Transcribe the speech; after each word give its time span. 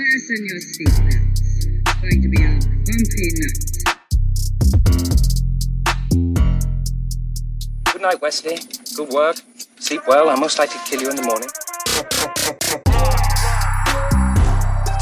Fasten 0.00 0.46
your 0.46 0.56
seatbelts. 0.56 1.40
It's 1.84 1.92
going 2.00 2.22
to 2.22 2.28
be 2.30 2.40
a 2.40 2.56
bumpy 2.86 3.28
night. 3.36 3.60
Good 7.92 8.00
night, 8.00 8.22
Wesley. 8.22 8.60
Good 8.96 9.10
work. 9.10 9.36
Sleep 9.78 10.00
well. 10.08 10.30
I'll 10.30 10.38
most 10.38 10.58
likely 10.58 10.80
kill 10.86 11.02
you 11.02 11.10
in 11.10 11.16
the 11.16 11.22
morning. 11.22 11.50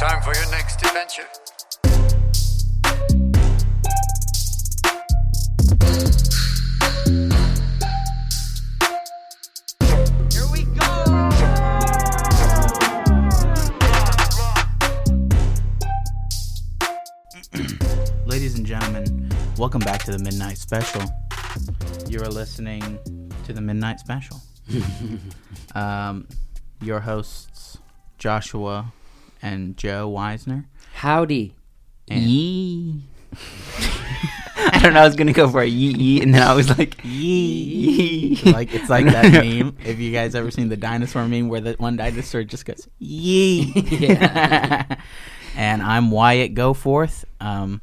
Time 0.01 0.21
for 0.21 0.35
your 0.35 0.51
next 0.51 0.85
adventure. 0.85 1.48
Welcome 19.69 19.81
back 19.81 20.03
to 20.03 20.11
the 20.13 20.19
Midnight 20.19 20.57
Special. 20.57 21.03
You 22.09 22.23
are 22.23 22.29
listening 22.31 22.99
to 23.45 23.53
the 23.53 23.61
Midnight 23.61 24.01
Special. 24.01 24.41
um, 25.75 26.27
your 26.81 27.01
hosts, 27.01 27.77
Joshua 28.17 28.95
and 29.43 29.77
Joe 29.77 30.11
Weisner. 30.11 30.65
Howdy. 30.95 31.55
And 32.11 32.23
Yee. 32.23 33.03
I 34.57 34.81
don't 34.83 34.95
know. 34.95 35.01
I 35.01 35.05
was 35.05 35.17
gonna 35.17 35.35
go 35.35 35.47
for 35.51 35.61
a 35.61 35.67
yee 35.67 35.93
yee, 35.93 36.23
and 36.23 36.33
then 36.35 36.41
I 36.43 36.55
was 36.55 36.71
like 36.79 36.97
Yee. 37.05 38.39
yee. 38.43 38.51
like 38.51 38.73
it's 38.73 38.89
like 38.89 39.05
that 39.05 39.31
meme. 39.45 39.77
If 39.85 39.99
you 39.99 40.13
guys 40.13 40.35
ever 40.35 40.51
seen 40.51 40.71
the 40.71 40.79
dinosaur 40.79 41.29
meme 41.29 41.51
where 41.51 41.61
the 41.61 41.75
one 41.75 41.99
dinosaur 41.99 42.43
just 42.43 42.65
goes 42.65 42.89
yee. 42.99 43.71
Yeah. 43.75 44.97
and 45.55 45.83
I'm 45.83 46.11
Wyatt 46.11 46.55
Goforth. 46.55 47.27
Um, 47.39 47.83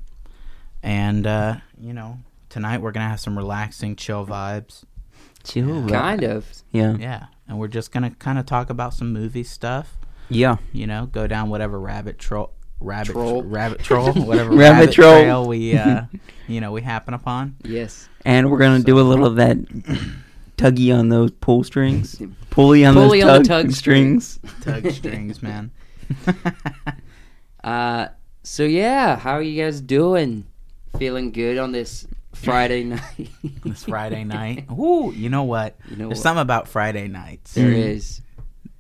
and 0.82 1.28
uh, 1.28 1.56
you 1.80 1.94
know, 1.94 2.20
tonight 2.50 2.82
we're 2.82 2.92
gonna 2.92 3.10
have 3.10 3.20
some 3.20 3.38
relaxing, 3.38 3.96
chill 3.96 4.26
vibes. 4.26 4.84
Chill. 5.44 5.88
Kind 5.88 6.24
of. 6.24 6.48
Yeah. 6.72 6.98
Yeah, 6.98 7.26
and 7.48 7.60
we're 7.60 7.68
just 7.68 7.92
gonna 7.92 8.12
kind 8.12 8.40
of 8.40 8.46
talk 8.46 8.70
about 8.70 8.94
some 8.94 9.14
movie 9.14 9.44
stuff. 9.44 9.98
Yeah. 10.30 10.58
You 10.74 10.88
know, 10.88 11.06
go 11.06 11.28
down 11.28 11.50
whatever 11.50 11.80
rabbit 11.80 12.18
troll, 12.18 12.52
rabbit 12.80 13.12
Troll. 13.12 13.44
rabbit 13.44 13.80
troll, 13.84 14.12
whatever 14.14 14.50
Rabbit 14.50 14.80
rabbit, 14.80 14.92
troll. 14.94 15.22
trail 15.22 15.48
we, 15.48 15.78
uh, 15.78 16.04
you 16.48 16.62
know, 16.62 16.72
we 16.72 16.82
happen 16.82 17.14
upon. 17.14 17.56
Yes. 17.64 18.10
And 18.26 18.50
we're 18.52 18.58
gonna 18.60 18.84
do 18.84 19.00
a 19.00 19.02
little 19.02 19.26
of 19.26 19.36
that 19.36 19.58
tuggy 20.58 20.98
on 20.98 21.10
those 21.10 21.30
pull 21.32 21.64
strings, 21.64 22.20
pulley 22.50 22.84
on 22.86 22.96
Pulley 22.96 23.22
those 23.22 23.30
on 23.30 23.44
the 23.44 23.48
tug, 23.48 23.66
tug 23.66 23.72
strings. 23.74 24.40
Tug 24.62 24.90
strings, 24.92 25.44
man. 25.44 25.72
Uh. 27.64 28.08
So 28.44 28.64
yeah, 28.64 29.18
how 29.18 29.32
are 29.32 29.42
you 29.42 29.62
guys 29.64 29.82
doing? 29.82 30.46
Feeling 31.00 31.32
good 31.32 31.58
on 31.58 31.72
this 31.72 32.08
Friday 32.34 32.84
night? 32.86 33.30
this 33.64 33.84
Friday 33.86 34.24
night. 34.24 34.66
Ooh, 34.72 35.12
you 35.16 35.30
know 35.30 35.44
what? 35.44 35.76
You 35.90 35.98
know 35.98 36.08
There's 36.08 36.20
what? 36.20 36.24
something 36.24 36.42
about 36.42 36.68
Friday 36.68 37.08
nights. 37.08 37.54
There 37.54 37.70
Mm. 37.70 37.96
is. 37.96 38.22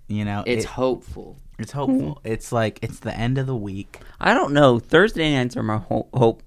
You 0.07 0.23
know, 0.25 0.43
It's 0.45 0.63
it- 0.65 0.69
hopeful. 0.69 1.37
it's 1.59 1.71
hopeful. 1.71 2.21
It's 2.23 2.51
like 2.51 2.79
it's 2.81 2.99
the 2.99 3.15
end 3.15 3.37
of 3.37 3.47
the 3.47 3.55
week. 3.55 3.99
I 4.19 4.33
don't 4.33 4.53
know. 4.53 4.79
Thursday 4.79 5.33
nights 5.35 5.57
are 5.57 5.63
my 5.63 5.77
ho- 5.77 6.07
hope. 6.13 6.41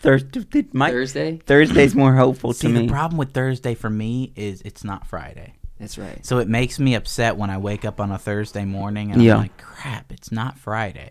Thursday, 0.00 0.66
my 0.72 0.90
Thursday. 0.90 1.40
Thursday's 1.46 1.94
more 1.94 2.14
hopeful 2.14 2.52
See, 2.54 2.68
to 2.68 2.72
me. 2.74 2.86
the 2.86 2.92
problem 2.92 3.18
with 3.18 3.32
Thursday 3.32 3.74
for 3.74 3.90
me 3.90 4.32
is 4.36 4.62
it's 4.62 4.84
not 4.84 5.06
Friday. 5.06 5.54
That's 5.80 5.98
right. 5.98 6.24
So 6.24 6.38
it 6.38 6.48
makes 6.48 6.78
me 6.78 6.94
upset 6.94 7.36
when 7.36 7.50
I 7.50 7.58
wake 7.58 7.84
up 7.84 8.00
on 8.00 8.12
a 8.12 8.18
Thursday 8.18 8.64
morning 8.64 9.10
and 9.10 9.20
Yeah. 9.22 9.34
I'm 9.34 9.38
like, 9.42 9.56
crap, 9.58 10.12
it's 10.12 10.30
not 10.30 10.58
Friday. 10.58 11.10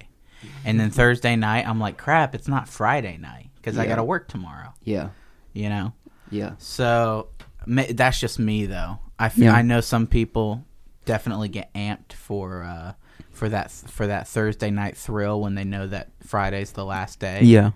And 0.66 0.80
then 0.80 0.90
Thursday 0.92 1.36
night, 1.36 1.68
I'm 1.68 1.80
like, 1.80 1.98
crap, 1.98 2.36
it's 2.36 2.48
not 2.48 2.68
Friday 2.70 3.18
night 3.18 3.43
because 3.64 3.78
I 3.78 3.84
Yeah. 3.84 3.90
got 3.90 3.96
to 3.96 4.04
work 4.04 4.28
tomorrow, 4.28 4.74
Yeah. 4.84 5.10
you 5.54 5.70
know? 5.70 5.94
Yeah. 6.30 6.52
So 6.58 7.30
ma- 7.66 7.86
that's 7.90 8.20
just 8.20 8.38
me, 8.40 8.66
though. 8.66 9.00
I, 9.18 9.28
f- 9.28 9.38
Yeah. 9.38 9.54
I 9.54 9.62
know 9.62 9.80
some 9.80 10.06
people 10.08 10.66
definitely 11.06 11.48
get 11.48 11.74
amped 11.74 12.12
for 12.14 12.64
uh, 12.64 12.94
for 13.32 13.48
that 13.50 13.72
for 13.72 14.08
that 14.08 14.28
Thursday 14.28 14.70
night 14.70 14.98
thrill 14.98 15.40
when 15.42 15.56
they 15.56 15.64
know 15.64 15.88
that 15.88 16.10
Friday's 16.26 16.72
the 16.74 16.84
last 16.86 17.20
day. 17.20 17.42
yeah. 17.44 17.72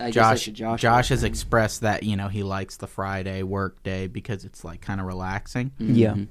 I 0.00 0.12
Josh 0.12 0.44
Josh. 0.46 0.80
Josh 0.80 1.08
has 1.08 1.24
expressed 1.24 1.80
that 1.80 2.04
you 2.04 2.14
know 2.16 2.28
he 2.28 2.44
likes 2.44 2.76
the 2.76 2.86
Friday 2.86 3.42
work 3.42 3.82
day 3.82 4.06
because 4.06 4.44
it's 4.44 4.62
like 4.64 4.80
kind 4.80 5.00
of 5.00 5.06
relaxing. 5.06 5.72
Yeah. 5.78 6.12
Mhm. 6.14 6.28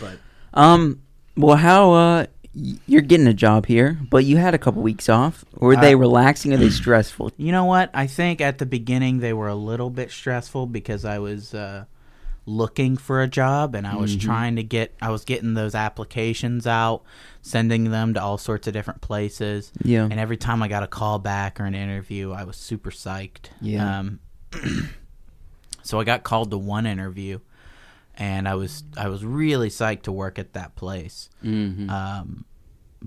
But 0.00 0.18
Um. 0.54 1.00
Well, 1.36 1.56
how 1.56 1.92
uh, 1.92 2.26
y- 2.41 2.41
you're 2.54 3.00
getting 3.02 3.26
a 3.26 3.34
job 3.34 3.66
here, 3.66 3.98
but 4.10 4.24
you 4.24 4.36
had 4.36 4.54
a 4.54 4.58
couple 4.58 4.82
weeks 4.82 5.08
off. 5.08 5.44
Were 5.54 5.76
they 5.76 5.94
Uh, 5.94 5.98
relaxing 5.98 6.52
or 6.52 6.58
they 6.58 6.68
stressful? 6.70 7.32
You 7.36 7.50
know 7.52 7.64
what? 7.64 7.90
I 7.94 8.06
think 8.06 8.40
at 8.40 8.58
the 8.58 8.66
beginning 8.66 9.20
they 9.20 9.32
were 9.32 9.48
a 9.48 9.54
little 9.54 9.90
bit 9.90 10.10
stressful 10.10 10.66
because 10.66 11.04
I 11.04 11.18
was 11.18 11.54
uh, 11.54 11.84
looking 12.44 12.96
for 12.96 13.22
a 13.22 13.28
job 13.28 13.74
and 13.74 13.86
I 13.86 13.96
was 13.96 14.16
trying 14.16 14.56
to 14.56 14.62
get 14.62 14.94
I 15.00 15.10
was 15.10 15.24
getting 15.24 15.54
those 15.54 15.74
applications 15.74 16.66
out, 16.66 17.02
sending 17.40 17.90
them 17.90 18.14
to 18.14 18.22
all 18.22 18.36
sorts 18.36 18.66
of 18.66 18.74
different 18.74 19.00
places. 19.00 19.72
Yeah. 19.82 20.02
And 20.04 20.14
every 20.20 20.36
time 20.36 20.62
I 20.62 20.68
got 20.68 20.82
a 20.82 20.88
call 20.88 21.18
back 21.18 21.58
or 21.60 21.64
an 21.64 21.74
interview, 21.74 22.32
I 22.32 22.44
was 22.44 22.56
super 22.56 22.90
psyched. 22.90 23.46
Yeah. 23.60 24.00
Um, 24.00 24.18
so 25.82 25.98
I 26.00 26.04
got 26.04 26.22
called 26.22 26.50
to 26.50 26.58
one 26.58 26.84
interview, 26.86 27.38
and 28.16 28.46
I 28.48 28.54
was 28.54 28.84
I 28.96 29.08
was 29.08 29.24
really 29.24 29.68
psyched 29.68 30.02
to 30.02 30.12
work 30.12 30.38
at 30.38 30.52
that 30.54 30.74
place. 30.76 31.30
Mhm. 31.42 31.88
Um, 31.90 32.44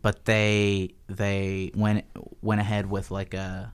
but 0.01 0.25
they 0.25 0.95
they 1.07 1.71
went 1.75 2.05
went 2.41 2.61
ahead 2.61 2.89
with 2.89 3.11
like 3.11 3.33
a 3.33 3.73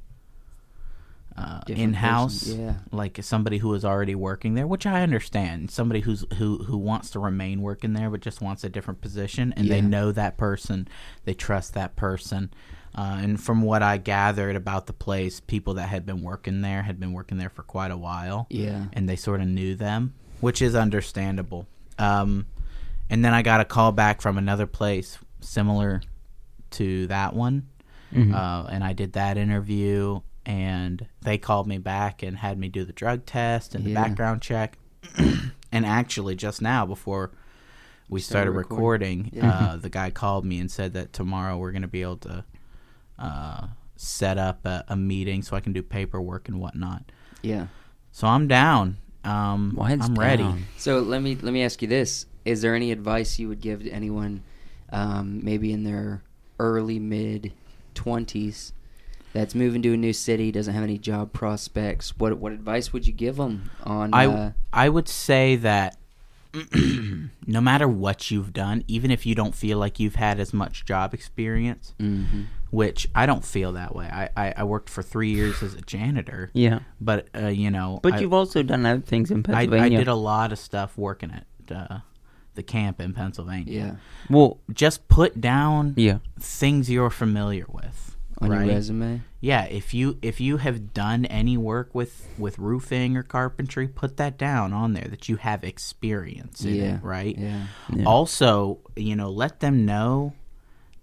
uh, 1.38 1.62
in 1.68 1.94
house, 1.94 2.46
yeah. 2.50 2.74
like 2.92 3.18
somebody 3.24 3.58
who 3.58 3.70
was 3.70 3.86
already 3.86 4.14
working 4.14 4.54
there, 4.54 4.68
which 4.68 4.86
I 4.86 5.02
understand. 5.02 5.72
Somebody 5.72 6.02
who's 6.02 6.26
who 6.38 6.58
who 6.66 6.78
wants 6.78 7.10
to 7.12 7.20
remain 7.20 7.62
working 7.62 7.94
there, 7.94 8.10
but 8.10 8.20
just 8.20 8.42
wants 8.42 8.64
a 8.66 8.70
different 8.70 9.00
position, 9.02 9.54
and 9.56 9.70
they 9.70 9.82
know 9.82 10.12
that 10.12 10.38
person, 10.38 10.88
they 11.24 11.34
trust 11.34 11.74
that 11.74 11.96
person. 11.96 12.52
Uh, 12.94 13.20
and 13.22 13.42
from 13.42 13.62
what 13.62 13.82
I 13.82 13.96
gathered 13.96 14.58
about 14.58 14.86
the 14.88 14.94
place, 14.94 15.40
people 15.40 15.76
that 15.76 15.88
had 15.88 16.06
been 16.06 16.22
working 16.22 16.60
there 16.62 16.82
had 16.82 17.00
been 17.00 17.14
working 17.14 17.38
there 17.38 17.50
for 17.50 17.64
quite 17.64 17.90
a 17.90 17.96
while 17.96 18.48
Yeah. 18.50 18.88
and 18.92 19.08
they 19.08 19.16
sort 19.16 19.40
of 19.40 19.48
knew 19.48 19.76
them, 19.76 20.14
which 20.42 20.62
is 20.62 20.76
understandable. 20.76 21.68
Um, 21.98 22.46
and 23.10 23.24
then 23.24 23.34
I 23.34 23.42
got 23.42 23.62
a 23.62 23.66
call 23.66 23.92
back 23.92 24.22
from 24.22 24.38
another 24.38 24.68
place 24.68 25.18
similar 25.40 26.02
to 26.72 27.08
that 27.08 27.34
one, 27.36 27.68
Mhm. 28.14 28.34
uh, 28.34 28.68
and 28.70 28.84
I 28.84 28.94
did 28.94 29.14
that 29.14 29.38
interview, 29.38 30.22
and 30.46 31.06
they 31.22 31.38
called 31.38 31.68
me 31.68 31.78
back 31.78 32.24
and 32.24 32.38
had 32.38 32.58
me 32.58 32.70
do 32.70 32.84
the 32.86 32.94
drug 32.94 33.26
test 33.26 33.76
and 33.76 33.86
the 33.86 33.92
Yeah. 33.92 34.04
background 34.08 34.42
check. 34.42 34.78
and 35.72 35.86
actually, 35.86 36.36
just 36.36 36.62
now 36.62 36.86
before 36.86 37.32
we 38.10 38.20
started, 38.20 38.52
Started 38.52 38.58
recording, 38.58 39.24
recording. 39.24 39.44
Yeah. 39.50 39.50
uh, 39.74 39.76
the 39.78 39.90
guy 39.90 40.10
called 40.12 40.46
me 40.46 40.60
and 40.60 40.70
said 40.70 40.94
that 40.94 41.14
tomorrow 41.14 41.58
we're 41.58 41.72
going 41.72 41.82
to 41.84 41.88
be 41.88 42.02
able 42.02 42.18
to 42.18 42.44
uh, 43.20 43.68
set 43.96 44.38
up 44.38 44.66
a, 44.66 44.84
a 44.88 44.96
meeting 44.96 45.42
so 45.44 45.56
I 45.56 45.60
can 45.60 45.74
do 45.74 45.84
paperwork 45.84 46.48
and 46.50 46.60
whatnot. 46.60 47.12
Yeah. 47.42 47.68
So 48.12 48.28
I'm 48.28 48.48
down. 48.48 48.98
Um, 49.24 49.74
Why 49.76 49.92
I'm 49.92 50.16
ready. 50.16 50.44
down? 50.44 50.66
So 50.78 51.00
let 51.00 51.22
me 51.22 51.38
let 51.42 51.54
me 51.54 51.64
ask 51.64 51.82
you 51.82 51.88
this: 51.88 52.26
Is 52.46 52.62
there 52.62 52.76
any 52.76 52.92
advice 52.92 53.38
you 53.40 53.48
would 53.50 53.62
give 53.62 53.84
to 53.84 53.90
anyone, 53.90 54.44
um, 54.92 55.44
maybe 55.44 55.72
in 55.72 55.84
their 55.84 56.24
early 56.60 57.00
mid 57.00 57.54
twenties, 57.94 58.74
that's 59.34 59.54
moving 59.54 59.82
to 59.84 59.94
a 59.94 59.98
new 59.98 60.14
city, 60.14 60.52
doesn't 60.52 60.74
have 60.74 60.84
any 60.84 60.98
job 60.98 61.34
prospects? 61.34 62.18
What 62.18 62.38
what 62.40 62.52
advice 62.52 62.92
would 62.94 63.06
you 63.06 63.14
give 63.14 63.36
them 63.36 63.70
on? 63.84 64.14
I 64.14 64.26
uh, 64.26 64.52
I 64.74 64.90
would 64.90 65.08
say 65.08 65.56
that 65.58 65.98
no 67.48 67.62
matter 67.62 67.88
what 67.88 68.32
you've 68.32 68.54
done, 68.54 68.84
even 68.88 69.12
if 69.12 69.26
you 69.26 69.36
don't 69.36 69.56
feel 69.56 69.78
like 69.78 70.00
you've 70.00 70.16
had 70.16 70.40
as 70.40 70.54
much 70.54 70.86
job 70.86 71.14
experience, 71.14 71.94
mhm. 72.00 72.48
Which 72.72 73.08
I 73.14 73.26
don't 73.26 73.46
feel 73.46 73.74
that 73.74 73.94
way. 73.96 74.08
I, 74.08 74.30
I, 74.36 74.54
I 74.58 74.64
worked 74.64 74.90
for 74.90 75.04
three 75.04 75.30
years 75.32 75.62
as 75.62 75.76
a 75.76 75.82
janitor, 75.82 76.50
Yeah. 76.54 76.80
but 77.00 77.28
uh, 77.36 77.48
you 77.48 77.70
know, 77.70 78.00
But 78.02 78.14
I, 78.14 78.20
you've 78.20 78.34
also 78.34 78.64
done 78.64 78.86
other 78.86 79.02
things 79.02 79.30
in 79.30 79.40
I, 79.40 79.42
Pennsylvania. 79.44 79.98
I 79.98 80.02
did 80.02 80.08
a 80.08 80.16
lot 80.16 80.52
of 80.52 80.58
stuff 80.60 80.98
working 80.98 81.32
at 81.32 81.46
uh, 81.76 82.00
the 82.56 82.64
camp 82.64 83.00
in 83.00 83.14
Pennsylvania. 83.14 83.74
Yeah, 83.74 83.96
well, 84.30 84.60
Just 84.74 85.08
put 85.08 85.40
down 85.40 85.94
yeah. 85.98 86.18
things 86.40 86.90
you're 86.90 87.10
familiar 87.10 87.66
with. 87.70 88.16
on 88.42 88.50
right? 88.50 88.66
your 88.66 88.76
resume. 88.76 89.22
Yeah, 89.40 89.66
if 89.66 89.94
you 89.94 90.18
if 90.22 90.40
you 90.40 90.58
have 90.58 90.94
done 90.94 91.26
any 91.26 91.58
work 91.58 91.96
with 91.96 92.28
with 92.38 92.58
roofing 92.60 93.18
or 93.18 93.24
carpentry, 93.24 93.88
put 93.88 94.18
that 94.18 94.38
down 94.38 94.72
on 94.74 94.94
there 94.94 95.08
that 95.10 95.28
you 95.30 95.38
have 95.38 95.64
experience 95.64 96.64
in 96.64 96.76
Yeah, 96.76 96.96
it, 96.98 97.04
right? 97.04 97.36
Yeah, 97.38 97.66
Yeah. 97.94 98.06
Also, 98.06 98.80
you 98.96 99.16
know, 99.16 99.30
let 99.32 99.60
them 99.62 99.86
know 99.86 100.34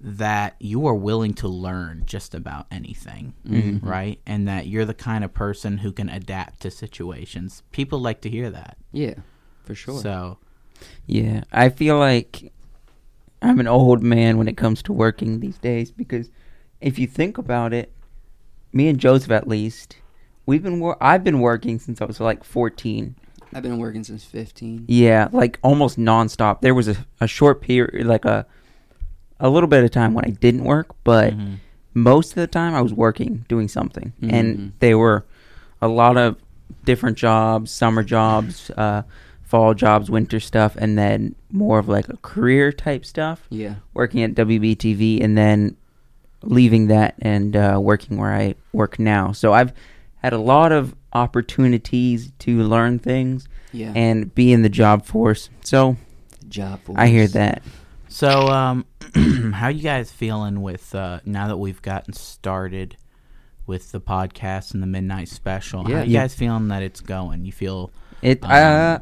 that 0.00 0.54
you 0.60 0.86
are 0.86 0.94
willing 0.94 1.34
to 1.34 1.48
learn 1.48 2.04
just 2.06 2.34
about 2.34 2.66
anything, 2.70 3.34
Mm-hmm. 3.46 3.86
right? 3.86 4.20
And 4.26 4.46
that 4.46 4.66
you're 4.68 4.84
the 4.84 4.94
kind 4.94 5.24
of 5.24 5.34
person 5.34 5.78
who 5.78 5.90
can 5.92 6.08
adapt 6.08 6.60
to 6.60 6.70
situations. 6.70 7.62
People 7.72 7.98
like 7.98 8.20
to 8.20 8.30
hear 8.30 8.48
that. 8.50 8.76
yeah, 8.92 9.14
for 9.64 9.74
sure. 9.74 10.00
So, 10.00 10.38
Yeah, 11.06 11.42
I 11.52 11.68
feel 11.68 11.98
like 11.98 12.52
I'm 13.42 13.58
an 13.60 13.66
old 13.68 14.02
man 14.02 14.38
when 14.38 14.46
it 14.48 14.56
comes 14.56 14.82
to 14.84 14.92
working 14.92 15.40
these 15.40 15.58
days 15.58 15.90
because 15.90 16.30
if 16.80 16.98
you 16.98 17.06
think 17.08 17.36
about 17.38 17.72
it, 17.72 17.92
me 18.72 18.88
and 18.88 18.98
Joseph 19.00 19.30
at 19.32 19.48
least, 19.48 19.96
we've 20.46 20.62
been 20.62 20.78
wor- 20.80 20.96
I've 21.02 21.24
been 21.24 21.40
working 21.40 21.78
since 21.80 22.00
I 22.00 22.04
was 22.04 22.20
like 22.20 22.44
14. 22.44 23.16
I've 23.52 23.62
been 23.62 23.78
working 23.78 24.04
since 24.04 24.24
15. 24.24 24.84
Yeah, 24.88 25.28
like 25.32 25.58
almost 25.62 25.98
nonstop. 25.98 26.60
There 26.60 26.74
was 26.74 26.86
a, 26.86 26.96
a 27.20 27.26
short 27.26 27.60
period, 27.62 28.06
like 28.06 28.24
a 28.24 28.46
a 29.40 29.48
little 29.48 29.68
bit 29.68 29.84
of 29.84 29.90
time 29.90 30.14
when 30.14 30.24
I 30.24 30.30
didn't 30.30 30.64
work, 30.64 30.88
but 31.04 31.32
Mhm. 31.36 31.56
most 31.94 32.30
of 32.30 32.36
the 32.36 32.46
time 32.46 32.74
I 32.74 32.80
was 32.80 32.92
working, 32.92 33.44
doing 33.48 33.68
something, 33.68 34.12
Mhm. 34.22 34.32
and 34.32 34.72
they 34.80 34.94
were 34.94 35.24
a 35.80 35.88
lot 35.88 36.16
of 36.16 36.36
different 36.84 37.16
jobs, 37.16 37.70
summer 37.70 38.02
jobs, 38.02 38.70
uh, 38.76 39.02
fall 39.42 39.74
jobs, 39.74 40.10
winter 40.10 40.40
stuff, 40.40 40.76
and 40.76 40.98
then 40.98 41.34
more 41.50 41.78
of 41.78 41.88
like 41.88 42.08
a 42.08 42.16
career 42.18 42.72
type 42.72 43.04
stuff. 43.04 43.46
Yeah. 43.48 43.76
Working 43.94 44.22
at 44.22 44.34
WBTV, 44.34 45.20
and 45.22 45.36
then 45.38 45.76
leaving 46.42 46.86
that 46.88 47.14
and 47.20 47.56
uh, 47.56 47.78
working 47.82 48.16
where 48.18 48.32
I 48.34 48.54
work 48.72 48.98
now. 48.98 49.32
So 49.32 49.52
I've 49.54 49.72
had 50.22 50.32
a 50.32 50.38
lot 50.38 50.70
of 50.72 50.94
opportunities 51.12 52.32
to 52.40 52.62
learn 52.62 52.98
things 52.98 53.48
Yeah. 53.72 53.92
and 53.94 54.34
be 54.34 54.52
in 54.52 54.62
the 54.62 54.68
job 54.68 55.04
force. 55.06 55.48
So 55.64 55.96
job. 56.48 56.80
I 56.96 57.08
hear 57.08 57.26
that. 57.28 57.62
So, 58.18 58.48
um, 58.48 58.84
how 59.54 59.68
you 59.68 59.80
guys 59.84 60.10
feeling 60.10 60.60
with 60.60 60.92
uh, 60.92 61.20
now 61.24 61.46
that 61.46 61.56
we've 61.58 61.80
gotten 61.80 62.12
started 62.14 62.96
with 63.64 63.92
the 63.92 64.00
podcast 64.00 64.74
and 64.74 64.82
the 64.82 64.88
midnight 64.88 65.28
special? 65.28 65.88
Yeah. 65.88 65.98
how 65.98 66.02
you 66.02 66.10
Yeah. 66.14 66.20
guys 66.22 66.34
feeling 66.34 66.66
that 66.66 66.82
it's 66.82 67.00
going? 67.00 67.44
You 67.44 67.52
feel 67.52 67.92
It. 68.20 68.42
Um, 68.42 68.50
uh, 68.50 68.98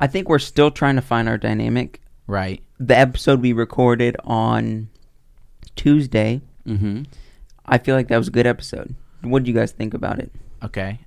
I 0.00 0.08
think 0.08 0.28
we're 0.28 0.40
still 0.40 0.72
trying 0.72 0.96
to 0.96 1.02
find 1.02 1.28
our 1.28 1.38
dynamic. 1.38 2.00
right? 2.26 2.60
The 2.80 2.98
episode 2.98 3.42
we 3.42 3.52
recorded 3.52 4.16
on 4.24 4.88
Tuesday, 5.76 6.40
Mhm. 6.66 7.06
I 7.64 7.78
feel 7.78 7.94
like 7.94 8.08
that 8.08 8.18
was 8.18 8.26
a 8.26 8.32
good 8.32 8.46
episode. 8.46 8.92
What 9.22 9.44
do 9.44 9.52
you 9.52 9.56
guys 9.56 9.70
think 9.70 9.94
about 9.94 10.18
it? 10.18 10.32
Okay, 10.64 10.98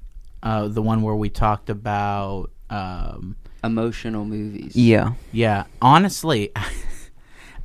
uh, 0.41 0.69
the 0.69 0.81
one 0.81 1.01
where 1.01 1.15
we 1.15 1.27
talked 1.29 1.69
about, 1.69 2.49
um, 2.69 3.35
Emotional 3.61 4.23
movies. 4.23 4.73
Yeah. 4.75 5.15
yeah. 5.33 5.65
Honestly, 5.81 6.51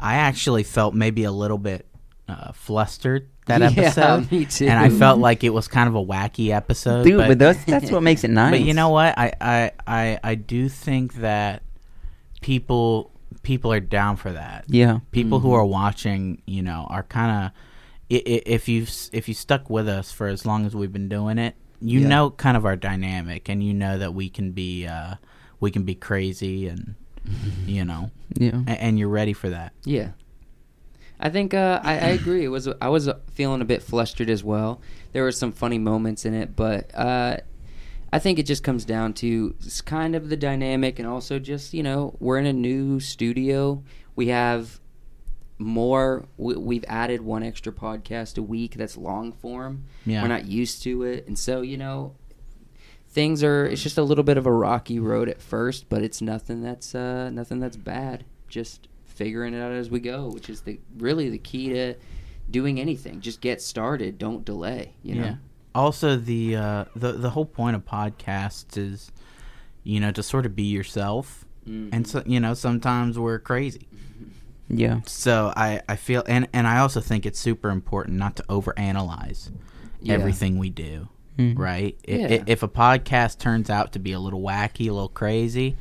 I 0.01 0.17
actually 0.17 0.63
felt 0.63 0.95
maybe 0.95 1.25
a 1.25 1.33
little 1.33 1.59
bit 1.59 1.87
uh, 2.29 2.53
flustered 2.53 3.29
that 3.47 3.61
Yeah, 3.61 3.69
episode, 3.87 4.31
me 4.33 4.45
too. 4.47 4.67
and 4.67 4.79
I 4.79 4.91
felt 4.91 5.19
like 5.21 5.45
it 5.45 5.51
was 5.51 5.69
kind 5.69 5.89
of 5.89 5.95
a 5.95 6.05
wacky 6.05 6.49
episode. 6.51 7.05
Dude, 7.05 7.19
but, 7.19 7.39
that's 7.39 7.65
that's 7.65 7.91
what 7.91 8.03
makes 8.03 8.25
it 8.25 8.31
nice. 8.31 8.51
But 8.59 8.61
you 8.63 8.75
know 8.75 8.89
what? 8.91 9.17
I, 9.17 9.33
I, 9.41 9.71
I, 9.87 10.19
I 10.25 10.35
do 10.35 10.69
think 10.69 11.15
that 11.15 11.63
people 12.41 13.13
people 13.43 13.73
are 13.73 13.81
down 13.81 14.17
for 14.17 14.33
that. 14.33 14.65
Yeah. 14.69 15.01
People 15.13 15.39
Mm-hmm. 15.39 15.49
who 15.49 15.55
are 15.55 15.65
watching, 15.65 16.43
you 16.47 16.63
know, 16.63 16.87
are 16.91 17.03
kind 17.05 17.47
of 17.47 17.53
if 18.09 18.69
you 18.69 18.87
if 19.13 19.29
you 19.29 19.35
stuck 19.35 19.69
with 19.71 19.89
us 19.89 20.13
for 20.13 20.29
as 20.29 20.47
long 20.47 20.65
as 20.67 20.75
we've 20.77 20.93
been 20.93 21.09
doing 21.09 21.39
it, 21.39 21.55
you 21.81 22.01
Yeah. 22.01 22.09
know 22.09 22.31
kind 22.31 22.57
of 22.57 22.65
our 22.65 22.77
dynamic, 22.77 23.49
and 23.49 23.63
you 23.63 23.75
know 23.75 23.99
that 23.99 24.15
we 24.15 24.29
can 24.29 24.53
be 24.53 24.87
uh, 24.87 25.15
we 25.61 25.71
can 25.71 25.83
be 25.85 25.95
crazy, 25.95 26.69
and 26.69 26.95
you 27.67 27.85
know, 27.85 28.11
Yeah. 28.35 28.51
and, 28.55 28.69
and 28.69 28.99
you're 28.99 29.09
ready 29.09 29.33
for 29.33 29.49
that. 29.51 29.73
Yeah. 29.85 30.11
I 31.19 31.31
think 31.31 31.55
uh, 31.55 31.81
I, 31.83 31.93
I 31.95 32.09
agree. 32.09 32.45
It 32.45 32.49
was 32.49 32.69
I 32.81 32.89
was 32.91 33.09
feeling 33.33 33.63
a 33.63 33.65
bit 33.65 33.83
flustered 33.83 34.29
as 34.29 34.45
well. 34.45 34.81
There 35.13 35.23
were 35.23 35.33
some 35.33 35.51
funny 35.51 35.79
moments 35.79 36.27
in 36.27 36.35
it, 36.35 36.55
but 36.55 36.95
uh, 36.95 37.39
I 38.13 38.19
think 38.19 38.39
it 38.39 38.45
just 38.45 38.63
comes 38.63 38.85
down 38.85 39.15
to 39.15 39.55
s- 39.65 39.81
kind 39.81 40.15
of 40.15 40.29
the 40.29 40.37
dynamic, 40.37 40.99
and 40.99 41.09
also 41.09 41.39
just 41.39 41.73
you 41.73 41.83
know 41.83 42.15
we're 42.21 42.37
in 42.39 42.45
a 42.45 42.53
new 42.53 43.01
studio. 43.01 43.83
We 44.15 44.29
have 44.29 44.79
more. 45.59 46.27
We, 46.37 46.55
we've 46.57 46.85
added 46.87 47.23
one 47.23 47.43
extra 47.43 47.73
podcast 47.73 48.37
a 48.37 48.43
week 48.43 48.75
that's 48.75 48.99
long 48.99 49.33
form. 49.33 49.85
Yeah. 50.05 50.21
We're 50.21 50.29
not 50.29 50.45
used 50.47 50.83
to 50.83 51.03
it, 51.05 51.27
and 51.27 51.39
so 51.39 51.63
you 51.63 51.79
know 51.79 52.15
things 53.17 53.43
are. 53.43 53.65
It's 53.65 53.83
just 53.83 53.97
a 53.99 54.03
little 54.03 54.23
bit 54.23 54.37
of 54.37 54.47
a 54.47 54.53
rocky 54.53 55.01
road 55.01 55.29
at 55.31 55.41
first, 55.41 55.89
but 55.89 56.03
it's 56.03 56.21
nothing 56.21 56.61
that's 56.63 56.95
uh, 56.95 57.31
nothing 57.31 57.59
that's 57.59 57.77
bad. 57.79 58.25
Just 58.47 58.87
figuring 59.07 59.55
it 59.55 59.61
out 59.61 59.73
as 59.73 59.89
we 59.91 59.99
go, 59.99 60.29
which 60.29 60.51
is 60.51 60.61
the 60.61 60.79
really 60.99 61.31
the 61.31 61.39
key 61.39 61.71
to 61.71 61.95
doing 62.51 62.79
anything. 62.79 63.21
Just 63.23 63.41
get 63.41 63.63
started. 63.63 64.19
Don't 64.19 64.45
delay. 64.45 64.93
You 65.03 65.15
know. 65.17 65.25
Yeah. 65.25 65.35
Also, 65.75 66.17
the 66.17 66.57
uh, 66.57 66.85
the 66.95 67.13
the 67.13 67.31
whole 67.31 67.47
point 67.47 67.75
of 67.75 67.85
podcasts 67.87 68.77
is, 68.77 69.11
you 69.83 69.99
know, 69.99 70.13
to 70.13 70.23
sort 70.23 70.45
of 70.47 70.55
be 70.55 70.65
yourself, 70.65 71.45
Mhm. 71.67 71.89
and 71.93 72.07
so 72.07 72.23
you 72.27 72.39
know 72.39 72.55
sometimes 72.55 73.19
we're 73.19 73.39
crazy. 73.41 73.89
Yeah. 74.69 75.03
So 75.07 75.53
I 75.57 75.81
I 75.89 75.95
feel 75.95 76.25
and 76.27 76.49
and 76.53 76.67
I 76.67 76.79
also 76.79 77.01
think 77.01 77.25
it's 77.25 77.39
super 77.39 77.71
important 77.71 78.17
not 78.19 78.35
to 78.37 78.43
overanalyze 78.49 79.53
Yeah. 80.03 80.15
everything 80.15 80.59
we 80.59 80.71
do. 80.71 81.09
Mhm. 81.39 81.59
Right? 81.59 81.97
Yeah. 82.09 82.27
i- 82.31 82.43
If 82.47 82.63
a 82.63 82.69
podcast 82.69 83.39
turns 83.39 83.69
out 83.71 83.93
to 83.93 83.99
be 83.99 84.13
a 84.13 84.21
little 84.21 84.41
wacky, 84.41 84.89
a 84.89 84.93
little 84.93 85.09
crazy, 85.09 85.77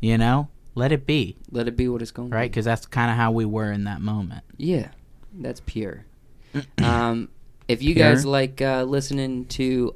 you 0.00 0.16
know, 0.18 0.48
let 0.74 0.92
it 0.92 1.06
be. 1.06 1.36
Let 1.50 1.68
it 1.68 1.76
be 1.76 1.88
what 1.88 2.02
it's 2.02 2.10
going. 2.10 2.30
to 2.30 2.36
Right? 2.36 2.50
Because 2.50 2.64
that's 2.64 2.86
kind 2.86 3.10
of 3.10 3.16
how 3.16 3.30
we 3.32 3.44
were 3.44 3.70
in 3.70 3.84
that 3.84 4.00
moment. 4.00 4.42
Yeah, 4.56 4.88
that's 5.32 5.60
pure. 5.60 6.04
um, 6.78 7.28
if 7.68 7.82
you 7.82 7.94
Pure? 7.94 8.12
guys 8.12 8.24
like 8.26 8.60
uh, 8.62 8.84
listening 8.84 9.44
to, 9.46 9.94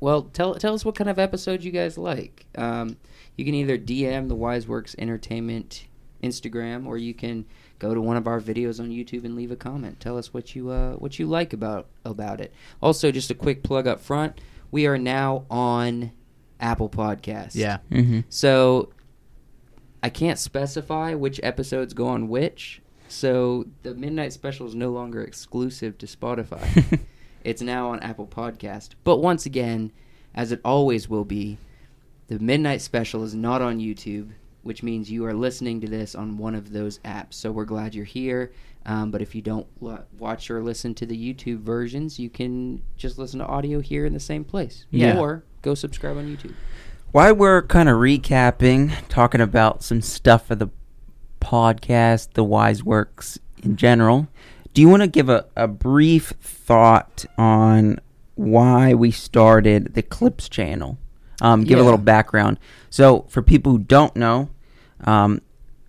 well, 0.00 0.22
tell 0.22 0.54
tell 0.54 0.74
us 0.74 0.84
what 0.84 0.94
kind 0.94 1.10
of 1.10 1.18
episodes 1.18 1.64
you 1.64 1.70
guys 1.72 1.96
like. 1.98 2.46
Um, 2.56 2.96
you 3.36 3.44
can 3.44 3.54
either 3.54 3.78
DM 3.78 4.28
the 4.28 4.36
WiseWorks 4.36 4.94
Entertainment 4.98 5.86
Instagram, 6.22 6.86
or 6.86 6.96
you 6.98 7.14
can 7.14 7.44
go 7.82 7.94
to 7.94 8.00
one 8.00 8.16
of 8.16 8.28
our 8.28 8.40
videos 8.40 8.78
on 8.78 8.90
YouTube 8.90 9.24
and 9.24 9.34
leave 9.34 9.50
a 9.50 9.56
comment. 9.56 9.98
Tell 9.98 10.16
us 10.16 10.32
what 10.32 10.54
you 10.54 10.70
uh, 10.70 10.92
what 10.92 11.18
you 11.18 11.26
like 11.26 11.52
about 11.52 11.88
about 12.04 12.40
it. 12.40 12.54
Also, 12.80 13.10
just 13.10 13.30
a 13.30 13.34
quick 13.34 13.64
plug 13.64 13.88
up 13.88 14.00
front: 14.00 14.40
we 14.70 14.86
are 14.86 14.96
now 14.96 15.44
on 15.50 16.12
Apple 16.60 16.88
Podcasts. 16.88 17.56
Yeah. 17.56 17.78
Mm-hmm. 17.90 18.20
So 18.28 18.90
I 20.02 20.08
can't 20.10 20.38
specify 20.38 21.14
which 21.14 21.40
episodes 21.42 21.92
go 21.92 22.06
on 22.06 22.28
which. 22.28 22.80
So 23.08 23.66
the 23.82 23.94
midnight 23.94 24.32
special 24.32 24.66
is 24.66 24.74
no 24.74 24.90
longer 24.90 25.22
exclusive 25.22 25.98
to 25.98 26.06
Spotify. 26.06 27.00
it's 27.44 27.60
now 27.60 27.90
on 27.90 28.00
Apple 28.00 28.28
Podcast. 28.28 28.90
But 29.02 29.18
once 29.18 29.44
again, 29.44 29.90
as 30.34 30.52
it 30.52 30.60
always 30.64 31.08
will 31.08 31.24
be, 31.24 31.58
the 32.28 32.38
midnight 32.38 32.80
special 32.80 33.24
is 33.24 33.34
not 33.34 33.60
on 33.60 33.80
YouTube, 33.80 34.30
which 34.62 34.82
means 34.82 35.10
you 35.10 35.24
are 35.24 35.34
listening 35.34 35.80
to 35.80 35.86
this 35.86 36.14
on 36.14 36.36
one 36.36 36.54
of 36.54 36.72
those 36.72 36.98
apps. 37.00 37.34
So 37.34 37.50
we're 37.52 37.64
glad 37.64 37.94
you're 37.94 38.04
here. 38.04 38.52
Um, 38.84 39.10
but 39.10 39.22
if 39.22 39.34
you 39.34 39.42
don't 39.42 39.66
watch 39.80 40.50
or 40.50 40.62
listen 40.62 40.94
to 40.96 41.06
the 41.06 41.16
YouTube 41.16 41.60
versions, 41.60 42.18
you 42.18 42.28
can 42.28 42.82
just 42.96 43.18
listen 43.18 43.38
to 43.38 43.46
audio 43.46 43.80
here 43.80 44.06
in 44.06 44.12
the 44.12 44.20
same 44.20 44.44
place. 44.44 44.86
Yeah. 44.90 45.18
Or 45.18 45.44
go 45.62 45.74
subscribe 45.74 46.16
on 46.16 46.26
YouTube. 46.26 46.54
While 47.12 47.34
we're 47.34 47.62
kind 47.62 47.88
of 47.88 47.96
recapping, 47.96 48.94
talking 49.08 49.40
about 49.40 49.82
some 49.84 50.00
stuff 50.00 50.46
for 50.46 50.54
the 50.54 50.68
podcast, 51.40 52.32
the 52.32 52.44
Wise 52.44 52.82
Works 52.82 53.38
in 53.62 53.76
general, 53.76 54.28
do 54.74 54.80
you 54.80 54.88
want 54.88 55.02
to 55.02 55.08
give 55.08 55.28
a, 55.28 55.46
a 55.54 55.68
brief 55.68 56.32
thought 56.40 57.24
on 57.36 58.00
why 58.34 58.94
we 58.94 59.10
started 59.10 59.94
the 59.94 60.02
Clips 60.02 60.48
channel? 60.48 60.98
Um, 61.42 61.64
give 61.64 61.78
a 61.78 61.82
little 61.82 61.98
background. 61.98 62.58
So, 62.88 63.26
for 63.28 63.42
people 63.42 63.72
who 63.72 63.78
don't 63.80 64.14
know, 64.16 64.48
um, 65.04 65.40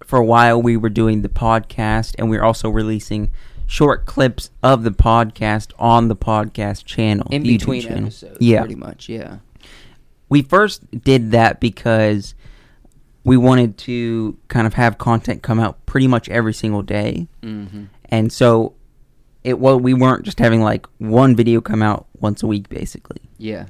for 0.04 0.20
a 0.20 0.26
while 0.26 0.62
we 0.62 0.76
were 0.76 0.90
doing 0.90 1.22
the 1.22 1.30
podcast 1.30 2.16
and 2.18 2.30
we 2.30 2.38
are 2.38 2.44
also 2.44 2.70
releasing 2.70 3.32
short 3.68 4.06
clips 4.06 4.50
of 4.62 4.84
the 4.84 4.92
podcast 4.92 5.72
on 5.80 6.08
the 6.10 6.16
podcast 6.16 6.84
channel. 6.86 7.28
In 7.32 7.44
between 7.44 7.82
channel. 7.84 8.04
episodes, 8.06 8.38
Yeah 8.42 8.60
pretty 8.60 8.76
much, 8.76 9.08
yeah. 9.08 9.38
we 10.30 10.42
first 10.42 10.82
did 11.02 11.32
that 11.32 11.60
because 11.62 12.36
we 13.24 13.38
wanted 13.38 13.78
to 13.78 14.38
kind 14.50 14.68
of 14.68 14.74
have 14.74 14.98
content 14.98 15.42
come 15.44 15.60
out 15.60 15.86
pretty 15.86 16.08
much 16.08 16.28
every 16.30 16.54
single 16.54 16.82
day 16.82 17.28
Mm-hmm. 17.42 17.86
and 18.10 18.32
so 18.34 18.74
it 19.44 19.60
well 19.60 19.80
we 19.80 19.94
weren't 19.94 20.24
just 20.24 20.40
having 20.40 20.62
like 20.62 20.86
one 20.98 21.36
video 21.36 21.62
come 21.62 21.82
out 21.82 22.06
once 22.20 22.44
a 22.44 22.48
week 22.48 22.68
basically 22.70 23.22
Yeah. 23.38 23.68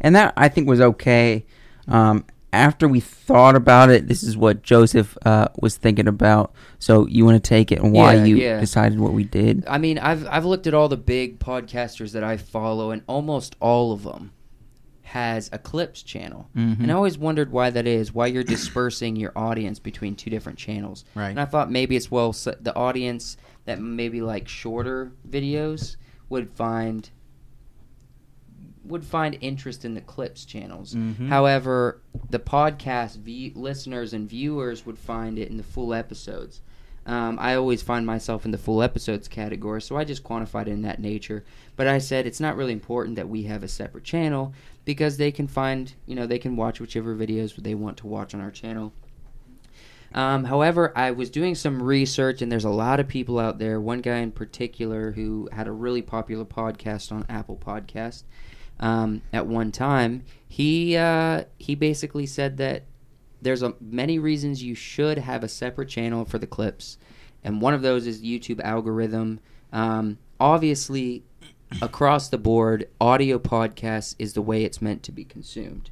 And 0.00 0.14
that 0.16 0.32
i 0.36 0.48
think 0.48 0.68
was 0.68 0.80
okay 0.80 1.44
um, 1.88 2.24
after 2.52 2.86
we 2.88 3.00
thought 3.00 3.54
about 3.56 3.90
it 3.90 4.08
this 4.08 4.22
is 4.22 4.36
what 4.36 4.62
joseph 4.62 5.16
uh, 5.26 5.48
was 5.60 5.76
thinking 5.76 6.08
about 6.08 6.52
so 6.78 7.06
you 7.06 7.24
want 7.24 7.42
to 7.42 7.46
take 7.48 7.70
it 7.72 7.78
and 7.80 7.92
why 7.92 8.14
Yeah, 8.14 8.24
you 8.24 8.36
yeah. 8.36 8.60
decided 8.60 8.98
what 9.00 9.12
we 9.12 9.24
did 9.24 9.64
I 9.66 9.78
mean, 9.78 9.98
I've 9.98 10.26
I've 10.28 10.44
looked 10.44 10.66
at 10.66 10.74
all 10.74 10.88
the 10.88 10.96
big 10.96 11.38
podcasters 11.38 12.12
that 12.12 12.24
I 12.24 12.36
follow, 12.38 12.90
and 12.90 13.02
almost 13.06 13.54
all 13.60 13.92
of 13.92 14.02
them 14.04 14.32
has 15.02 15.48
a 15.52 15.58
clips 15.58 16.02
channel. 16.02 16.48
Mhm. 16.56 16.80
And 16.80 16.90
I 16.92 16.94
always 16.94 17.16
wondered 17.18 17.50
why 17.50 17.70
that 17.70 17.86
is. 17.86 18.14
Why 18.14 18.26
you're 18.26 18.42
dispersing 18.44 19.16
your 19.16 19.32
audience 19.36 19.78
between 19.78 20.14
two 20.16 20.28
different 20.30 20.58
channels. 20.58 21.04
Right. 21.14 21.30
And 21.30 21.40
I 21.40 21.46
thought 21.46 21.70
maybe 21.70 21.96
it's 21.96 22.10
well 22.10 22.32
so 22.34 22.54
the 22.60 22.74
audience 22.76 23.36
that 23.64 23.80
maybe 23.80 24.20
like 24.20 24.48
shorter 24.48 25.12
videos 25.28 25.96
would 26.28 26.50
find 26.50 27.08
would 28.88 29.04
find 29.04 29.36
interest 29.40 29.84
in 29.84 29.94
the 29.94 30.00
clips 30.00 30.44
channels. 30.44 30.94
Mhm. 30.94 31.28
However, 31.28 32.00
the 32.30 32.38
podcast 32.38 33.18
view- 33.18 33.52
listeners 33.54 34.12
and 34.12 34.28
viewers 34.28 34.84
would 34.86 34.98
find 34.98 35.38
it 35.38 35.48
in 35.48 35.56
the 35.56 35.62
full 35.62 35.94
episodes. 35.94 36.60
Um, 37.06 37.38
I 37.40 37.54
always 37.54 37.80
find 37.80 38.04
myself 38.04 38.44
in 38.44 38.50
the 38.50 38.58
full 38.58 38.82
episodes 38.82 39.28
category, 39.28 39.80
so 39.80 39.96
I 39.96 40.04
just 40.04 40.24
quantified 40.24 40.66
it 40.66 40.72
in 40.72 40.82
that 40.82 41.00
nature. 41.00 41.42
But 41.74 41.86
I 41.88 41.98
said 41.98 42.26
it's 42.26 42.40
not 42.40 42.54
really 42.56 42.74
important 42.74 43.16
that 43.16 43.30
we 43.30 43.44
have 43.44 43.62
a 43.62 43.68
separate 43.68 44.04
channel 44.04 44.52
because 44.84 45.16
they 45.16 45.30
can 45.32 45.46
find, 45.46 45.94
you 46.06 46.14
know, 46.14 46.26
they 46.26 46.38
can 46.38 46.54
watch 46.54 46.80
whichever 46.80 47.14
videos 47.16 47.56
they 47.56 47.74
want 47.74 47.96
to 47.98 48.06
watch 48.06 48.34
on 48.34 48.40
our 48.42 48.50
channel. 48.50 48.92
Um, 50.14 50.44
however, 50.44 50.92
I 50.96 51.10
was 51.10 51.28
doing 51.28 51.54
some 51.54 51.82
research, 51.82 52.40
and 52.40 52.50
there's 52.50 52.64
a 52.64 52.70
lot 52.70 52.98
of 52.98 53.08
people 53.08 53.38
out 53.38 53.58
there. 53.58 53.78
One 53.80 54.00
guy 54.00 54.18
in 54.18 54.32
particular 54.32 55.12
who 55.12 55.48
had 55.52 55.66
a 55.66 55.72
really 55.72 56.00
popular 56.02 56.44
podcast 56.46 57.12
on 57.12 57.26
Apple 57.28 57.56
Podcast 57.62 58.22
um, 58.80 59.22
at 59.32 59.46
one 59.46 59.72
time. 59.72 60.24
He 60.46 60.96
uh, 60.96 61.44
he 61.58 61.74
basically 61.74 62.26
said 62.26 62.56
that 62.58 62.84
there's 63.40 63.62
a, 63.62 63.74
many 63.80 64.18
reasons 64.18 64.62
you 64.62 64.74
should 64.74 65.18
have 65.18 65.44
a 65.44 65.48
separate 65.48 65.88
channel 65.88 66.24
for 66.24 66.38
the 66.38 66.46
clips, 66.46 66.98
and 67.44 67.60
one 67.62 67.74
of 67.74 67.82
those 67.82 68.06
is 68.06 68.22
YouTube 68.22 68.60
algorithm. 68.62 69.40
Um, 69.72 70.18
obviously, 70.40 71.22
across 71.82 72.28
the 72.28 72.38
board, 72.38 72.88
audio 73.00 73.38
podcasts 73.38 74.14
is 74.18 74.32
the 74.32 74.42
way 74.42 74.64
it's 74.64 74.80
meant 74.82 75.02
to 75.04 75.12
be 75.12 75.24
consumed. 75.24 75.90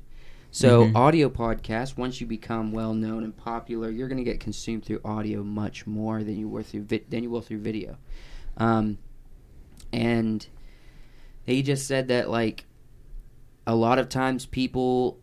So, 0.50 0.86
Mhm. 0.86 0.96
audio 0.96 1.28
podcasts, 1.28 1.98
once 1.98 2.20
you 2.20 2.26
become 2.26 2.72
well 2.72 2.94
known 2.94 3.24
and 3.24 3.36
popular, 3.36 3.90
you're 3.90 4.08
going 4.08 4.16
to 4.16 4.24
get 4.24 4.40
consumed 4.40 4.84
through 4.86 5.00
audio 5.04 5.42
much 5.42 5.86
more 5.86 6.24
than 6.24 6.38
you 6.38 6.48
were 6.48 6.62
through 6.62 6.84
vi- 6.84 7.04
than 7.10 7.22
you 7.22 7.30
will 7.30 7.42
through 7.42 7.58
video. 7.58 7.98
Um, 8.56 8.96
and 9.92 10.46
he 11.44 11.62
just 11.62 11.86
said 11.86 12.08
that 12.08 12.30
like 12.30 12.64
a 13.66 13.75
lot 13.75 13.99
of 13.99 14.08
times 14.08 14.46
people 14.46 15.18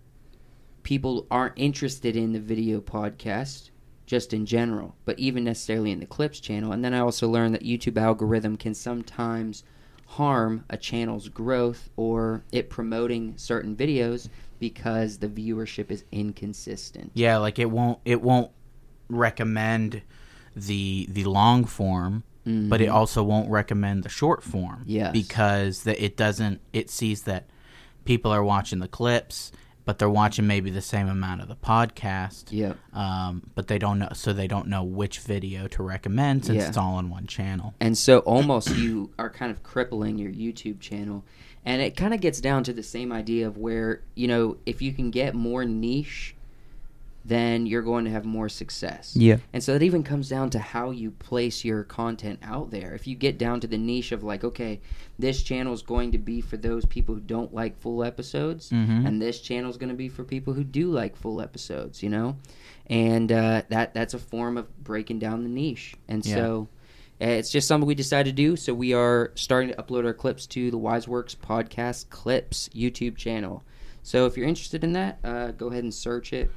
people 0.84 1.26
aren't 1.32 1.54
interested 1.56 2.16
in 2.16 2.34
the 2.34 2.40
video 2.40 2.82
podcast 2.82 3.70
just 4.06 4.34
in 4.34 4.46
general, 4.46 4.96
but 5.06 5.18
even 5.18 5.46
necessarily 5.46 5.92
in 5.92 6.00
the 6.02 6.06
clips 6.06 6.42
channel. 6.42 6.74
And 6.74 6.84
then 6.84 6.94
I 6.94 7.00
also 7.00 7.30
learned 7.30 7.54
that 7.56 7.64
YouTube 7.64 7.98
algorithm 7.98 8.58
can 8.58 8.74
sometimes 8.74 9.64
harm 10.08 10.66
a 10.70 10.76
channel's 10.76 11.30
growth 11.30 11.90
or 11.96 12.44
it 12.52 12.70
promoting 12.70 13.34
certain 13.38 13.76
videos 13.78 14.28
because 14.60 15.20
the 15.20 15.28
viewership 15.30 15.90
is 15.90 16.04
inconsistent. 16.12 17.12
Yeah, 17.14 17.38
like 17.38 17.60
it 17.60 17.72
won't 17.72 18.00
it 18.06 18.22
won't 18.22 18.52
recommend 19.10 20.02
the 20.56 21.08
the 21.10 21.24
long 21.24 21.66
form, 21.66 22.24
but 22.46 22.82
it 22.82 22.90
Mhm. 22.90 22.94
also 22.94 23.24
won't 23.24 23.50
recommend 23.50 24.04
the 24.04 24.10
short 24.10 24.44
form. 24.44 24.84
Yes. 24.86 25.14
because 25.14 25.84
that 25.84 26.04
it 26.04 26.18
doesn't 26.18 26.60
it 26.74 26.90
sees 26.90 27.24
that 27.24 27.46
people 28.06 28.32
are 28.32 28.44
watching 28.44 28.80
the 28.80 28.88
clips, 28.88 29.52
but 29.86 30.00
they're 30.00 30.10
watching 30.10 30.48
maybe 30.48 30.70
the 30.70 30.82
same 30.82 31.10
amount 31.10 31.42
of 31.42 31.48
the 31.48 31.56
podcast. 31.56 32.46
Yep. 32.52 32.78
Um, 32.94 33.44
but 33.56 33.68
they 33.68 33.78
don't 33.78 34.00
know, 34.00 34.10
so 34.14 34.32
they 34.34 34.48
don't 34.48 34.68
know 34.68 34.84
which 34.84 35.20
video 35.20 35.68
to 35.70 35.84
recommend 35.84 36.46
since 36.46 36.58
Yeah. 36.58 36.68
it's 36.70 36.78
all 36.78 37.00
in 37.00 37.10
one 37.10 37.28
channel. 37.28 37.74
And 37.80 37.98
so 37.98 38.20
almost 38.20 38.70
you 38.76 39.12
are 39.20 39.30
kind 39.30 39.52
of 39.52 39.62
crippling 39.64 40.18
your 40.18 40.32
YouTube 40.32 40.80
channel. 40.80 41.24
And 41.66 41.82
it 41.82 41.96
kind 41.96 42.14
of 42.14 42.20
gets 42.22 42.42
down 42.42 42.64
to 42.66 42.74
the 42.74 42.84
same 42.84 43.12
idea 43.14 43.48
of 43.48 43.58
where, 43.58 44.02
you 44.16 44.28
know, 44.28 44.58
if 44.66 44.82
you 44.82 44.92
can 44.94 45.12
get 45.12 45.34
more 45.34 45.64
niche, 45.64 46.33
then 47.25 47.65
you're 47.65 47.82
going 47.82 48.03
to 48.06 48.12
have 48.12 48.25
more 48.25 48.50
success. 48.50 49.15
Yeah. 49.15 49.38
And 49.53 49.63
so 49.63 49.74
it 49.75 49.84
even 49.84 50.03
comes 50.03 50.27
down 50.27 50.50
to 50.51 50.60
how 50.60 50.92
you 50.92 51.12
place 51.12 51.63
your 51.63 51.84
content 51.86 52.39
out 52.44 52.70
there. 52.70 52.94
If 52.94 53.08
you 53.08 53.15
get 53.15 53.38
down 53.38 53.62
to 53.62 53.68
the 53.68 53.77
niche 53.77 54.12
of 54.12 54.24
like, 54.24 54.44
okay, 54.44 54.82
this 55.18 55.42
channel 55.42 55.74
is 55.74 55.82
going 55.82 56.12
to 56.12 56.18
be 56.18 56.42
for 56.42 56.58
those 56.58 56.86
people 56.86 57.15
who 57.15 57.22
don't 57.22 57.53
like 57.53 57.80
full 57.80 58.03
episodes, 58.03 58.72
Mhm. 58.72 59.08
and 59.08 59.22
this 59.22 59.39
channel 59.39 59.70
is 59.70 59.77
going 59.77 59.89
to 59.89 59.96
be 59.96 60.10
for 60.10 60.24
people 60.25 60.53
who 60.53 60.63
do 60.65 60.92
like 60.92 61.15
full 61.15 61.39
episodes, 61.39 62.03
you 62.03 62.10
know? 62.10 62.36
And 62.88 63.32
uh, 63.32 63.62
that 63.70 63.94
that's 63.94 64.13
a 64.13 64.20
form 64.20 64.58
of 64.58 64.84
breaking 64.84 65.20
down 65.20 65.44
the 65.44 65.50
niche. 65.50 65.96
And 66.10 66.25
Yeah. 66.25 66.36
so 66.36 66.68
uh, 67.22 67.25
it's 67.27 67.51
just 67.51 67.70
something 67.70 67.88
we 67.88 67.96
decided 67.96 68.36
to 68.36 68.42
do. 68.44 68.58
So 68.58 68.74
we 68.74 68.94
are 68.94 69.32
starting 69.36 69.70
to 69.70 69.75
upload 69.82 70.03
our 70.03 70.13
clips 70.13 70.46
to 70.48 70.70
the 70.72 70.80
Wiseworks 70.80 71.38
Podcast 71.38 72.10
Clips 72.10 72.70
YouTube 72.75 73.15
channel. 73.15 73.63
So 74.01 74.25
if 74.25 74.36
you're 74.36 74.48
interested 74.48 74.84
in 74.84 74.92
that, 74.94 75.20
uh, 75.24 75.51
go 75.51 75.68
ahead 75.68 75.84
and 75.86 75.94
search 75.94 76.34
it 76.34 76.51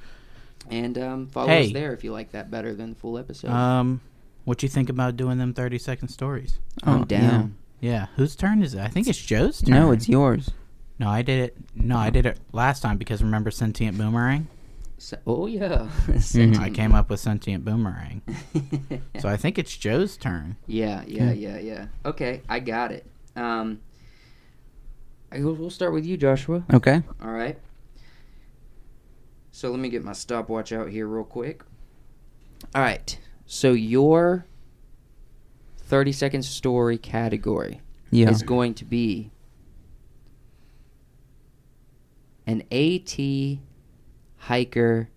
and 0.71 0.97
um, 0.99 1.27
follow 1.29 1.49
Hey. 1.49 1.67
us 1.67 1.73
there 1.73 1.93
if 1.93 2.03
you 2.05 2.13
like 2.13 2.33
that 2.33 2.51
better 2.51 2.75
than 2.75 2.91
the 2.91 2.97
full 2.97 3.19
episode. 3.19 3.51
Um, 3.51 4.01
what 4.45 4.63
you 4.63 4.69
think 4.69 4.89
about 4.89 5.17
doing 5.17 5.39
them 5.39 5.53
thirty 5.55 5.79
second 5.79 6.09
stories? 6.09 6.59
I'm 6.83 7.03
Oh, 7.03 7.05
down. 7.05 7.57
Yeah, 7.81 8.07
whose 8.17 8.35
turn 8.37 8.63
is 8.63 8.75
it? 8.75 8.81
I 8.81 8.89
think 8.89 9.07
it's 9.09 9.19
Joe's 9.21 9.61
turn. 9.61 9.75
No, 9.75 9.93
it's 9.93 10.09
yours. 10.09 10.51
No, 10.99 11.09
I 11.09 11.23
did 11.23 11.41
it. 11.41 11.57
No, 11.75 11.97
I 11.99 12.09
did 12.11 12.25
it 12.27 12.39
last 12.53 12.81
time 12.81 12.97
because 12.97 13.23
remember 13.23 13.51
sentient 13.51 13.99
boomerang? 13.99 14.49
So, 14.99 15.19
oh 15.27 15.47
yeah, 15.47 15.89
Mhm. 16.07 16.59
I 16.59 16.71
came 16.71 16.95
up 16.95 17.11
with 17.11 17.21
sentient 17.21 17.65
boomerang. 17.65 18.23
So 19.21 19.29
I 19.29 19.37
think 19.37 19.59
it's 19.59 19.77
Joe's 19.77 20.17
turn. 20.17 20.57
yeah, 20.67 21.03
yeah, 21.07 21.33
yeah, 21.33 21.59
yeah. 21.59 21.87
Okay, 22.07 22.41
I 22.49 22.61
got 22.61 22.93
it. 22.93 23.05
Um, 23.35 23.81
I, 25.33 25.41
we'll 25.41 25.55
we'll 25.55 25.71
start 25.71 25.93
with 25.93 26.07
you, 26.07 26.17
Joshua. 26.17 26.65
Okay. 26.73 27.03
All 27.23 27.31
right. 27.31 27.59
So 29.57 29.71
let 29.71 29.81
me 29.81 29.89
get 29.89 30.05
my 30.05 30.13
stopwatch 30.13 30.71
out 30.71 30.91
here 30.91 31.07
real 31.07 31.25
quick. 31.25 31.63
All 32.75 32.83
right. 32.83 33.19
So 33.47 33.73
your 33.73 34.45
30 35.79 36.13
second 36.13 36.43
story 36.43 36.99
category 36.99 37.81
Yeah. 38.11 38.29
is 38.29 38.43
going 38.43 38.75
to 38.75 38.85
be 38.85 39.31
an 42.47 42.65
AT 42.71 43.17
hiker 44.37 45.09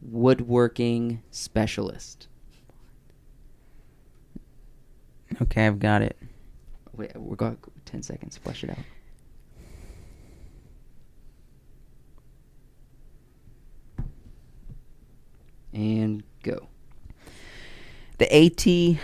woodworking 0.00 1.20
specialist. 1.32 2.28
Okay, 5.40 5.66
I've 5.66 5.80
got 5.80 6.02
it. 6.02 6.16
Wait, 6.92 7.16
we're 7.16 7.34
going 7.34 7.58
10 7.86 8.04
seconds. 8.04 8.36
Flesh 8.36 8.62
it 8.62 8.70
out. 8.70 8.78
And 15.72 16.22
go. 16.42 16.68
The 18.18 18.32
AT 18.32 19.00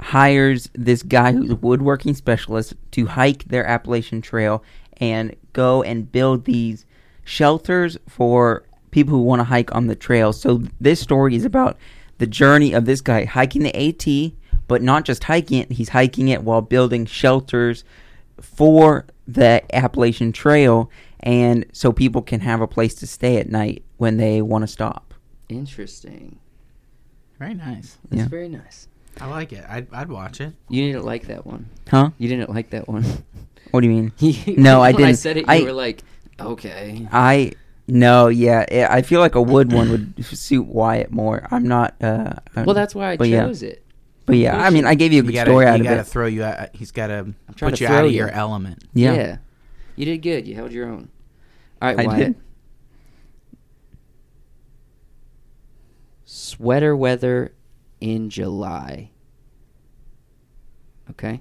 hires 0.00 0.68
this 0.74 1.02
guy 1.02 1.32
who's 1.32 1.50
a 1.50 1.56
woodworking 1.56 2.14
specialist 2.14 2.74
to 2.92 3.06
hike 3.06 3.44
their 3.44 3.66
Appalachian 3.66 4.20
Trail 4.20 4.62
and 4.98 5.34
go 5.52 5.82
and 5.82 6.10
build 6.10 6.44
these 6.44 6.86
shelters 7.24 7.96
for 8.08 8.64
people 8.90 9.14
who 9.14 9.22
want 9.22 9.40
to 9.40 9.44
hike 9.44 9.74
on 9.74 9.86
the 9.86 9.96
trail. 9.96 10.32
So 10.32 10.62
this 10.80 11.00
story 11.00 11.34
is 11.34 11.44
about 11.44 11.76
the 12.18 12.26
journey 12.26 12.72
of 12.72 12.84
this 12.84 13.00
guy 13.00 13.24
hiking 13.24 13.62
the 13.62 13.74
AT, 13.76 14.32
but 14.68 14.82
not 14.82 15.04
just 15.04 15.24
hiking 15.24 15.58
it, 15.60 15.72
he's 15.72 15.90
hiking 15.90 16.28
it 16.28 16.42
while 16.42 16.62
building 16.62 17.06
shelters 17.06 17.84
for 18.40 19.06
the 19.26 19.62
Appalachian 19.74 20.32
Trail 20.32 20.90
and 21.20 21.64
so 21.72 21.92
people 21.92 22.22
can 22.22 22.40
have 22.40 22.60
a 22.60 22.66
place 22.66 22.94
to 22.96 23.06
stay 23.06 23.38
at 23.38 23.48
night 23.48 23.84
when 23.96 24.16
they 24.16 24.42
want 24.42 24.62
to 24.62 24.66
stop. 24.66 25.11
Interesting. 25.56 26.38
Very 27.38 27.54
nice. 27.54 27.98
That's 28.10 28.22
Yeah. 28.22 28.28
very 28.28 28.48
nice. 28.48 28.88
I 29.20 29.26
like 29.26 29.52
it. 29.52 29.64
I'd, 29.68 29.92
I'd 29.92 30.08
watch 30.08 30.40
it. 30.40 30.54
You 30.68 30.90
didn't 30.92 31.04
like 31.04 31.26
that 31.26 31.44
one. 31.46 31.68
Huh? 31.88 32.10
You 32.18 32.28
didn't 32.28 32.50
like 32.50 32.70
that 32.70 32.88
one. 32.88 33.04
What 33.70 33.80
do 33.82 33.88
you 33.88 33.92
mean? 33.94 34.12
You- 34.18 34.56
No, 34.56 34.80
I 34.80 34.92
when 34.92 35.02
I 35.04 35.06
didn't. 35.08 35.18
said 35.18 35.36
it, 35.36 35.40
you 35.40 35.46
I- 35.48 35.62
were 35.62 35.72
like, 35.72 36.02
okay. 36.40 37.06
I 37.12 37.52
no, 37.88 38.28
yeah, 38.28 38.64
eh, 38.68 38.86
I 38.88 39.02
feel 39.02 39.18
like 39.20 39.34
a 39.34 39.42
wood 39.42 39.72
one 39.72 39.90
would 39.90 40.24
suit 40.24 40.66
Wyatt 40.66 41.10
more. 41.10 41.46
I'm 41.50 41.64
not. 41.66 41.94
uh 42.00 42.34
I'm- 42.56 42.64
Well, 42.66 42.74
that's 42.74 42.94
why 42.94 43.10
I 43.12 43.16
but 43.16 43.28
yeah. 43.28 43.44
chose 43.44 43.62
it. 43.62 43.82
But 44.24 44.36
yeah, 44.36 44.56
I 44.56 44.70
mean, 44.70 44.86
I 44.86 44.94
gave 44.94 45.12
you 45.12 45.20
a 45.20 45.24
You 45.24 45.30
good 45.30 45.34
gotta, 45.34 45.50
story 45.50 45.64
you 45.66 45.70
out 45.72 45.80
of 45.80 45.84
gotta 45.86 46.04
throw 46.04 46.26
you 46.26 46.44
out. 46.44 46.68
He's 46.74 46.92
got 46.92 47.08
to 47.08 47.34
put 47.56 47.80
you 47.80 47.88
out 47.88 48.04
of 48.04 48.12
you. 48.12 48.18
your 48.18 48.28
element. 48.30 48.84
Yeah, 48.94 49.38
You 49.96 50.04
did 50.04 50.18
good. 50.22 50.46
You 50.46 50.54
held 50.54 50.70
your 50.70 50.86
own. 50.88 51.08
All 51.82 51.88
right, 51.92 51.98
I 51.98 52.06
Wyatt. 52.06 52.18
did. 52.18 52.34
Sweater 56.56 56.94
weather 56.94 57.54
in 58.00 58.28
July. 58.28 59.10
Okay? 61.10 61.40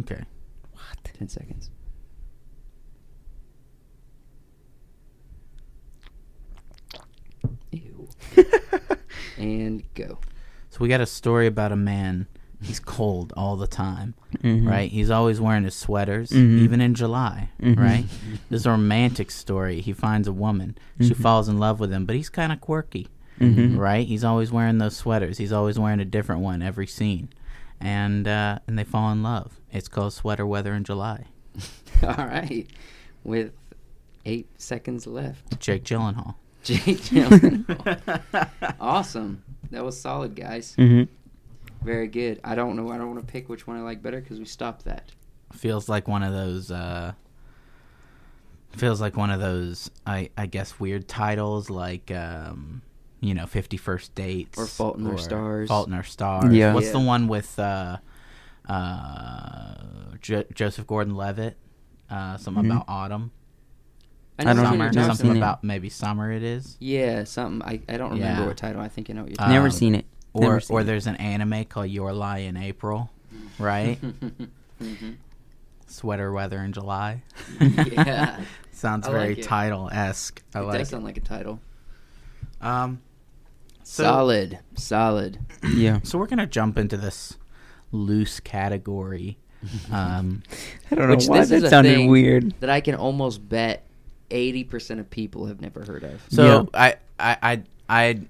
Okay. 0.00 0.24
What? 0.72 1.04
10 1.04 1.28
seconds. 1.28 1.70
Ew. 7.70 8.08
and 9.38 9.82
go. 9.94 10.18
So 10.70 10.78
we 10.80 10.88
got 10.88 11.00
a 11.00 11.06
story 11.06 11.46
about 11.46 11.72
a 11.72 11.76
man. 11.76 12.26
He's 12.60 12.80
cold 12.80 13.32
all 13.36 13.56
the 13.56 13.68
time, 13.68 14.14
Mhm. 14.42 14.66
right? 14.68 14.90
He's 14.90 15.10
always 15.10 15.40
wearing 15.40 15.62
his 15.62 15.76
sweaters, 15.76 16.30
Mhm. 16.30 16.58
even 16.58 16.80
in 16.80 16.94
July, 16.94 17.50
Mhm. 17.62 17.78
right? 17.78 18.04
This 18.50 18.62
is 18.62 18.66
a 18.66 18.70
romantic 18.72 19.30
story. 19.30 19.80
He 19.80 19.92
finds 19.92 20.26
a 20.26 20.32
woman. 20.32 20.76
She 21.00 21.10
Mhm. 21.10 21.16
falls 21.22 21.48
in 21.48 21.58
love 21.58 21.78
with 21.78 21.92
him, 21.92 22.04
but 22.04 22.16
he's 22.16 22.28
kind 22.28 22.50
of 22.50 22.60
quirky, 22.60 23.06
Mhm. 23.38 23.76
right? 23.78 24.06
He's 24.06 24.24
always 24.24 24.50
wearing 24.52 24.78
those 24.78 24.96
sweaters. 24.96 25.38
He's 25.38 25.52
always 25.52 25.78
wearing 25.78 26.00
a 26.00 26.04
different 26.04 26.40
one 26.42 26.60
every 26.62 26.86
scene, 26.86 27.28
and 27.80 28.26
uh, 28.26 28.58
and 28.66 28.78
they 28.78 28.84
fall 28.84 29.10
in 29.12 29.22
love. 29.22 29.60
It's 29.72 29.88
called 29.88 30.12
Sweater 30.12 30.46
Weather 30.46 30.72
in 30.74 30.84
July. 30.84 31.26
All 32.02 32.26
right. 32.26 32.66
With 33.24 33.52
eight 34.24 34.48
seconds 34.60 35.06
left. 35.06 35.58
Jake 35.60 35.84
Gyllenhaal. 35.84 36.34
Jake 36.62 36.98
Gyllenhaal. 36.98 38.76
awesome. 38.80 39.42
That 39.70 39.84
was 39.84 40.00
solid, 40.00 40.34
guys. 40.34 40.74
hmm 40.76 41.02
Very 41.82 42.08
good. 42.08 42.40
I 42.44 42.54
don't 42.54 42.76
know. 42.76 42.90
I 42.90 42.98
don't 42.98 43.08
want 43.14 43.26
to 43.26 43.30
pick 43.32 43.48
which 43.48 43.66
one 43.66 43.76
I 43.76 43.80
like 43.82 44.02
better 44.02 44.20
because 44.20 44.38
we 44.38 44.44
stopped 44.44 44.84
that. 44.86 45.12
feels 45.52 45.88
like 45.88 46.06
one 46.08 46.22
of 46.22 46.32
those 46.32 46.70
uh 46.70 47.12
feels 48.72 49.00
like 49.00 49.16
one 49.16 49.30
of 49.30 49.40
those 49.40 49.90
i 50.06 50.28
i 50.36 50.44
guess 50.46 50.78
weird 50.78 51.08
titles 51.08 51.70
like 51.70 52.10
um 52.10 52.82
you 53.20 53.34
know 53.34 53.46
50 53.46 53.76
First 53.76 54.14
Dates 54.14 54.58
Or 54.58 54.66
Fault 54.66 54.98
in 54.98 55.06
Our 55.06 55.18
Stars. 55.18 55.68
fault 55.68 55.88
in 55.88 55.94
our 55.94 56.04
stars 56.04 56.52
Yeah. 56.52 56.72
what's 56.74 56.86
Yeah. 56.86 56.92
the 56.92 57.00
one 57.00 57.26
with 57.28 57.58
uh 57.58 57.98
uh 58.68 59.74
jo- 60.20 60.44
joseph 60.54 60.86
gordon-levitt 60.86 61.56
uh 62.10 62.36
something 62.36 62.64
Mhm. 62.64 62.70
about 62.72 62.84
autumn 62.88 63.30
I 64.38 64.44
don't 64.44 64.56
know 64.56 64.62
know. 64.62 64.68
what 64.68 64.70
summer 64.72 64.84
you're 64.84 64.92
Never 64.92 64.94
talking 65.08 65.16
something 65.16 65.26
seen 65.30 65.36
it. 65.36 65.40
about 65.40 65.64
maybe 65.64 65.88
summer 65.88 66.30
it 66.30 66.44
is 66.44 66.76
Yeah, 66.78 67.24
something. 67.24 67.60
I, 67.68 67.80
I 67.92 67.96
don't 67.96 68.12
remember 68.12 68.42
Yeah. 68.42 68.46
what 68.46 68.56
title. 68.56 68.80
I 68.80 68.86
think 68.86 69.10
I 69.10 69.14
know 69.14 69.22
what 69.22 69.30
you're 69.30 69.36
talking 69.36 69.52
Never 69.52 69.66
Um, 69.66 69.70
seen 69.72 69.94
it. 69.96 70.06
or 70.32 70.60
seen 70.60 70.76
or 70.76 70.80
it. 70.82 70.84
there's 70.84 71.08
an 71.08 71.16
anime 71.16 71.64
called 71.64 71.88
your 71.90 72.12
lie 72.12 72.38
in 72.38 72.56
april 72.56 73.10
right 73.58 73.98
Mhm. 74.80 75.16
sweater 75.88 76.30
weather 76.32 76.58
in 76.62 76.72
july 76.72 77.22
yeah. 77.60 78.38
sounds 78.70 79.08
I 79.08 79.10
very 79.10 79.34
like 79.34 79.44
title-esque 79.44 80.40
i 80.54 80.60
it 80.60 80.62
like 80.62 80.78
does 80.78 80.88
it 80.88 80.90
sound 80.92 81.04
like 81.04 81.16
a 81.16 81.20
title. 81.20 81.58
um 82.60 83.00
so, 83.88 84.02
solid. 84.02 84.58
Solid. 84.76 85.38
yeah. 85.74 86.00
So 86.02 86.18
we're 86.18 86.26
gonna 86.26 86.46
jump 86.46 86.76
into 86.76 86.96
this 86.96 87.38
loose 87.90 88.40
category. 88.40 89.38
Um, 89.90 90.44
I 90.88 90.94
don't 90.94 91.08
know 91.08 91.16
Which 91.16 91.26
why 91.26 91.40
this 91.40 91.50
is 91.50 91.62
that 91.62 91.66
a 91.66 91.70
sounded 91.70 91.96
thing 91.96 92.08
weird. 92.08 92.54
That 92.60 92.70
I 92.70 92.80
can 92.80 92.94
almost 92.94 93.48
bet 93.48 93.84
80% 94.30 95.00
of 95.00 95.10
people 95.10 95.46
have 95.46 95.60
never 95.60 95.84
heard 95.84 96.04
of. 96.04 96.22
so 96.28 96.68
I, 96.72 96.94
I, 97.18 97.36
I, 97.42 97.62
I'd, 97.88 98.28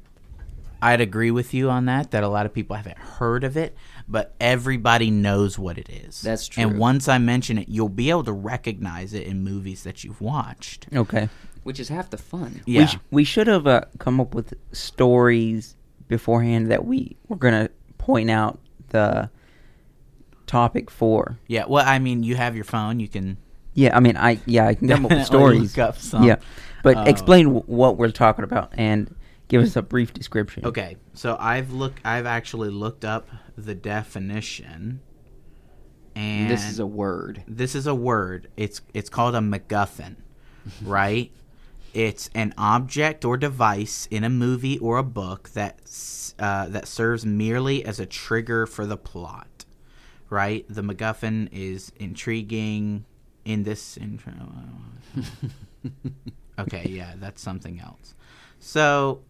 I'd 0.80 1.00
agree 1.02 1.30
with 1.30 1.52
you 1.52 1.68
on 1.68 1.84
that. 1.84 2.12
That 2.12 2.24
a 2.24 2.28
lot 2.28 2.46
of 2.46 2.54
people 2.54 2.76
haven't 2.76 2.96
heard 2.96 3.44
of 3.44 3.58
it, 3.58 3.76
but 4.08 4.34
everybody 4.40 5.10
knows 5.10 5.58
what 5.58 5.76
it 5.76 5.90
is. 5.90 6.22
That's 6.22 6.48
true. 6.48 6.62
And 6.62 6.78
once 6.78 7.08
I 7.08 7.18
mention 7.18 7.58
it, 7.58 7.68
you'll 7.68 7.90
be 7.90 8.08
able 8.08 8.24
to 8.24 8.32
recognize 8.32 9.12
it 9.12 9.26
in 9.26 9.44
movies 9.44 9.82
that 9.82 10.04
you've 10.04 10.22
watched. 10.22 10.86
Okay. 10.94 11.28
Which 11.68 11.78
is 11.80 11.88
half 11.90 12.08
the 12.08 12.16
fun. 12.16 12.62
Yeah. 12.64 12.80
We, 12.80 12.86
sh- 12.86 12.98
we 13.10 13.24
should 13.24 13.46
have 13.46 13.66
uh, 13.66 13.82
come 13.98 14.20
up 14.20 14.34
with 14.34 14.54
stories 14.72 15.76
beforehand 16.08 16.70
that 16.70 16.86
we 16.86 17.16
were 17.28 17.36
gonna 17.36 17.68
point 17.98 18.30
out 18.30 18.58
the 18.88 19.28
topic 20.46 20.90
for. 20.90 21.38
yeah. 21.46 21.64
Well, 21.68 21.84
I 21.86 21.98
mean, 21.98 22.22
you 22.22 22.36
have 22.36 22.54
your 22.56 22.64
phone. 22.64 23.00
You 23.00 23.08
can 23.08 23.36
Yeah, 23.74 23.94
I 23.94 24.00
mean, 24.00 24.16
I 24.16 24.40
yeah, 24.46 24.66
I 24.66 24.74
can 24.74 24.88
come 24.88 25.04
up 25.04 25.10
with 25.10 25.18
definitely 25.28 25.66
stories. 25.66 25.76
look 25.76 25.88
up 25.88 25.98
some. 25.98 26.22
Yeah, 26.24 26.36
but 26.82 26.96
Uh, 26.96 27.04
explain 27.06 27.44
w- 27.46 27.64
what 27.66 27.98
we're 27.98 28.10
talking 28.10 28.44
about 28.44 28.72
and 28.78 29.14
give 29.48 29.62
us 29.62 29.76
a 29.76 29.82
brief 29.82 30.14
description. 30.14 30.64
Okay, 30.64 30.96
so 31.12 31.36
I've 31.38 31.70
look. 31.72 32.00
I've 32.04 32.24
actually 32.26 32.70
looked 32.70 33.04
up 33.04 33.28
the 33.58 33.74
definition, 33.74 35.00
and 36.16 36.50
this 36.50 36.64
is 36.68 36.78
a 36.78 36.86
word. 36.86 37.42
this 37.46 37.74
is 37.74 37.86
a 37.86 37.94
word. 37.94 38.48
It's 38.56 38.80
it's 38.94 39.10
called 39.10 39.34
a 39.34 39.40
MacGuffin, 39.40 40.16
right? 40.82 41.30
It's 41.98 42.30
an 42.32 42.54
object 42.56 43.24
or 43.24 43.36
device 43.36 44.06
in 44.08 44.22
a 44.22 44.30
movie 44.30 44.78
or 44.78 44.98
a 44.98 45.02
book 45.02 45.48
that 45.54 45.80
uh, 46.38 46.68
that 46.68 46.86
serves 46.86 47.26
merely 47.26 47.84
as 47.84 47.98
a 47.98 48.06
trigger 48.06 48.66
for 48.66 48.86
the 48.86 48.96
plot, 48.96 49.64
right? 50.30 50.64
The 50.68 50.82
MacGuffin 50.82 51.48
is 51.50 51.90
intriguing 51.96 53.04
in 53.44 53.64
this. 53.64 53.96
Intro. 53.96 54.32
okay, 56.60 56.86
yeah, 56.88 57.14
that's 57.16 57.42
something 57.42 57.80
else. 57.80 58.14
So, 58.60 59.22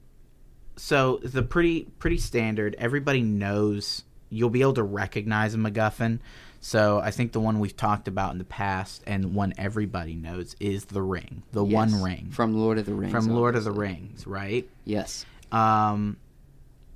so 0.76 1.20
the 1.22 1.42
pretty 1.42 1.84
pretty 1.98 2.18
standard. 2.18 2.76
Everybody 2.78 3.22
knows. 3.22 4.04
You'll 4.28 4.50
be 4.50 4.60
able 4.60 4.74
to 4.74 4.82
recognize 4.82 5.54
a 5.54 5.56
MacGuffin. 5.56 6.18
So 6.60 6.98
I 7.00 7.10
think 7.12 7.32
the 7.32 7.40
one 7.40 7.60
we've 7.60 7.76
talked 7.76 8.08
about 8.08 8.32
in 8.32 8.38
the 8.38 8.44
past 8.44 9.02
and 9.06 9.34
one 9.34 9.54
everybody 9.56 10.14
knows 10.16 10.56
is 10.58 10.86
the 10.86 11.02
ring, 11.02 11.42
the 11.52 11.64
Yes. 11.64 11.74
one 11.92 12.02
ring 12.02 12.28
From 12.30 12.54
Lord 12.54 12.78
of 12.78 12.86
the 12.86 12.94
Rings. 12.94 13.12
from 13.12 13.28
Lord 13.28 13.54
of 13.54 13.64
the. 13.64 13.70
Rings, 13.72 14.26
right? 14.26 14.68
Yes. 14.84 15.24
Um, 15.52 16.16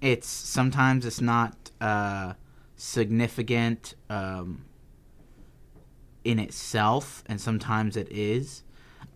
it's 0.01 0.27
sometimes 0.29 1.07
it's 1.07 1.20
not 1.20 1.70
uh, 1.81 2.35
significant 2.77 3.94
um, 4.11 4.64
in 6.25 6.38
itself, 6.38 7.22
and 7.27 7.40
sometimes 7.40 7.96
it 7.96 8.09
is. 8.11 8.62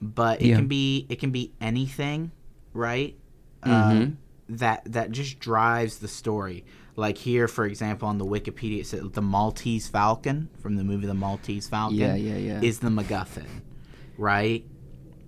But 0.01 0.41
it 0.43 0.49
Yeah. 0.49 0.57
can 0.57 0.69
be 0.69 1.07
it 1.09 1.19
can 1.19 1.31
be 1.31 1.53
anything, 1.61 2.31
right? 2.73 3.17
Uh, 3.63 4.07
that 4.49 4.83
that 4.93 5.11
just 5.11 5.41
drives 5.41 5.99
the 5.99 6.09
story. 6.09 6.65
Like 6.97 7.19
here, 7.19 7.47
for 7.47 7.67
example, 7.67 8.09
on 8.09 8.17
the 8.19 8.25
Wikipedia, 8.25 8.81
it 8.81 8.87
says 8.87 9.03
the 9.13 9.21
Maltese 9.23 9.87
Falcon 9.87 10.49
from 10.61 10.77
the 10.77 10.85
movie 10.85 11.07
The 11.07 11.13
Maltese 11.15 11.69
Falcon 11.69 11.97
Yeah, 11.99 12.15
yeah, 12.15 12.37
yeah. 12.37 12.61
is 12.63 12.79
the 12.81 12.89
MacGuffin, 12.89 13.47
right? 14.17 14.65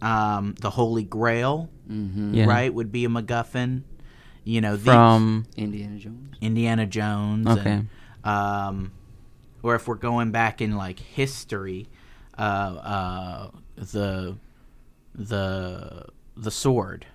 Um, 0.00 0.54
the 0.60 0.70
Holy 0.70 1.04
Grail, 1.04 1.68
Mm-hmm. 1.90 2.34
Yeah. 2.34 2.44
right, 2.46 2.72
would 2.72 2.92
be 2.92 3.04
a 3.04 3.08
MacGuffin. 3.08 3.82
You 4.44 4.60
know, 4.62 4.76
the 4.76 4.84
From 4.92 5.46
Indiana 5.56 5.98
Jones. 5.98 6.36
Indiana 6.40 6.86
Jones. 6.86 7.46
Okay. 7.48 7.70
And, 7.70 7.88
um, 8.24 8.92
or 9.62 9.74
if 9.74 9.86
we're 9.88 9.94
going 9.96 10.30
back 10.30 10.60
in 10.62 10.76
like 10.76 10.98
history, 11.00 11.88
uh, 12.38 12.40
uh, 12.42 13.50
the 13.76 14.36
the 15.14 16.06
the 16.36 16.50
sword, 16.50 17.06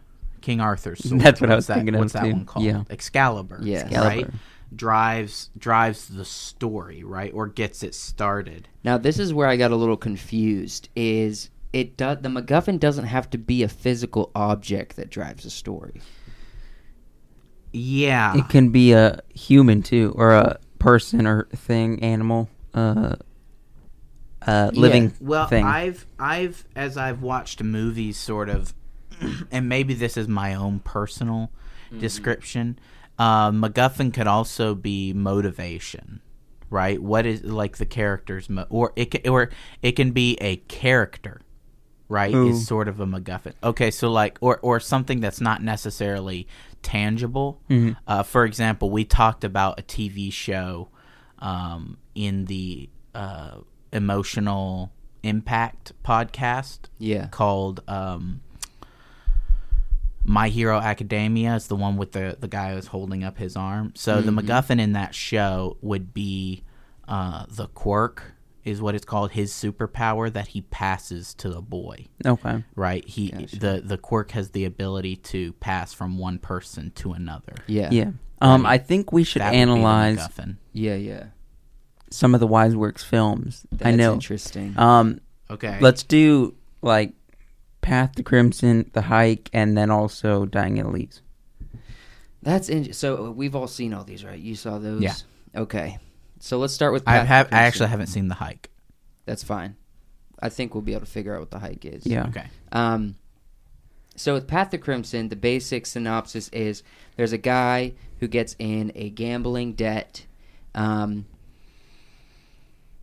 King 0.44 0.62
Arthur's 0.62 1.00
sword. 1.10 1.22
That's 1.22 1.42
what 1.42 1.50
I 1.50 1.54
What's 1.56 1.58
was 1.64 1.68
that, 1.68 1.74
thinking 1.78 1.96
of, 1.96 2.00
What's 2.02 2.14
that 2.14 2.24
too. 2.26 2.32
one 2.34 2.46
called? 2.46 2.66
Yeah. 2.66 2.84
Excalibur. 2.92 3.60
Yeah. 3.64 3.84
Right. 3.84 4.20
Excalibur. 4.20 4.34
Drives 4.76 5.50
drives 5.58 6.08
the 6.08 6.26
story 6.26 7.04
right, 7.04 7.32
or 7.34 7.48
gets 7.48 7.84
it 7.84 7.94
started. 7.96 8.68
Now 8.84 8.98
this 8.98 9.20
is 9.20 9.32
where 9.34 9.48
I 9.48 9.56
got 9.56 9.72
a 9.72 9.76
little 9.76 9.98
confused. 9.98 10.90
Is 10.96 11.50
it 11.74 11.96
does 11.98 12.20
the 12.22 12.30
MacGuffin 12.30 12.80
doesn't 12.80 13.06
have 13.06 13.30
to 13.32 13.38
be 13.38 13.62
a 13.64 13.68
physical 13.68 14.32
object 14.36 14.96
that 14.96 15.10
drives 15.12 15.46
a 15.46 15.50
story. 15.52 16.02
Yeah. 17.72 18.38
it 18.38 18.50
can 18.50 18.70
be 18.70 18.94
a 18.94 19.20
human 19.34 19.82
too, 19.82 20.14
or 20.16 20.32
a 20.32 20.60
person 20.80 21.26
or 21.26 21.46
thing, 21.56 22.04
animal, 22.04 22.50
uh, 22.74 23.16
uh, 24.46 24.72
Yeah. 24.74 24.80
living 24.80 25.14
Well, 25.20 25.48
thing. 25.48 25.66
I've 25.66 26.06
I've 26.20 26.66
as 26.76 26.98
I've 26.98 27.22
watched 27.22 27.64
movies, 27.64 28.18
sort 28.18 28.50
of, 28.50 28.74
and 29.52 29.70
maybe 29.70 29.94
this 29.94 30.18
is 30.18 30.28
my 30.28 30.54
own 30.56 30.80
personal 30.80 31.52
Mm-hmm. 31.92 32.00
description. 32.00 32.80
Uh, 33.20 33.52
MacGuffin 33.52 34.12
could 34.12 34.26
also 34.26 34.74
be 34.74 35.14
motivation, 35.14 36.22
right? 36.72 37.00
What 37.00 37.28
is 37.28 37.44
like 37.44 37.78
the 37.78 37.86
character's 37.86 38.50
mo- 38.50 38.66
or 38.72 38.94
it 38.96 39.12
can, 39.12 39.30
or 39.30 39.52
it 39.84 39.92
can 39.92 40.10
be 40.12 40.36
a 40.42 40.56
character, 40.56 41.42
right? 42.10 42.34
Ooh. 42.34 42.48
Is 42.50 42.66
sort 42.66 42.88
of 42.88 43.00
a 43.00 43.06
MacGuffin. 43.06 43.54
Okay, 43.64 43.92
so 43.92 44.10
like 44.10 44.40
or 44.42 44.58
or 44.64 44.80
something 44.80 45.20
that's 45.20 45.40
not 45.40 45.62
necessarily 45.62 46.48
tangible. 46.82 47.62
Mhm. 47.70 47.96
Uh, 48.08 48.24
for 48.24 48.44
example, 48.44 48.90
we 48.90 49.06
talked 49.06 49.44
about 49.44 49.80
a 49.80 49.84
TV 49.84 50.32
show 50.34 50.90
um, 51.40 51.98
in 52.16 52.46
the 52.46 52.90
uh, 53.14 53.58
emotional 53.92 54.92
impact 55.22 55.94
podcast 56.04 56.80
Yeah. 56.98 57.28
called 57.28 57.82
um, 57.88 58.42
My 60.24 60.50
Hero 60.50 60.78
Academia. 60.80 61.56
Is 61.56 61.68
the 61.68 61.76
one 61.76 61.98
with 61.98 62.14
the 62.14 62.38
the 62.40 62.48
guy 62.48 62.74
who's 62.74 62.88
holding 62.88 63.24
up 63.24 63.38
his 63.38 63.56
arm. 63.56 63.94
So 63.96 64.22
the 64.22 64.32
MacGuffin 64.32 64.80
in 64.80 64.94
that 64.94 65.14
show 65.14 65.78
would 65.82 66.14
be 66.14 66.64
uh, 67.08 67.46
the 67.50 67.68
quirk. 67.68 68.34
Is 68.64 68.82
what 68.82 68.96
it's 68.96 69.04
called 69.04 69.32
his 69.32 69.52
superpower 69.52 70.32
that 70.32 70.48
he 70.48 70.62
passes 70.62 71.34
to 71.34 71.50
the 71.50 71.60
boy 71.60 72.08
okay. 72.26 72.64
right 72.78 73.06
he 73.06 73.28
Gotcha. 73.28 73.60
the 73.60 73.82
the 73.84 73.98
quirk 73.98 74.32
has 74.32 74.52
the 74.52 74.64
ability 74.64 75.18
to 75.18 75.52
pass 75.54 75.92
from 75.92 76.18
one 76.18 76.40
person 76.40 76.92
to 76.96 77.12
another 77.12 77.56
Yeah. 77.68 77.90
Yeah. 77.92 78.12
Um, 78.40 78.62
mean, 78.62 78.66
I 78.68 78.78
think 78.78 79.12
we 79.12 79.26
should 79.26 79.42
That 79.42 79.48
would 79.48 79.52
be 79.52 79.58
the 79.58 79.62
analyze 79.64 80.18
MacGuffin. 80.20 80.56
Yeah. 80.72 80.96
Yeah. 80.96 81.26
some 82.10 82.34
of 82.34 82.40
the 82.40 82.48
Wise 82.48 82.74
Works 82.74 83.04
films. 83.04 83.66
That's 83.70 83.86
I 83.86 83.92
know. 83.92 84.14
interesting. 84.14 84.80
Um, 84.80 85.20
okay 85.50 85.78
let's 85.82 86.04
do 86.04 86.56
like 86.82 87.12
Path 87.84 88.16
to 88.16 88.24
Crimson, 88.24 88.90
The 88.94 89.04
Hike, 89.04 89.50
and 89.54 89.78
then 89.78 89.92
also 89.92 90.46
Dying 90.46 90.78
in 90.78 90.88
the 90.88 90.92
Leaves. 90.92 91.22
That's 92.42 92.70
in- 92.70 92.94
so 92.94 93.30
we've 93.32 93.56
all 93.56 93.68
seen 93.68 93.94
all 93.94 94.04
these, 94.04 94.26
right? 94.26 94.40
You 94.40 94.56
saw 94.56 94.80
those. 94.80 95.02
Yeah. 95.02 95.14
Okay. 95.56 96.00
So 96.40 96.58
let's 96.58 96.74
start 96.74 96.92
with. 96.94 97.04
i 97.08 97.20
Path 97.20 97.22
to 97.22 97.28
have 97.28 97.54
i 97.54 97.64
actually 97.64 97.90
haven't 97.90 98.08
seen 98.08 98.28
the 98.28 98.36
hike 98.36 98.70
That's 99.26 99.44
fine. 99.44 99.76
I 100.42 100.50
think 100.50 100.74
we'll 100.74 100.82
be 100.82 100.92
able 100.94 101.06
to 101.06 101.12
figure 101.12 101.34
out 101.34 101.40
what 101.40 101.52
the 101.52 101.60
hike 101.60 101.86
is. 101.86 102.06
Yeah. 102.06 102.26
okay 102.28 102.48
Um, 102.72 103.16
so 104.16 104.34
with 104.34 104.48
Path 104.48 104.72
to 104.72 104.78
Crimson, 104.78 105.30
the 105.30 105.36
basic 105.36 105.86
synopsis 105.86 106.50
is 106.50 106.84
there's 107.16 107.32
a 107.34 107.38
guy 107.38 107.94
who 108.20 108.28
gets 108.28 108.56
in 108.60 108.92
a 108.96 109.10
gambling 109.10 109.74
debt. 109.74 110.26
Um, 110.76 111.26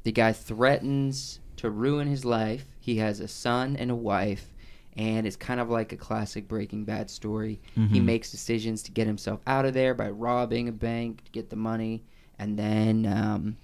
the 0.02 0.12
guy 0.12 0.32
threatens 0.32 1.40
to 1.56 1.70
ruin 1.70 2.08
his 2.08 2.24
life. 2.24 2.66
He 2.78 2.96
has 2.98 3.20
a 3.20 3.28
son 3.28 3.76
and 3.76 3.90
a 3.90 3.94
wife, 3.96 4.52
and 4.96 5.26
it's 5.26 5.36
kind 5.36 5.60
of 5.60 5.70
like 5.70 5.92
a 5.92 5.96
classic 5.96 6.48
Breaking 6.48 6.84
Bad 6.84 7.10
story. 7.10 7.60
He 7.74 8.00
Mhm. 8.00 8.04
makes 8.04 8.30
decisions 8.30 8.82
to 8.84 8.90
get 8.90 9.06
himself 9.06 9.40
out 9.46 9.64
of 9.64 9.74
there 9.74 9.94
by 9.94 10.10
robbing 10.10 10.68
a 10.68 10.72
bank 10.72 11.24
to 11.24 11.30
get 11.30 11.50
the 11.50 11.56
money, 11.56 12.02
and 12.38 12.58
then 12.58 13.06
um, 13.06 13.56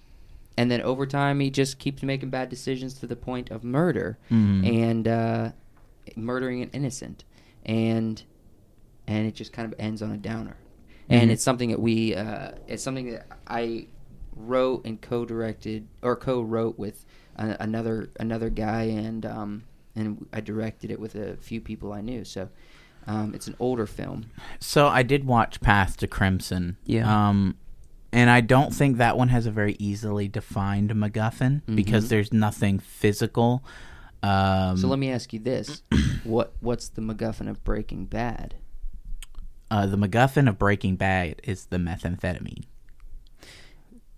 and 0.56 0.70
then 0.70 0.80
over 0.82 1.04
time 1.06 1.40
he 1.40 1.50
just 1.50 1.78
keeps 1.78 2.02
making 2.02 2.30
bad 2.30 2.48
decisions 2.48 2.94
to 2.94 3.06
the 3.06 3.16
point 3.16 3.50
of 3.50 3.62
murder 3.64 4.18
Mhm. 4.30 4.64
and 4.64 5.08
uh, 5.08 5.52
murdering 6.16 6.62
an 6.62 6.70
innocent, 6.72 7.24
and 7.64 8.22
and 9.06 9.26
it 9.26 9.34
just 9.34 9.52
kind 9.52 9.72
of 9.72 9.78
ends 9.78 10.02
on 10.02 10.10
a 10.12 10.16
downer. 10.16 10.56
And 11.08 11.30
Mhm. 11.30 11.34
it's 11.34 11.42
something 11.42 11.70
that 11.70 11.80
we 11.80 12.14
uh, 12.14 12.52
it's 12.66 12.82
something 12.82 13.10
that 13.12 13.26
I 13.46 13.86
wrote 14.34 14.84
and 14.84 15.00
co-directed 15.00 15.86
or 16.02 16.14
co-wrote 16.16 16.78
with 16.78 17.04
a, 17.36 17.56
another 17.60 18.10
another 18.20 18.50
guy 18.50 18.84
and 18.84 19.24
um, 19.24 19.62
and 19.96 20.26
I 20.32 20.40
directed 20.40 20.90
it 20.90 21.00
with 21.00 21.14
a 21.16 21.36
few 21.38 21.60
people 21.60 21.92
I 21.92 22.00
knew. 22.02 22.24
So 22.24 22.48
um, 23.06 23.34
it's 23.34 23.46
an 23.48 23.56
older 23.58 23.86
film. 23.86 24.26
So 24.60 24.86
I 24.88 25.02
did 25.02 25.24
watch 25.24 25.60
Path 25.60 25.96
to 25.98 26.06
Crimson. 26.06 26.76
Yeah. 26.84 27.28
Um, 27.28 27.56
and 28.12 28.30
I 28.30 28.40
don't 28.40 28.72
think 28.72 28.98
that 28.98 29.16
one 29.18 29.28
has 29.28 29.46
a 29.46 29.50
very 29.50 29.74
easily 29.78 30.28
defined 30.28 30.90
MacGuffin 30.90 31.62
because 31.74 32.06
Mhm. 32.06 32.08
there's 32.08 32.32
nothing 32.32 32.78
physical. 32.78 33.64
Um, 34.22 34.76
so 34.76 34.88
let 34.88 34.98
me 34.98 35.10
ask 35.10 35.32
you 35.32 35.38
this: 35.40 35.82
what 36.24 36.52
what's 36.60 36.88
the 36.88 37.02
MacGuffin 37.02 37.48
of 37.48 37.62
Breaking 37.64 38.06
Bad? 38.06 38.54
uh, 39.70 39.84
the 39.86 39.96
MacGuffin 39.98 40.48
of 40.48 40.58
Breaking 40.58 40.94
Bad 40.96 41.40
is 41.44 41.66
the 41.66 41.76
methamphetamine. 41.78 42.64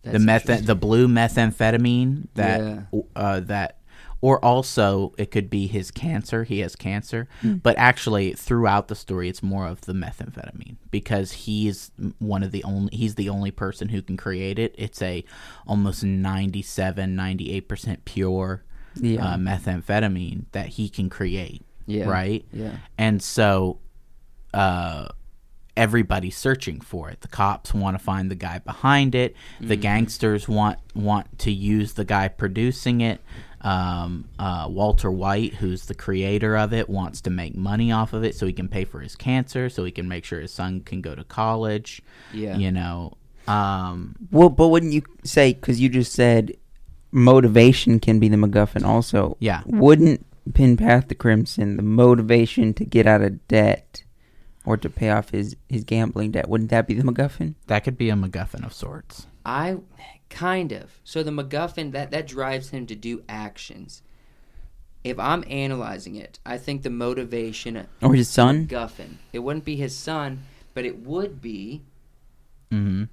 That's 0.03 0.13
the 0.13 0.19
meth, 0.25 0.67
the 0.67 0.75
blue 0.75 1.09
methamphetamine 1.09 2.29
that 2.35 2.61
Yeah. 2.93 3.01
uh, 3.17 3.41
that, 3.41 3.78
or 4.21 4.45
also 4.45 5.13
it 5.17 5.31
could 5.31 5.49
be 5.49 5.67
his 5.69 5.91
cancer. 5.91 6.45
He 6.45 6.59
has 6.61 6.75
cancer, 6.75 7.29
Hmm. 7.41 7.55
but 7.57 7.77
actually 7.79 8.33
throughout 8.33 8.89
the 8.89 8.95
story, 8.97 9.29
it's 9.29 9.43
more 9.43 9.67
of 9.67 9.83
the 9.83 9.93
methamphetamine 9.93 10.77
because 10.91 11.33
he's 11.33 11.91
one 12.19 12.43
of 12.43 12.51
the 12.51 12.65
only. 12.65 12.91
He's 12.97 13.15
the 13.15 13.29
only 13.29 13.51
person 13.51 13.91
who 13.91 14.03
can 14.03 14.17
create 14.17 14.59
it. 14.59 14.75
It's 14.77 15.01
a 15.03 15.25
almost 15.67 16.03
97, 16.05 17.15
98 17.15 17.69
percent 17.69 18.05
pure 18.05 18.65
Yeah. 18.97 19.25
uh, 19.25 19.37
methamphetamine 19.37 20.47
that 20.53 20.69
he 20.71 20.89
can 20.89 21.09
create. 21.09 21.63
Yeah. 21.87 22.05
Right. 22.09 22.45
Yeah. 22.53 22.73
And 22.99 23.23
so, 23.23 23.79
uh, 24.53 25.09
everybody's 25.77 26.37
searching 26.37 26.81
for 26.81 27.09
it. 27.09 27.21
The 27.21 27.29
cops 27.29 27.73
want 27.73 27.97
to 27.97 28.03
find 28.03 28.31
the 28.31 28.35
guy 28.35 28.59
behind 28.59 29.15
it. 29.15 29.37
The 29.61 29.75
Mm-hmm. 29.75 29.81
gangsters 29.83 30.49
want 30.49 30.79
want 30.95 31.39
to 31.41 31.53
use 31.53 31.93
the 31.95 32.05
guy 32.05 32.27
producing 32.29 33.01
it. 33.01 33.21
Um, 33.61 34.29
uh, 34.39 34.67
Walter 34.71 35.11
White, 35.11 35.55
who's 35.55 35.87
the 35.87 35.95
creator 35.95 36.57
of 36.57 36.73
it, 36.73 36.89
wants 36.89 37.21
to 37.23 37.31
make 37.31 37.57
money 37.57 37.91
off 37.91 38.13
of 38.13 38.23
it 38.25 38.37
so 38.37 38.47
he 38.47 38.53
can 38.53 38.69
pay 38.69 38.85
for 38.85 39.01
his 39.01 39.17
cancer, 39.17 39.69
so 39.69 39.85
he 39.85 39.91
can 39.91 40.07
make 40.09 40.25
sure 40.25 40.41
his 40.41 40.53
son 40.53 40.81
can 40.81 41.01
go 41.01 41.15
to 41.15 41.25
college. 41.25 42.01
Yeah. 42.33 42.57
You 42.57 42.71
know. 42.71 43.17
Um, 43.49 44.15
Well, 44.31 44.49
but 44.51 44.69
wouldn't 44.69 44.93
you 44.93 45.03
say 45.25 45.55
because 45.55 45.81
you 45.81 45.89
just 45.89 46.13
said 46.13 46.57
motivation 47.11 47.99
can 48.01 48.19
be 48.19 48.29
the 48.29 48.37
MacGuffin 48.37 48.85
also? 48.85 49.37
Yeah. 49.41 49.63
Wouldn't 49.67 50.25
Pin 50.55 50.77
Path 50.77 51.09
to 51.09 51.15
Crimson 51.15 51.77
the 51.77 51.83
motivation 51.83 52.75
to 52.75 52.85
get 52.85 53.07
out 53.07 53.23
of 53.23 53.47
debt 53.49 54.05
or 54.65 54.77
to 54.77 54.89
pay 54.91 55.11
off 55.11 55.31
his 55.31 55.57
his 55.69 55.85
gambling 55.85 56.33
debt? 56.33 56.49
Wouldn't 56.49 56.71
that 56.71 56.87
be 56.87 56.95
the 56.95 57.03
MacGuffin? 57.03 57.55
that 57.67 57.85
could 57.85 57.99
be 57.99 58.11
a 58.11 58.15
MacGuffin 58.15 58.65
of 58.65 58.73
sorts. 58.73 59.27
I 59.49 59.79
kind 60.29 60.73
of. 60.73 61.01
So 61.05 61.23
the 61.23 61.31
MacGuffin 61.31 61.93
that 61.93 62.11
that 62.11 62.27
drives 62.29 62.69
him 62.69 62.87
to 62.87 62.95
do 62.95 63.23
actions. 63.29 64.03
If 65.03 65.19
I'm 65.19 65.43
analyzing 65.49 66.17
it, 66.17 66.39
I 66.45 66.59
think 66.59 66.83
the 66.83 66.91
motivation 66.91 67.87
Or 68.03 68.15
his 68.15 68.29
son? 68.29 68.67
MacGuffin. 68.67 69.15
It 69.33 69.39
wouldn't 69.39 69.65
be 69.65 69.77
his 69.77 69.97
son, 69.97 70.43
but 70.75 70.85
it 70.85 70.99
would 70.99 71.41
be 71.41 71.83
hmm 72.71 73.05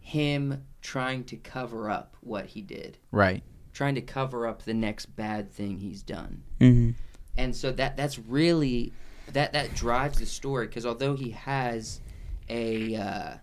him 0.00 0.64
trying 0.82 1.24
to 1.24 1.36
cover 1.36 1.88
up 1.88 2.16
what 2.20 2.46
he 2.46 2.60
did, 2.60 2.98
Right. 3.10 3.42
trying 3.72 3.94
to 3.94 4.02
cover 4.02 4.46
up 4.46 4.62
the 4.62 4.74
next 4.74 5.06
bad 5.16 5.50
thing 5.50 5.78
he's 5.78 6.02
done. 6.02 6.42
hmm 6.58 6.90
and 7.36 7.54
so 7.56 7.72
that 7.72 7.96
that's 7.96 8.18
really 8.18 8.92
that 9.32 9.52
that 9.52 9.74
drives 9.74 10.18
the 10.18 10.26
story 10.26 10.66
because 10.66 10.84
although 10.86 11.14
he 11.16 11.30
has 11.30 12.00
a 12.48 12.94
uh, 12.96 13.36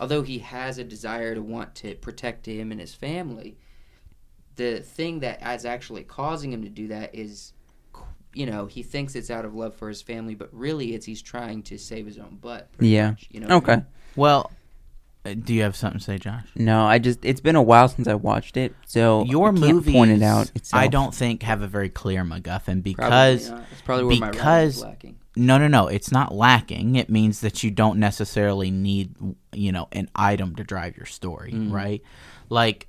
although 0.00 0.22
he 0.22 0.38
has 0.40 0.78
a 0.78 0.84
desire 0.84 1.34
to 1.34 1.42
want 1.42 1.74
to 1.76 1.94
protect 1.96 2.46
him 2.46 2.70
and 2.72 2.80
his 2.80 2.94
family 2.94 3.56
the 4.56 4.80
thing 4.80 5.20
that 5.20 5.40
is 5.54 5.64
actually 5.64 6.04
causing 6.04 6.52
him 6.52 6.62
to 6.62 6.68
do 6.68 6.88
that 6.88 7.14
is 7.14 7.52
you 8.32 8.46
know 8.46 8.66
he 8.66 8.82
thinks 8.82 9.14
it's 9.14 9.30
out 9.30 9.44
of 9.44 9.54
love 9.54 9.74
for 9.74 9.88
his 9.88 10.02
family 10.02 10.34
but 10.34 10.48
really 10.52 10.94
it's 10.94 11.06
he's 11.06 11.22
trying 11.22 11.62
to 11.62 11.78
save 11.78 12.06
his 12.06 12.18
own 12.18 12.36
butt 12.40 12.68
Yeah. 12.80 13.10
much, 13.10 13.26
you 13.30 13.40
know 13.40 13.46
what 13.46 13.52
I 13.52 13.56
Okay. 13.56 13.76
mean? 13.76 13.86
Well, 14.16 14.50
uh, 15.26 15.34
do 15.34 15.54
you 15.54 15.62
have 15.62 15.74
something 15.74 15.98
to 15.98 16.04
say, 16.04 16.18
Josh? 16.18 16.44
No, 16.54 16.84
I 16.84 16.98
just 16.98 17.24
it's 17.24 17.40
been 17.40 17.56
a 17.56 17.62
while 17.62 17.88
since 17.88 18.06
I 18.06 18.14
watched 18.14 18.56
it, 18.56 18.74
so 18.86 19.24
your 19.24 19.50
movie 19.52 19.66
can't 19.66 19.74
movies 19.76 19.94
point 19.94 20.10
it 20.12 20.22
out. 20.22 20.52
Itself. 20.54 20.82
I 20.82 20.86
don't 20.86 21.14
think 21.14 21.42
have 21.42 21.62
a 21.62 21.66
very 21.66 21.88
clear 21.88 22.22
MacGuffin 22.24 22.82
because 22.82 23.50
not. 23.50 23.64
That's 23.70 23.82
probably 23.82 24.04
where 24.04 24.16
my 24.18 24.30
because- 24.30 24.76
is 24.76 24.82
lacking 24.82 25.16
no, 25.36 25.58
no, 25.58 25.66
no, 25.68 25.88
it's 25.88 26.12
not 26.12 26.34
lacking. 26.34 26.96
It 26.96 27.08
means 27.10 27.40
that 27.40 27.62
you 27.64 27.70
don't 27.70 27.98
necessarily 27.98 28.70
need 28.70 29.14
you 29.52 29.72
know 29.72 29.88
an 29.92 30.08
item 30.14 30.54
to 30.56 30.64
drive 30.64 30.96
your 30.96 31.06
story, 31.06 31.52
Mhm. 31.52 31.72
right? 31.72 32.02
Like, 32.48 32.88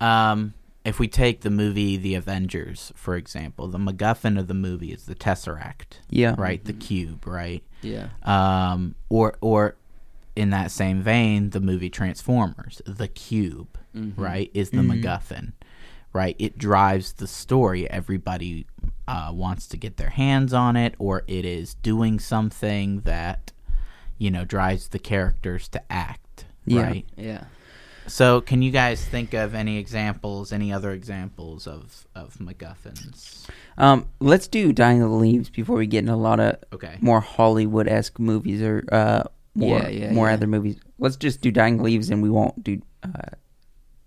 um, 0.00 0.54
if 0.84 0.98
we 0.98 1.08
take 1.08 1.40
the 1.40 1.50
movie 1.50 1.96
The 1.96 2.14
Avengers 2.14 2.92
for 2.94 3.16
example, 3.16 3.68
the 3.68 3.78
MacGuffin 3.78 4.38
of 4.38 4.48
the 4.48 4.54
movie 4.54 4.92
is 4.92 5.04
the 5.06 5.14
Tesseract, 5.14 6.00
Yeah. 6.10 6.34
right? 6.38 6.62
The 6.64 6.72
cube, 6.74 7.26
right? 7.26 7.62
yeah 7.82 8.08
Um, 8.22 8.94
or 9.08 9.36
or 9.40 9.76
in 10.36 10.50
that 10.50 10.70
same 10.70 11.00
vein, 11.02 11.50
the 11.50 11.60
movie 11.60 11.90
Transformers, 11.90 12.82
the 12.86 13.08
cube, 13.08 13.78
Mhm. 13.96 14.12
right, 14.16 14.50
is 14.52 14.70
the 14.70 14.78
Mhm. 14.78 15.00
MacGuffin, 15.02 15.52
right? 16.12 16.34
It 16.40 16.58
drives 16.58 17.12
the 17.14 17.26
story. 17.28 17.88
Everybody 17.88 18.66
uh, 19.06 19.30
wants 19.34 19.66
to 19.68 19.76
get 19.76 19.96
their 19.96 20.10
hands 20.10 20.52
on 20.54 20.76
it, 20.76 20.94
or 20.98 21.22
it 21.26 21.44
is 21.44 21.74
doing 21.74 22.18
something 22.18 23.00
that 23.00 23.52
you 24.18 24.30
know 24.30 24.44
drives 24.44 24.88
the 24.88 24.98
characters 24.98 25.68
to 25.68 25.82
act, 25.92 26.44
Yeah. 26.64 26.82
right? 26.82 27.06
yeah 27.16 27.44
So, 28.06 28.40
can 28.40 28.60
you 28.62 28.70
guys 28.70 29.04
think 29.04 29.32
of 29.34 29.54
any 29.54 29.78
examples, 29.78 30.52
any 30.52 30.72
other 30.72 30.92
examples 30.92 31.66
of 31.66 32.06
of 32.14 32.34
MacGuffins? 32.38 33.46
Um, 33.78 34.08
let's 34.20 34.46
do 34.48 34.72
Dying 34.72 35.02
of 35.02 35.10
the 35.10 35.16
Leaves 35.16 35.50
before 35.50 35.76
we 35.76 35.86
get 35.86 36.04
in 36.04 36.08
a 36.10 36.16
lot 36.16 36.38
of 36.40 36.56
Okay. 36.72 36.96
more 37.00 37.20
Hollywood 37.20 37.88
esque 37.88 38.18
movies 38.18 38.62
or 38.62 38.84
uh 38.92 39.24
more 39.54 39.78
Yeah, 39.80 39.88
yeah, 39.88 40.12
more 40.12 40.28
yeah. 40.28 40.34
other 40.34 40.46
movies. 40.46 40.76
Let's 40.98 41.16
just 41.16 41.40
do 41.40 41.50
Dying 41.50 41.82
Leaves 41.82 42.10
and 42.10 42.22
we 42.22 42.30
won't 42.30 42.62
do 42.62 42.80
uh 43.02 43.34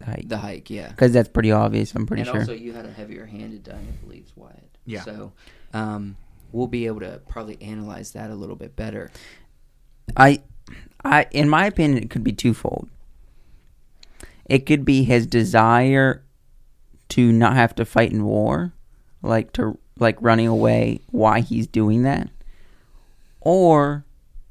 hike 0.05 0.29
the 0.29 0.37
hike 0.37 0.69
yeah 0.69 0.87
because 0.89 1.11
that's 1.11 1.27
pretty 1.29 1.51
obvious. 1.51 1.93
I'm 1.95 2.05
pretty 2.05 2.21
and 2.21 2.29
sure. 2.29 2.39
also, 2.41 2.53
you 2.53 2.71
had 2.73 2.85
a 2.85 2.91
heavier 2.91 3.25
handed 3.25 3.63
Dying 3.63 3.87
of 3.89 4.01
the 4.01 4.07
Leaves, 4.07 4.31
Wyatt. 4.35 4.76
Yeah. 4.87 5.03
So, 5.03 5.33
um, 5.73 6.17
we'll 6.51 6.67
be 6.67 6.87
able 6.87 7.01
to 7.01 7.21
probably 7.29 7.61
analyze 7.61 8.11
that 8.13 8.31
a 8.31 8.35
little 8.35 8.55
bit 8.55 8.75
better. 8.75 9.11
I, 10.15 10.41
I, 11.03 11.27
in 11.31 11.49
my 11.49 11.65
opinion, 11.67 12.01
it 12.01 12.09
could 12.09 12.23
be 12.23 12.31
twofold. 12.31 12.89
It 14.45 14.65
could 14.65 14.85
be 14.85 15.03
his 15.03 15.27
desire 15.27 16.23
to 17.09 17.31
not 17.31 17.53
have 17.53 17.75
to 17.75 17.85
fight 17.85 18.11
in 18.11 18.23
war, 18.23 18.73
like 19.21 19.51
to 19.53 19.77
like 19.99 20.17
running 20.21 20.47
away. 20.47 21.01
Why 21.11 21.41
he's 21.41 21.67
doing 21.67 22.03
that, 22.03 22.29
or 23.41 24.05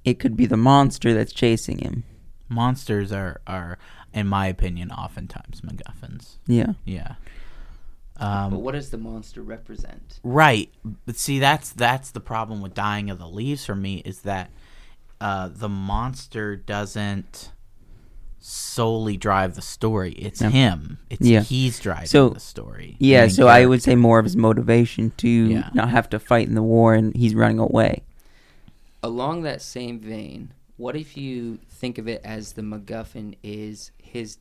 it 0.04 0.18
could 0.18 0.36
be 0.36 0.46
the 0.46 0.56
monster 0.56 1.14
that's 1.14 1.32
chasing 1.32 1.78
him. 1.78 2.04
Monsters 2.48 3.10
are 3.10 3.40
are, 3.46 3.78
in 4.12 4.26
my 4.26 4.46
opinion, 4.46 4.90
oftentimes 4.90 5.62
MacGuffins. 5.62 6.36
Yeah, 6.46 6.74
Yeah. 6.84 7.14
But 8.18 8.26
Um, 8.26 8.52
what 8.62 8.72
does 8.72 8.90
the 8.90 8.98
monster 8.98 9.42
represent? 9.42 10.20
right, 10.22 10.70
but 11.04 11.16
see, 11.16 11.38
that's 11.38 11.70
that's 11.70 12.10
the 12.10 12.20
problem 12.20 12.60
with 12.62 12.74
Dying 12.74 13.10
of 13.10 13.18
the 13.18 13.28
Leaves 13.28 13.64
for 13.66 13.74
me 13.74 14.02
is 14.04 14.22
that 14.22 14.50
uh, 15.20 15.48
the 15.52 15.68
monster 15.68 16.56
doesn't 16.56 17.50
solely 18.38 19.16
drive 19.16 19.54
the 19.54 19.62
story. 19.62 20.12
It's 20.12 20.40
No. 20.40 20.50
him. 20.50 20.98
It's 21.10 21.26
Yeah. 21.26 21.40
he's 21.42 21.80
driving 21.80 22.06
So, 22.06 22.28
the 22.30 22.40
story. 22.40 22.96
yeah. 23.00 23.22
main 23.22 23.30
So 23.30 23.48
I 23.48 23.66
would 23.66 23.82
say 23.82 23.96
more 23.96 24.18
of 24.18 24.24
his 24.24 24.36
motivation 24.36 25.10
to 25.16 25.28
Yeah. 25.28 25.70
not 25.74 25.88
have 25.90 26.08
to 26.10 26.18
fight 26.18 26.46
in 26.46 26.54
the 26.54 26.62
war, 26.62 26.94
and 26.94 27.14
he's 27.16 27.34
running 27.34 27.58
away. 27.58 28.02
Along 29.02 29.42
that 29.42 29.62
same 29.62 29.98
vein, 29.98 30.52
what 30.76 30.94
if 30.96 31.16
you 31.16 31.58
think 31.68 31.98
of 31.98 32.06
it 32.06 32.20
as 32.24 32.52
the 32.52 32.62
MacGuffin 32.62 33.34
is 33.42 33.90
his 33.98 34.38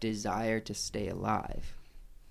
desire 0.00 0.60
to 0.60 0.74
stay 0.74 1.08
alive? 1.08 1.74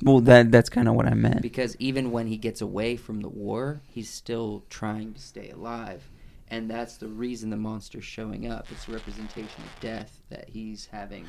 Well, 0.03 0.19
that 0.21 0.51
that's 0.51 0.69
kind 0.69 0.87
of 0.87 0.93
what 0.93 1.07
I 1.07 1.13
meant. 1.13 1.41
Because 1.41 1.75
even 1.79 2.11
when 2.11 2.27
he 2.27 2.37
gets 2.37 2.61
away 2.61 2.97
from 2.97 3.21
the 3.21 3.29
war, 3.29 3.81
he's 3.87 4.09
still 4.09 4.63
trying 4.69 5.13
to 5.13 5.19
stay 5.19 5.49
alive. 5.49 6.07
And 6.49 6.69
that's 6.69 6.97
the 6.97 7.07
reason 7.07 7.49
the 7.49 7.57
monster's 7.57 8.05
showing 8.05 8.49
up. 8.49 8.67
It's 8.71 8.87
a 8.87 8.91
representation 8.91 9.63
of 9.63 9.79
death 9.81 10.21
that 10.29 10.49
he's 10.49 10.87
having. 10.91 11.25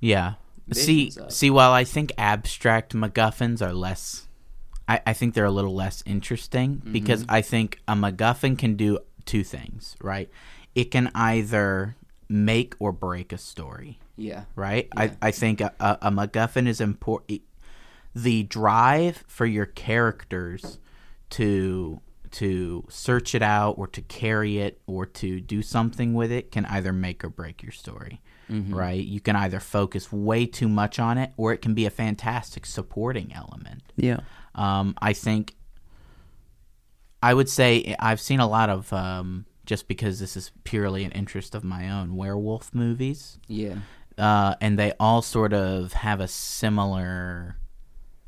Yeah. 0.00 0.34
See, 0.72 1.12
of. 1.18 1.32
see. 1.32 1.50
While 1.50 1.72
I 1.72 1.84
think 1.84 2.12
abstract 2.18 2.94
MacGuffins 2.94 3.62
are 3.62 3.72
less 3.72 4.28
I, 4.88 5.00
I 5.06 5.12
think 5.12 5.34
they're 5.34 5.44
a 5.44 5.50
little 5.50 5.74
less 5.74 6.02
interesting 6.06 6.76
mm-hmm. 6.76 6.92
because 6.92 7.24
I 7.28 7.42
think 7.42 7.80
a 7.86 7.94
MacGuffin 7.94 8.58
can 8.58 8.74
do 8.74 8.98
two 9.26 9.44
things, 9.44 9.94
right? 10.00 10.30
It 10.74 10.90
can 10.90 11.10
either 11.14 11.94
make 12.28 12.74
or 12.78 12.92
break 12.92 13.32
a 13.32 13.38
story, 13.38 13.98
Yeah. 14.16 14.44
right? 14.56 14.88
I, 14.96 15.12
I 15.20 15.30
think 15.30 15.60
a, 15.60 15.72
a, 15.78 15.98
a 16.02 16.10
MacGuffin 16.10 16.66
is 16.66 16.80
important. 16.80 17.42
The 18.22 18.42
drive 18.44 19.24
for 19.28 19.46
your 19.46 19.66
characters 19.66 20.78
to 21.30 22.00
to 22.30 22.84
search 22.90 23.34
it 23.34 23.42
out 23.42 23.78
or 23.78 23.86
to 23.86 24.02
carry 24.02 24.58
it 24.58 24.80
or 24.86 25.06
to 25.06 25.40
do 25.40 25.62
something 25.62 26.12
with 26.14 26.30
it 26.30 26.50
can 26.52 26.66
either 26.66 26.92
make 26.92 27.24
or 27.24 27.30
break 27.30 27.62
your 27.62 27.72
story, 27.72 28.20
right? 28.50 29.02
You 29.02 29.20
can 29.20 29.34
either 29.34 29.60
focus 29.60 30.12
way 30.12 30.44
too 30.44 30.68
much 30.68 30.98
on 30.98 31.16
it 31.16 31.32
or 31.38 31.52
it 31.54 31.62
can 31.62 31.72
be 31.74 31.86
a 31.86 31.90
fantastic 31.90 32.66
supporting 32.66 33.32
element. 33.34 33.82
Yeah. 33.96 34.20
Um, 34.54 34.94
I 35.00 35.12
think 35.14 35.54
I 37.22 37.32
would 37.34 37.48
say 37.48 37.96
I've 37.98 38.20
seen 38.20 38.40
a 38.40 38.46
lot 38.48 38.68
of 38.68 38.92
um, 38.92 39.46
just 39.64 39.88
because 39.88 40.20
this 40.20 40.36
is 40.36 40.50
purely 40.64 41.04
an 41.04 41.12
interest 41.12 41.54
of 41.54 41.64
my 41.64 41.90
own 41.90 42.14
werewolf 42.16 42.74
movies, 42.74 43.38
Yeah. 43.48 43.76
uh, 44.18 44.54
and 44.60 44.78
they 44.78 44.92
all 45.00 45.22
sort 45.22 45.52
of 45.54 45.92
have 45.94 46.20
a 46.20 46.28
similar 46.28 47.56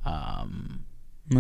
um, 0.05 0.85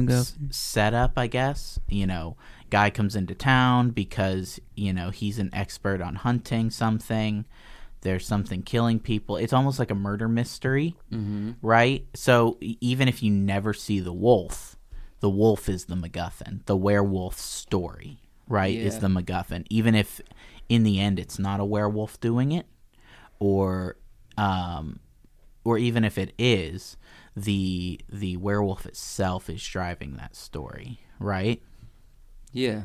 s- 0.09 0.37
setup, 0.51 1.13
I 1.17 1.27
guess. 1.27 1.79
You 1.89 2.07
know, 2.07 2.37
guy 2.71 2.91
comes 2.91 3.17
into 3.17 3.35
town 3.35 3.91
because 3.91 4.61
you 4.75 4.93
know 4.93 5.11
he's 5.11 5.39
an 5.39 5.51
expert 5.53 6.01
on 6.01 6.17
hunting 6.17 6.71
something. 6.71 7.47
There's 8.03 8.27
something 8.27 8.63
killing 8.63 8.99
people. 8.99 9.37
It's 9.37 9.53
almost 9.53 9.79
like 9.79 9.91
a 9.91 9.95
murder 9.95 10.27
mystery, 10.29 10.97
Mm-hmm. 11.13 11.51
right? 11.61 12.07
So 12.15 12.57
even 12.61 13.09
if 13.09 13.23
you 13.23 13.31
never 13.31 13.75
see 13.75 14.01
the 14.01 14.13
wolf, 14.13 14.77
the 15.21 15.29
wolf 15.29 15.69
is 15.69 15.85
the 15.85 15.97
MacGuffin. 15.97 16.65
The 16.65 16.77
werewolf 16.77 17.39
story, 17.39 18.23
right, 18.49 18.75
is 18.75 19.01
the 19.01 19.09
MacGuffin. 19.09 19.67
Even 19.69 19.95
if 19.95 20.21
in 20.71 20.83
the 20.83 20.99
end 20.99 21.19
it's 21.19 21.39
not 21.39 21.61
a 21.61 21.65
werewolf 21.65 22.19
doing 22.21 22.53
it, 22.53 22.65
or 23.39 23.97
um, 24.39 25.01
or 25.63 25.77
even 25.77 26.03
if 26.05 26.17
it 26.17 26.33
is, 26.39 26.97
the 27.37 28.01
the 28.09 28.37
werewolf 28.37 28.87
itself 28.87 29.49
is 29.49 29.63
driving 29.65 30.17
that 30.17 30.35
story, 30.37 31.01
right? 31.19 31.63
Yeah. 32.53 32.85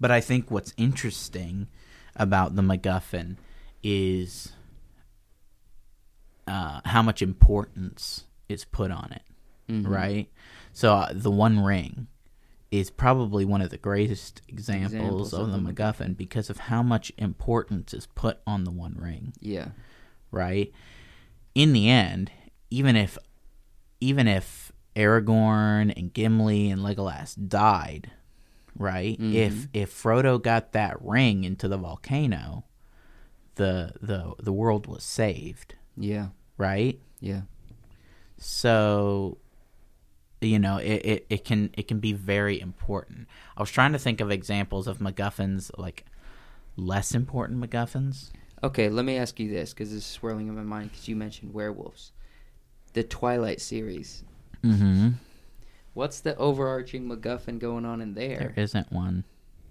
But 0.00 0.10
I 0.10 0.20
think 0.20 0.50
what's 0.50 0.74
interesting 0.76 1.68
about 2.16 2.56
the 2.56 2.62
MacGuffin 2.62 3.36
is 3.82 4.52
uh, 6.46 6.80
how 6.84 7.02
much 7.02 7.22
importance 7.22 8.24
is 8.48 8.64
put 8.64 8.90
on 8.90 9.12
it, 9.12 9.22
Mm-hmm. 9.70 9.90
right? 9.90 10.28
So 10.74 10.92
uh, 10.94 11.12
the 11.14 11.30
One 11.30 11.60
Ring 11.64 12.08
is 12.70 12.90
probably 12.90 13.44
one 13.46 13.62
of 13.62 13.70
the 13.70 13.78
greatest 13.78 14.42
examples, 14.48 14.92
Examples 14.92 15.32
of 15.32 15.50
the 15.52 15.56
the 15.58 15.72
MacGuffin 15.72 16.16
because 16.16 16.50
of 16.50 16.58
how 16.58 16.82
much 16.82 17.12
importance 17.16 17.94
is 17.94 18.06
put 18.14 18.40
on 18.46 18.64
the 18.64 18.70
One 18.70 18.96
Ring 18.98 19.32
Yeah. 19.40 19.68
right? 20.30 20.70
In 21.54 21.72
the 21.72 21.88
end, 21.88 22.30
even 22.70 22.94
if 22.96 23.16
even 24.04 24.28
if 24.28 24.70
Aragorn 24.96 25.92
and 25.96 26.12
Gimli 26.12 26.70
and 26.70 26.82
Legolas 26.82 27.34
died, 27.48 28.10
right? 28.76 29.18
Mm-hmm. 29.18 29.34
If 29.34 29.68
if 29.72 29.92
Frodo 30.02 30.40
got 30.40 30.72
that 30.72 30.96
ring 31.02 31.44
into 31.44 31.66
the 31.68 31.76
volcano, 31.78 32.64
the 33.56 33.92
the 34.00 34.34
the 34.38 34.52
world 34.52 34.86
was 34.86 35.02
saved, 35.02 35.74
Yeah. 35.96 36.28
right? 36.58 36.98
Yeah. 37.20 37.42
So 38.38 39.38
you 40.40 40.58
know, 40.58 40.76
it, 40.76 41.00
it, 41.06 41.26
it 41.30 41.44
can 41.44 41.70
it 41.74 41.88
can 41.88 42.00
be 42.00 42.12
very 42.12 42.60
important. 42.60 43.26
I 43.56 43.62
was 43.62 43.70
trying 43.70 43.92
to 43.92 43.98
think 43.98 44.20
of 44.20 44.30
examples 44.30 44.86
of 44.86 44.98
MacGuffins 44.98 45.70
like 45.78 46.04
less 46.76 47.14
important 47.14 47.60
MacGuffins. 47.64 48.30
Okay, 48.62 48.88
let 48.88 49.04
me 49.04 49.16
ask 49.16 49.38
you 49.40 49.48
this 49.48 49.72
because 49.72 49.90
this 49.90 49.98
is 50.00 50.06
swirling 50.06 50.48
in 50.48 50.54
my 50.54 50.62
mind 50.62 50.90
because 50.90 51.08
you 51.08 51.16
mentioned 51.16 51.54
werewolves. 51.54 52.12
The 52.94 53.02
Twilight 53.04 53.60
series. 53.60 54.24
Mm-hmm. 54.64 55.10
What's 55.92 56.20
the 56.20 56.36
overarching 56.36 57.08
MacGuffin 57.08 57.58
going 57.58 57.84
on 57.84 58.00
in 58.00 58.14
there? 58.14 58.52
There 58.54 58.64
isn't 58.64 58.90
one. 58.92 59.24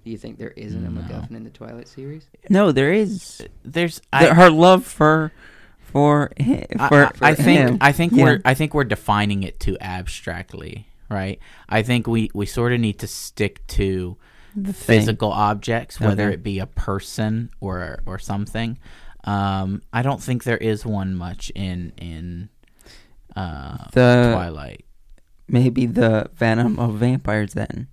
Do 0.06 0.12
you 0.12 0.18
think 0.18 0.38
there 0.38 0.52
isn't 0.52 0.86
a 0.86 0.90
No. 0.90 1.02
MacGuffin 1.02 1.32
in 1.32 1.44
the 1.44 1.50
Twilight 1.50 1.88
series? 1.88 2.28
No, 2.50 2.72
there 2.72 2.94
is. 2.94 3.42
There's 3.64 4.02
I, 4.12 4.28
her 4.28 4.50
love 4.50 4.86
for 4.86 5.32
for 5.80 6.32
hi- 6.40 6.66
I- 6.80 6.88
for, 6.90 7.06
I, 7.22 7.30
I 7.32 7.36
think 7.36 7.60
him. 7.60 7.78
I 7.82 7.92
think 7.92 8.14
Yeah. 8.14 8.24
we're 8.24 8.42
I 8.46 8.54
think 8.54 8.74
we're 8.74 8.84
defining 8.84 9.44
it 9.44 9.60
too 9.60 9.78
abstractly, 9.80 10.88
right? 11.10 11.40
I 11.70 11.82
think 11.84 12.08
we 12.08 12.30
we 12.34 12.46
sort 12.46 12.74
of 12.74 12.80
need 12.80 13.00
to 13.00 13.08
stick 13.08 13.66
to 13.68 14.18
the 14.56 14.74
thing. 14.74 15.00
physical 15.00 15.32
objects, 15.32 16.00
whether 16.00 16.26
Okay. 16.26 16.34
it 16.34 16.44
be 16.44 16.60
a 16.60 16.68
person 16.68 17.50
or 17.62 18.00
or 18.06 18.20
something. 18.20 18.78
Um, 19.24 19.82
I 19.94 20.02
don't 20.02 20.22
think 20.22 20.44
there 20.44 20.58
is 20.58 20.86
one 20.86 21.16
much 21.16 21.50
in 21.56 21.94
in 21.98 22.50
uh, 23.36 23.78
The- 23.94 24.32
Twilight. 24.34 24.86
Maybe 25.48 25.86
the 25.86 26.30
venom 26.36 26.80
of 26.80 26.96
vampires. 26.96 27.54
Then 27.54 27.88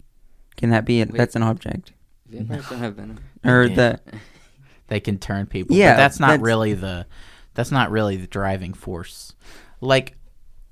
can 0.56 0.70
that 0.70 0.84
be? 0.84 1.02
A, 1.02 1.04
Wait. 1.06 1.14
that's 1.14 1.34
an 1.36 1.42
object, 1.42 1.92
Vampires 2.28 2.68
don't 2.68 2.78
have 2.78 2.94
venom. 2.94 3.18
or 3.44 3.62
Okay. 3.64 3.74
the 3.74 4.00
They 4.86 5.00
can 5.00 5.18
turn 5.18 5.46
people. 5.46 5.76
Yeah, 5.76 5.92
but 5.92 5.96
that's 5.98 6.20
not 6.20 6.26
that's- 6.28 6.44
really 6.46 6.74
the 6.74 7.06
that's 7.54 7.70
not 7.72 7.90
really 7.90 8.16
the 8.16 8.28
driving 8.28 8.72
force. 8.72 9.34
Like 9.80 10.16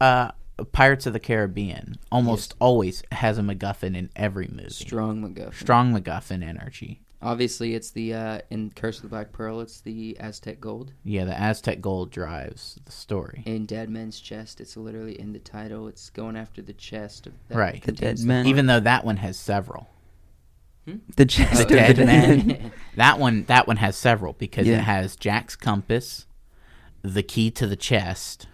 uh, 0.00 0.31
Pirates 0.72 1.07
of 1.07 1.12
the 1.12 1.20
Caribbean 1.20 1.96
almost 2.12 2.54
always 2.61 3.02
has 3.12 3.38
a 3.38 3.42
MacGuffin 3.42 3.96
in 3.96 4.11
every 4.14 4.46
movie. 4.48 4.70
Strong 4.70 5.22
MacGuffin. 5.22 5.54
strong 5.54 5.92
MacGuffin 5.92 6.42
energy. 6.46 7.00
Obviously, 7.20 7.74
it's 7.74 7.90
the 7.90 8.14
uh, 8.14 8.40
in 8.50 8.70
Curse 8.70 8.98
of 8.98 9.02
the 9.02 9.09
Black 9.09 9.33
Pearl. 9.33 9.61
It's 9.61 9.81
the 9.81 10.16
Aztec 10.20 10.61
gold 10.61 10.92
Yeah, 11.02 11.24
the 11.24 11.37
Aztec 11.38 11.81
gold 11.81 12.11
drives 12.12 12.78
the 12.85 12.92
story. 12.92 13.42
in 13.44 13.66
Dead 13.66 13.90
Man's 13.90 14.20
chest. 14.20 14.61
It's 14.61 14.76
literally 14.76 15.18
in 15.18 15.33
the 15.33 15.40
title. 15.40 15.88
It's 15.88 16.11
going 16.11 16.37
after 16.37 16.62
the 16.62 16.72
chest 16.74 17.26
of 17.26 17.33
that 17.48 17.59
Right. 17.59 17.83
The 17.83 17.90
dead 17.92 18.20
man. 18.20 18.46
Even 18.46 18.66
though 18.66 18.78
that 18.81 19.04
one 19.04 19.16
has 19.16 19.37
several. 19.37 19.88
the 21.16 21.26
chest 21.26 21.54
The 21.57 21.62
of 21.62 21.68
the 21.68 21.74
dead 21.74 21.96
dead 21.96 22.07
man. 22.46 22.72
That 22.96 23.18
one 23.18 23.44
that 23.44 23.66
one 23.66 23.78
has 23.78 23.96
several 23.96 24.35
because 24.35 24.66
Yeah. 24.68 24.78
it 24.78 24.85
has 24.85 25.16
Jack's 25.16 25.57
compass, 25.57 26.26
the 27.02 27.24
key 27.24 27.50
to 27.50 27.66
the 27.66 27.76
chest, 27.76 28.46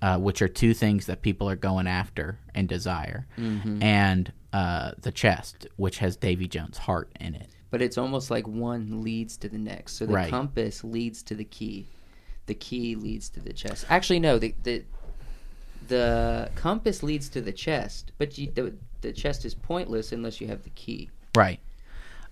uh, 0.00 0.18
which 0.18 0.40
are 0.40 0.48
two 0.48 0.72
things 0.72 1.04
that 1.04 1.20
people 1.20 1.48
are 1.50 1.54
going 1.56 1.86
after 1.86 2.38
and 2.54 2.66
desire, 2.66 3.26
Mhm. 3.38 3.82
and 3.82 4.32
uh, 4.54 4.92
the 4.98 5.12
chest, 5.12 5.66
which 5.76 5.98
has 5.98 6.16
Davy 6.16 6.48
Jones' 6.48 6.78
heart 6.78 7.10
in 7.20 7.34
it. 7.34 7.50
But 7.76 7.82
it's 7.82 7.98
almost 7.98 8.30
like 8.30 8.48
one 8.48 9.02
leads 9.02 9.36
to 9.36 9.50
the 9.50 9.58
next. 9.58 9.98
So 9.98 10.06
the 10.06 10.14
Right. 10.14 10.30
compass 10.30 10.82
leads 10.82 11.22
to 11.24 11.34
the 11.34 11.44
key. 11.44 11.84
The 12.46 12.54
key 12.54 12.94
leads 12.96 13.28
to 13.28 13.40
the 13.40 13.52
chest. 13.52 13.84
Actually, 13.90 14.18
no. 14.18 14.38
The 14.38 14.54
the, 14.62 14.82
the 15.88 16.50
compass 16.54 17.02
leads 17.02 17.28
to 17.28 17.42
the 17.42 17.52
chest, 17.52 18.12
but 18.16 18.38
you, 18.38 18.50
the 18.50 18.72
the 19.02 19.12
chest 19.12 19.44
is 19.44 19.52
pointless 19.54 20.10
unless 20.10 20.40
you 20.40 20.46
have 20.46 20.62
the 20.62 20.70
key. 20.70 21.10
Right. 21.34 21.60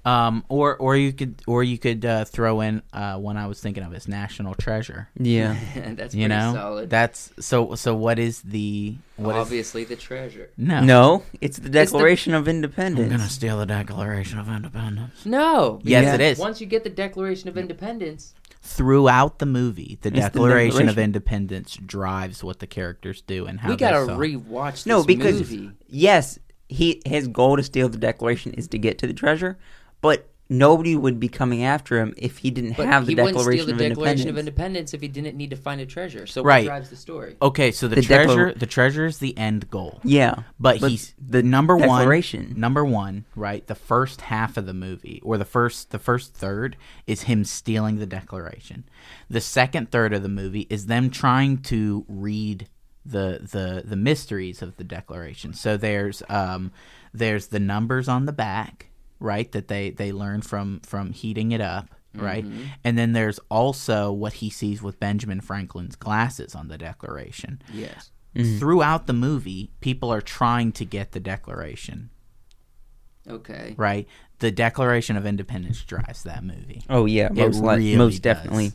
Um, 0.06 0.44
or 0.50 0.76
or 0.76 0.96
you 0.96 1.14
could 1.14 1.40
or 1.46 1.64
you 1.64 1.78
could 1.78 2.04
uh, 2.04 2.26
throw 2.26 2.60
in 2.60 2.82
uh, 2.92 3.16
one 3.16 3.38
I 3.38 3.46
was 3.46 3.58
thinking 3.60 3.82
of 3.82 3.94
as 3.94 4.06
national 4.06 4.54
treasure. 4.54 5.08
Yeah. 5.18 5.56
That's 5.74 6.14
you 6.14 6.26
pretty 6.28 6.28
know, 6.28 6.52
solid. 6.54 6.90
that's 6.90 7.32
so. 7.40 7.74
So 7.74 7.94
what 7.94 8.18
is 8.18 8.42
the 8.42 8.96
what 9.16 9.34
is 9.36 9.40
Obviously, 9.40 9.84
the 9.84 9.96
treasure. 9.96 10.50
no 10.58 10.80
No, 10.84 11.22
it's 11.40 11.56
the 11.56 11.62
the- 11.64 11.70
Declaration 11.70 12.34
of 12.34 12.48
Independence. 12.48 13.10
I'm 13.10 13.16
gonna 13.16 13.30
steal 13.30 13.58
the 13.58 13.64
Declaration 13.66 14.38
of 14.38 14.48
Independence. 14.48 15.24
No. 15.24 15.80
Yes, 15.82 16.02
Yeah. 16.04 16.14
it 16.16 16.20
is. 16.20 16.38
Once 16.38 16.60
you 16.60 16.66
get 16.66 16.84
the 16.84 16.90
Declaration 16.90 17.48
of 17.48 17.56
Independence, 17.56 18.34
Throughout 18.66 19.38
the 19.40 19.46
movie, 19.46 19.98
the 20.02 20.08
It's 20.08 20.16
the 20.16 20.20
Declaration 20.22 20.88
of 20.88 20.98
Independence 20.98 21.76
drives 21.76 22.42
what 22.42 22.58
the 22.60 22.66
characters 22.66 23.20
do 23.22 23.46
and 23.46 23.60
how 23.60 23.68
we 23.68 23.76
gotta 23.76 24.06
saw- 24.06 24.16
rewatch 24.16 24.72
this 24.72 24.86
no, 24.86 25.04
because 25.04 25.38
movie. 25.38 25.70
yes, 25.88 26.38
he 26.68 27.00
his 27.04 27.28
goal 27.28 27.56
to 27.56 27.62
steal 27.62 27.88
the 27.90 27.98
Declaration 27.98 28.52
is 28.54 28.66
to 28.68 28.78
get 28.78 28.96
to 28.98 29.06
the 29.06 29.12
treasure, 29.12 29.58
but 30.04 30.28
nobody 30.50 30.94
would 30.94 31.18
be 31.18 31.26
coming 31.28 31.64
after 31.64 31.98
him 31.98 32.12
if 32.18 32.36
he 32.38 32.50
didn't 32.50 32.76
But 32.76 32.86
have 32.86 33.06
the 33.06 33.12
he 33.12 33.20
wouldn't 33.20 33.40
steal 33.40 33.44
Declaration 33.44 33.66
the 33.66 33.72
of 33.72 33.78
Declaration 33.78 34.28
Independence. 34.28 34.28
of 34.28 34.38
Independence 34.38 34.94
if 34.94 35.00
he 35.00 35.08
didn't 35.08 35.36
need 35.36 35.50
to 35.50 35.56
find 35.56 35.80
a 35.80 35.86
treasure. 35.86 36.26
So 36.26 36.42
Right. 36.42 36.64
what 36.66 36.68
drives 36.68 36.90
the 36.90 36.96
story? 36.96 37.36
Okay, 37.40 37.72
so 37.72 37.88
the, 37.88 37.96
The 37.96 38.02
treasure, 38.02 38.26
declar- 38.48 38.52
the 38.54 38.66
treasure 38.66 39.06
is 39.06 39.18
the 39.18 39.36
end 39.38 39.70
goal. 39.70 40.00
yeah, 40.04 40.34
But, 40.60 40.80
But 40.82 40.90
he's 40.90 41.14
the 41.18 41.42
number 41.42 41.74
one. 41.76 41.88
Declaration. 42.00 42.52
Number 42.58 42.84
one, 42.84 43.24
right? 43.34 43.66
The 43.66 43.74
first 43.74 44.20
half 44.20 44.58
of 44.58 44.66
the 44.66 44.74
movie, 44.74 45.20
or 45.24 45.38
the 45.38 45.46
first, 45.46 45.90
the 45.90 45.98
first 45.98 46.34
third, 46.34 46.76
is 47.06 47.22
him 47.22 47.44
stealing 47.44 47.96
the 47.98 48.06
Declaration. 48.06 48.84
The 49.30 49.40
second 49.40 49.90
third 49.90 50.12
of 50.12 50.22
the 50.22 50.28
movie 50.28 50.66
is 50.68 50.86
them 50.86 51.08
trying 51.08 51.58
to 51.72 52.04
read 52.06 52.68
the 53.06 53.40
the 53.52 53.82
the 53.86 53.96
mysteries 53.96 54.62
of 54.62 54.76
the 54.76 54.84
Declaration. 54.84 55.52
So 55.54 55.76
there's 55.76 56.22
um 56.28 56.70
there's 57.12 57.48
the 57.48 57.60
numbers 57.60 58.08
on 58.08 58.24
the 58.26 58.32
back, 58.32 58.88
right? 59.24 59.50
That 59.52 59.66
they 59.68 59.90
they 59.90 60.12
learn 60.12 60.42
from 60.42 60.80
from 60.80 61.12
heating 61.12 61.50
it 61.52 61.60
up. 61.60 61.88
Right, 62.16 62.44
and 62.84 62.96
then 62.96 63.12
there's 63.12 63.40
also 63.50 64.12
what 64.12 64.34
he 64.34 64.48
sees 64.48 64.80
with 64.80 65.00
Benjamin 65.00 65.40
Franklin's 65.40 65.96
glasses 65.96 66.54
on 66.54 66.68
the 66.68 66.78
Declaration 66.78 67.60
Yes. 67.72 68.12
Mhm. 68.36 68.60
throughout 68.60 69.08
the 69.08 69.12
movie, 69.12 69.72
people 69.80 70.12
are 70.12 70.20
trying 70.20 70.70
to 70.74 70.84
get 70.84 71.10
the 71.10 71.18
Declaration, 71.18 72.10
Okay. 73.28 73.74
right? 73.76 74.06
The 74.38 74.52
Declaration 74.52 75.16
of 75.16 75.26
Independence 75.26 75.82
drives 75.82 76.22
that 76.22 76.44
movie. 76.44 76.82
Oh 76.88 77.06
yeah, 77.06 77.30
most 77.32 77.60
li- 77.60 77.66
really 77.78 77.96
most 77.96 78.22
does. 78.22 78.36
definitely. 78.36 78.70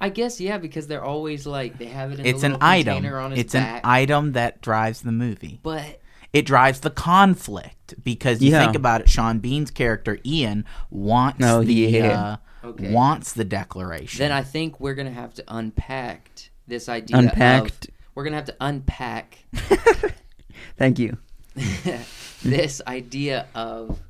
I 0.00 0.08
guess 0.08 0.40
yeah, 0.40 0.58
because 0.58 0.86
they're 0.86 1.04
always 1.04 1.46
like 1.46 1.78
they 1.78 1.86
have 1.86 2.12
it 2.12 2.20
in 2.20 2.26
It's 2.26 2.42
a 2.42 2.46
an 2.46 2.52
little 2.52 2.68
item. 2.68 2.94
container 2.96 3.18
on 3.18 3.30
his 3.32 3.40
It's 3.40 3.52
back. 3.52 3.82
an 3.84 3.90
item 3.90 4.32
that 4.32 4.60
drives 4.60 5.02
the 5.02 5.12
movie. 5.12 5.60
but 5.62 5.99
It 6.32 6.46
drives 6.46 6.80
the 6.80 6.90
conflict 6.90 7.94
because 8.04 8.40
you 8.40 8.50
Yeah. 8.52 8.64
think 8.64 8.76
about 8.76 9.00
it. 9.00 9.08
Sean 9.08 9.38
Bean's 9.40 9.70
character 9.70 10.18
Ian 10.24 10.64
wants 10.90 11.44
Oh, 11.44 11.62
the 11.64 11.74
yeah. 11.74 12.20
uh, 12.62 12.68
Okay. 12.68 12.92
wants 12.92 13.32
the 13.32 13.44
Declaration. 13.44 14.18
then 14.18 14.30
I 14.32 14.42
think 14.42 14.78
we're 14.80 14.94
gonna 14.94 15.10
have 15.10 15.34
to 15.34 15.44
unpack 15.48 16.30
this 16.68 16.88
idea. 16.88 17.16
Unpacked. 17.16 17.86
Of, 17.88 17.94
we're 18.14 18.24
gonna 18.24 18.36
have 18.36 18.44
to 18.46 18.56
unpack 18.60 19.38
Thank 20.76 20.98
you. 20.98 21.18
this 22.42 22.80
idea 22.86 23.46
of 23.54 24.00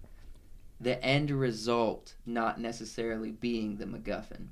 the 0.80 1.02
end 1.04 1.30
result 1.30 2.14
not 2.26 2.60
necessarily 2.60 3.30
being 3.32 3.76
the 3.76 3.84
MacGuffin. 3.86 4.46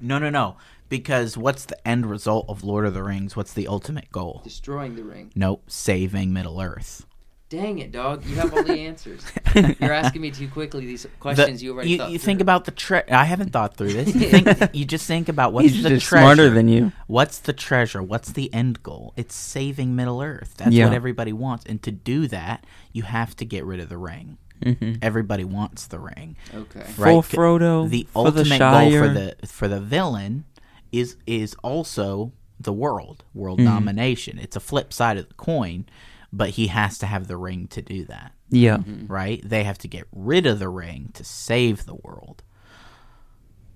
no, 0.00 0.18
no, 0.18 0.30
no. 0.30 0.56
Because 0.88 1.36
what's 1.36 1.64
the 1.64 1.88
end 1.88 2.06
result 2.06 2.46
of 2.48 2.62
Lord 2.62 2.84
of 2.86 2.94
the 2.94 3.02
Rings? 3.02 3.34
What's 3.36 3.52
the 3.54 3.66
ultimate 3.66 4.10
goal? 4.12 4.40
Destroying 4.44 4.94
the 4.96 5.02
ring. 5.02 5.30
Nope, 5.34 5.64
saving 5.68 6.32
Middle 6.32 6.60
Earth. 6.60 7.06
Dang 7.54 7.78
it, 7.78 7.92
dog! 7.92 8.24
You 8.26 8.36
have 8.36 8.52
all 8.52 8.62
the 8.64 8.78
answers. 8.80 9.22
You're 9.80 9.92
asking 9.92 10.22
me 10.22 10.30
too 10.30 10.48
quickly 10.48 10.86
these 10.86 11.06
questions 11.20 11.60
The- 11.60 11.66
you 11.66 11.72
already 11.74 11.90
you, 11.90 11.98
thought 11.98 12.10
you 12.10 12.18
through. 12.18 12.24
think 12.26 12.40
about 12.40 12.64
the 12.64 12.70
tre- 12.72 13.04
I 13.10 13.24
haven't 13.24 13.50
thought 13.52 13.76
through 13.76 13.92
this. 13.92 14.14
You, 14.14 14.20
think, 14.28 14.70
you 14.74 14.84
just 14.84 15.06
think 15.06 15.28
about 15.28 15.52
what's 15.52 15.68
He's 15.68 15.82
the 15.82 15.90
just 15.90 16.06
treasure. 16.06 16.22
smarter 16.24 16.50
than 16.50 16.68
you. 16.68 16.92
What's 17.06 17.38
the 17.38 17.52
treasure? 17.52 18.02
What's 18.02 18.32
the 18.32 18.52
end 18.52 18.82
goal? 18.82 19.12
It's 19.16 19.34
saving 19.34 19.94
Middle 19.94 20.20
Earth. 20.22 20.54
That's 20.56 20.72
Yeah. 20.72 20.86
what 20.86 20.94
everybody 20.94 21.32
wants. 21.32 21.64
And 21.66 21.82
to 21.84 21.90
do 21.92 22.26
that, 22.28 22.64
you 22.92 23.02
have 23.04 23.36
to 23.36 23.44
get 23.44 23.64
rid 23.64 23.78
of 23.80 23.88
the 23.88 23.98
ring. 23.98 24.38
hmm 24.62 24.94
Everybody 25.02 25.44
wants 25.44 25.86
the 25.86 25.98
ring. 26.00 26.36
Okay. 26.54 26.80
Full 26.80 27.04
Right. 27.04 27.24
Frodo. 27.24 27.88
The 27.88 28.08
for 28.12 28.30
the 28.30 28.40
ultimate 28.40 28.58
goal 28.58 28.90
for 28.90 29.08
the 29.08 29.36
for 29.46 29.68
the 29.68 29.80
villain 29.80 30.44
is 30.90 31.16
is 31.26 31.54
also 31.62 32.32
the 32.60 32.72
world, 32.72 33.24
world 33.34 33.58
Mhm. 33.60 33.64
domination. 33.66 34.38
It's 34.38 34.56
a 34.56 34.60
flip 34.60 34.92
side 34.92 35.18
of 35.18 35.28
the 35.28 35.34
coin, 35.34 35.86
but 36.36 36.50
he 36.50 36.66
has 36.66 36.98
to 36.98 37.06
have 37.06 37.28
the 37.28 37.36
ring 37.36 37.68
to 37.68 37.80
do 37.80 38.04
that, 38.06 38.32
Yeah. 38.50 38.78
right? 39.06 39.40
They 39.48 39.62
have 39.64 39.78
to 39.78 39.88
get 39.88 40.06
rid 40.12 40.46
of 40.46 40.58
the 40.58 40.68
ring 40.68 41.10
to 41.14 41.22
save 41.24 41.86
the 41.86 41.94
world. 41.94 42.42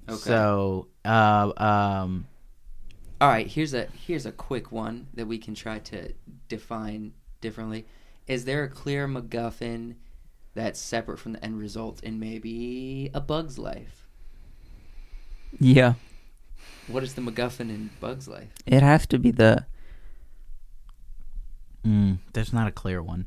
Okay. 0.08 0.18
So, 0.18 0.88
uh, 1.04 1.52
um, 1.56 2.26
All 3.20 3.28
right, 3.28 3.46
here's 3.46 3.74
a 3.74 3.86
here's 4.06 4.26
a 4.26 4.32
quick 4.32 4.72
one 4.72 5.06
that 5.14 5.26
we 5.26 5.38
can 5.38 5.54
try 5.54 5.78
to 5.80 6.12
define 6.48 7.12
differently. 7.40 7.86
Is 8.26 8.44
there 8.44 8.64
a 8.64 8.68
clear 8.68 9.06
MacGuffin 9.08 9.94
that's 10.54 10.80
separate 10.80 11.18
from 11.18 11.32
the 11.34 11.44
end 11.44 11.58
result 11.58 12.02
in 12.02 12.18
maybe 12.18 13.10
a 13.14 13.20
Bug's 13.20 13.58
life? 13.58 14.06
Yeah. 15.58 15.94
What 16.86 17.02
is 17.02 17.14
the 17.14 17.20
MacGuffin 17.22 17.68
in 17.70 17.90
Bug's 18.00 18.28
life? 18.28 18.48
It 18.66 18.82
has 18.82 19.06
to 19.08 19.18
be 19.18 19.30
the. 19.30 19.66
Mm, 21.86 22.18
there's 22.32 22.52
not 22.52 22.68
a 22.68 22.72
clear 22.72 23.02
one. 23.02 23.26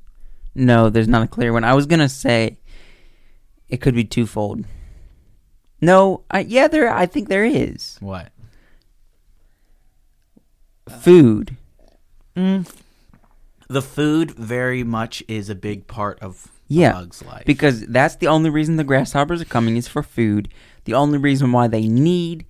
No, 0.53 0.89
there's 0.89 1.07
not 1.07 1.23
a 1.23 1.27
clear 1.27 1.53
one. 1.53 1.63
I 1.63 1.73
was 1.73 1.85
gonna 1.85 2.09
say 2.09 2.57
it 3.69 3.77
could 3.77 3.95
be 3.95 4.03
twofold. 4.03 4.65
No, 5.79 6.23
I, 6.29 6.41
yeah, 6.41 6.67
there. 6.67 6.93
I 6.93 7.05
think 7.05 7.27
there 7.29 7.45
is 7.45 7.97
What? 8.01 8.31
food. 10.99 11.57
Mm. 12.35 12.71
The 13.67 13.81
food 13.81 14.31
very 14.31 14.83
much 14.83 15.23
is 15.27 15.49
a 15.49 15.55
big 15.55 15.87
part 15.87 16.19
of 16.19 16.45
a 16.45 16.49
Yeah, 16.67 16.91
bug's 16.93 17.23
life 17.23 17.45
because 17.45 17.85
that's 17.87 18.15
the 18.15 18.27
only 18.27 18.49
reason 18.49 18.75
the 18.75 18.83
grasshoppers 18.83 19.41
are 19.41 19.45
coming 19.45 19.77
is 19.77 19.87
for 19.87 20.03
food. 20.03 20.49
The 20.85 20.93
only 20.93 21.17
reason 21.17 21.51
why 21.51 21.67
they 21.67 21.87
need 21.87 22.45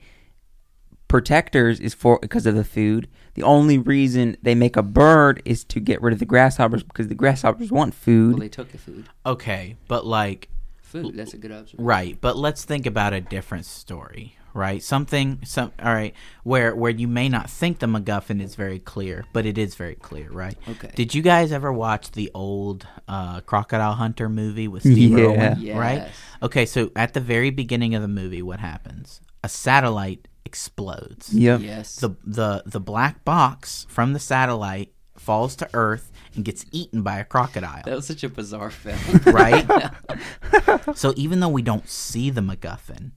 protectors 1.07 1.79
is 1.79 1.93
for 1.93 2.19
because 2.19 2.45
of 2.45 2.55
the 2.55 2.63
food. 2.63 3.07
The 3.35 3.43
only 3.43 3.77
reason 3.77 4.35
they 4.41 4.55
make 4.55 4.75
a 4.75 4.83
bird 4.83 5.41
is 5.45 5.63
to 5.65 5.79
get 5.79 6.01
rid 6.01 6.13
of 6.13 6.19
the 6.19 6.25
grasshoppers 6.25 6.83
because 6.83 7.07
the 7.07 7.15
grasshoppers 7.15 7.71
want 7.71 7.93
food. 7.93 8.33
Well, 8.33 8.39
they 8.41 8.49
took 8.49 8.71
the 8.71 8.77
food. 8.77 9.07
okay, 9.25 9.75
but 9.87 10.05
like 10.05 10.49
Food. 10.81 11.15
That's 11.15 11.33
a 11.33 11.37
good 11.37 11.53
observation. 11.53 11.85
Right, 11.85 12.17
but 12.19 12.35
let's 12.35 12.65
think 12.65 12.85
about 12.85 13.13
a 13.13 13.21
different 13.21 13.65
story, 13.65 14.35
right? 14.53 14.83
Something, 14.83 15.39
some, 15.45 15.71
all 15.81 15.93
right, 15.93 16.13
where 16.43 16.75
where 16.75 16.91
you 16.91 17.07
may 17.07 17.29
not 17.29 17.49
think 17.49 17.79
the 17.79 17.85
MacGuffin 17.85 18.41
is 18.41 18.55
very 18.55 18.77
clear, 18.79 19.23
but 19.31 19.45
it 19.45 19.57
is 19.57 19.75
very 19.75 19.95
clear, 19.95 20.29
right? 20.29 20.57
Okay. 20.67 20.91
Did 20.93 21.15
you 21.15 21.21
guys 21.21 21.53
ever 21.53 21.71
watch 21.71 22.11
the 22.11 22.29
old 22.33 22.85
uh, 23.07 23.39
Crocodile 23.39 23.93
Hunter 23.93 24.27
movie 24.27 24.67
with 24.67 24.81
Steve 24.91 25.17
Yeah. 25.17 25.53
Irwin? 25.55 25.77
Right. 25.77 26.09
Okay, 26.43 26.65
so 26.65 26.91
at 26.97 27.13
the 27.13 27.21
very 27.21 27.51
beginning 27.51 27.95
of 27.95 28.01
the 28.01 28.09
movie, 28.09 28.41
what 28.41 28.59
happens? 28.59 29.21
A 29.45 29.47
satellite 29.47 30.27
explodes. 30.51 31.33
Yep. 31.33 31.61
Yes. 31.61 31.95
The 31.95 32.09
the 32.25 32.63
the 32.65 32.81
black 32.81 33.23
box 33.23 33.85
from 33.89 34.11
the 34.11 34.19
satellite 34.19 34.91
falls 35.15 35.55
to 35.55 35.69
Earth 35.73 36.11
and 36.35 36.43
gets 36.43 36.65
eaten 36.73 37.03
by 37.03 37.19
a 37.19 37.23
crocodile. 37.23 37.83
that 37.85 37.95
was 37.95 38.05
such 38.05 38.23
a 38.25 38.29
bizarre 38.29 38.69
film. 38.69 38.99
right? 39.33 39.65
so 40.95 41.13
even 41.15 41.39
though 41.39 41.47
we 41.49 41.61
don't 41.61 41.87
see 41.87 42.29
the 42.29 42.41
MacGuffin 42.41 43.11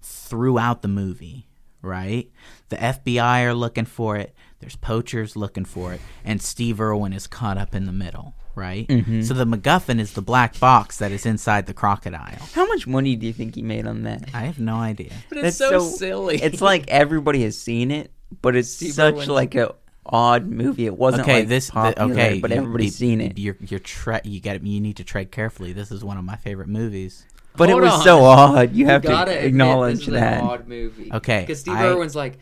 throughout 0.00 0.82
the 0.82 0.88
movie, 0.88 1.48
right? 1.82 2.30
The 2.68 2.76
FBI 2.76 3.44
are 3.44 3.54
looking 3.54 3.86
for 3.86 4.16
it. 4.16 4.34
There's 4.60 4.76
poachers 4.76 5.34
looking 5.34 5.64
for 5.64 5.92
it, 5.94 6.00
and 6.24 6.40
Steve 6.40 6.80
Irwin 6.80 7.12
is 7.12 7.26
caught 7.26 7.58
up 7.58 7.74
in 7.74 7.86
the 7.86 7.92
middle, 7.92 8.34
right? 8.58 8.86
Mhm. 8.88 9.24
So 9.24 9.32
the 9.34 9.46
MacGuffin 9.46 9.98
is 10.00 10.12
the 10.12 10.20
black 10.22 10.58
box 10.60 10.98
that 10.98 11.12
is 11.12 11.24
inside 11.24 11.66
the 11.66 11.72
crocodile. 11.74 12.38
How 12.54 12.66
much 12.66 12.86
money 12.86 13.16
do 13.16 13.26
you 13.26 13.32
think 13.32 13.54
he 13.54 13.62
made 13.62 13.86
on 13.86 14.02
that? 14.02 14.28
I 14.34 14.40
have 14.42 14.58
no 14.58 14.76
idea. 14.76 15.12
but 15.30 15.42
That's 15.42 15.56
so- 15.56 15.80
silly. 15.80 16.36
It's 16.42 16.60
like 16.60 16.84
everybody 16.88 17.42
has 17.44 17.56
seen 17.56 17.90
it, 17.90 18.10
but 18.42 18.56
it's 18.56 18.68
Steve 18.70 18.92
such 18.92 19.14
Irwin. 19.14 19.28
like 19.28 19.54
a 19.54 19.74
odd 20.04 20.46
movie. 20.46 20.86
It 20.86 20.96
wasn't 20.96 21.22
okay, 21.22 21.40
like 21.40 21.48
this 21.48 21.68
the- 21.70 22.02
okay, 22.02 22.40
but 22.40 22.50
you- 22.50 22.56
everybody's 22.56 22.96
seen 22.96 23.20
it. 23.20 23.38
You're 23.38 23.56
you're 23.66 23.80
tre- 23.80 24.20
you 24.24 24.40
got 24.40 24.62
you 24.66 24.80
need 24.80 24.96
to 24.96 25.04
tread 25.04 25.30
carefully. 25.30 25.72
This 25.72 25.90
is 25.92 26.02
one 26.04 26.16
of 26.18 26.24
my 26.24 26.36
favorite 26.36 26.68
movies. 26.68 27.24
But 27.56 27.70
Hold 27.70 27.82
it 27.82 27.84
was 27.86 27.94
on. 27.94 28.02
so 28.04 28.24
odd. 28.24 28.72
You 28.74 28.86
have 28.86 29.02
gotta 29.02 29.32
to 29.32 29.36
admit 29.36 29.48
acknowledge 29.48 29.98
this 29.98 30.08
is 30.08 30.14
that. 30.14 30.40
An 30.42 30.46
odd 30.48 30.68
movie. 30.68 31.10
Okay, 31.12 31.40
Because 31.40 31.60
Steve 31.60 31.74
I- 31.74 31.86
Irwin's 31.88 32.14
like, 32.14 32.38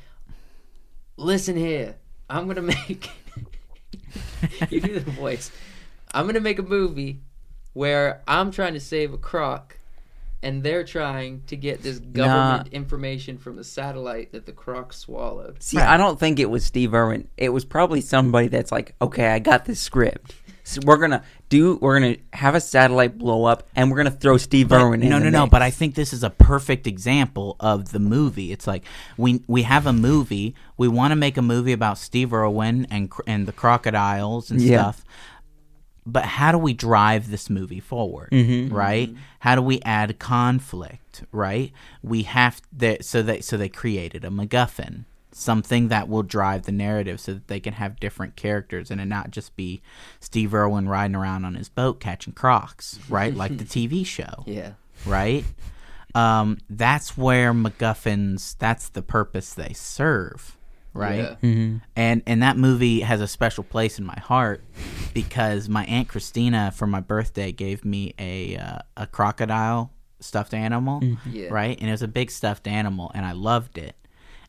listen 1.16 1.56
here, 1.56 1.96
I'm 2.28 2.46
gonna 2.46 2.62
make. 2.76 3.08
you 4.70 4.80
do 4.80 4.98
the 5.00 5.10
voice. 5.12 5.50
I'm 6.12 6.26
gonna 6.26 6.40
make 6.40 6.58
a 6.58 6.62
movie 6.62 7.20
where 7.72 8.22
I'm 8.26 8.50
trying 8.50 8.74
to 8.74 8.80
save 8.80 9.12
a 9.12 9.18
croc, 9.18 9.76
and 10.42 10.62
they're 10.62 10.84
trying 10.84 11.42
to 11.48 11.56
get 11.56 11.82
this 11.82 11.98
government 11.98 12.68
information 12.72 13.36
from 13.38 13.56
the 13.56 13.64
satellite 13.64 14.32
that 14.32 14.46
the 14.46 14.52
croc 14.52 14.92
swallowed. 14.92 15.62
See, 15.62 15.78
I 15.78 15.96
don't 15.96 16.18
think 16.18 16.38
it 16.38 16.48
was 16.50 16.64
Steve 16.64 16.94
Irwin. 16.94 17.28
It 17.36 17.50
was 17.50 17.64
probably 17.64 18.00
somebody 18.00 18.48
that's 18.48 18.72
like, 18.72 18.94
okay, 19.02 19.28
I 19.28 19.38
got 19.40 19.64
this 19.66 19.80
script. 19.80 20.34
So 20.64 20.80
we're 20.84 20.96
gonna 20.96 21.22
do. 21.48 21.76
We're 21.76 22.00
gonna 22.00 22.16
have 22.32 22.56
a 22.56 22.60
satellite 22.60 23.16
blow 23.18 23.44
up, 23.44 23.68
and 23.76 23.88
we're 23.88 23.98
gonna 23.98 24.10
throw 24.10 24.36
Steve 24.36 24.68
But- 24.70 24.80
Irwin 24.82 25.00
in. 25.02 25.10
no, 25.10 25.18
the 25.20 25.26
no, 25.26 25.30
no. 25.30 25.40
mix. 25.42 25.50
But 25.52 25.62
I 25.62 25.70
think 25.70 25.94
this 25.94 26.12
is 26.12 26.24
a 26.24 26.30
perfect 26.30 26.88
example 26.88 27.54
of 27.60 27.92
the 27.92 28.00
movie. 28.00 28.50
It's 28.50 28.66
like 28.66 28.82
we 29.16 29.42
we 29.46 29.62
have 29.62 29.86
a 29.86 29.92
movie. 29.92 30.56
We 30.76 30.88
want 30.88 31.12
to 31.12 31.16
make 31.16 31.36
a 31.36 31.42
movie 31.42 31.72
about 31.72 31.98
Steve 31.98 32.32
Irwin 32.32 32.86
and 32.90 33.10
cr- 33.10 33.22
and 33.28 33.46
the 33.46 33.52
crocodiles 33.52 34.50
and 34.50 34.60
Yeah. 34.60 34.80
stuff. 34.90 35.04
But 36.06 36.24
how 36.24 36.52
do 36.52 36.58
we 36.58 36.72
drive 36.72 37.30
this 37.30 37.50
movie 37.50 37.80
forward? 37.80 38.30
Mhm. 38.30 38.72
Right? 38.72 39.12
How 39.40 39.54
do 39.56 39.62
we 39.62 39.80
add 39.82 40.18
conflict? 40.20 41.24
Right? 41.32 41.72
We 42.02 42.22
have 42.22 42.60
that. 42.72 43.04
So 43.04 43.22
they 43.22 43.40
so 43.40 43.56
they 43.56 43.68
created 43.68 44.24
a 44.24 44.28
MacGuffin. 44.28 45.04
Something 45.32 45.88
that 45.88 46.08
will 46.08 46.22
drive 46.22 46.62
the 46.62 46.72
narrative 46.72 47.20
so 47.20 47.34
that 47.34 47.48
they 47.48 47.60
can 47.60 47.74
have 47.74 48.00
different 48.00 48.36
characters 48.36 48.90
and 48.90 49.00
it 49.02 49.04
not 49.04 49.30
just 49.32 49.54
be 49.54 49.82
Steve 50.18 50.54
Irwin 50.54 50.88
riding 50.88 51.14
around 51.14 51.44
on 51.44 51.56
his 51.56 51.68
boat 51.68 52.00
catching 52.00 52.32
crocs, 52.32 52.98
right? 53.10 53.34
like 53.34 53.58
the 53.58 53.64
TV 53.88 54.06
show 54.06 54.44
Yeah. 54.46 54.72
right? 55.04 55.44
Um, 56.14 56.56
that's 56.70 57.18
where 57.18 57.52
MacGuffins. 57.52 58.56
That's 58.58 58.88
the 58.88 59.02
purpose 59.02 59.52
they 59.52 59.74
serve, 59.74 60.55
right? 60.96 61.18
Yeah. 61.18 61.34
Mhm. 61.42 61.80
And 61.94 62.22
and 62.26 62.42
that 62.42 62.56
movie 62.56 63.00
has 63.00 63.20
a 63.20 63.28
special 63.28 63.64
place 63.64 63.98
in 63.98 64.04
my 64.04 64.18
heart 64.18 64.64
because 65.14 65.68
my 65.68 65.84
aunt 65.86 66.08
Christina 66.08 66.72
for 66.74 66.86
my 66.86 67.00
birthday 67.00 67.52
gave 67.52 67.84
me 67.84 68.14
a 68.18 68.56
uh, 68.56 68.78
a 68.96 69.06
crocodile 69.06 69.92
stuffed 70.20 70.54
animal, 70.54 71.02
Yeah. 71.30 71.48
right? 71.50 71.76
And 71.80 71.88
it 71.88 71.92
was 71.92 72.02
a 72.02 72.08
big 72.08 72.30
stuffed 72.30 72.66
animal, 72.66 73.10
and 73.14 73.24
I 73.26 73.32
loved 73.32 73.78
it. 73.78 73.96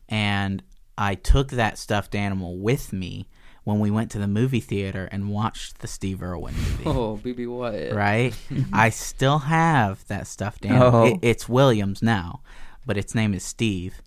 And 0.08 0.62
I 0.96 1.14
took 1.14 1.50
that 1.50 1.78
stuffed 1.78 2.14
animal 2.14 2.58
with 2.58 2.92
me 2.92 3.28
when 3.64 3.78
we 3.80 3.90
went 3.90 4.10
to 4.12 4.18
the 4.18 4.26
movie 4.26 4.60
theater 4.60 5.08
and 5.12 5.28
watched 5.28 5.80
the 5.80 5.86
Steve 5.86 6.22
Irwin 6.22 6.54
movie 6.54 6.84
Oh, 6.86 7.20
BB 7.22 7.46
Wyatt. 7.46 7.94
right? 7.94 8.34
I 8.72 8.88
still 8.88 9.40
have 9.40 10.06
that 10.08 10.26
stuffed 10.26 10.64
animal. 10.64 10.94
Oh. 10.94 11.04
It, 11.06 11.18
it's 11.20 11.48
Williams 11.50 12.00
now, 12.02 12.40
but 12.86 12.96
its 12.96 13.14
name 13.14 13.34
is 13.34 13.44
Steve, 13.44 14.00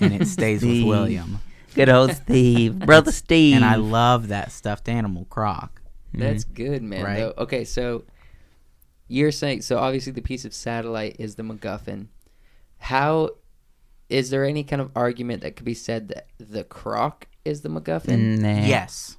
and 0.00 0.12
it 0.12 0.26
stays 0.36 0.62
with 0.62 0.84
William. 0.84 1.40
Good 1.76 1.88
old 1.88 2.12
Steve, 2.24 2.78
brother 2.80 3.12
Steve. 3.12 3.54
and 3.56 3.64
I 3.64 3.76
love 3.76 4.28
that 4.28 4.50
stuffed 4.50 4.88
animal 4.88 5.26
croc. 5.26 5.80
That's 6.12 6.44
Mm-hmm. 6.44 6.54
good, 6.54 6.82
man. 6.82 7.04
Right. 7.04 7.16
Though. 7.18 7.34
Okay, 7.38 7.64
so 7.64 8.04
you're 9.08 9.30
saying 9.30 9.62
so 9.62 9.78
obviously 9.78 10.12
the 10.12 10.22
piece 10.22 10.44
of 10.44 10.52
satellite 10.52 11.16
is 11.18 11.34
the 11.36 11.42
MacGuffin. 11.44 12.06
How 12.78 13.30
is 14.08 14.30
there 14.30 14.44
any 14.44 14.64
kind 14.64 14.80
of 14.82 14.90
argument 14.96 15.42
that 15.42 15.56
could 15.56 15.64
be 15.66 15.74
said 15.74 16.08
that 16.08 16.28
the 16.38 16.64
croc 16.64 17.26
is 17.44 17.60
the 17.60 17.68
MacGuffin? 17.68 18.38
Nah. 18.40 18.66
Yes. 18.66 19.16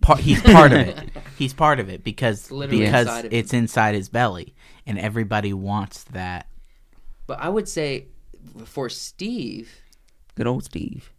Part, 0.00 0.20
he's 0.20 0.40
part 0.42 0.72
of 0.72 0.78
it. 0.78 0.98
He's 1.38 1.52
part 1.52 1.80
of 1.80 1.88
it 1.88 2.04
because 2.04 2.50
literally 2.52 2.84
because 2.84 3.06
inside 3.08 3.24
of 3.26 3.32
him. 3.32 3.38
it's 3.38 3.52
inside 3.52 3.94
his 3.96 4.08
belly, 4.08 4.54
and 4.86 4.96
everybody 4.98 5.52
wants 5.52 6.04
that. 6.04 6.46
But 7.26 7.40
I 7.40 7.48
would 7.48 7.68
say 7.68 8.06
for 8.64 8.88
Steve, 8.88 9.70
Good 10.36 10.46
old 10.46 10.64
Steve. 10.64 11.12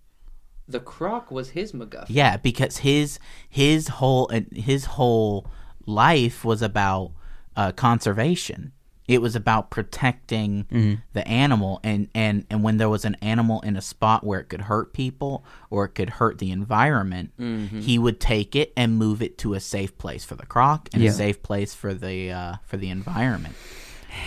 The 0.70 0.80
croc 0.80 1.32
was 1.32 1.50
his 1.52 1.72
MacGuffin. 1.74 2.06
Yeah, 2.10 2.38
because 2.38 2.78
his 2.78 3.20
his 3.50 3.88
whole 3.88 4.30
his 4.54 4.86
whole 4.86 5.48
life 5.86 6.46
was 6.46 6.62
about 6.62 7.12
uh, 7.56 7.72
conservation. 7.74 8.72
It 9.08 9.24
was 9.24 9.36
about 9.36 9.72
protecting 9.72 10.66
Mm-hmm. 10.72 11.02
the 11.14 11.28
animal, 11.28 11.80
and, 11.84 12.10
and, 12.14 12.46
and 12.52 12.62
when 12.64 12.78
there 12.78 12.90
was 12.90 13.06
an 13.06 13.16
animal 13.24 13.60
in 13.62 13.76
a 13.76 13.82
spot 13.82 14.24
where 14.24 14.40
it 14.40 14.50
could 14.50 14.62
hurt 14.62 14.94
people 14.94 15.44
or 15.72 15.86
it 15.86 15.96
could 15.96 16.12
hurt 16.12 16.38
the 16.38 16.52
environment, 16.52 17.32
Mm-hmm. 17.40 17.80
he 17.80 17.98
would 17.98 18.20
take 18.20 18.56
it 18.56 18.72
and 18.78 18.98
move 19.00 19.24
it 19.24 19.40
to 19.40 19.56
a 19.56 19.60
safe 19.60 19.98
place 19.98 20.24
for 20.24 20.36
the 20.36 20.46
croc 20.46 20.90
and 20.94 21.02
Yeah. 21.02 21.10
a 21.10 21.14
safe 21.14 21.42
place 21.42 21.74
for 21.74 21.96
the 21.96 22.32
uh, 22.32 22.54
for 22.66 22.78
the 22.78 22.90
environment. 22.92 23.56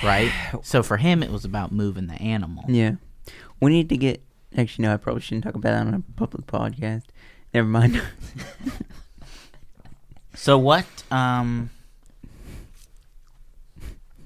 Right. 0.03 0.33
So 0.65 0.83
for 0.83 0.97
him, 0.97 1.23
it 1.23 1.31
was 1.31 1.45
about 1.45 1.71
moving 1.71 2.09
the 2.09 2.21
animal. 2.21 2.65
Yeah. 2.67 2.97
We 3.61 3.71
need 3.71 3.89
to 3.91 3.97
get. 3.97 4.21
Actually, 4.57 4.83
no, 4.85 4.95
I 4.95 4.97
probably 4.99 5.23
shouldn't 5.23 5.45
talk 5.45 5.55
about 5.55 5.71
that 5.71 5.87
on 5.87 5.95
a 5.95 6.01
public 6.17 6.47
podcast. 6.47 7.05
Never 7.55 7.69
mind. 7.69 8.01
So 10.35 10.57
what? 10.57 10.87
Um, 11.11 11.69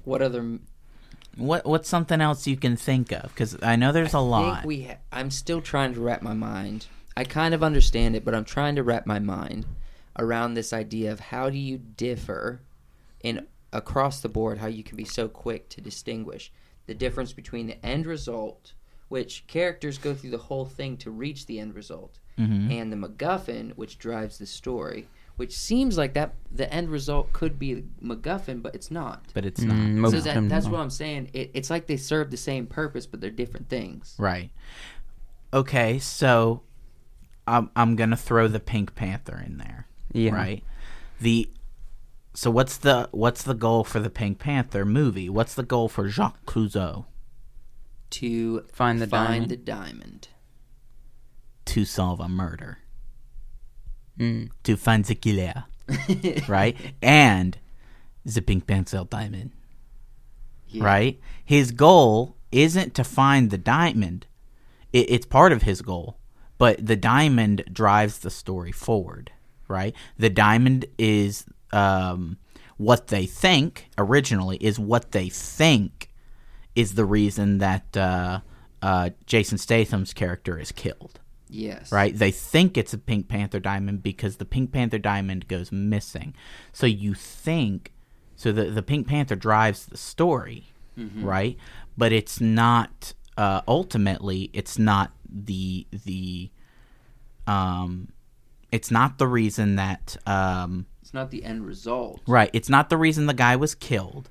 What 0.05 0.21
other? 0.21 0.39
m- 0.39 0.65
what 1.35 1.65
what's 1.65 1.89
something 1.89 2.21
else 2.21 2.47
you 2.47 2.55
can 2.57 2.75
think 2.77 3.11
of? 3.11 3.23
Because 3.23 3.57
I 3.61 3.75
know 3.75 3.91
there's 3.91 4.13
a 4.13 4.17
I 4.17 4.21
lot. 4.21 4.53
think 4.55 4.65
we. 4.65 4.83
Ha- 4.83 4.97
I'm 5.11 5.29
still 5.29 5.61
trying 5.61 5.93
to 5.93 5.99
wrap 5.99 6.21
my 6.21 6.33
mind. 6.33 6.87
I 7.15 7.23
kind 7.25 7.53
of 7.53 7.61
understand 7.61 8.15
it, 8.15 8.23
but 8.23 8.33
I'm 8.33 8.45
trying 8.45 8.75
to 8.77 8.83
wrap 8.83 9.05
my 9.05 9.19
mind 9.19 9.65
around 10.17 10.53
this 10.53 10.71
idea 10.73 11.11
of 11.11 11.19
how 11.19 11.49
do 11.49 11.57
you 11.57 11.77
differ 11.77 12.61
in 13.21 13.45
across 13.73 14.21
the 14.21 14.29
board 14.29 14.59
how 14.59 14.67
you 14.67 14.83
can 14.83 14.95
be 14.95 15.03
so 15.05 15.27
quick 15.27 15.67
to 15.69 15.81
distinguish 15.81 16.51
the 16.87 16.93
difference 16.95 17.33
between 17.33 17.67
the 17.67 17.85
end 17.85 18.05
result 18.05 18.71
which 19.09 19.45
characters 19.47 19.97
go 19.97 20.13
through 20.13 20.29
the 20.31 20.37
whole 20.37 20.65
thing 20.65 20.97
to 20.97 21.09
reach 21.11 21.45
the 21.45 21.59
end 21.59 21.73
result 21.75 22.19
Mhm. 22.37 22.71
and 22.71 22.91
the 22.91 22.97
MacGuffin 22.97 23.71
which 23.75 23.97
drives 23.97 24.37
the 24.37 24.45
story 24.45 25.07
which 25.37 25.55
seems 25.55 25.97
like 25.97 26.13
that 26.15 26.33
the 26.51 26.71
end 26.73 26.89
result 26.89 27.31
could 27.33 27.57
be 27.59 27.83
MacGuffin 28.03 28.61
but 28.61 28.75
it's 28.75 28.91
not 28.91 29.25
but 29.33 29.45
it's 29.45 29.61
Mm, 29.63 29.67
not. 29.67 29.89
most 30.01 30.11
so 30.11 30.19
that, 30.21 30.49
that's 30.49 30.67
what 30.67 30.79
I'm 30.81 30.89
saying 30.89 31.29
it, 31.33 31.51
it's 31.53 31.69
like 31.69 31.87
they 31.87 31.97
serve 31.97 32.29
the 32.31 32.37
same 32.37 32.65
purpose 32.67 33.05
but 33.07 33.21
they're 33.21 33.29
different 33.31 33.69
things 33.69 34.15
Right. 34.19 34.51
Okay, 35.53 35.97
so 35.99 36.61
I'm 37.47 37.69
I'm 37.75 37.95
gonna 37.95 38.17
throw 38.17 38.47
the 38.47 38.59
Pink 38.59 38.93
Panther 38.95 39.41
in 39.43 39.57
there. 39.57 39.87
Yeah. 40.11 40.31
Right. 40.35 40.63
The 41.21 41.49
so 42.33 42.51
what's 42.51 42.75
the 42.77 43.07
what's 43.11 43.43
the 43.43 43.53
goal 43.53 43.83
for 43.85 43.99
the 44.01 44.09
Pink 44.09 44.37
Panther 44.39 44.83
movie? 44.85 45.29
What's 45.29 45.53
the 45.55 45.63
goal 45.63 45.87
for 45.87 46.09
Jacques 46.09 46.45
Clouseau 46.45 47.05
to 48.11 48.61
Find 48.71 49.01
the 49.01 49.07
find 49.07 49.27
diamond. 49.47 49.51
the 49.51 49.57
diamond. 49.57 50.27
to 51.65 51.85
solve 51.85 52.19
a 52.19 52.29
murder? 52.29 52.79
Mm. 54.19 54.49
To 54.63 54.75
find 54.77 55.05
the 55.05 55.15
killer, 55.15 55.65
right? 56.47 56.75
And 57.01 57.57
the 58.25 58.41
Pink 58.41 58.65
Panther 58.67 59.03
diamond, 59.09 59.51
Yeah. 60.67 60.83
right? 60.83 61.19
His 61.45 61.71
goal 61.71 62.35
isn't 62.51 62.93
to 62.95 63.03
find 63.03 63.49
the 63.51 63.57
diamond. 63.57 64.25
It, 64.91 65.09
it's 65.09 65.25
part 65.25 65.51
of 65.51 65.61
his 65.63 65.81
goal, 65.81 66.17
but 66.57 66.83
the 66.85 66.95
diamond 66.95 67.63
drives 67.71 68.19
the 68.19 68.29
story 68.31 68.71
forward, 68.71 69.31
right? 69.67 69.93
The 70.17 70.29
diamond 70.29 70.85
is 70.97 71.45
um, 71.71 72.37
what 72.77 73.07
they 73.07 73.25
think 73.27 73.89
originally 73.97 74.57
is 74.57 74.79
what 74.79 75.11
they 75.11 75.29
think 75.29 76.06
is 76.77 76.93
the 76.93 77.03
reason 77.05 77.57
that 77.57 77.97
uh, 77.97 78.39
uh, 78.81 79.09
Jason 79.25 79.57
Statham's 79.57 80.13
character 80.13 80.57
is 80.59 80.71
killed 80.71 81.19
Yes. 81.49 81.91
right? 81.91 82.15
They 82.17 82.31
think 82.31 82.77
it's 82.77 82.93
a 82.93 82.97
Pink 82.97 83.27
Panther 83.29 83.59
diamond 83.59 84.03
because 84.03 84.35
the 84.37 84.45
Pink 84.45 84.71
Panther 84.71 84.97
diamond 84.99 85.47
goes 85.47 85.71
missing. 85.71 86.33
So 86.73 86.85
you 86.85 87.13
think, 87.13 87.93
so 88.35 88.51
the 88.51 88.65
the 88.65 88.83
Pink 88.83 89.07
Panther 89.07 89.35
drives 89.35 89.85
the 89.85 89.97
story, 89.97 90.67
right? 90.95 91.57
But 91.97 92.11
it's 92.11 92.39
not. 92.41 93.13
Uh, 93.37 93.61
ultimately, 93.67 94.49
it's 94.53 94.77
not 94.77 95.11
the 95.29 95.87
the. 96.05 96.51
Um, 97.47 98.09
it's 98.71 98.91
not 98.91 99.17
the 99.17 99.27
reason 99.27 99.77
that 99.77 100.17
um, 100.27 100.85
It's 101.01 101.13
not 101.13 101.31
the 101.31 101.43
end 101.45 101.65
result. 101.65 102.19
Right. 102.27 102.49
It's 102.51 102.67
not 102.69 102.89
the 102.89 102.97
reason 102.97 103.25
the 103.25 103.33
guy 103.33 103.55
was 103.55 103.73
killed, 103.73 104.29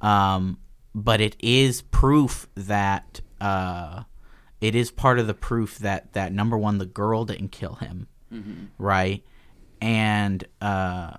um, 0.00 0.58
but 1.04 1.20
it 1.20 1.36
is 1.40 1.82
proof 1.82 2.48
that 2.54 3.20
uh, 3.40 4.02
it 4.60 4.74
is 4.74 4.90
part 4.90 5.18
of 5.18 5.26
the 5.26 5.34
proof 5.34 5.78
that 5.78 6.12
that 6.12 6.32
number 6.32 6.58
one, 6.58 6.78
the 6.78 6.86
girl 6.86 7.24
didn't 7.24 7.50
kill 7.52 7.74
him, 7.76 8.08
right, 8.78 9.22
and 9.80 10.44
uh, 10.60 11.14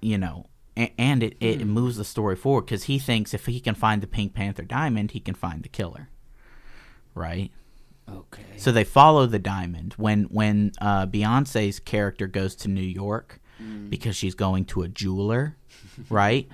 you 0.00 0.18
know, 0.18 0.46
and, 0.76 0.90
and 0.98 1.22
it 1.22 1.36
it 1.40 1.64
moves 1.66 1.96
the 1.96 2.04
story 2.04 2.36
forward 2.36 2.62
because 2.62 2.84
he 2.84 2.98
thinks 2.98 3.34
if 3.34 3.46
he 3.46 3.60
can 3.60 3.74
find 3.74 4.02
the 4.02 4.06
Pink 4.06 4.34
Panther 4.34 4.62
diamond, 4.62 5.10
he 5.12 5.20
can 5.20 5.34
find 5.34 5.62
the 5.62 5.68
killer, 5.68 6.08
right. 7.14 7.50
Okay. 8.10 8.42
So 8.56 8.72
they 8.72 8.84
follow 8.84 9.26
the 9.26 9.38
diamond 9.38 9.92
when 9.98 10.24
when 10.24 10.72
uh, 10.80 11.06
Beyonce's 11.06 11.78
character 11.78 12.26
goes 12.26 12.54
to 12.56 12.68
New 12.68 12.80
York 12.80 13.40
because 13.90 14.16
she's 14.16 14.34
going 14.34 14.64
to 14.66 14.82
a 14.82 14.88
jeweler, 14.88 15.56
right? 16.08 16.48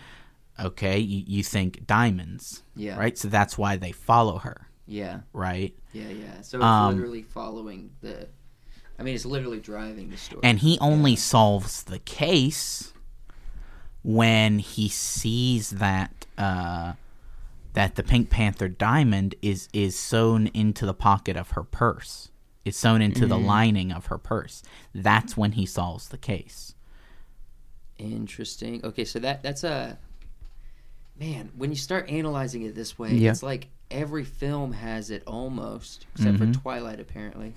Okay, 0.58 0.98
you, 0.98 1.24
you 1.26 1.42
think 1.42 1.86
diamonds, 1.86 2.62
Yeah. 2.76 2.96
right? 2.96 3.16
So 3.18 3.28
that's 3.28 3.58
why 3.58 3.76
they 3.76 3.90
follow 3.92 4.38
her, 4.38 4.68
Yeah. 4.86 5.20
right? 5.32 5.74
Yeah. 5.92 6.08
Yeah. 6.08 6.40
So 6.42 6.58
it's 6.58 6.64
Um, 6.64 6.94
literally 6.94 7.22
following 7.22 7.90
the. 8.00 8.28
I 8.98 9.02
mean, 9.02 9.16
it's 9.16 9.26
literally 9.26 9.58
driving 9.58 10.10
the 10.10 10.16
story. 10.16 10.42
And 10.44 10.60
he 10.60 10.78
only 10.80 11.16
solves 11.16 11.82
the 11.82 11.98
case 11.98 12.92
when 14.02 14.60
he 14.60 14.88
sees 14.88 15.70
that 15.70 16.26
uh, 16.38 16.92
that 17.72 17.96
the 17.96 18.04
Pink 18.04 18.30
Panther 18.30 18.68
diamond 18.68 19.34
is 19.42 19.68
is 19.72 19.98
sewn 19.98 20.46
into 20.48 20.86
the 20.86 20.94
pocket 20.94 21.36
of 21.36 21.50
her 21.52 21.64
purse. 21.64 22.30
It's 22.64 22.78
sewn 22.78 23.02
into 23.02 23.26
the 23.26 23.36
lining 23.38 23.90
of 23.92 24.06
her 24.06 24.16
purse. 24.18 24.62
That's 24.94 25.36
when 25.36 25.52
he 25.52 25.66
solves 25.66 26.08
the 26.08 26.16
case. 26.18 26.74
Interesting. 27.98 28.80
Okay, 28.84 29.04
so 29.04 29.18
that 29.18 29.42
that's 29.42 29.64
a 29.64 29.98
man. 31.18 31.50
When 31.56 31.70
you 31.70 31.76
start 31.76 32.08
analyzing 32.10 32.62
it 32.62 32.74
this 32.74 32.98
way, 32.98 33.12
Yeah. 33.14 33.30
it's 33.30 33.42
like 33.42 33.68
every 33.90 34.24
film 34.24 34.72
has 34.72 35.10
it 35.10 35.22
almost, 35.26 36.06
except 36.14 36.38
Mm-hmm. 36.38 36.52
for 36.52 36.58
Twilight, 36.60 37.00
apparently. 37.00 37.54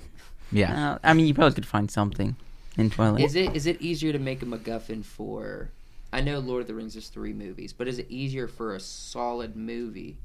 Yeah. 0.51 0.91
Uh, 0.93 0.97
I 1.03 1.13
mean, 1.13 1.25
you 1.27 1.33
probably 1.33 1.55
could 1.55 1.65
find 1.65 1.89
something 1.91 2.35
in 2.77 2.89
Twilight. 2.89 3.23
Is 3.23 3.35
it 3.35 3.55
is 3.55 3.65
it 3.65 3.81
easier 3.81 4.13
to 4.13 4.19
make 4.19 4.41
a 4.41 4.45
MacGuffin 4.45 5.03
for? 5.03 5.69
I 6.13 6.21
know 6.21 6.39
Lord 6.39 6.61
of 6.61 6.67
the 6.67 6.73
Rings 6.73 6.95
is 6.95 7.09
three 7.09 7.33
movies, 7.33 7.73
but 7.73 7.87
is 7.87 7.99
it 7.99 8.09
easier 8.09 8.47
for 8.47 8.75
a 8.75 8.79
solid 8.79 9.55
movie 9.57 10.17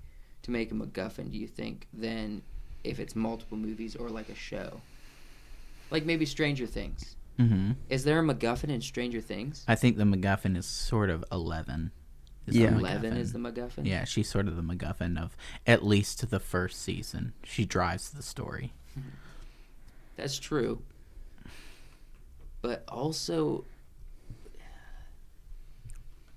to 0.42 0.50
make 0.52 0.70
a 0.70 0.74
MacGuffin? 0.74 1.32
Do 1.32 1.38
you 1.38 1.48
think 1.48 1.88
than 1.92 2.42
if 2.84 3.00
it's 3.00 3.16
multiple 3.16 3.58
movies 3.58 3.96
or 3.96 4.08
like 4.10 4.28
a 4.28 4.34
show, 4.34 4.80
like 5.90 6.04
maybe 6.04 6.24
Stranger 6.26 6.66
Things? 6.66 7.16
hmm 7.36 7.72
Is 7.88 8.04
there 8.04 8.20
a 8.20 8.22
MacGuffin 8.22 8.68
in 8.68 8.80
Stranger 8.80 9.20
Things? 9.20 9.64
I 9.66 9.74
think 9.74 9.96
the 9.96 10.04
MacGuffin 10.04 10.56
is 10.56 10.66
sort 10.66 11.10
of 11.10 11.24
eleven. 11.32 11.90
Is 12.46 12.56
Yeah. 12.56 12.76
Eleven 12.76 13.12
MacGuffin. 13.14 13.18
is 13.18 13.32
the 13.32 13.38
MacGuffin. 13.38 13.86
Yeah, 13.86 14.04
she's 14.04 14.28
sort 14.28 14.48
of 14.48 14.56
the 14.56 14.62
MacGuffin 14.62 15.20
of 15.22 15.36
at 15.66 15.84
least 15.84 16.28
the 16.30 16.40
first 16.40 16.80
season. 16.82 17.32
She 17.44 17.64
drives 17.64 18.10
the 18.10 18.22
story. 18.22 18.72
That's 20.16 20.38
true. 20.38 20.82
But 22.60 22.84
also 22.88 23.64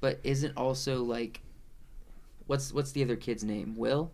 But 0.02 0.20
isn't 0.24 0.56
also 0.58 1.04
like 1.04 1.42
what's 2.48 2.72
what's 2.74 2.92
the 2.92 3.04
other 3.04 3.16
kid's 3.16 3.44
name? 3.44 3.76
Will? 3.76 4.12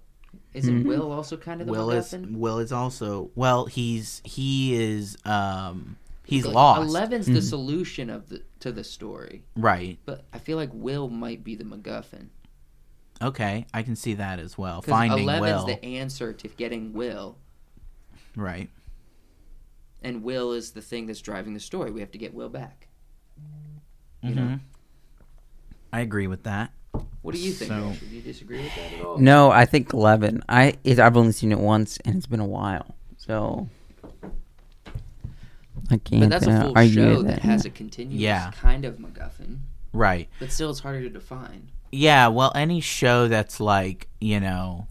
Isn't 0.54 0.84
Mhm. 0.84 0.88
Will 0.88 1.12
also 1.12 1.36
kind 1.36 1.60
of 1.60 1.68
the 1.68 1.74
Will 1.74 1.89
is 1.92 2.14
MacGuffin? 2.14 2.38
Will 2.38 2.60
is 2.60 2.72
also 2.72 3.32
well. 3.36 3.66
He's 3.66 4.22
he 4.24 4.74
is 4.76 5.18
um 5.26 5.98
he's 6.32 6.45
Like, 6.45 6.55
lost. 6.55 6.89
Eleven's 6.89 7.27
the 7.27 7.41
solution 7.41 8.09
of 8.09 8.29
the 8.29 8.43
to 8.61 8.71
the 8.71 8.84
story. 8.84 9.43
Right. 9.55 9.99
But 10.05 10.25
I 10.34 10.39
feel 10.39 10.57
like 10.57 10.69
Will 10.73 11.09
might 11.09 11.43
be 11.43 11.55
the 11.55 11.63
MacGuffin. 11.63 12.27
Okay, 13.21 13.67
I 13.73 13.84
can 13.84 13.95
see 13.95 14.15
that 14.15 14.39
as 14.39 14.57
well. 14.57 14.82
Because 14.82 14.91
Finding 14.91 15.19
Eleven's 15.29 15.57
Will. 15.59 15.65
the 15.67 15.84
answer 15.86 16.34
to 16.34 16.47
getting 16.47 16.93
Will. 16.93 17.38
Right. 18.36 18.69
and 20.03 20.23
Will 20.23 20.51
is 20.53 20.71
the 20.71 20.82
thing 20.82 21.05
that's 21.05 21.21
driving 21.21 21.53
the 21.53 21.59
story. 21.59 21.91
We 21.91 21.99
have 21.99 22.11
to 22.11 22.17
get 22.17 22.34
Will 22.34 22.49
back. 22.49 22.88
You 24.23 24.34
know? 24.36 24.41
Mhm. 24.41 24.59
I 25.93 25.99
agree 25.99 26.25
with 26.27 26.43
that. 26.43 26.71
What 27.21 27.36
do 27.36 27.41
you 27.41 27.51
think? 27.51 27.69
So- 27.69 27.93
Do 27.99 28.05
you 28.15 28.21
disagree 28.21 28.61
with 28.63 28.73
that 28.75 28.93
at 28.93 29.05
all? 29.05 29.17
No, 29.19 29.51
I 29.51 29.65
think 29.65 29.93
Eleven. 29.93 30.41
I 30.49 30.75
it, 30.84 30.97
I've 30.99 31.15
only 31.17 31.34
seen 31.34 31.51
it 31.51 31.59
once, 31.59 31.99
and 32.05 32.15
it's 32.15 32.25
been 32.25 32.39
a 32.39 32.45
while, 32.47 32.95
so 33.17 33.69
I 35.92 35.98
can't 35.98 36.22
But 36.22 36.30
that's 36.30 36.48
a 36.48 36.62
full 36.62 36.74
argue 36.76 36.94
show 36.94 37.22
that 37.24 37.36
that. 37.36 37.42
has 37.42 37.66
a 37.66 37.70
continuous 37.70 38.20
Yeah. 38.22 38.52
kind 38.52 38.86
of 38.86 38.96
MacGuffin, 38.98 39.58
Right. 39.94 40.30
but 40.39 40.52
still 40.52 40.70
it's 40.72 40.80
harder 40.80 41.02
to 41.02 41.10
define. 41.10 41.70
Yeah, 41.92 42.28
well, 42.30 42.52
any 42.56 42.80
show 42.80 43.28
that's 43.28 43.60
like 43.60 44.08
you 44.22 44.39
know 44.39 44.88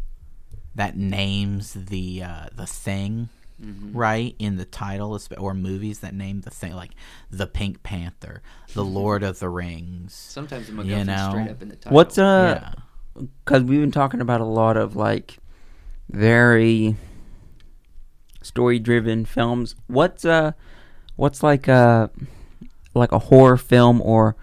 that 0.74 0.96
names 0.96 1.72
the 1.74 2.22
uh, 2.22 2.46
the 2.54 2.66
thing 2.66 3.30
Mhm. 3.62 3.90
right 3.92 4.34
in 4.38 4.56
the 4.56 4.64
title, 4.64 5.18
or 5.38 5.54
movies 5.54 5.98
that 6.00 6.14
name 6.14 6.42
the 6.42 6.50
thing 6.50 6.74
like 6.74 6.92
the 7.30 7.46
Pink 7.46 7.82
Panther, 7.82 8.42
the 8.74 8.84
Lord 8.84 9.22
of 9.22 9.38
the 9.38 9.48
Rings. 9.48 10.12
Sometimes 10.14 10.66
the 10.68 10.82
You 10.82 11.04
know. 11.04 11.28
straight 11.30 11.50
up 11.50 11.60
in 11.62 11.68
the 11.68 11.76
title. 11.76 11.94
What's 11.96 12.16
uh? 12.18 12.60
yeah, 13.16 13.22
Because 13.44 13.62
we've 13.64 13.80
been 13.80 13.90
talking 13.90 14.20
about 14.20 14.40
a 14.40 14.44
lot 14.46 14.76
of 14.76 14.96
like 14.96 15.38
very 16.10 16.96
story-driven 18.42 19.24
films. 19.26 19.74
What's 19.86 20.24
uh? 20.24 20.52
What's 21.20 21.42
like 21.42 21.68
a 21.68 22.10
like 22.94 23.12
a 23.12 23.18
horror 23.18 23.58
film 23.58 24.00
or 24.00 24.36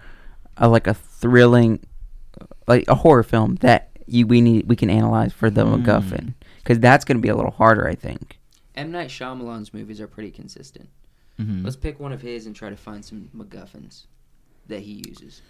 a, 0.56 0.68
like 0.68 0.86
a 0.86 0.94
thrilling 0.94 1.80
like 2.68 2.84
a 2.86 2.94
horror 2.94 3.24
film 3.24 3.56
that 3.56 3.90
you 4.06 4.28
we 4.28 4.40
need 4.40 4.68
we 4.68 4.76
can 4.76 4.88
analyze 4.88 5.32
for 5.32 5.50
the 5.50 5.64
Hmm. 5.66 5.74
MacGuffin 5.74 6.34
because 6.58 6.78
that's 6.78 7.04
going 7.04 7.18
to 7.18 7.20
be 7.22 7.28
a 7.28 7.34
little 7.34 7.50
harder, 7.50 7.88
I 7.88 7.96
think. 7.96 8.38
M 8.76 8.92
Night 8.92 9.08
Shyamalan's 9.08 9.74
movies 9.74 10.00
are 10.00 10.06
pretty 10.06 10.30
consistent. 10.30 10.88
Mhm. 11.40 11.64
Let's 11.64 11.74
pick 11.76 11.98
one 11.98 12.12
of 12.12 12.22
his 12.22 12.46
and 12.46 12.54
try 12.54 12.70
to 12.70 12.76
find 12.76 13.04
some 13.04 13.28
MacGuffins 13.36 14.06
that 14.68 14.80
he 14.80 15.02
uses. 15.08 15.42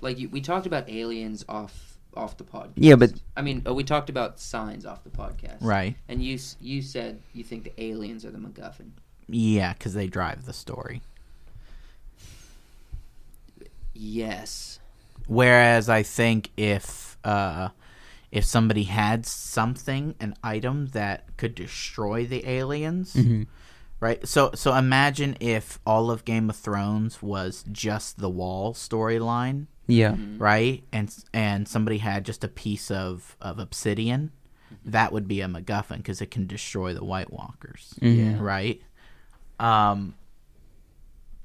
Like 0.00 0.20
you, 0.20 0.28
we 0.28 0.40
talked 0.40 0.66
about 0.66 0.88
aliens 0.88 1.44
off 1.48 1.98
off 2.16 2.36
the 2.36 2.44
podcast. 2.44 2.72
Yeah, 2.76 2.94
but- 2.94 3.12
I 3.36 3.42
mean, 3.42 3.62
uh, 3.66 3.74
we 3.74 3.82
talked 3.82 4.08
about 4.08 4.38
signs 4.38 4.86
off 4.86 5.02
the 5.02 5.10
podcast, 5.10 5.58
right. 5.62 5.96
And 6.08 6.22
you 6.22 6.38
you 6.60 6.80
said 6.80 7.20
you 7.32 7.42
think 7.42 7.64
the 7.64 7.82
aliens 7.82 8.24
are 8.24 8.30
the 8.30 8.38
MacGuffin. 8.38 8.90
Yeah, 9.28 9.72
because 9.74 9.94
they 9.94 10.06
drive 10.06 10.46
the 10.46 10.52
story. 10.52 11.02
Yes. 13.94 14.78
Whereas 15.26 15.88
I 15.88 16.02
think 16.02 16.50
if 16.56 17.18
uh, 17.24 17.68
if 18.30 18.44
somebody 18.44 18.84
had 18.84 19.26
something, 19.26 20.14
an 20.20 20.34
item 20.42 20.88
that 20.88 21.24
could 21.36 21.54
destroy 21.54 22.24
the 22.26 22.46
aliens, 22.48 23.14
Mm-hmm. 23.14 23.42
right? 24.00 24.26
So 24.26 24.52
so 24.54 24.74
imagine 24.74 25.36
if 25.40 25.78
all 25.86 26.10
of 26.10 26.24
Game 26.24 26.48
of 26.48 26.56
Thrones 26.56 27.20
was 27.22 27.64
just 27.70 28.18
the 28.18 28.30
wall 28.30 28.72
storyline, 28.72 29.66
Yeah. 29.86 30.16
right? 30.38 30.82
And 30.92 31.14
and 31.34 31.68
somebody 31.68 31.98
had 31.98 32.24
just 32.24 32.44
a 32.44 32.48
piece 32.48 32.90
of 32.90 33.36
of 33.42 33.58
obsidian, 33.58 34.30
that 34.84 35.12
would 35.12 35.26
be 35.28 35.40
a 35.42 35.46
MacGuffin 35.48 35.98
because 35.98 36.22
it 36.22 36.30
can 36.30 36.46
destroy 36.46 36.94
the 36.94 37.04
White 37.04 37.32
Walkers, 37.32 37.94
Mhm. 38.00 38.40
right? 38.40 38.80
Um, 39.58 40.14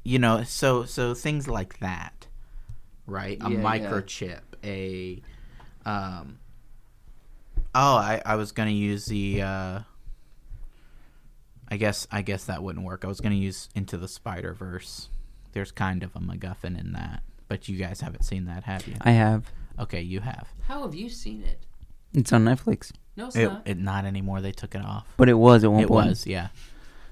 you 0.04 0.20
know, 0.20 0.44
so 0.44 0.86
so 0.86 1.14
things 1.14 1.48
like 1.48 1.80
that, 1.80 2.28
right? 3.08 3.38
A 3.42 3.50
Yeah, 3.50 3.58
yeah. 3.58 3.64
microchip, 3.64 4.42
a 4.64 5.22
um. 5.86 6.40
Oh, 7.76 7.96
I, 7.96 8.22
I 8.26 8.36
was 8.36 8.52
gonna 8.52 8.70
use 8.72 9.06
the. 9.06 9.42
Uh, 9.42 9.80
I 11.70 11.78
guess 11.78 12.08
I 12.12 12.22
guess 12.22 12.46
that 12.46 12.62
wouldn't 12.62 12.86
work. 12.86 13.04
I 13.04 13.08
was 13.08 13.20
gonna 13.22 13.36
use 13.36 13.70
Into 13.74 13.98
the 13.98 14.08
Spider 14.08 14.54
Verse. 14.54 15.10
There's 15.54 15.72
kind 15.72 16.04
of 16.04 16.16
a 16.16 16.20
MacGuffin 16.20 16.80
in 16.80 16.94
that, 16.94 17.24
but 17.48 17.68
you 17.70 17.78
guys 17.78 18.02
haven't 18.02 18.24
seen 18.24 18.46
that, 18.46 18.64
have 18.64 18.88
you? 18.88 18.96
I 19.02 19.12
have. 19.12 19.52
Okay, 19.80 20.02
you 20.02 20.20
have. 20.20 20.48
How 20.68 20.84
have 20.84 20.94
you 20.94 21.10
seen 21.10 21.44
it? 21.44 21.60
It's 22.14 22.32
on 22.32 22.46
Netflix, 22.46 22.92
No, 23.16 23.28
it's 23.28 23.36
It, 23.36 23.46
not. 23.48 23.62
it 23.66 23.78
not 23.80 24.06
anymore. 24.06 24.40
They 24.42 24.52
took 24.52 24.76
it 24.76 24.84
off. 24.86 25.08
but 25.18 25.30
it 25.30 25.34
was 25.34 25.64
at 25.64 25.72
one 25.72 25.82
It 25.84 25.88
point. 25.88 26.10
was, 26.10 26.28
yeah. 26.28 26.50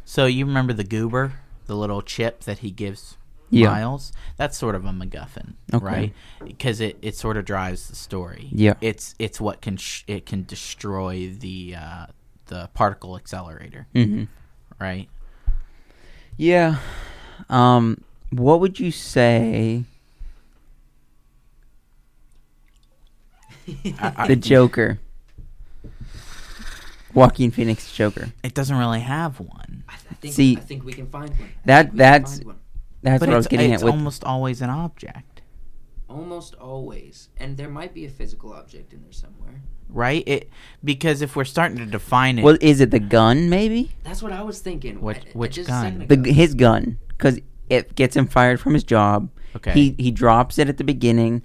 So 0.06 0.26
you 0.26 0.46
remember 0.46 0.74
the 0.74 0.84
goober, 0.84 1.34
the 1.68 1.76
little 1.76 2.02
chip 2.02 2.42
that 2.44 2.60
he 2.60 2.72
gives 2.72 3.18
Yeah. 3.50 3.70
Miles? 3.70 4.12
That's 4.38 4.58
sort 4.58 4.76
of 4.76 4.86
a 4.86 4.90
MacGuffin, 4.92 5.54
Okay. 5.74 5.86
right? 5.86 6.14
Because 6.44 6.80
it, 6.82 6.98
it 7.02 7.16
sort 7.16 7.38
of 7.38 7.46
drives 7.46 7.88
the 7.90 7.96
story. 7.96 8.50
Yeah. 8.52 8.74
It's 8.82 9.16
it's 9.20 9.40
what 9.42 9.62
can 9.62 9.78
sh- 9.78 10.04
it 10.08 10.26
can 10.26 10.44
destroy 10.46 11.30
the 11.38 11.76
uh, 11.78 12.06
the 12.48 12.70
particle 12.74 13.16
accelerator, 13.16 13.88
Mm-hmm. 13.96 14.24
right? 14.80 15.08
Yeah. 16.38 16.78
Um, 17.50 18.04
what 18.32 18.60
would 18.62 18.80
you 18.80 18.92
say 18.92 19.84
I- 24.00 24.14
I- 24.18 24.28
the 24.28 24.36
Joker? 24.36 25.00
Joaquin 27.14 27.52
Phoenix 27.52 27.92
Joker. 27.94 28.32
it 28.44 28.54
doesn't 28.54 28.76
really 28.78 29.02
have 29.02 29.40
one, 29.40 29.84
I, 29.90 29.94
I 29.94 30.14
think 30.16 30.34
See, 30.34 30.58
I 30.58 30.60
think 30.62 30.84
we 30.84 30.94
can 30.94 31.08
find 31.08 31.30
one. 31.32 31.40
I 31.42 31.46
that- 31.66 31.82
think 31.84 31.94
we 31.94 31.98
can 31.98 31.98
that's- 31.98 32.42
one. 32.44 32.56
That's 33.04 33.20
but 33.20 33.30
what 33.30 33.34
I 33.34 33.38
was 33.38 33.48
getting 33.48 33.74
it's 33.74 33.82
at 33.82 33.86
with. 33.86 33.94
almost 33.96 34.24
always 34.24 34.62
an 34.62 34.70
object, 34.70 35.42
almost 36.08 36.54
always, 36.56 37.30
and 37.38 37.58
there 37.58 37.70
might 37.70 37.94
be 37.96 38.06
a 38.06 38.10
physical 38.10 38.54
object 38.54 38.94
in 38.94 39.02
there 39.02 39.12
somewhere. 39.12 39.62
right? 39.90 40.24
It 40.28 40.50
because 40.84 41.22
if 41.24 41.36
we're 41.36 41.44
starting 41.46 41.78
to 41.80 41.86
define 41.88 42.38
it, 42.40 42.44
well, 42.44 42.58
is 42.62 42.80
it 42.80 42.92
the 42.92 43.00
gun? 43.00 43.50
Maybe 43.50 43.92
That's 44.04 44.22
what 44.22 44.32
I 44.32 44.44
was 44.44 44.60
thinking. 44.60 45.02
Which- 45.02 45.18
I- 45.18 45.30
I 45.30 45.32
which 45.34 45.56
just 45.56 45.68
gun? 45.70 46.06
the 46.08 46.14
ago. 46.14 46.32
his 46.32 46.54
gun 46.54 47.00
because 47.10 47.40
it 47.70 47.96
gets 47.96 48.16
him 48.16 48.28
fired 48.28 48.60
from 48.60 48.74
his 48.76 48.84
job. 48.84 49.30
okay, 49.56 49.72
He 49.74 49.96
he 49.98 50.12
drops 50.12 50.60
it 50.60 50.70
at 50.70 50.78
the 50.78 50.84
beginning, 50.84 51.42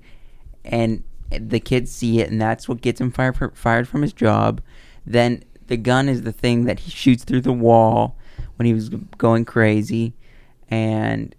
and 0.65 1.03
the 1.31 1.59
kids 1.59 1.91
see 1.91 2.21
it, 2.21 2.31
and 2.31 2.39
that's 2.41 2.69
what 2.69 2.83
gets 2.83 3.01
him 3.01 3.11
fired 3.11 3.57
fired 3.57 3.89
from 3.89 4.03
his 4.03 4.13
job. 4.13 4.61
Then 5.07 5.43
the 5.67 5.77
gun 5.77 6.09
is 6.09 6.23
the 6.23 6.33
thing 6.33 6.65
that 6.65 6.81
he 6.81 6.91
shoots 6.91 7.25
through 7.25 7.43
the 7.43 7.53
wall 7.53 8.17
when 8.57 8.67
he 8.67 8.75
was 8.75 8.89
going 9.19 9.45
crazy, 9.45 10.15
and 10.69 11.35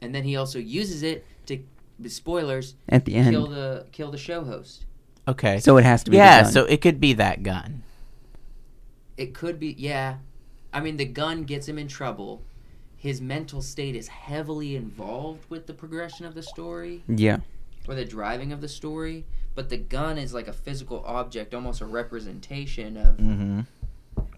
and 0.00 0.14
then 0.14 0.24
he 0.24 0.36
also 0.36 0.58
uses 0.58 1.02
it 1.02 1.26
to 1.46 1.58
spoilers 2.08 2.74
at 2.88 3.04
the 3.04 3.14
end, 3.14 3.30
kill 3.30 3.46
the 3.46 3.86
kill 3.92 4.10
the 4.10 4.18
show 4.18 4.44
host. 4.44 4.86
okay, 5.28 5.58
so 5.60 5.76
it 5.76 5.84
has 5.84 6.04
to 6.04 6.10
be. 6.10 6.16
yeah, 6.16 6.38
the 6.38 6.44
gun. 6.44 6.52
so 6.52 6.64
it 6.64 6.80
could 6.80 7.00
be 7.00 7.12
that 7.14 7.42
gun. 7.42 7.82
It 9.16 9.34
could 9.34 9.58
be 9.58 9.74
yeah. 9.78 10.16
I 10.72 10.80
mean 10.80 10.96
the 10.96 11.04
gun 11.04 11.44
gets 11.44 11.68
him 11.68 11.78
in 11.78 11.88
trouble. 11.88 12.42
His 12.96 13.20
mental 13.20 13.60
state 13.60 13.94
is 13.94 14.08
heavily 14.08 14.76
involved 14.76 15.44
with 15.50 15.66
the 15.66 15.74
progression 15.74 16.24
of 16.24 16.34
the 16.34 16.42
story 16.42 17.02
yeah, 17.06 17.40
or 17.86 17.94
the 17.94 18.04
driving 18.04 18.50
of 18.50 18.62
the 18.62 18.68
story, 18.68 19.26
but 19.54 19.68
the 19.68 19.76
gun 19.76 20.18
is 20.18 20.34
like 20.34 20.48
a 20.48 20.52
physical 20.52 21.02
object, 21.06 21.54
almost 21.54 21.80
a 21.80 21.86
representation 21.86 22.96
of 22.96 23.16
Mm-hmm. 23.16 23.60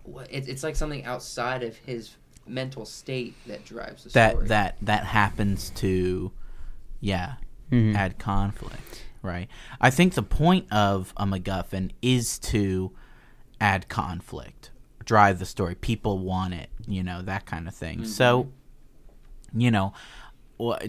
what 0.05 0.29
it, 0.31 0.49
it's 0.49 0.63
like 0.63 0.77
something 0.77 1.05
outside 1.05 1.63
of 1.63 1.77
his 1.79 2.17
mental 2.47 2.85
state 2.85 3.35
that 3.47 3.65
drives 3.65 4.05
the 4.05 4.11
that 4.11 4.33
story. 4.33 4.49
that 4.49 4.77
that 4.83 5.05
happens 5.05 5.71
to 5.71 6.31
yeah 7.01 7.35
Mhm. 7.73 7.97
add 7.97 8.19
conflict 8.19 9.03
right 9.23 9.49
i 9.81 9.91
think 9.91 10.15
the 10.15 10.23
point 10.23 10.71
of 10.73 11.13
a 11.17 11.27
macguffin 11.27 11.91
is 12.03 12.39
to 12.39 12.93
add 13.61 13.89
conflict 13.89 14.71
drive 15.05 15.41
the 15.41 15.45
story 15.45 15.75
people 15.75 16.19
want 16.19 16.55
it 16.55 16.71
you 16.87 17.03
know 17.03 17.21
that 17.23 17.47
kind 17.47 17.67
of 17.67 17.75
thing 17.75 18.05
so 18.05 18.47
you 19.53 19.71
know 19.73 19.93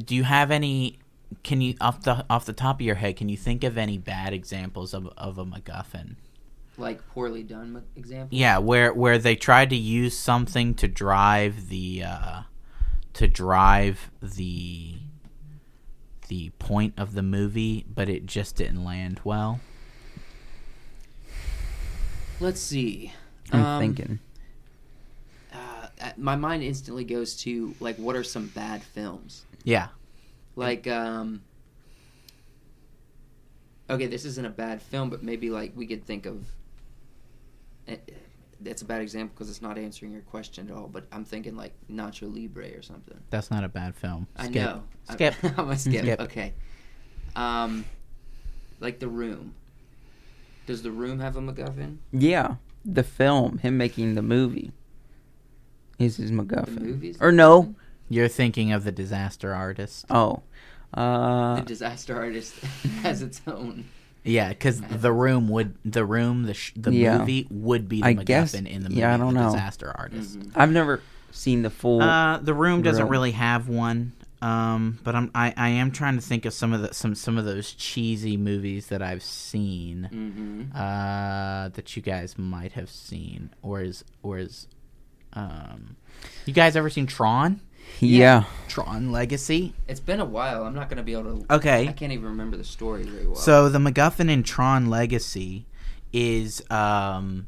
do 0.05 0.15
you 0.15 0.23
have 0.23 0.51
any 0.51 0.99
can 1.43 1.61
you 1.61 1.75
off 1.81 2.01
the 2.03 2.25
off 2.29 2.45
the 2.45 2.53
top 2.53 2.77
of 2.77 2.81
your 2.81 2.95
head 2.95 3.15
can 3.17 3.27
you 3.29 3.37
think 3.37 3.63
of 3.63 3.77
any 3.77 3.97
bad 3.97 4.33
examples 4.33 4.93
of, 4.93 5.07
of 5.17 5.37
a 5.37 5.45
macguffin 5.45 6.15
like 6.77 7.05
poorly 7.09 7.41
done 7.43 7.75
m- 7.77 7.83
example. 7.95 8.37
yeah, 8.37 8.59
where 8.59 8.93
where 8.93 9.17
they 9.17 9.35
tried 9.35 9.69
to 9.71 9.75
use 9.75 10.15
something 10.17 10.73
to 10.75 10.87
drive 10.87 11.69
the 11.69 12.03
uh, 12.03 12.41
to 13.13 13.27
drive 13.27 14.11
the 14.21 14.95
the 16.27 16.51
point 16.59 16.93
of 16.97 17.13
the 17.13 17.23
movie, 17.23 17.83
but 17.93 18.09
it 18.09 18.25
just 18.27 18.57
didn't 18.57 18.83
land 18.83 19.21
well. 19.23 19.59
Let's 22.39 22.59
see. 22.61 23.13
I'm 23.51 23.63
Um, 23.63 23.79
thinking. 23.79 24.19
Uh, 25.51 25.87
uh, 26.01 26.11
my 26.17 26.35
mind 26.35 26.63
instantly 26.63 27.03
goes 27.03 27.35
to 27.37 27.73
like, 27.79 27.95
what 27.97 28.15
are 28.15 28.23
some 28.23 28.47
bad 28.47 28.83
films? 28.83 29.45
Yeah. 29.63 29.87
Like, 30.57 30.87
um, 30.87 31.41
okay, 33.89 34.07
this 34.07 34.25
isn't 34.25 34.45
a 34.45 34.49
bad 34.49 34.81
film, 34.81 35.09
but 35.09 35.23
maybe 35.23 35.49
like 35.49 35.71
we 35.75 35.85
could 35.87 36.03
think 36.05 36.25
of. 36.25 36.43
eh, 37.87 37.97
That's 38.61 38.81
a 38.81 38.85
bad 38.85 39.01
example 39.01 39.33
because 39.35 39.49
it's 39.49 39.61
not 39.61 39.77
answering 39.77 40.11
your 40.11 40.21
question 40.23 40.69
at 40.69 40.75
all. 40.75 40.87
But 40.87 41.05
I'm 41.11 41.23
thinking 41.23 41.55
like 41.55 41.73
Nacho 41.91 42.23
Libre 42.33 42.75
or 42.77 42.81
something. 42.81 43.17
That's 43.29 43.51
not 43.51 43.63
a 43.63 43.69
bad 43.69 43.95
film. 43.95 44.27
I 44.35 44.45
Skip. 44.45 44.55
know. 44.55 44.83
Skip. 45.11 45.35
I'm 45.43 45.53
gonna 45.55 45.77
skip. 45.77 46.01
Skip. 46.01 46.19
Okay. 46.21 46.53
Um, 47.35 47.85
like 48.79 48.99
The 48.99 49.07
Room. 49.07 49.53
Does 50.65 50.81
The 50.81 50.91
Room 50.91 51.19
have 51.19 51.37
a 51.37 51.41
MacGuffin? 51.41 51.97
Yeah, 52.11 52.55
the 52.83 53.03
film, 53.03 53.59
him 53.59 53.77
making 53.77 54.15
the 54.15 54.21
movie. 54.21 54.71
is 55.99 56.17
his 56.17 56.31
MacGuffin? 56.31 56.81
movies? 56.81 57.17
Or 57.21 57.31
no? 57.31 57.75
You're 58.09 58.27
thinking 58.27 58.71
of 58.71 58.83
the 58.83 58.91
disaster 58.91 59.53
artist. 59.53 60.05
Oh, 60.09 60.43
uh, 60.93 61.55
the 61.57 61.61
disaster 61.63 62.15
artist 62.15 62.55
has 63.01 63.21
its 63.21 63.41
own. 63.47 63.85
Yeah, 64.23 64.49
because 64.49 64.81
the 64.81 65.11
room 65.11 65.47
would 65.49 65.75
the 65.85 66.03
room 66.05 66.43
the 66.43 66.53
sh- 66.53 66.73
the 66.75 66.93
Yeah. 66.93 67.17
movie 67.19 67.47
would 67.49 67.87
be 67.87 68.01
the 68.01 68.07
I 68.07 68.13
MacGuffin 68.15 68.25
guess- 68.25 68.53
in 68.53 68.83
the 68.83 68.89
movie. 68.89 68.95
yeah, 69.01 69.13
I 69.13 69.17
don't 69.17 69.33
the 69.33 69.39
know. 69.41 69.51
Disaster 69.51 69.91
artist. 69.95 70.37
I've 70.55 70.71
never 70.71 71.01
seen 71.31 71.61
the 71.61 71.69
full. 71.69 72.01
Uh, 72.01 72.37
the 72.39 72.53
room 72.53 72.81
doesn't 72.81 73.03
Room. 73.03 73.11
really 73.11 73.31
have 73.31 73.67
one. 73.69 74.13
Um, 74.41 74.99
but 75.03 75.15
I'm 75.15 75.31
I, 75.33 75.51
I 75.57 75.69
am 75.69 75.91
trying 75.91 76.15
to 76.15 76.21
think 76.21 76.45
of 76.45 76.53
some 76.53 76.71
of 76.73 76.81
the 76.81 76.93
some 76.93 77.15
some 77.15 77.37
of 77.39 77.45
those 77.45 77.73
cheesy 77.73 78.37
movies 78.37 78.87
that 78.87 79.01
I've 79.01 79.23
seen. 79.23 80.09
Mm-hmm. 80.13 80.77
Uh, 80.77 81.69
that 81.69 81.95
you 81.95 82.01
guys 82.03 82.37
might 82.37 82.73
have 82.73 82.89
seen, 82.89 83.49
or 83.63 83.81
is 83.81 84.03
or 84.21 84.37
is, 84.37 84.67
um, 85.33 85.95
you 86.45 86.53
guys 86.53 86.75
ever 86.75 86.89
seen 86.89 87.07
Tron? 87.07 87.61
Yeah. 87.99 88.43
Tron 88.67 89.11
Legacy. 89.11 89.73
It's 89.87 89.99
been 89.99 90.19
a 90.19 90.25
while. 90.25 90.63
I'm 90.65 90.75
not 90.75 90.89
gonna 90.89 91.03
be 91.03 91.13
able 91.13 91.41
to. 91.41 91.53
Okay. 91.55 91.87
I 91.87 91.93
can't 91.93 92.11
even 92.11 92.25
remember 92.25 92.57
the 92.57 92.63
story 92.63 93.03
very 93.03 93.25
well. 93.25 93.35
So 93.35 93.69
the 93.69 93.79
MacGuffin 93.79 94.29
in 94.29 94.43
Tron 94.43 94.87
Legacy 94.89 95.65
is 96.13 96.61
um 96.69 97.47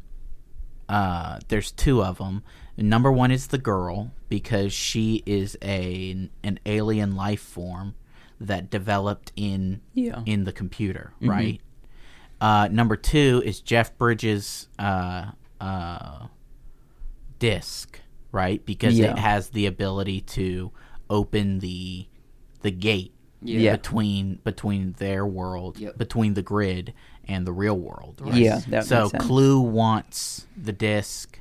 uh 0.88 1.40
there's 1.50 1.72
two 1.72 2.04
of 2.04 2.18
them. 2.18 2.44
Number 2.78 3.12
one 3.12 3.32
is 3.32 3.48
the 3.48 3.58
girl 3.58 4.12
because 4.30 4.72
she 4.74 5.22
is 5.26 5.58
a 5.62 6.30
an 6.44 6.60
alien 6.66 7.16
life 7.16 7.42
form 7.42 7.96
that 8.40 8.70
developed 8.70 9.32
in 9.36 9.82
Yeah. 9.94 10.22
in 10.26 10.46
the 10.46 10.54
computer, 10.54 11.14
right? 11.22 11.60
Uh, 12.42 12.70
number 12.72 12.96
two 12.96 13.42
is 13.46 13.60
Jeff 13.60 13.98
Bridges' 13.98 14.70
uh, 14.80 15.32
uh, 15.60 16.28
disc, 17.38 18.00
right? 18.32 18.64
Because 18.66 18.98
Yeah. 18.98 19.12
it 19.12 19.18
has 19.20 19.50
the 19.50 19.66
ability 19.66 20.22
to 20.22 20.72
open 21.10 21.60
the 21.60 22.06
the 22.62 22.72
gate 22.72 23.14
Yeah. 23.42 23.72
between 23.78 24.40
between 24.44 24.94
their 25.00 25.26
world, 25.26 25.78
Yep. 25.80 25.98
between 25.98 26.34
the 26.34 26.42
grid 26.42 26.94
and 27.28 27.48
the 27.48 27.54
real 27.54 27.78
world. 27.78 28.20
Right? 28.24 28.36
Yeah, 28.36 28.60
that 28.70 28.86
so 28.86 29.02
makes 29.04 29.12
sense. 29.12 29.26
CLU 29.26 29.60
wants 29.62 30.48
the 30.62 30.74
disc, 30.74 31.40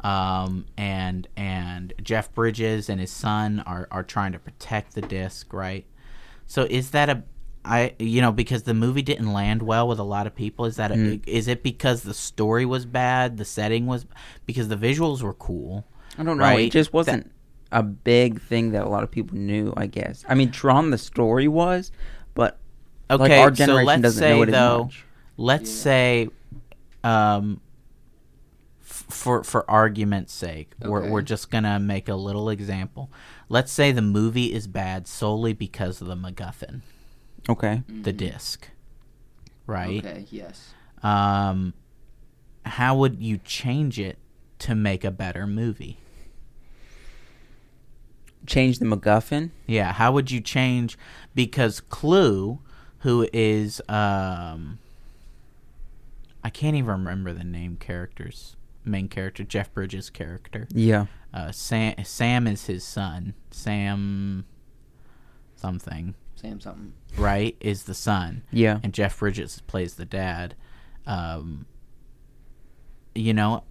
um, 0.00 0.66
and 0.76 1.26
and 1.36 1.92
Jeff 2.02 2.32
Bridges 2.34 2.88
and 2.88 3.00
his 3.00 3.10
son 3.10 3.60
are 3.66 3.88
are 3.90 4.02
trying 4.02 4.32
to 4.32 4.38
protect 4.38 4.94
the 4.94 5.02
disc, 5.02 5.52
right? 5.52 5.84
So 6.46 6.66
is 6.70 6.90
that 6.90 7.08
a 7.10 7.22
I 7.64 7.94
you 7.98 8.20
know 8.20 8.32
because 8.32 8.64
the 8.64 8.74
movie 8.74 9.02
didn't 9.02 9.32
land 9.32 9.62
well 9.62 9.86
with 9.86 9.98
a 10.00 10.04
lot 10.04 10.26
of 10.26 10.34
people 10.34 10.64
is 10.64 10.76
that 10.76 10.90
a, 10.90 10.94
Mm. 10.94 11.22
is 11.28 11.46
it 11.48 11.62
because 11.62 12.02
the 12.02 12.14
story 12.14 12.64
was 12.66 12.86
bad 12.86 13.36
the 13.36 13.44
setting 13.44 13.86
was 13.86 14.04
because 14.46 14.66
the 14.68 14.76
visuals 14.76 15.22
were 15.22 15.32
cool 15.34 15.84
I 16.18 16.22
don't 16.22 16.36
know. 16.38 16.42
right? 16.44 16.66
It 16.66 16.72
just 16.72 16.92
wasn't 16.92 17.30
a 17.70 17.82
big 17.82 18.40
thing 18.42 18.72
that 18.72 18.84
a 18.84 18.88
lot 18.88 19.02
of 19.02 19.10
people 19.10 19.36
knew. 19.38 19.72
I 19.76 19.86
guess. 19.86 20.24
I 20.28 20.34
mean, 20.34 20.50
Tron 20.50 20.90
the 20.90 20.98
story 20.98 21.48
was, 21.48 21.90
but 22.34 22.58
okay 23.10 23.22
like 23.24 23.32
our 23.40 23.48
so 23.48 23.54
generation 23.66 23.86
let's 23.86 24.02
doesn't 24.02 24.20
say 24.20 24.30
know 24.36 24.42
it 24.42 24.48
as 24.48 24.52
though 24.54 24.82
much. 24.84 25.04
let's 25.36 25.70
Yeah. 25.70 25.82
say 25.82 26.28
um 27.04 27.60
f- 28.80 29.04
for 29.10 29.42
for 29.44 29.68
argument's 29.70 30.32
sake 30.32 30.70
we're 30.80 31.10
we're 31.10 31.20
just 31.20 31.50
gonna 31.50 31.78
make 31.78 32.08
a 32.08 32.14
little 32.14 32.48
example 32.48 33.10
let's 33.50 33.70
say 33.72 33.92
the 33.92 34.00
movie 34.00 34.52
is 34.54 34.66
bad 34.66 35.06
solely 35.06 35.52
because 35.52 36.00
of 36.00 36.06
the 36.06 36.14
MacGuffin 36.16 36.80
Okay. 37.50 37.82
the 37.88 38.12
disc 38.14 38.68
right 39.66 40.04
Okay. 40.06 40.24
Yes. 40.30 40.72
um, 41.02 41.74
how 42.64 42.96
would 42.96 43.20
you 43.20 43.38
change 43.38 43.98
it 43.98 44.16
to 44.60 44.74
make 44.76 45.02
a 45.04 45.10
better 45.10 45.46
movie? 45.46 45.98
Change 48.46 48.78
the 48.78 48.84
MacGuffin. 48.86 49.50
Yeah, 49.66 49.92
how 49.92 50.12
would 50.12 50.30
you 50.30 50.40
change? 50.40 50.98
Because 51.34 51.80
CLU, 51.80 52.58
who 53.00 53.28
is, 53.32 53.80
um, 53.88 54.78
I 56.42 56.50
can't 56.50 56.74
even 56.76 56.90
remember 56.90 57.32
the 57.32 57.44
name 57.44 57.76
characters, 57.78 58.56
main 58.84 59.08
character, 59.08 59.44
Jeff 59.44 59.72
Bridges' 59.72 60.10
character. 60.10 60.66
Yeah. 60.72 61.06
Uh, 61.32 61.52
Sam, 61.52 61.94
Sam 62.04 62.46
is 62.46 62.66
his 62.66 62.84
son. 62.84 63.34
Sam, 63.50 64.44
something, 65.56 66.14
Sam 66.34 66.60
something. 66.60 66.92
right? 67.16 67.56
Is 67.60 67.84
the 67.84 67.94
son. 67.94 68.42
Yeah. 68.50 68.80
and 68.82 68.92
Jeff 68.92 69.18
Bridges 69.18 69.62
plays 69.66 69.94
the 69.94 70.04
dad. 70.04 70.54
Um, 71.06 71.66
you 73.14 73.32
know, 73.34 73.64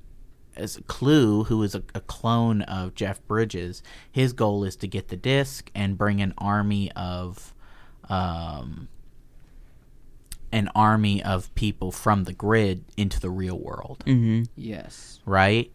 as 0.56 0.80
CLU, 0.88 1.46
who 1.46 1.64
is 1.64 1.76
a, 1.76 1.84
a 1.96 2.02
clone 2.02 2.62
of 2.64 2.94
Jeff 2.96 3.26
Bridges, 3.28 3.82
his 4.12 4.34
goal 4.34 4.64
is 4.64 4.76
to 4.78 4.88
get 4.88 5.08
the 5.10 5.16
disc 5.18 5.72
and 5.74 5.98
bring 5.98 6.22
an 6.22 6.34
army 6.38 6.92
of, 6.94 7.54
um, 8.10 8.88
an 10.52 10.70
army 10.76 11.24
of 11.24 11.54
people 11.56 11.92
from 11.92 12.26
the 12.26 12.34
grid 12.34 12.84
into 12.98 13.20
the 13.20 13.30
real 13.30 13.58
world, 13.58 14.04
Mm-hmm. 14.06 14.44
Yes. 14.56 15.20
right? 15.26 15.72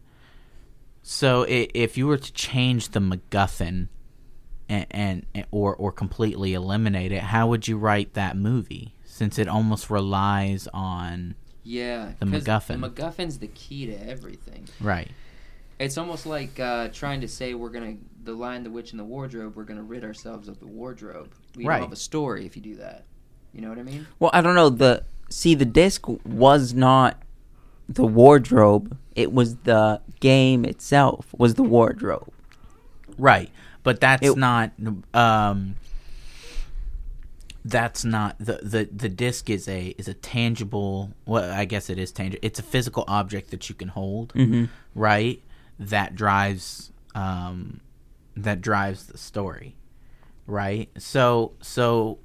So 1.01 1.43
i- 1.45 1.67
if 1.73 1.97
you 1.97 2.05
were 2.07 2.17
to 2.17 2.33
change 2.33 2.89
the 2.89 2.99
MacGuffin. 2.99 3.87
And, 4.69 4.85
and 4.91 5.45
or 5.49 5.73
or 5.73 5.93
completely 5.93 6.53
eliminate 6.53 7.13
it. 7.13 7.21
How 7.23 7.47
would 7.47 7.69
you 7.69 7.77
write 7.77 8.15
that 8.15 8.35
movie? 8.35 8.93
Since 9.05 9.39
it 9.39 9.47
almost 9.47 9.89
relies 9.89 10.67
on 10.73 11.35
Yeah. 11.67 12.13
the 12.19 12.25
MacGuffin. 12.25 12.79
The 12.81 12.89
MacGuffin's 12.89 13.39
the 13.39 13.47
key 13.47 13.85
to 13.87 14.09
everything. 14.09 14.67
right. 14.79 15.09
It's 15.79 15.97
almost 15.97 16.25
like 16.25 16.59
uh, 16.59 16.87
trying 16.87 17.21
to 17.21 17.27
say 17.27 17.53
we're 17.53 17.69
gonna 17.69 17.97
the 18.23 18.33
line 18.33 18.63
"The 18.63 18.71
Witch 18.71 18.93
in 18.93 18.97
the 18.97 19.03
Wardrobe." 19.03 19.55
We're 19.55 19.63
gonna 19.63 19.83
rid 19.83 20.03
ourselves 20.03 20.47
of 20.47 20.59
the 20.59 20.65
wardrobe. 20.65 21.29
We 21.55 21.65
Right. 21.65 21.75
don't 21.77 21.83
have 21.89 21.91
a 21.91 21.95
story 21.95 22.45
if 22.47 22.55
you 22.55 22.63
do 22.63 22.75
that. 22.77 23.05
You 23.53 23.61
know 23.61 23.69
what 23.69 23.77
I 23.77 23.83
mean? 23.83 24.07
Well, 24.19 24.31
I 24.33 24.41
don't 24.41 24.55
know. 24.55 24.69
The 24.69 25.03
see 25.29 25.53
the 25.53 25.65
disc 25.65 26.05
was 26.25 26.73
not 26.73 27.21
the 27.87 28.05
wardrobe. 28.07 28.97
It 29.15 29.31
was 29.33 29.57
the 29.57 30.01
game 30.19 30.65
itself. 30.65 31.27
Was 31.37 31.53
the 31.55 31.63
wardrobe. 31.63 32.31
Right. 33.17 33.51
But 33.83 33.99
that's 33.99 34.25
It- 34.25 34.35
not 34.37 34.71
um 35.13 35.75
that's 37.69 38.03
not 38.05 38.37
the, 38.39 38.59
the 38.63 38.89
the 38.91 39.09
disc 39.09 39.49
is 39.49 39.67
a 39.67 39.87
is 39.97 40.07
a 40.07 40.13
tangible 40.13 41.11
well 41.25 41.51
I 41.51 41.65
guess 41.65 41.89
it 41.89 41.97
is 41.99 42.11
tangible. 42.11 42.39
It's 42.41 42.59
a 42.59 42.63
physical 42.63 43.03
object 43.07 43.51
that 43.51 43.67
you 43.69 43.75
can 43.75 43.87
hold, 43.89 44.33
Mm-hmm. 44.33 44.65
right? 44.95 45.41
That 45.79 46.15
drives 46.15 46.91
um 47.15 47.81
that 48.35 48.61
drives 48.61 49.07
the 49.07 49.17
story. 49.17 49.75
Right? 50.45 50.89
So 50.97 51.53
so 51.61 52.19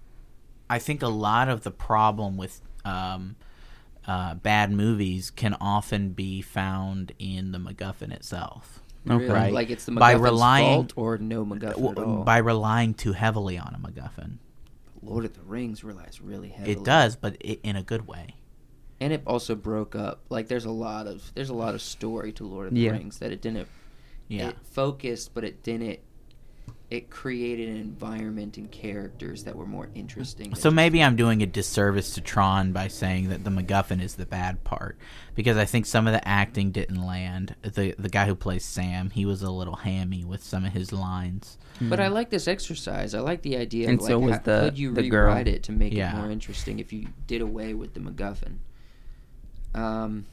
I 0.70 0.78
think 0.78 1.02
a 1.02 1.08
lot 1.08 1.48
of 1.48 1.62
the 1.62 1.70
problem 1.70 2.36
with 2.36 2.60
um 2.84 3.36
uh, 4.04 4.34
bad 4.34 4.72
movies 4.72 5.30
can 5.30 5.54
often 5.60 6.10
be 6.10 6.42
found 6.42 7.12
in 7.20 7.52
the 7.52 7.58
MacGuffin 7.58 8.10
itself. 8.12 8.80
Okay. 9.08 9.28
Right. 9.28 9.52
Like 9.52 9.70
it's 9.70 9.84
the 9.84 9.92
By 9.92 10.12
relying- 10.12 10.66
fault 10.88 10.92
or 10.96 11.18
no 11.18 11.44
MacGuffin 11.44 11.68
at 11.70 11.76
all. 11.76 11.92
W- 11.94 12.24
by 12.24 12.38
relying 12.38 12.94
too 12.94 13.12
heavily 13.12 13.56
on 13.58 13.74
a 13.76 13.78
MacGuffin. 13.78 14.38
Lord 15.02 15.24
of 15.24 15.34
the 15.34 15.42
Rings 15.42 15.82
relies 15.84 16.20
really 16.20 16.50
heavily. 16.50 16.72
It 16.72 16.84
does, 16.84 17.16
but 17.16 17.36
i 17.44 17.58
in 17.62 17.76
a 17.76 17.82
good 17.82 18.06
way. 18.06 18.36
and 19.00 19.12
it 19.12 19.22
also 19.26 19.54
broke 19.56 19.96
up. 19.96 20.20
Like 20.28 20.48
there's 20.48 20.64
a 20.64 20.70
lot 20.70 21.06
of 21.06 21.32
there's 21.34 21.50
a 21.50 21.54
lot 21.54 21.74
of 21.74 21.82
story 21.82 22.32
to 22.32 22.44
Lord 22.46 22.68
of 22.68 22.74
the 22.74 22.80
Yeah. 22.80 22.92
Rings 22.92 23.18
that 23.18 23.32
it 23.32 23.40
didn't. 23.42 23.68
Yeah. 24.28 24.50
It 24.50 24.56
focused, 24.64 25.34
but 25.34 25.44
it 25.44 25.62
didn't. 25.62 25.98
It 26.92 27.08
created 27.08 27.70
an 27.70 27.76
environment 27.78 28.58
and 28.58 28.70
characters 28.70 29.44
that 29.44 29.56
were 29.56 29.64
more 29.64 29.88
interesting. 29.94 30.54
So 30.54 30.70
maybe 30.70 31.02
I'm 31.02 31.16
doing 31.16 31.42
a 31.42 31.46
disservice 31.46 32.12
to 32.16 32.20
Tron 32.20 32.72
by 32.72 32.88
saying 32.88 33.30
that 33.30 33.44
the 33.44 33.50
MacGuffin 33.50 34.02
is 34.02 34.16
the 34.16 34.26
bad 34.26 34.62
part 34.62 34.98
because 35.34 35.56
I 35.56 35.64
think 35.64 35.86
some 35.86 36.06
of 36.06 36.12
the 36.12 36.28
acting 36.28 36.70
didn't 36.70 37.02
land. 37.02 37.54
The 37.62 37.94
the 37.98 38.10
guy 38.10 38.26
who 38.26 38.34
plays 38.34 38.62
Sam, 38.66 39.08
he 39.08 39.24
was 39.24 39.40
a 39.40 39.50
little 39.50 39.76
hammy 39.76 40.22
with 40.22 40.42
some 40.44 40.66
of 40.66 40.74
his 40.74 40.92
lines. 40.92 41.56
But 41.80 41.98
I 41.98 42.08
like 42.08 42.28
this 42.28 42.46
exercise. 42.46 43.14
I 43.14 43.20
like 43.20 43.40
the 43.40 43.56
idea. 43.56 43.88
And 43.88 43.98
of, 43.98 44.06
like, 44.06 44.18
was 44.18 44.32
how- 44.36 44.42
the- 44.42 44.60
could 44.66 44.78
you 44.78 44.92
the 44.92 45.08
girl. 45.08 45.28
rewrite 45.28 45.48
it 45.48 45.62
to 45.62 45.72
make 45.72 45.94
Yeah. 45.94 46.12
it 46.14 46.20
more 46.20 46.30
interesting 46.30 46.78
if 46.78 46.92
you 46.92 47.08
did 47.26 47.40
away 47.40 47.72
with 47.72 47.94
the 47.94 48.00
MacGuffin? 48.00 48.58
Um, 49.74 50.26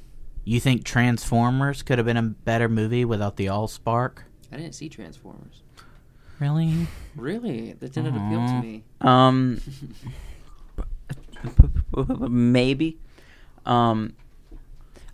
You 0.44 0.60
think 0.60 0.84
Transformers 0.84 1.84
could 1.84 2.00
have 2.00 2.06
been 2.06 2.18
a 2.18 2.24
better 2.24 2.68
movie 2.68 3.06
without 3.06 3.38
the 3.38 3.46
Allspark? 3.46 4.24
I 4.52 4.58
didn't 4.58 4.74
see 4.76 4.90
Transformers. 4.90 5.62
Really? 6.40 6.88
Really, 7.16 7.74
that 7.74 7.92
didn't 7.94 8.16
appeal 8.16 8.48
to 8.48 8.62
me. 8.62 8.84
Um, 9.02 9.60
maybe. 12.30 12.98
Um, 13.66 14.14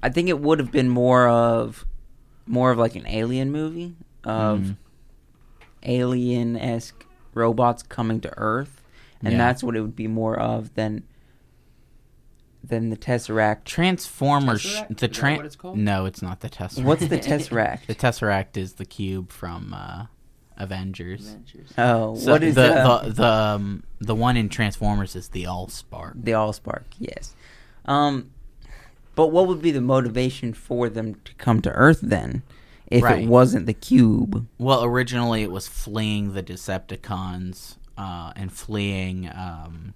I 0.04 0.10
think 0.10 0.30
it 0.30 0.40
would 0.40 0.60
have 0.60 0.72
been 0.72 0.90
more 0.90 1.28
of, 1.28 1.86
more 2.46 2.72
of 2.72 2.78
like 2.78 2.96
an 2.96 3.08
alien 3.08 3.52
movie 3.52 3.96
of 4.24 4.60
Mhm. 4.60 4.78
alien 5.84 6.56
esque 6.58 7.06
robots 7.34 7.84
coming 7.84 8.22
to 8.22 8.32
Earth, 8.38 8.84
and 9.22 9.34
Yeah. 9.34 9.38
that's 9.40 9.64
what 9.64 9.76
it 9.76 9.82
would 9.82 9.96
be 9.96 10.08
more 10.08 10.38
of 10.40 10.74
than 10.76 11.04
than 12.64 12.90
the 12.90 12.98
Tesseract. 12.98 13.64
Transformers. 13.66 14.60
sh- 14.62 14.78
Tesseract? 14.78 14.88
The 14.88 14.94
Is 14.94 15.00
that 15.00 15.12
tran- 15.12 15.38
what 15.38 15.46
it's 15.46 15.56
called? 15.56 15.78
No, 15.78 16.06
it's 16.06 16.24
not 16.24 16.40
the 16.40 16.50
Tesseract. 16.50 16.84
What's 16.84 17.08
the 17.08 17.18
Tesseract? 17.20 17.86
the 17.86 17.94
Tesseract 17.94 18.58
is 18.58 18.74
the 18.74 18.86
cube 18.86 19.32
from 19.32 19.72
uh, 19.72 20.06
Avengers. 20.58 21.22
Adventures. 21.28 21.70
Oh, 21.78 22.16
So 22.16 22.32
what 22.32 22.44
is 22.44 22.56
the 22.56 22.74
uh, 22.74 23.04
the 23.06 23.14
the 23.14 23.26
um, 23.26 23.84
the 24.00 24.16
one 24.16 24.38
in 24.38 24.50
Transformers 24.50 25.16
is 25.16 25.30
the 25.30 25.44
Allspark. 25.44 26.14
the 26.24 26.32
Allspark? 26.32 26.84
Yes. 27.00 27.34
Um, 27.86 28.32
but 29.16 29.28
what 29.28 29.48
would 29.48 29.62
be 29.62 29.72
the 29.72 29.82
motivation 29.82 30.54
for 30.54 30.90
them 30.90 31.16
to 31.26 31.34
come 31.36 31.62
to 31.62 31.72
Earth 31.72 32.00
then, 32.02 32.44
if 32.88 33.04
Right. 33.04 33.24
it 33.24 33.28
wasn't 33.30 33.66
the 33.66 33.74
cube? 33.74 34.46
Well, 34.58 34.84
originally 34.84 35.42
it 35.44 35.52
was 35.52 35.68
fleeing 35.68 36.34
the 36.34 36.44
Decepticons 36.44 37.76
uh, 37.98 38.34
and 38.36 38.52
fleeing 38.52 39.30
um, 39.30 39.94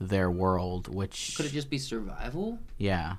their 0.00 0.30
world, 0.30 0.92
which 0.94 1.34
Could 1.36 1.46
it 1.46 1.52
just 1.52 1.68
be 1.70 1.78
survival? 1.78 2.58
yeah, 2.78 3.16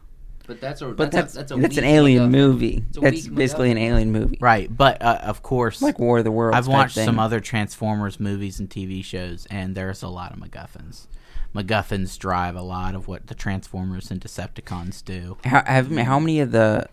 But 0.51 0.59
that's 0.59 0.81
a 0.81 0.87
But 0.87 1.11
that's 1.11 1.33
that's 1.33 1.51
a, 1.51 1.55
that's, 1.55 1.61
that's 1.61 1.77
an 1.77 1.85
alien 1.85 2.27
MacGuffin. 2.27 2.31
movie. 2.31 2.83
It's 2.89 2.99
That's 2.99 3.27
weak 3.27 3.35
basically 3.35 3.71
an 3.71 3.77
alien 3.77 4.11
movie, 4.11 4.37
right. 4.41 4.75
But 4.75 5.01
uh, 5.01 5.19
of 5.23 5.41
course, 5.41 5.81
like 5.81 5.97
War 5.97 6.17
of 6.17 6.25
the 6.25 6.31
Worlds. 6.31 6.57
I've 6.57 6.67
watched 6.67 6.95
thing. 6.95 7.05
some 7.05 7.19
other 7.19 7.39
Transformers 7.39 8.19
movies 8.19 8.59
and 8.59 8.69
TV 8.69 9.01
shows, 9.03 9.47
and 9.49 9.75
there's 9.75 10.03
a 10.03 10.09
lot 10.09 10.33
of 10.33 10.39
MacGuffins. 10.39 11.07
MacGuffins 11.55 12.17
drive 12.17 12.55
a 12.55 12.61
lot 12.61 12.95
of 12.95 13.07
what 13.07 13.27
the 13.27 13.35
Transformers 13.35 14.11
and 14.11 14.19
Decepticons 14.19 15.03
do. 15.03 15.37
How, 15.45 15.63
have, 15.65 15.89
how 15.91 16.19
many 16.19 16.39
of 16.41 16.51
the 16.51 16.87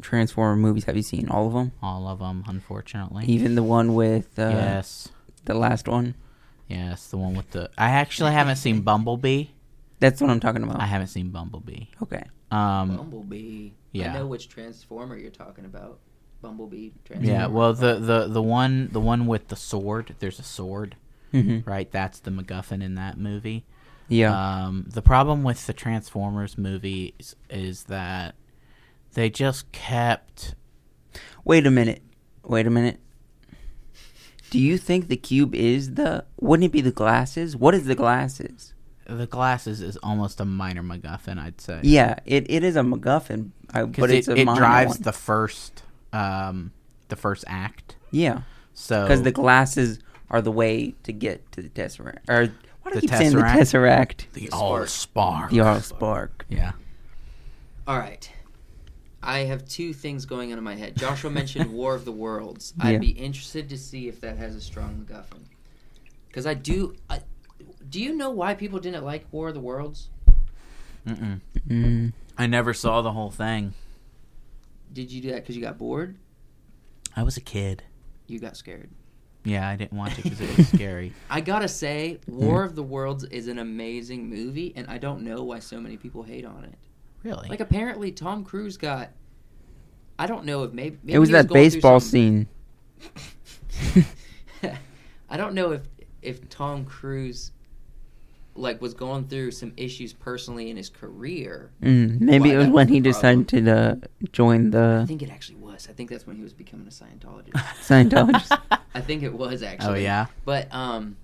Transformer 0.00 0.56
movies 0.56 0.84
have 0.84 0.96
you 0.96 1.02
seen? 1.02 1.28
All 1.28 1.46
of 1.46 1.52
them? 1.52 1.72
All 1.82 2.08
of 2.08 2.18
them, 2.20 2.44
unfortunately. 2.46 3.24
Even 3.26 3.54
the 3.54 3.62
one 3.62 3.94
with 3.94 4.38
uh, 4.38 4.48
yes, 4.48 5.08
the 5.44 5.54
last 5.54 5.86
one? 5.88 6.14
yes, 6.68 7.08
the 7.08 7.16
one 7.16 7.34
with 7.34 7.50
the. 7.50 7.70
I 7.76 7.90
actually 7.90 8.32
haven't 8.32 8.56
seen 8.56 8.80
Bumblebee. 8.80 9.46
That's 9.98 10.20
what 10.20 10.30
I'm 10.30 10.40
talking 10.40 10.62
about. 10.62 10.80
I 10.80 10.86
haven't 10.86 11.08
seen 11.08 11.30
Bumblebee. 11.30 11.86
okay. 12.02 12.24
Um, 12.50 12.96
Bumblebee. 12.96 13.70
yeah. 13.92 14.10
I 14.10 14.18
know 14.18 14.26
which 14.26 14.48
Transformer 14.48 15.16
you're 15.16 15.30
talking 15.30 15.64
about. 15.64 15.98
Bumblebee. 16.42 16.90
Yeah, 17.20 17.46
well, 17.46 17.72
the, 17.72 17.98
the 17.98 18.28
the 18.28 18.42
one 18.42 18.88
the 18.92 19.00
one 19.00 19.26
with 19.26 19.48
the 19.48 19.56
sword. 19.56 20.14
There's 20.20 20.38
a 20.38 20.44
sword, 20.44 20.94
hmm 21.32 21.60
right? 21.64 21.90
That's 21.90 22.20
the 22.20 22.30
MacGuffin 22.30 22.82
in 22.82 22.94
that 22.94 23.18
movie. 23.18 23.64
Yeah. 24.08 24.66
Um, 24.66 24.86
the 24.88 25.02
problem 25.02 25.42
with 25.42 25.66
the 25.66 25.72
Transformers 25.72 26.56
movies 26.56 27.34
is 27.50 27.84
that 27.84 28.36
they 29.14 29.30
just 29.30 29.72
kept. 29.72 30.54
Wait 31.44 31.66
a 31.66 31.70
minute. 31.70 32.02
Wait 32.44 32.66
a 32.66 32.70
minute. 32.70 33.00
Do 34.50 34.60
you 34.60 34.78
think 34.78 35.08
the 35.08 35.16
cube 35.16 35.54
is 35.54 35.94
the? 35.94 36.24
Wouldn't 36.40 36.66
it 36.66 36.72
be 36.72 36.80
the 36.80 36.92
glasses? 36.92 37.56
What 37.56 37.74
is 37.74 37.86
the 37.86 37.96
glasses? 37.96 38.74
The 39.08 39.26
glasses 39.26 39.80
is 39.80 39.96
almost 39.98 40.40
a 40.40 40.44
minor 40.44 40.82
MacGuffin, 40.82 41.38
I'd 41.38 41.60
say. 41.60 41.80
Yeah, 41.82 42.16
it, 42.24 42.50
it 42.50 42.64
is 42.64 42.76
a 42.76 42.80
MacGuffin, 42.80 43.50
I, 43.72 43.84
but 43.84 44.10
it, 44.10 44.16
it's 44.18 44.28
a 44.28 44.34
it 44.34 44.44
minor 44.44 44.58
drives 44.60 44.90
one. 44.96 45.02
the 45.02 45.12
first 45.12 45.82
um 46.12 46.72
the 47.08 47.16
first 47.16 47.44
act. 47.46 47.96
yeah, 48.10 48.42
So 48.74 49.02
because 49.02 49.22
the 49.22 49.30
glasses 49.32 50.00
are 50.28 50.42
the 50.42 50.50
way 50.50 50.94
to 51.04 51.12
get 51.12 51.52
to 51.52 51.62
the 51.62 51.68
tesseract. 51.68 52.28
Or 52.28 52.46
why 52.82 52.90
do 52.90 52.90
I 52.90 52.94
The 52.94 53.00
keep 53.02 53.10
saying 53.10 53.32
the 53.34 53.42
Tesseract? 53.42 53.54
tesseract? 54.26 54.32
the 54.32 54.50
all 54.50 54.84
spark. 54.86 55.50
The 55.50 55.60
All 55.60 55.80
Spark. 55.80 56.44
Yeah. 56.48 56.72
All 57.86 57.98
right. 57.98 58.28
I 59.22 59.40
have 59.40 59.66
two 59.68 59.92
things 59.92 60.24
going 60.26 60.50
on 60.52 60.58
in 60.58 60.64
my 60.64 60.74
head. 60.74 60.96
Joshua 60.98 61.30
mentioned 61.30 61.72
War 61.72 61.94
of 61.94 62.04
the 62.04 62.12
Worlds. 62.12 62.74
Yeah. 62.78 62.86
I'd 62.86 63.00
be 63.00 63.10
interested 63.10 63.68
to 63.68 63.78
see 63.78 64.08
if 64.08 64.20
that 64.22 64.36
has 64.36 64.54
a 64.56 64.60
strong 64.60 65.06
MacGuffin. 65.08 65.44
Because 66.28 66.46
I 66.46 66.54
do. 66.54 66.94
I, 67.08 67.20
do 67.88 68.00
you 68.00 68.14
know 68.14 68.30
why 68.30 68.54
people 68.54 68.78
didn't 68.78 69.04
like 69.04 69.26
War 69.32 69.48
of 69.48 69.54
the 69.54 69.60
Worlds? 69.60 70.10
Mm-mm. 71.06 71.40
Mm. 71.68 72.12
I 72.36 72.46
never 72.46 72.74
saw 72.74 73.02
the 73.02 73.12
whole 73.12 73.30
thing. 73.30 73.74
Did 74.92 75.12
you 75.12 75.20
do 75.20 75.30
that 75.30 75.42
because 75.42 75.56
you 75.56 75.62
got 75.62 75.78
bored? 75.78 76.16
I 77.14 77.22
was 77.22 77.36
a 77.36 77.40
kid. 77.40 77.82
You 78.26 78.38
got 78.38 78.56
scared. 78.56 78.90
Yeah, 79.44 79.68
I 79.68 79.76
didn't 79.76 79.96
watch 79.96 80.18
it 80.18 80.24
because 80.24 80.40
it 80.40 80.56
was 80.56 80.68
scary. 80.74 81.12
I 81.30 81.40
gotta 81.40 81.68
say, 81.68 82.18
War 82.26 82.64
of 82.64 82.74
the 82.74 82.82
Worlds 82.82 83.22
is 83.24 83.46
an 83.46 83.60
amazing 83.60 84.28
movie, 84.28 84.72
and 84.74 84.88
I 84.88 84.98
don't 84.98 85.22
know 85.22 85.44
why 85.44 85.60
so 85.60 85.80
many 85.80 85.96
people 85.96 86.24
hate 86.24 86.44
on 86.44 86.64
it. 86.64 86.74
Really? 87.22 87.48
Like, 87.48 87.60
apparently, 87.60 88.10
Tom 88.10 88.44
Cruise 88.44 88.76
got. 88.76 89.10
I 90.18 90.26
don't 90.26 90.44
know 90.44 90.64
if 90.64 90.72
maybe. 90.72 90.98
maybe 91.02 91.14
It 91.14 91.18
was 91.18 91.28
he 91.28 91.34
that 91.34 91.48
baseball 91.48 92.00
scene. 92.00 92.48
I 95.30 95.36
don't 95.36 95.54
know 95.54 95.72
if 95.72 95.82
if 96.22 96.48
Tom 96.48 96.84
Cruise 96.84 97.52
like 98.58 98.80
was 98.80 98.94
going 98.94 99.28
through 99.28 99.50
some 99.52 99.72
issues 99.76 100.12
personally 100.12 100.70
in 100.70 100.76
his 100.76 100.88
career. 100.90 101.70
Mm, 101.82 102.20
maybe 102.20 102.50
it 102.50 102.56
was 102.56 102.66
when 102.68 102.86
was 102.86 102.88
he 102.88 103.00
decided 103.00 103.48
to 103.48 103.70
uh, 103.70 103.94
join 104.32 104.70
the. 104.70 105.00
I 105.02 105.06
think 105.06 105.22
it 105.22 105.30
actually 105.30 105.56
was. 105.58 105.86
I 105.90 105.92
think 105.92 106.10
that's 106.10 106.26
when 106.26 106.36
he 106.36 106.42
was 106.42 106.52
becoming 106.52 106.86
a 106.86 106.90
Scientologist. 106.90 107.52
Scientologist. 107.82 108.58
I 108.94 109.00
think 109.00 109.22
it 109.22 109.32
was 109.32 109.62
actually. 109.62 109.88
oh 109.90 109.94
yeah. 109.94 110.26
But 110.44 110.72
um, 110.74 111.16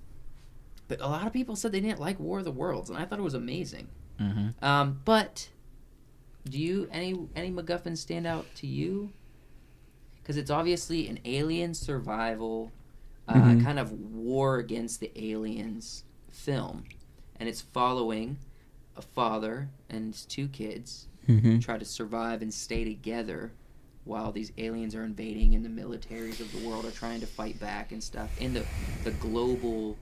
but 0.87 1.01
a 1.01 1.07
lot 1.07 1.25
of 1.27 1.33
people 1.33 1.55
said 1.55 1.71
they 1.71 1.79
didn't 1.81 1.99
like 1.99 2.19
War 2.19 2.39
of 2.39 2.45
the 2.45 2.51
Worlds, 2.51 2.89
and 2.89 2.99
I 2.99 3.05
thought 3.05 3.19
it 3.19 3.23
was 3.23 3.33
amazing. 3.33 3.87
Mm-hmm. 4.19 4.63
Um, 4.63 4.99
but 5.05 5.49
do 6.47 6.59
you 6.59 6.87
any 6.91 7.15
any 7.35 7.51
MacGuffins 7.51 7.97
stand 7.97 8.27
out 8.27 8.45
to 8.55 8.67
you? 8.67 9.11
Because 10.21 10.37
it's 10.37 10.51
obviously 10.51 11.07
an 11.09 11.19
alien 11.25 11.73
survival 11.73 12.71
uh, 13.27 13.33
Mhm. 13.33 13.63
kind 13.63 13.79
of 13.79 13.91
war 13.91 14.57
against 14.57 14.99
the 14.99 15.11
aliens 15.15 16.03
film, 16.31 16.83
and 17.43 17.49
it's 17.49 17.59
following 17.59 18.37
a 18.95 19.01
father 19.01 19.67
and 19.89 20.13
his 20.13 20.23
two 20.23 20.47
kids 20.47 21.07
hmm 21.25 21.59
try 21.59 21.77
to 21.77 21.83
survive 21.83 22.41
and 22.41 22.53
stay 22.53 22.85
together 22.85 23.51
while 24.05 24.31
these 24.31 24.53
aliens 24.57 24.95
are 24.95 25.03
invading 25.03 25.53
and 25.53 25.65
the 25.65 25.69
militaries 25.69 26.39
of 26.39 26.49
the 26.53 26.65
world 26.65 26.85
are 26.85 26.91
trying 26.91 27.19
to 27.19 27.27
fight 27.27 27.59
back 27.59 27.91
and 27.91 28.01
stuff 28.01 28.29
in 28.39 28.53
the 28.53 28.63
the 29.03 29.11
global, 29.11 29.97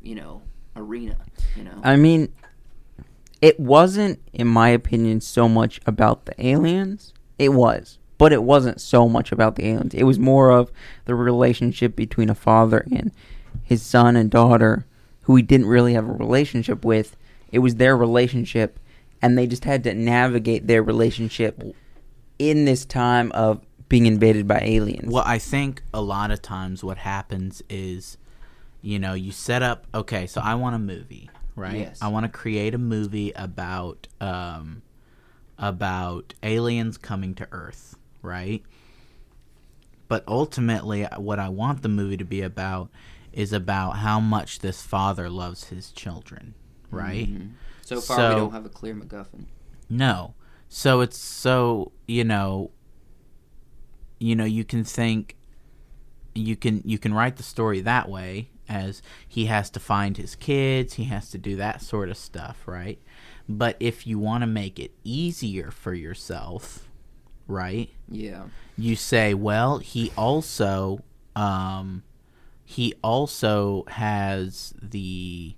you 0.00 0.14
know, 0.14 0.40
arena. 0.76 1.16
You 1.56 1.64
know. 1.64 1.80
I 1.82 1.96
mean, 1.96 2.32
it 3.42 3.58
wasn't, 3.58 4.20
in 4.32 4.46
my 4.46 4.68
opinion, 4.68 5.20
so 5.22 5.48
much 5.48 5.80
about 5.84 6.26
the 6.26 6.46
aliens. 6.46 7.12
It 7.40 7.48
was, 7.50 7.98
but 8.18 8.32
it 8.32 8.44
wasn't 8.44 8.80
so 8.80 9.08
much 9.08 9.32
about 9.32 9.56
the 9.56 9.66
aliens. 9.66 9.94
It 9.94 10.04
was 10.04 10.20
more 10.20 10.50
of 10.52 10.70
the 11.06 11.16
relationship 11.16 11.96
between 11.96 12.30
a 12.30 12.36
father 12.36 12.86
and 12.92 13.10
his 13.64 13.82
son 13.82 14.14
and 14.14 14.30
daughter, 14.30 14.86
who 15.26 15.34
he 15.34 15.42
didn't 15.42 15.66
really 15.66 15.94
have 15.94 16.08
a 16.08 16.12
relationship 16.12 16.84
with. 16.84 17.16
It 17.50 17.58
was 17.58 17.74
their 17.74 17.96
relationship, 17.96 18.78
and 19.20 19.36
they 19.36 19.48
just 19.48 19.64
had 19.64 19.82
to 19.84 19.92
navigate 19.92 20.68
their 20.68 20.84
relationship 20.84 21.60
in 22.38 22.64
this 22.64 22.84
time 22.84 23.32
of 23.32 23.60
being 23.88 24.06
invaded 24.06 24.46
by 24.46 24.60
aliens. 24.62 25.12
Well, 25.12 25.24
I 25.26 25.38
think 25.38 25.82
a 25.92 26.00
lot 26.00 26.30
of 26.30 26.42
times 26.42 26.84
what 26.84 26.98
happens 26.98 27.60
is, 27.68 28.18
you 28.82 29.00
know, 29.00 29.14
you 29.14 29.32
set 29.32 29.62
up. 29.62 29.88
Okay, 29.92 30.28
so 30.28 30.40
I 30.40 30.54
want 30.54 30.76
a 30.76 30.78
movie, 30.78 31.28
right? 31.56 31.78
Yes. 31.78 31.98
I 32.00 32.06
want 32.06 32.24
to 32.24 32.30
create 32.30 32.72
a 32.72 32.78
movie 32.78 33.32
about 33.32 34.06
um, 34.20 34.82
about 35.58 36.34
aliens 36.44 36.98
coming 36.98 37.34
to 37.34 37.48
Earth, 37.50 37.96
right? 38.22 38.62
But 40.06 40.22
ultimately, 40.28 41.02
what 41.16 41.40
I 41.40 41.48
want 41.48 41.82
the 41.82 41.88
movie 41.88 42.16
to 42.16 42.24
be 42.24 42.42
about 42.42 42.90
is 43.36 43.52
about 43.52 43.92
how 43.98 44.18
much 44.18 44.58
this 44.60 44.82
father 44.82 45.30
loves 45.30 45.64
his 45.64 45.92
children, 45.92 46.54
right? 46.90 47.28
Mhm. 47.32 47.50
So 47.82 48.00
far, 48.00 48.16
So- 48.16 48.28
we 48.30 48.34
don't 48.40 48.52
have 48.52 48.66
a 48.66 48.70
clear 48.70 48.94
MacGuffin. 48.94 49.44
No. 49.88 50.34
So 50.68 51.00
it's 51.02 51.18
so, 51.18 51.92
you 52.08 52.24
know, 52.24 52.72
you 54.18 54.34
know, 54.34 54.44
you 54.44 54.64
can 54.64 54.82
think 54.82 55.36
you 56.34 56.56
can 56.56 56.82
you 56.84 56.98
can 56.98 57.14
write 57.14 57.36
the 57.36 57.42
story 57.42 57.80
that 57.82 58.08
way 58.08 58.50
as 58.68 59.00
he 59.28 59.46
has 59.46 59.70
to 59.70 59.80
find 59.80 60.16
his 60.16 60.34
kids, 60.34 60.94
he 60.94 61.04
has 61.04 61.30
to 61.30 61.38
do 61.38 61.56
that 61.56 61.80
sort 61.82 62.08
of 62.08 62.16
stuff, 62.16 62.66
right? 62.66 62.98
But 63.48 63.76
if 63.78 64.06
you 64.06 64.18
want 64.18 64.42
to 64.42 64.46
make 64.46 64.78
it 64.80 64.92
easier 65.04 65.70
for 65.70 65.94
yourself, 65.94 66.88
right? 67.46 67.90
Yeah. 68.10 68.44
you 68.78 68.94
say, 68.96 69.32
well, 69.34 69.78
he 69.78 70.10
also 70.16 71.00
um 71.36 72.02
he 72.68 72.94
also 73.00 73.84
has 73.86 74.74
the 74.82 75.54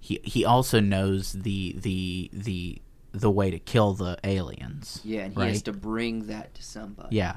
he 0.00 0.20
he 0.24 0.42
also 0.42 0.80
knows 0.80 1.34
the 1.34 1.76
the 1.78 2.30
the 2.32 2.80
the 3.12 3.30
way 3.30 3.50
to 3.50 3.58
kill 3.58 3.92
the 3.92 4.18
aliens. 4.24 5.00
Yeah, 5.04 5.24
and 5.24 5.34
he 5.34 5.42
has 5.42 5.62
to 5.62 5.72
bring 5.72 6.28
that 6.28 6.54
to 6.54 6.62
somebody. 6.62 7.14
Yeah. 7.14 7.36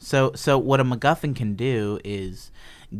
So 0.00 0.32
so 0.34 0.58
what 0.58 0.80
a 0.80 0.84
MacGuffin 0.84 1.36
can 1.36 1.54
do 1.54 2.00
is 2.04 2.50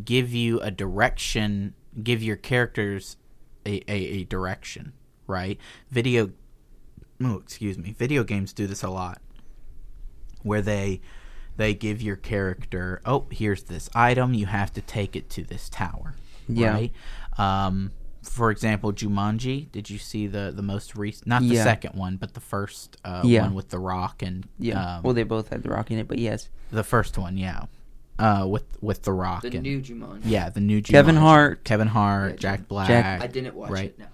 give 0.04 0.32
you 0.32 0.60
a 0.60 0.70
direction, 0.70 1.74
give 2.00 2.22
your 2.22 2.36
characters 2.36 3.16
a, 3.66 3.82
a, 3.88 3.96
a 3.96 4.24
direction, 4.24 4.92
right? 5.26 5.58
Video 5.90 6.30
oh, 7.20 7.38
excuse 7.38 7.76
me. 7.76 7.90
Video 7.90 8.22
games 8.22 8.52
do 8.52 8.68
this 8.68 8.84
a 8.84 8.88
lot. 8.88 9.20
Where 10.42 10.62
they 10.62 11.00
they 11.56 11.74
give 11.74 12.00
your 12.02 12.16
character, 12.16 13.00
oh, 13.04 13.26
here's 13.30 13.64
this 13.64 13.88
item, 13.94 14.34
you 14.34 14.46
have 14.46 14.72
to 14.74 14.80
take 14.80 15.14
it 15.16 15.28
to 15.30 15.42
this 15.44 15.68
tower. 15.68 16.14
Yeah. 16.48 16.72
Right? 16.72 16.92
Um 17.38 17.92
for 18.22 18.52
example, 18.52 18.92
Jumanji. 18.92 19.70
Did 19.72 19.90
you 19.90 19.98
see 19.98 20.28
the 20.28 20.52
the 20.54 20.62
most 20.62 20.94
recent? 20.94 21.26
Not 21.26 21.42
the 21.42 21.48
Yeah. 21.56 21.64
second 21.64 21.96
one, 21.96 22.16
but 22.16 22.34
the 22.34 22.40
first 22.40 22.96
uh, 23.04 23.22
Yeah. 23.24 23.42
one 23.42 23.54
with 23.54 23.70
the 23.70 23.80
Rock 23.80 24.22
and 24.22 24.46
Yeah. 24.60 24.96
um, 24.96 25.02
well, 25.02 25.12
they 25.12 25.24
both 25.24 25.48
had 25.48 25.64
the 25.64 25.70
rock 25.70 25.90
in 25.90 25.98
it, 25.98 26.06
but 26.06 26.18
yes, 26.20 26.48
the 26.70 26.84
first 26.84 27.18
one, 27.18 27.36
yeah, 27.36 27.62
uh, 28.20 28.46
with 28.48 28.62
with 28.80 29.02
the 29.02 29.12
Rock 29.12 29.42
The 29.42 29.48
and 29.48 29.62
new 29.64 29.80
Jumanji. 29.80 30.20
yeah, 30.24 30.50
the 30.50 30.60
new 30.60 30.80
Jumanji. 30.80 30.90
Kevin 30.90 31.16
Hart. 31.16 31.64
Kevin 31.64 31.88
Hart, 31.88 32.30
Yeah, 32.34 32.36
Jack 32.36 32.68
Black. 32.68 32.86
Jack- 32.88 33.22
I 33.22 33.26
didn't 33.26 33.56
watch 33.56 33.70
right. 33.72 33.84
it. 33.86 33.98
No. 33.98 34.06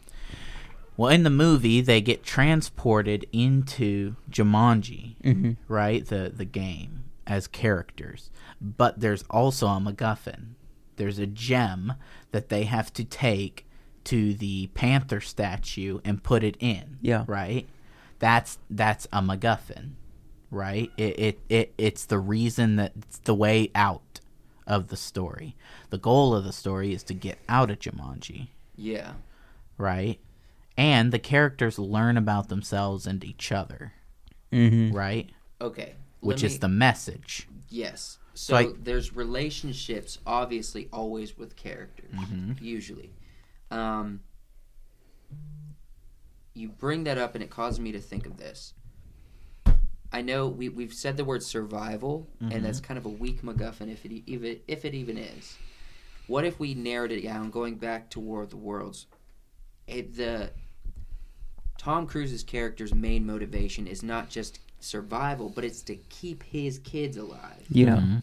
Well, 0.96 1.10
in 1.10 1.22
the 1.22 1.30
movie, 1.30 1.82
they 1.82 2.00
get 2.00 2.24
transported 2.24 3.26
into 3.30 4.16
Jumanji, 4.30 5.16
Mhm. 5.22 5.56
right? 5.68 6.04
The 6.06 6.32
the 6.34 6.46
game 6.46 6.97
as 7.28 7.46
characters, 7.46 8.30
but 8.60 8.98
there's 9.00 9.22
also 9.30 9.68
a 9.68 9.78
MacGuffin. 9.78 10.54
There's 10.96 11.18
a 11.20 11.26
gem 11.26 11.92
that 12.32 12.48
they 12.48 12.64
have 12.64 12.92
to 12.94 13.04
take 13.04 13.66
to 14.04 14.34
the 14.34 14.68
Panther 14.68 15.20
statue 15.20 16.00
and 16.04 16.22
put 16.24 16.42
it 16.42 16.56
in. 16.58 16.98
Yeah. 17.02 17.24
Right. 17.28 17.68
That's 18.18 18.58
that's 18.68 19.06
a 19.12 19.20
MacGuffin, 19.22 19.90
right? 20.50 20.90
It 20.96 21.18
it, 21.20 21.40
it 21.48 21.74
it's 21.78 22.04
the 22.06 22.18
reason 22.18 22.76
that 22.76 22.92
it's 22.96 23.18
the 23.18 23.34
way 23.34 23.70
out 23.76 24.20
of 24.66 24.88
the 24.88 24.96
story. 24.96 25.54
The 25.90 25.98
goal 25.98 26.34
of 26.34 26.44
the 26.44 26.52
story 26.52 26.92
is 26.92 27.02
to 27.04 27.14
get 27.14 27.38
out 27.48 27.70
of 27.70 27.78
Jumanji 27.78 28.48
Yeah. 28.76 29.12
right? 29.76 30.18
And 30.76 31.12
the 31.12 31.18
characters 31.18 31.78
learn 31.78 32.16
about 32.16 32.48
themselves 32.48 33.06
and 33.06 33.22
each 33.24 33.50
other, 33.52 33.92
Mm-hmm. 34.52 34.94
right? 34.96 35.28
Okay. 35.60 35.94
Which 36.20 36.42
let 36.42 36.50
is 36.52 36.58
the 36.58 36.68
message. 36.68 37.48
Yes. 37.68 38.18
So 38.34 38.56
I- 38.56 38.72
there's 38.80 39.14
relationships, 39.14 40.18
obviously, 40.26 40.88
always 40.92 41.36
with 41.38 41.56
characters, 41.56 42.12
Mm-hmm. 42.14 42.52
usually. 42.64 43.10
Um, 43.70 44.20
you 46.54 46.68
bring 46.68 47.04
that 47.04 47.18
up, 47.18 47.34
and 47.34 47.42
it 47.44 47.50
causes 47.50 47.78
me 47.80 47.92
to 47.92 48.00
think 48.00 48.26
of 48.26 48.36
this. 48.36 48.74
I 50.10 50.22
know 50.22 50.48
we 50.48 50.68
we've 50.70 50.94
said 50.94 51.16
the 51.16 51.24
word 51.24 51.42
survival, 51.42 52.26
Mm-hmm. 52.42 52.52
and 52.52 52.64
that's 52.64 52.80
kind 52.80 52.96
of 52.98 53.04
a 53.04 53.10
weak 53.10 53.42
MacGuffin, 53.42 53.90
if 53.92 54.04
it 54.04 54.12
even 54.26 54.60
if 54.66 54.84
it 54.84 54.94
even 54.94 55.18
is. 55.18 55.56
What 56.26 56.44
if 56.44 56.58
we 56.58 56.74
narrowed 56.74 57.12
it 57.12 57.22
down, 57.22 57.50
going 57.50 57.76
back 57.76 58.10
to 58.10 58.20
War 58.20 58.42
of 58.42 58.50
the 58.50 58.56
Worlds? 58.56 59.06
It, 59.86 60.14
the 60.16 60.50
Tom 61.78 62.06
Cruise's 62.06 62.42
character's 62.42 62.94
main 62.94 63.24
motivation 63.24 63.86
is 63.86 64.02
not 64.02 64.28
just 64.28 64.58
survival, 64.80 65.48
but 65.54 65.64
it's 65.64 65.82
to 65.82 65.96
keep 66.08 66.42
his 66.42 66.78
kids 66.80 67.16
alive. 67.16 67.64
Yeah. 67.70 67.96
Mhm. 67.96 68.22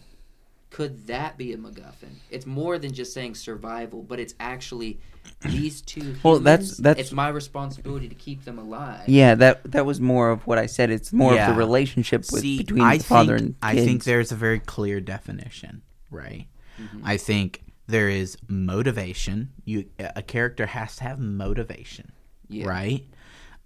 Could 0.71 1.07
that 1.07 1.37
be 1.37 1.53
a 1.53 1.57
MacGuffin? 1.57 2.15
It's 2.29 2.45
more 2.45 2.77
than 2.77 2.93
just 2.93 3.13
saying 3.13 3.35
survival, 3.35 4.03
but 4.03 4.19
it's 4.19 4.33
actually 4.39 4.99
these 5.41 5.81
two. 5.81 6.01
Humans, 6.01 6.23
Well, 6.23 6.39
that's- 6.39 6.77
that's- 6.77 7.05
it's 7.05 7.13
my 7.13 7.29
responsibility 7.29 8.09
to 8.09 8.15
keep 8.15 8.43
them 8.43 8.59
alive. 8.59 9.07
Yeah, 9.07 9.35
that 9.35 9.71
that 9.71 9.85
was 9.85 10.01
more 10.01 10.29
of 10.31 10.45
what 10.45 10.57
I 10.57 10.65
said. 10.65 10.89
It's 10.91 11.13
more 11.13 11.37
of 11.39 11.47
the 11.47 11.53
relationship 11.57 12.21
with 12.31 12.41
See, 12.41 12.57
between 12.57 12.81
I 12.81 12.97
the 12.97 13.03
father 13.05 13.37
think, 13.37 13.47
and 13.47 13.55
I 13.61 13.75
think 13.75 14.03
there's 14.03 14.31
a 14.31 14.35
very 14.35 14.59
clear 14.59 14.99
definition, 14.99 15.81
right? 16.11 16.47
Mm-hmm. 16.79 17.01
I 17.05 17.17
think 17.17 17.61
there 17.87 18.09
is 18.09 18.37
motivation. 18.47 19.51
You 19.63 19.85
a 19.99 20.21
character 20.21 20.65
has 20.65 20.97
to 20.97 21.03
have 21.03 21.19
motivation, 21.19 22.11
Yeah. 22.49 22.67
right? 22.67 23.03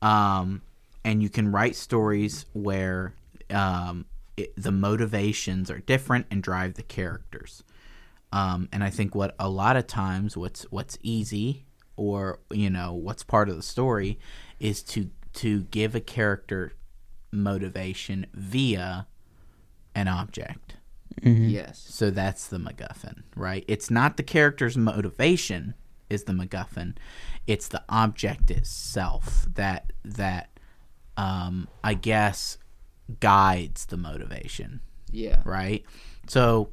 Um, 0.02 0.62
and 1.04 1.22
you 1.24 1.30
can 1.30 1.52
write 1.52 1.76
stories 1.76 2.46
where 2.54 3.14
um, 3.50 4.06
it, 4.38 4.54
the 4.56 4.72
motivations 4.72 5.72
are 5.72 5.80
different 5.80 6.26
and 6.32 6.44
drive 6.44 6.76
the 6.76 6.84
characters. 6.84 7.64
Um, 8.32 8.70
and 8.72 8.84
I 8.84 8.90
think 8.90 9.16
what 9.16 9.36
a 9.40 9.50
lot 9.50 9.76
of 9.76 9.88
times 9.88 10.38
what's 10.38 10.64
what's 10.70 10.98
easy 11.02 11.66
or 11.96 12.40
you 12.52 12.70
know 12.70 12.94
what's 12.94 13.24
part 13.24 13.50
of 13.50 13.56
the 13.56 13.64
story 13.64 14.20
is 14.60 14.84
to 14.84 15.10
to 15.34 15.64
give 15.64 15.96
a 15.96 16.00
character 16.00 16.74
motivation 17.32 18.28
via 18.34 19.08
an 19.96 20.08
object. 20.08 20.76
Yes. 21.50 21.86
So 21.90 22.12
that's 22.12 22.48
the 22.48 22.58
MacGuffin, 22.58 23.24
right? 23.36 23.66
It's 23.68 23.90
not 23.92 24.18
the 24.18 24.24
character's 24.24 24.78
motivation 24.78 25.74
is 26.10 26.24
the 26.24 26.34
MacGuffin. 26.34 26.96
It's 27.46 27.68
the 27.68 27.84
object 27.90 28.52
itself 28.52 29.46
that 29.54 29.92
that 30.04 30.49
um, 31.20 31.68
I 31.84 31.94
guess 31.96 32.58
guides 33.20 33.86
the 33.88 33.98
motivation, 33.98 34.80
Yeah. 35.12 35.42
right? 35.46 35.84
So 36.28 36.70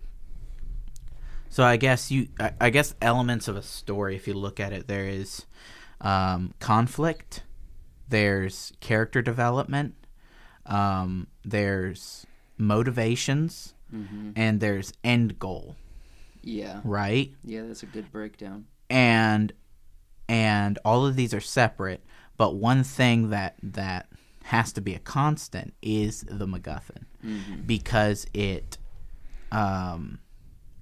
so 1.49 1.65
I 1.65 1.77
guess 1.77 2.11
you 2.11 2.29
I, 2.39 2.53
I 2.61 2.71
guess 2.71 2.95
elements 3.01 3.49
of 3.49 3.57
a 3.57 3.63
story 3.63 4.17
if 4.17 4.27
you 4.29 4.35
look 4.35 4.61
at 4.61 4.73
it 4.73 4.87
there 4.89 5.07
is 5.09 5.47
um, 6.01 6.53
conflict, 6.61 7.43
there's 8.09 8.73
character 8.81 9.23
development, 9.23 9.95
um, 10.67 11.27
there's 11.45 12.27
motivations, 12.59 13.73
Mm-hmm. 13.95 14.31
and 14.35 14.59
there's 14.61 14.93
end 15.05 15.39
goal, 15.39 15.77
Yeah. 16.43 16.81
right? 16.83 17.31
Yeah, 17.45 17.63
that's 17.69 17.85
a 17.85 17.87
good 17.87 18.11
breakdown. 18.11 18.67
And 18.91 19.53
and 20.29 20.79
all 20.85 21.07
of 21.07 21.15
these 21.15 21.33
are 21.33 21.41
separate, 21.41 22.03
but 22.37 22.57
one 22.57 22.83
thing 22.83 23.31
that 23.31 23.55
that 23.63 24.09
has 24.55 24.73
to 24.73 24.81
be 24.81 24.95
a 24.95 24.99
constant 25.01 25.75
is 25.83 26.25
the 26.29 26.47
MacGuffin 26.47 27.05
Mm-hmm. 27.25 27.63
because 27.67 28.27
it 28.35 28.79
um 29.53 30.19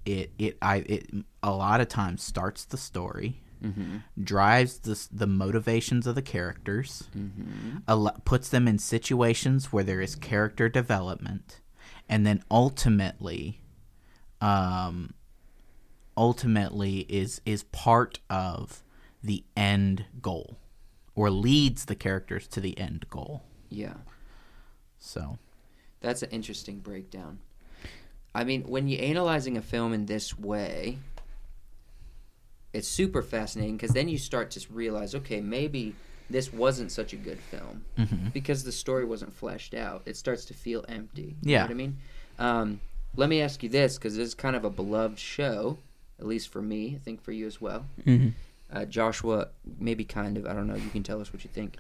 it 0.05 0.33
it 0.39 0.59
I 0.61 0.77
it 0.79 1.11
a 1.43 1.51
lot 1.53 1.81
of 1.81 1.89
times 1.89 2.23
starts 2.23 2.65
the 2.65 2.77
story, 2.77 3.41
Mm-hmm. 3.65 3.97
drives 4.23 4.79
the 4.81 4.97
the 5.11 5.27
motivations 5.27 6.07
of 6.07 6.15
the 6.15 6.23
characters, 6.37 7.05
Mm-hmm. 7.17 7.79
al- 7.89 8.21
puts 8.27 8.49
them 8.51 8.69
in 8.69 8.79
situations 8.79 9.73
where 9.73 9.85
there 9.85 10.03
is 10.03 10.15
character 10.15 10.69
development, 10.69 11.61
and 12.09 12.27
then 12.27 12.43
ultimately, 12.51 13.63
um, 14.43 15.15
ultimately 16.17 17.01
is 17.09 17.41
is 17.47 17.63
part 17.65 18.19
of 18.29 18.83
the 19.23 19.45
end 19.57 20.05
goal, 20.21 20.59
or 21.15 21.31
leads 21.31 21.87
the 21.87 21.95
characters 21.95 22.47
to 22.49 22.61
the 22.61 22.79
end 22.79 23.07
goal. 23.09 23.43
Yeah. 23.75 23.95
So 24.99 25.39
That's 26.01 26.23
an 26.23 26.31
interesting 26.31 26.79
breakdown. 26.81 27.39
I 28.35 28.45
mean, 28.45 28.63
when 28.65 28.89
you're 28.89 29.03
analyzing 29.03 29.57
a 29.57 29.63
film 29.63 29.93
in 29.93 30.07
this 30.07 30.39
way, 30.39 30.99
it's 32.73 32.89
super 32.89 33.23
fascinating 33.23 33.77
because 33.77 33.93
then 33.93 34.09
you 34.09 34.19
start 34.19 34.51
to 34.53 34.67
realize, 34.73 35.15
okay, 35.15 35.41
maybe 35.41 35.95
this 36.29 36.53
wasn't 36.53 36.91
such 36.91 37.13
a 37.13 37.17
good 37.17 37.39
film 37.39 37.85
mhm. 37.97 38.33
because 38.33 38.65
the 38.65 38.73
story 38.73 39.05
wasn't 39.05 39.33
fleshed 39.33 39.75
out. 39.75 40.03
It 40.07 40.17
starts 40.17 40.45
to 40.47 40.55
feel 40.55 40.85
empty. 40.89 41.37
You 41.43 41.53
Yeah. 41.53 41.59
know 41.61 41.65
what 41.67 41.71
I 41.71 41.75
mean? 41.75 41.97
Um, 42.39 42.81
let 43.17 43.29
me 43.29 43.41
ask 43.41 43.63
you 43.63 43.69
this 43.69 43.97
because 43.97 44.17
this 44.17 44.27
is 44.29 44.35
kind 44.35 44.57
of 44.57 44.65
a 44.65 44.71
beloved 44.71 45.19
show, 45.19 45.79
at 46.19 46.27
least 46.27 46.49
for 46.49 46.61
me. 46.63 46.97
I 46.97 46.99
think 46.99 47.23
for 47.23 47.31
you 47.33 47.47
as 47.47 47.61
well. 47.61 47.87
Mhm. 48.05 48.33
Uh, 48.73 48.85
Joshua, 48.87 49.49
maybe 49.79 50.05
kind 50.05 50.37
of. 50.37 50.47
I 50.47 50.53
don't 50.55 50.67
know. 50.67 50.75
You 50.75 50.91
can 50.91 51.05
tell 51.05 51.21
us 51.21 51.33
what 51.33 51.45
you 51.45 51.51
think. 51.53 51.77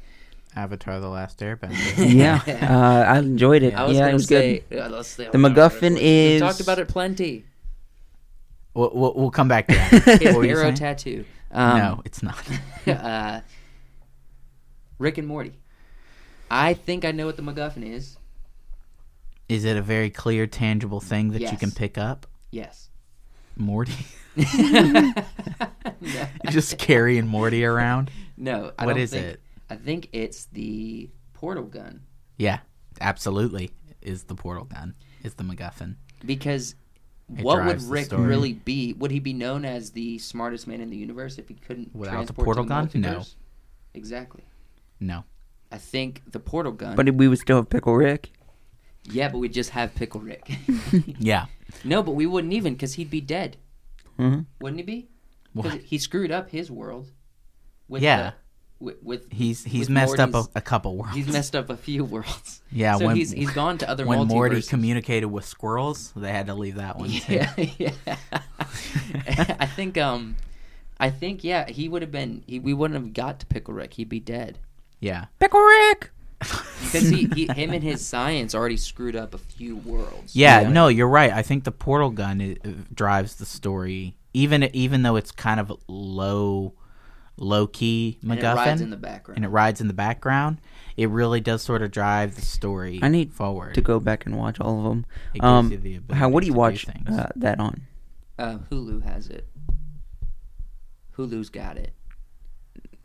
Avatar: 0.57 1.00
The 1.00 1.09
Last 1.09 1.38
Airbender. 1.40 1.74
yeah, 2.14 2.40
uh, 2.70 3.12
I 3.12 3.18
enjoyed 3.18 3.62
it. 3.62 3.74
I 3.74 3.84
was 3.84 3.94
yeah, 3.94 4.00
gonna 4.02 4.11
it 4.11 4.14
was 4.14 4.26
say, 4.26 4.62
good. 4.70 4.78
uh, 4.78 4.88
let's 4.88 5.09
say- 5.09 5.28
The 5.30 5.38
MacGuffin 5.38 5.92
is 5.96 6.00
We 6.00 6.00
is 6.36 6.40
talked 6.40 6.61
about 6.61 6.78
it 6.78 6.88
plenty. 6.88 7.44
we'll, 8.74 8.90
we'll, 8.94 9.14
we'll 9.14 9.30
come 9.30 9.48
back 9.48 9.66
to 9.68 9.74
that. 9.74 9.90
His 10.22 10.34
What 10.34 10.46
were 10.46 10.64
you 10.66 10.72
tattoo. 10.72 11.24
Um, 11.50 11.78
no, 11.78 12.02
it's 12.05 12.22
not. 12.22 12.42
uh, 12.86 13.40
Rick 14.98 15.18
and 15.18 15.26
Morty. 15.26 15.52
I 16.50 16.74
think 16.74 17.05
I 17.05 17.11
know 17.12 17.26
what 17.26 17.36
the 17.36 17.42
MacGuffin 17.42 17.84
is. 17.84 18.16
Is 19.48 19.64
it 19.64 19.76
a 19.76 19.82
very 19.82 20.11
clear, 20.11 20.46
tangible 20.46 21.00
thing 21.00 21.30
that 21.32 21.40
you 21.42 21.57
can 21.57 21.70
pick 21.70 21.98
up? 21.98 22.26
Yes. 22.50 22.88
Morty, 23.57 23.92
no, 24.36 25.12
just 26.50 26.76
carrying 26.76 27.26
Morty 27.28 27.64
around. 27.64 28.11
no, 28.36 28.72
I 28.76 28.84
What 28.86 28.94
don't 28.94 29.02
is 29.02 29.11
think- 29.12 29.26
it? 29.26 29.40
I 29.71 29.77
think 29.77 30.09
it's 30.12 30.47
the 30.47 31.11
portal 31.33 31.65
gun 31.65 32.01
Yeah, 32.37 32.61
absolutely. 33.01 33.71
Is 34.03 34.25
the 34.25 34.35
portal 34.35 34.65
gun? 34.65 34.95
Is 35.23 35.35
the 35.35 35.45
MacGuffin? 35.45 35.97
because 36.25 36.75
It 37.37 37.45
what 37.45 37.65
would 37.65 37.83
Rick 37.83 38.09
really 38.12 38.53
be? 38.53 38.93
Would 38.95 39.11
he 39.11 39.19
be 39.21 39.33
known 39.33 39.65
as 39.65 39.91
the 39.93 40.19
smartest 40.19 40.67
man 40.67 40.81
in 40.81 40.91
the 40.91 40.97
universe 40.97 41.39
if 41.39 41.49
he 41.49 41.55
couldn't 41.55 41.95
Without 41.95 42.11
the 42.27 42.33
transport 42.33 42.45
portal 42.45 42.65
to 42.65 42.69
gun? 42.69 42.89
the 42.93 42.99
No. 42.99 43.23
Exactly. 43.95 44.45
No. 45.01 45.25
I 45.73 45.79
think 45.79 46.23
the 46.31 46.41
portal 46.41 46.73
gun. 46.73 46.97
But 46.97 47.15
we 47.15 47.29
would 47.29 47.39
still 47.39 47.57
have 47.57 47.71
Pickle 47.71 47.95
Rick. 47.95 48.31
yeah, 49.05 49.29
but 49.29 49.39
we 49.39 49.49
just 49.49 49.71
have 49.71 49.95
Pickle 49.95 50.21
Rick. 50.21 50.51
Yeah. 51.19 51.47
no, 51.85 52.03
but 52.03 52.12
we 52.12 52.27
wouldn't 52.27 52.53
even 52.53 52.75
because 52.75 52.95
he'd 52.95 53.11
be 53.11 53.21
dead, 53.21 53.57
hmm 54.19 54.41
wouldn't 54.61 54.81
he 54.81 54.85
be? 54.85 55.09
'Cause 55.57 55.65
What? 55.73 55.81
he 55.83 55.99
screwed 55.99 56.31
up 56.31 56.51
his 56.51 56.71
world. 56.71 57.11
With 57.89 58.03
Yeah. 58.03 58.33
The- 58.85 58.95
with, 59.03 59.03
with 59.03 59.32
He's 59.32 59.64
he's 59.64 59.82
with 59.82 59.91
messed 59.91 60.18
up 60.20 60.35
a, 60.35 60.45
a 60.55 60.61
couple 60.61 60.97
worlds. 60.97 61.16
He's 61.16 61.28
messed 61.32 61.57
up 61.57 61.70
a 61.70 61.76
few 61.76 62.05
worlds. 62.05 62.61
Yeah, 62.70 62.97
so 62.97 63.07
when 63.07 63.14
he's 63.16 63.30
he's 63.30 63.53
gone 63.53 63.78
to 63.78 63.89
other 63.89 64.05
when 64.05 64.26
Morty 64.26 64.61
communicated 64.61 65.26
with 65.28 65.45
squirrels, 65.45 66.12
they 66.16 66.32
had 66.32 66.47
to 66.49 66.55
leave 66.55 66.74
that 66.74 66.99
one 66.99 67.09
too. 67.09 67.35
Yeah, 67.35 67.55
yeah. 67.78 68.16
I 69.61 69.66
think 69.66 69.97
um, 69.97 70.35
I 70.99 71.11
think 71.11 71.45
yeah, 71.45 71.68
he 71.70 71.89
would 71.89 72.03
have 72.03 72.11
been. 72.11 72.43
He, 72.47 72.59
we 72.59 72.74
wouldn't 72.74 73.01
have 73.01 73.12
got 73.12 73.41
to 73.41 73.47
Pickle 73.47 73.74
Rick. 73.74 73.95
He'd 73.95 74.09
be 74.09 74.20
dead 74.20 74.59
Yeah. 75.01 75.26
Pickle 75.39 75.61
Rick. 75.61 76.11
because 76.39 77.09
he, 77.09 77.28
he 77.35 77.47
him 77.47 77.70
and 77.70 77.82
his 77.82 78.05
science 78.05 78.55
already 78.55 78.76
screwed 78.76 79.16
up 79.16 79.35
a 79.35 79.39
few 79.39 79.76
worlds. 79.76 80.35
Yeah, 80.35 80.62
Yeah. 80.62 80.68
no, 80.68 80.89
you're 80.89 81.09
right. 81.09 81.32
I 81.32 81.43
think 81.43 81.64
the 81.64 81.72
portal 81.72 82.11
gun 82.11 82.41
i 82.41 82.57
drives 82.93 83.37
the 83.37 83.47
story, 83.47 84.16
even 84.32 84.64
even 84.74 85.03
though 85.03 85.16
it's 85.16 85.30
kind 85.30 85.61
of 85.61 85.72
low, 85.87 86.74
low 87.37 87.66
key 87.66 88.18
and 88.22 88.30
MacGuffin, 88.32 88.53
it 88.53 88.55
rides 88.57 88.80
in 88.80 88.91
the 88.91 88.97
background. 88.97 89.37
and 89.37 89.45
it 89.45 89.49
rides 89.49 89.80
in 89.80 89.89
the 89.89 89.95
background. 89.95 90.61
It 90.97 91.09
really 91.11 91.41
does 91.41 91.62
sort 91.62 91.82
of 91.82 91.91
drive 91.91 92.37
the 92.37 92.43
story. 92.43 93.01
I 93.03 93.09
need 93.09 93.32
forward 93.32 93.74
To 93.74 93.80
go 93.80 93.99
back 93.99 94.26
and 94.26 94.37
watch 94.37 94.61
all 94.61 94.78
of 94.78 94.85
them. 94.85 95.07
It 95.35 95.41
gives 95.41 95.45
Um, 95.45 95.72
you 95.72 95.78
the 95.78 96.14
how? 96.14 96.28
What 96.28 96.43
do 96.43 96.47
you 96.47 96.53
watch 96.55 96.85
things. 96.87 97.09
uh, 97.18 97.30
that 97.37 97.59
on? 97.59 97.82
uh, 98.39 98.59
Hulu 98.70 99.03
has 99.03 99.28
it. 99.28 99.49
Hulu's 101.16 101.51
got 101.51 101.76
it. 101.76 101.93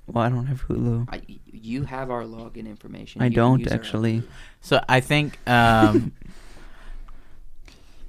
Well, 0.07 0.23
I 0.23 0.29
don't 0.29 0.47
have 0.47 0.65
Hulu. 0.67 1.07
I, 1.11 1.21
you 1.45 1.83
have 1.83 2.09
our 2.09 2.23
login 2.23 2.65
information. 2.67 3.21
I 3.21 3.25
You 3.25 3.31
don't 3.35 3.59
use 3.59 3.67
our 3.71 3.75
actually. 3.77 4.23
So 4.61 4.83
I 4.89 4.99
think 5.01 5.37
um, 5.47 6.11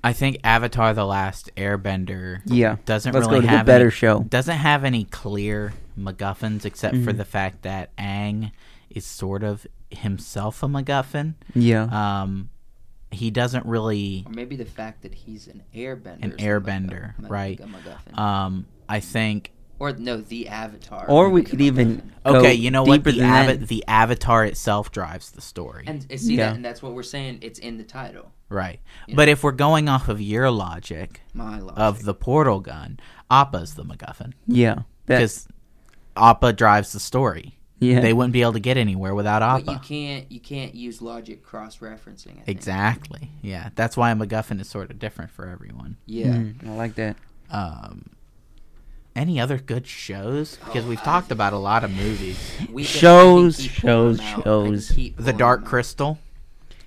I 0.02 0.12
think 0.12 0.38
Avatar: 0.44 0.94
The 0.94 1.04
Last 1.04 1.50
Airbender 1.56 2.40
Yeah. 2.46 2.76
doesn't 2.86 3.12
Let's 3.12 3.26
really 3.26 3.38
go 3.38 3.40
to 3.42 3.46
the 3.46 3.56
have 3.56 3.66
better 3.66 3.84
any, 3.86 3.90
show. 3.92 4.20
Doesn't 4.22 4.56
have 4.56 4.84
any 4.84 5.04
clear 5.04 5.72
MacGuffins 5.98 6.64
except 6.64 6.96
for 6.96 7.12
Mhm. 7.12 7.16
the 7.18 7.24
fact 7.24 7.62
that 7.62 7.94
Aang 7.96 8.52
is 8.88 9.04
sort 9.04 9.42
of 9.42 9.66
himself 9.90 10.62
a 10.62 10.66
MacGuffin. 10.66 11.34
Yeah. 11.54 11.82
Um, 12.22 12.48
he 13.10 13.30
doesn't 13.30 13.66
really. 13.66 14.22
Or 14.26 14.32
maybe 14.32 14.56
the 14.56 14.64
fact 14.64 15.02
that 15.02 15.14
he's 15.14 15.48
an 15.48 15.62
airbender. 15.74 16.22
An 16.22 16.30
is 16.32 16.36
the 16.38 16.42
airbender, 16.44 17.14
MacGuffin- 17.20 17.30
right. 17.30 17.60
MacGuffin. 17.60 18.18
Um, 18.18 18.66
I 18.88 19.00
think. 19.00 19.52
Or 19.80 19.92
no, 19.94 20.18
the 20.18 20.46
Avatar. 20.48 21.06
or 21.08 21.30
we 21.30 21.42
could 21.42 21.60
even 21.60 22.12
go 22.24 22.36
Okay, 22.36 22.54
you 22.54 22.70
know 22.70 22.82
what? 22.84 22.98
deeper 22.98 23.10
The, 23.12 23.20
than 23.20 23.48
ava- 23.48 23.58
that. 23.58 23.66
the 23.68 23.84
Avatar 23.88 24.44
itself 24.44 24.92
drives 24.92 25.32
the 25.32 25.40
story, 25.40 25.84
And 25.88 26.06
uh, 26.12 26.16
see 26.16 26.36
Yeah. 26.36 26.46
that, 26.50 26.54
and 26.56 26.64
that's 26.64 26.82
what 26.82 26.92
we're 26.92 27.02
saying. 27.02 27.38
It's 27.42 27.58
in 27.58 27.78
the 27.78 27.84
title. 27.84 28.30
right? 28.50 28.80
Yeah. 29.08 29.14
But 29.16 29.28
if 29.28 29.42
we're 29.42 29.52
going 29.52 29.88
off 29.88 30.08
of 30.08 30.20
your 30.20 30.50
logic 30.50 31.22
My 31.34 31.58
logic. 31.58 31.78
of 31.78 32.02
the 32.04 32.14
portal 32.14 32.60
gun, 32.60 33.00
Appa's 33.30 33.74
the 33.74 33.84
MacGuffin 33.84 34.34
Yeah. 34.46 34.80
Because 35.06 35.48
Appa 36.16 36.52
drives 36.52 36.92
the 36.92 37.00
story. 37.00 37.56
yeah. 37.78 38.00
They 38.00 38.12
wouldn't 38.12 38.32
be 38.34 38.42
able 38.42 38.52
to 38.54 38.60
get 38.60 38.76
anywhere 38.76 39.14
without 39.14 39.40
But 39.40 39.66
you 39.66 39.76
Appa. 39.78 39.84
can't 39.86 40.30
you 40.32 40.40
can't 40.40 40.74
use 40.74 41.00
logic 41.00 41.42
cross 41.42 41.78
referencing. 41.78 42.42
Exactly. 42.46 43.30
Yeah, 43.40 43.70
that's 43.76 43.96
why 43.96 44.10
a 44.10 44.14
MacGuffin 44.14 44.60
is 44.60 44.68
sort 44.68 44.90
of 44.90 44.98
different 44.98 45.30
for 45.30 45.48
everyone. 45.48 45.96
Yeah. 46.06 46.26
Mm, 46.34 46.68
I 46.68 46.74
like 46.76 46.94
that. 46.96 47.16
Um, 47.50 48.10
any 49.16 49.40
other 49.40 49.58
good 49.58 49.86
shows? 49.86 50.56
Because 50.64 50.84
we've 50.84 51.02
talked 51.02 51.30
about 51.30 51.52
a 51.52 51.58
lot 51.58 51.84
of 51.84 51.90
movies. 51.90 52.38
We 52.70 52.84
can- 52.84 52.90
Shows, 53.00 53.58
I 53.60 53.62
can 53.62 53.68
keep 53.72 53.82
pulling 53.82 54.16
shows, 54.16 54.16
them 54.18 54.26
out. 54.26 54.32
I 54.32 54.34
can 54.34 54.44
shows. 54.74 54.90
keep 54.90 55.16
The 55.16 55.22
pulling 55.22 55.36
Dark 55.38 55.58
them 55.60 55.66
out. 55.66 55.70
Crystal. 55.70 56.18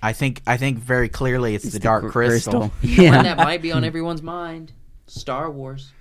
I 0.02 0.12
think. 0.12 0.42
I 0.46 0.56
think 0.58 0.78
very 0.78 1.08
clearly 1.08 1.54
it's, 1.54 1.64
It's 1.64 1.72
the, 1.74 1.80
Dark 1.80 2.02
cr- 2.04 2.10
Crystal. 2.10 2.70
The 2.82 3.08
one 3.10 3.24
that 3.24 3.38
Yeah. 3.38 3.44
might 3.44 3.62
be 3.62 3.72
on 3.72 3.84
everyone's 3.90 4.22
mind. 4.22 4.72
Star 5.06 5.50
Wars. 5.50 5.92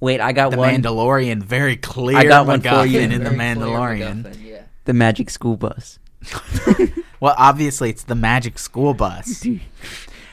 Wait, 0.00 0.20
I 0.20 0.32
got 0.32 0.56
one. 0.56 0.82
The 0.82 0.92
one. 0.92 1.14
Mandalorian. 1.22 1.42
Very 1.42 1.76
clear. 1.76 2.16
I 2.18 2.24
got 2.24 2.46
one 2.46 2.60
for 2.60 2.84
you. 2.86 3.00
In 3.00 3.10
the 3.10 3.18
Very 3.18 3.36
clear 3.36 3.38
Mandalorian. 3.38 4.22
MacGuffin, 4.24 4.44
Yeah. 4.44 4.62
the 4.84 4.92
Magic 4.94 5.30
School 5.30 5.56
Bus. 5.56 5.98
well, 7.20 7.34
obviously 7.38 7.90
it's 7.90 8.04
the 8.04 8.14
Magic 8.14 8.58
School 8.58 8.94
Bus. 8.94 9.44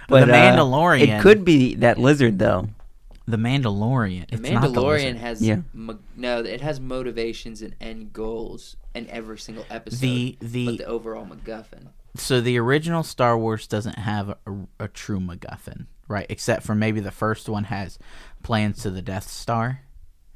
But 0.08 0.26
the 0.26 0.34
uh, 0.34 0.36
Mandalorian. 0.36 1.20
it 1.20 1.22
could 1.22 1.46
be 1.46 1.76
that 1.76 1.98
lizard 1.98 2.40
though. 2.40 2.70
The 3.30 3.38
Mandalorian. 3.38 4.28
The 4.30 4.36
It's 4.38 4.50
not 4.50 4.62
the 4.62 4.68
Mandalorian 4.70 5.18
has 5.18 5.42
Yeah. 5.42 5.62
mo- 5.74 6.00
no, 6.16 6.40
it 6.40 6.62
has 6.62 6.80
motivations 6.80 7.62
and 7.62 7.76
end 7.80 8.12
goals 8.14 8.76
in 8.96 9.08
every 9.10 9.38
single 9.38 9.66
episode. 9.70 10.00
the 10.02 10.38
but 10.40 10.52
the 10.52 10.78
the 10.78 10.86
overall 10.86 11.26
MacGuffin. 11.26 11.88
so 12.16 12.42
the 12.42 12.58
original 12.58 13.04
Star 13.04 13.38
Wars 13.38 13.68
doesn't 13.68 14.00
have 14.00 14.30
a, 14.30 14.38
a 14.80 14.88
true 14.88 15.20
MacGuffin, 15.20 15.86
right? 16.08 16.26
Except 16.30 16.64
for 16.64 16.74
maybe 16.76 17.00
the 17.00 17.12
first 17.12 17.48
one 17.48 17.66
has 17.66 18.00
plans 18.44 18.82
to 18.84 18.90
the 18.90 19.02
Death 19.02 19.30
Star. 19.30 19.82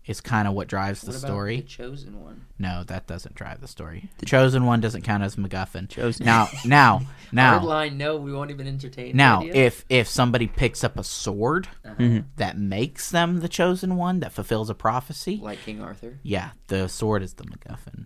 Is 0.06 0.20
kind 0.20 0.50
of 0.50 0.54
what 0.54 0.68
drives 0.68 1.00
the 1.00 1.08
what 1.12 1.18
about 1.20 1.28
story. 1.28 1.56
the 1.62 1.64
chosen 1.64 2.22
one? 2.22 2.46
No, 2.60 2.84
that 2.88 3.08
doesn't 3.08 3.36
drive 3.36 3.62
the 3.62 3.70
story. 3.70 4.10
The 4.18 4.26
chosen 4.26 4.66
one 4.66 4.82
doesn't 4.82 5.04
count 5.04 5.24
as 5.24 5.38
MacGuffin. 5.38 5.88
Chosen. 5.88 6.26
Now, 6.26 6.50
now, 6.66 7.02
now, 7.32 7.64
line, 7.64 7.98
no, 7.98 8.18
we 8.18 8.34
won't 8.34 8.52
even 8.52 8.68
entertain. 8.68 9.12
the 9.12 9.18
now, 9.18 9.40
idea. 9.42 9.54
if 9.56 9.86
if 9.88 10.10
somebody 10.10 10.48
picks 10.48 10.84
up 10.84 11.00
a 11.00 11.06
sword 11.06 11.70
Uh-huh. 11.86 11.96
Mhm. 11.98 12.26
that 12.36 12.58
makes 12.58 13.12
them 13.12 13.40
the 13.40 13.48
chosen 13.48 13.96
one 13.96 14.20
that 14.20 14.34
fulfills 14.34 14.70
a 14.70 14.76
prophecy, 14.76 15.40
like 15.42 15.60
King 15.64 15.82
Arthur. 15.82 16.20
yeah, 16.22 16.50
the 16.68 16.90
sword 16.90 17.24
is 17.24 17.36
the 17.36 17.46
MacGuffin. 17.46 18.06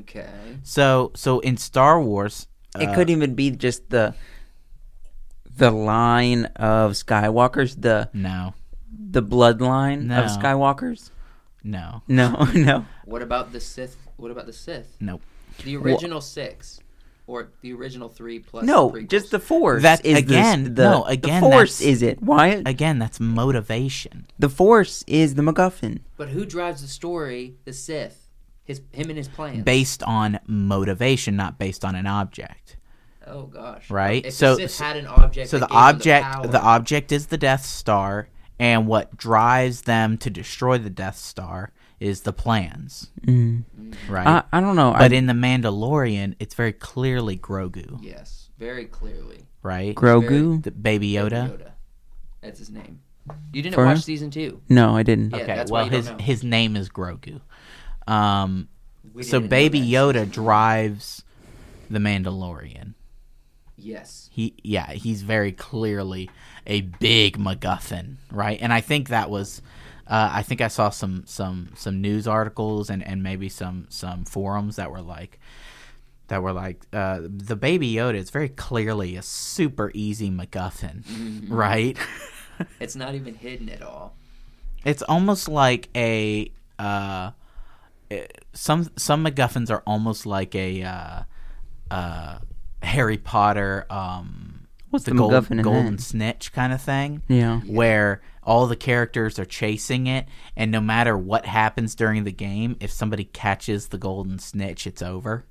Okay. 0.00 0.28
So, 0.62 1.12
so 1.16 1.40
in 1.40 1.56
Star 1.56 2.00
Wars, 2.00 2.46
It 2.78 2.90
uh, 2.90 2.94
could 2.94 3.08
even 3.10 3.34
be 3.34 3.50
just 3.52 3.88
the 3.90 4.14
the 5.56 5.70
line 5.70 6.44
of 6.56 6.92
Skywalkers, 6.92 7.80
the 7.80 8.08
no, 8.12 8.54
the 8.92 9.22
bloodline 9.22 10.04
No. 10.06 10.22
of 10.24 10.30
Skywalkers. 10.30 11.10
no, 11.62 12.02
No, 12.08 12.48
no. 12.54 12.86
What 13.04 13.22
about 13.22 13.52
the 13.52 13.60
Sith? 13.60 13.96
What 14.16 14.30
about 14.30 14.46
the 14.46 14.52
Sith? 14.52 14.96
Nope. 15.00 15.22
The 15.64 15.76
original 15.76 16.20
six, 16.20 16.80
or 17.26 17.50
the 17.60 17.72
original 17.74 18.08
three 18.08 18.38
plus. 18.38 18.64
No, 18.64 18.90
the 18.90 19.02
just 19.02 19.30
the 19.30 19.38
prequels? 19.38 19.42
Force. 19.42 19.82
That- 19.82 20.04
is 20.06 20.14
the- 20.14 20.18
again, 20.20 20.74
the, 20.74 20.90
no, 20.90 21.06
the 21.08 21.28
Force 21.40 21.78
that's- 21.78 21.80
is 21.80 22.02
it? 22.02 22.22
Why? 22.22 22.62
Again, 22.66 22.98
that's 22.98 23.20
motivation. 23.20 24.26
the 24.38 24.48
Force 24.48 25.04
is 25.06 25.34
the 25.34 25.42
MacGuffin. 25.42 26.00
But 26.16 26.28
who 26.30 26.44
drives 26.46 26.82
the 26.82 26.88
story? 26.88 27.56
The 27.64 27.72
Sith. 27.72 28.16
His 28.64 28.80
him 28.92 29.08
and 29.10 29.16
his 29.18 29.28
plans. 29.28 29.64
Based 29.64 30.02
on 30.04 30.38
motivation, 30.46 31.34
not 31.36 31.58
based 31.58 31.84
on 31.84 31.94
an 31.94 32.06
object. 32.06 32.76
Oh 33.26 33.42
gosh. 33.42 33.90
Right? 33.90 34.24
If 34.24 34.34
So- 34.34 34.54
the 34.56 34.62
Sith 34.62 34.70
so- 34.72 34.84
had 34.84 34.96
an 34.96 35.06
object. 35.06 35.50
So 35.50 35.58
that 35.58 35.68
the 35.68 35.74
gave 35.74 35.74
them 35.76 35.94
object, 35.96 36.24
power- 36.26 36.46
the 36.46 36.60
object 36.62 37.12
is 37.12 37.26
the 37.26 37.36
Death 37.38 37.64
Star, 37.66 38.28
and 38.60 38.86
what 38.86 39.16
drives 39.16 39.82
them 39.82 40.16
to 40.18 40.30
destroy 40.30 40.78
the 40.78 40.90
Death 40.90 41.16
Star 41.16 41.72
is 41.98 42.20
the 42.22 42.32
plans, 42.32 43.10
Mm. 43.26 43.64
right? 44.08 44.26
I, 44.26 44.42
I 44.52 44.60
don't 44.60 44.76
know. 44.76 44.92
but 44.92 45.12
I, 45.12 45.16
in 45.16 45.26
the 45.26 45.32
Mandalorian, 45.34 46.34
it's 46.38 46.54
very 46.54 46.72
clearly 46.72 47.36
Grogu, 47.36 47.98
Yes, 48.00 48.50
very 48.58 48.84
clearly. 48.86 49.46
right? 49.62 49.94
Grogu? 49.94 50.62
the 50.62 50.70
Baby 50.70 51.10
Yoda. 51.12 51.50
Yoda. 51.50 51.70
That's 52.40 52.58
his 52.58 52.70
name. 52.70 53.00
You 53.52 53.62
didn't 53.62 53.74
For 53.74 53.84
watch 53.84 53.96
real? 53.96 54.02
season 54.02 54.30
two. 54.30 54.60
No, 54.68 54.96
I 54.96 55.02
didn't. 55.02 55.30
Yeah, 55.30 55.42
okay, 55.42 55.64
well 55.68 55.84
his 55.86 56.10
his 56.20 56.42
name 56.42 56.74
is 56.76 56.88
Grogu. 56.88 57.40
Um, 58.06 58.68
so 59.20 59.40
Baby. 59.40 59.80
Yoda 59.80 60.30
drives 60.30 61.22
the 61.90 61.98
Mandalorian. 61.98 62.94
Yes. 63.76 64.28
He 64.32 64.54
yeah, 64.62 64.92
he's 64.92 65.22
very 65.22 65.52
clearly 65.52 66.28
a 66.66 66.82
big 66.82 67.38
MacGuffin, 67.38 68.16
right? 68.30 68.58
And 68.60 68.72
I 68.72 68.80
think 68.80 69.08
that 69.08 69.30
was 69.30 69.62
uh, 70.06 70.30
I 70.32 70.42
think 70.42 70.60
I 70.60 70.68
saw 70.68 70.90
some 70.90 71.24
some 71.26 71.70
some 71.74 72.00
news 72.00 72.26
articles 72.26 72.90
and, 72.90 73.02
and 73.06 73.22
maybe 73.22 73.48
some 73.48 73.86
some 73.88 74.24
forums 74.24 74.76
that 74.76 74.90
were 74.90 75.00
like 75.02 75.38
that 76.28 76.42
were 76.42 76.52
like 76.52 76.82
uh, 76.92 77.20
the 77.22 77.56
baby 77.56 77.92
Yoda 77.94 78.14
is 78.14 78.30
very 78.30 78.48
clearly 78.48 79.16
a 79.16 79.22
super 79.22 79.90
easy 79.94 80.30
MacGuffin, 80.30 81.04
Mm-hmm. 81.04 81.52
right? 81.54 81.96
It's 82.78 82.94
not 82.94 83.14
even 83.14 83.34
hidden 83.36 83.70
at 83.70 83.80
all. 83.82 84.14
it's 84.84 85.00
almost 85.02 85.48
like 85.48 85.88
a 85.96 86.50
uh, 86.78 87.30
eh, 88.10 88.26
some 88.52 88.90
some 88.96 89.24
MacGuffins 89.24 89.70
are 89.70 89.82
almost 89.86 90.26
like 90.26 90.54
a 90.54 90.82
uh, 90.82 91.22
uh, 91.90 92.38
Harry 92.82 93.16
Potter 93.16 93.86
um, 93.88 94.49
What's 94.90 95.04
the 95.04 95.12
gold- 95.14 95.30
golden 95.62 95.96
that? 95.96 96.00
snitch 96.02 96.52
kind 96.52 96.72
of 96.72 96.82
thing. 96.82 97.22
Yeah. 97.28 97.60
Where 97.60 98.20
all 98.42 98.66
the 98.66 98.76
characters 98.76 99.38
are 99.38 99.44
chasing 99.44 100.06
it, 100.06 100.26
and 100.56 100.70
no 100.72 100.80
matter 100.80 101.16
what 101.16 101.46
happens 101.46 101.94
during 101.94 102.24
the 102.24 102.32
game, 102.32 102.76
if 102.80 102.90
somebody 102.90 103.24
catches 103.24 103.88
the 103.88 103.98
golden 103.98 104.38
snitch, 104.38 104.86
it's 104.86 105.02
over. 105.02 105.44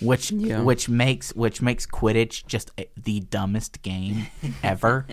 Which 0.00 0.30
Yeah. 0.32 0.62
which 0.62 0.88
makes 0.88 1.34
which 1.34 1.62
makes 1.62 1.86
Quidditch 1.86 2.46
just 2.46 2.70
the 2.96 3.20
dumbest 3.20 3.80
game 3.82 4.26
ever, 4.62 5.06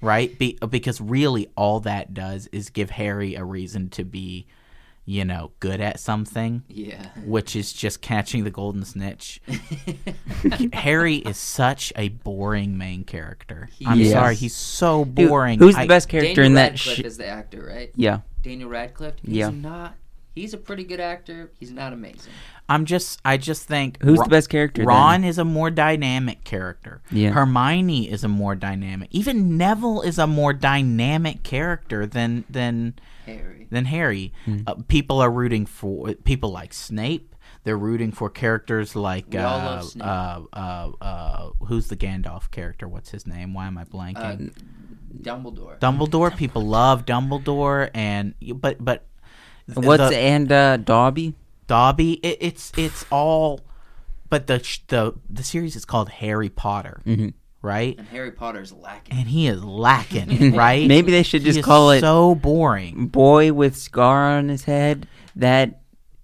right? 0.00 0.38
Be, 0.38 0.56
because 0.70 1.00
really 1.00 1.48
all 1.56 1.80
that 1.80 2.14
does 2.14 2.46
is 2.52 2.70
give 2.70 2.90
Harry 2.90 3.34
a 3.34 3.44
reason 3.44 3.90
to 3.90 4.04
be, 4.04 4.46
you 5.04 5.24
know, 5.24 5.50
good 5.60 5.80
at 5.80 5.98
something, 5.98 6.62
Yeah. 6.68 7.08
which 7.24 7.56
is 7.56 7.72
just 7.72 8.00
catching 8.02 8.44
the 8.44 8.50
golden 8.50 8.84
snitch. 8.84 9.40
Harry 10.72 11.16
is 11.16 11.36
such 11.36 11.92
a 11.96 12.08
boring 12.08 12.78
main 12.78 13.04
character. 13.04 13.68
He 13.72 13.86
I'm 13.86 14.00
is. 14.00 14.12
sorry, 14.12 14.34
he's 14.36 14.54
so 14.54 15.04
Dude, 15.04 15.28
boring. 15.28 15.58
who's 15.58 15.74
I- 15.76 15.82
the 15.82 15.88
best 15.88 16.08
character 16.08 16.42
Daniel 16.42 16.46
in 16.46 16.54
that? 16.54 16.70
Radcliffe 16.72 16.96
Sh- 16.96 17.00
is 17.00 17.16
the 17.16 17.26
actor, 17.26 17.64
right? 17.66 17.90
yeah. 17.96 18.20
Daniel 18.42 18.68
Radcliffe. 18.68 19.14
He's 19.22 19.36
Yeah. 19.36 19.50
not 19.50 19.94
He's 20.34 20.54
a 20.54 20.58
pretty 20.58 20.84
good 20.84 21.00
actor. 21.00 21.50
He's 21.60 21.70
not 21.70 21.92
amazing. 21.92 22.32
I'm 22.68 22.84
just 22.86 23.20
I 23.24 23.36
just 23.36 23.68
think 23.68 24.02
Who's 24.02 24.18
Ron- 24.18 24.28
the 24.28 24.30
best 24.30 24.48
character? 24.48 24.80
then? 24.80 24.88
Ron 24.88 25.24
is 25.24 25.36
a 25.38 25.44
more 25.44 25.70
dynamic 25.70 26.42
character. 26.44 27.02
Yeah. 27.10 27.30
Hermione 27.30 28.10
is 28.10 28.24
a 28.24 28.28
more 28.28 28.54
dynamic. 28.54 29.08
Even 29.12 29.56
Neville 29.58 30.00
is 30.02 30.18
a 30.18 30.26
more 30.26 30.52
dynamic 30.52 31.42
character 31.42 32.06
than 32.06 32.44
than 32.48 32.94
Harry. 33.26 33.66
than 33.70 33.84
Harry. 33.86 34.32
Hmm. 34.46 34.60
Uh, 34.66 34.74
people 34.88 35.20
are 35.20 35.30
rooting 35.30 35.66
for 35.66 36.14
people 36.14 36.50
like 36.50 36.72
Snape. 36.72 37.34
They're 37.64 37.78
rooting 37.78 38.10
for 38.10 38.28
characters 38.30 38.96
like 38.96 39.26
We 39.30 39.38
all 39.38 39.60
uh, 39.60 39.64
love 39.64 39.84
Snape. 39.84 40.06
uh, 40.06 40.40
uh, 40.52 40.90
uh, 41.00 41.50
who's 41.66 41.88
the 41.88 41.96
Gandalf 41.96 42.50
character? 42.50 42.88
What's 42.88 43.10
his 43.10 43.26
name? 43.26 43.54
Why 43.54 43.66
am 43.66 43.76
I 43.78 43.84
blanking? 43.84 44.48
Uh, 44.48 44.60
Dumbledore. 45.20 45.78
Dumbledore. 45.78 46.34
People 46.36 46.62
love 46.66 47.04
Dumbledore, 47.04 47.90
and 47.94 48.34
but 48.56 48.82
but 48.82 49.04
th- 49.04 49.11
What's 49.74 50.10
the- 50.10 50.16
and 50.16 50.50
uh, 50.52 50.76
Dobby? 50.78 51.34
Dobby. 51.66 52.14
It, 52.14 52.38
it's 52.40 52.72
it's 52.76 53.04
all, 53.10 53.60
but 54.28 54.46
the 54.46 54.62
sh- 54.62 54.80
the 54.88 55.14
the 55.30 55.42
series 55.42 55.76
is 55.76 55.84
called 55.84 56.08
Harry 56.10 56.48
Potter, 56.48 57.00
Mm-hmm. 57.06 57.28
right? 57.62 57.96
and 57.98 58.08
Harry 58.08 58.32
Potter's 58.32 58.72
lacking. 58.72 59.16
And 59.18 59.28
he 59.28 59.46
is 59.46 59.62
lacking, 59.64 60.52
right? 60.56 60.86
Maybe 60.86 61.12
they 61.12 61.22
should 61.22 61.42
He 61.42 61.46
just 61.46 61.58
is 61.60 61.64
call 61.64 61.90
it 61.92 62.00
so 62.00 62.34
boring. 62.34 63.06
boy 63.06 63.52
with 63.52 63.76
scar 63.76 64.36
on 64.38 64.48
his 64.48 64.64
head. 64.64 65.06
That 65.36 65.80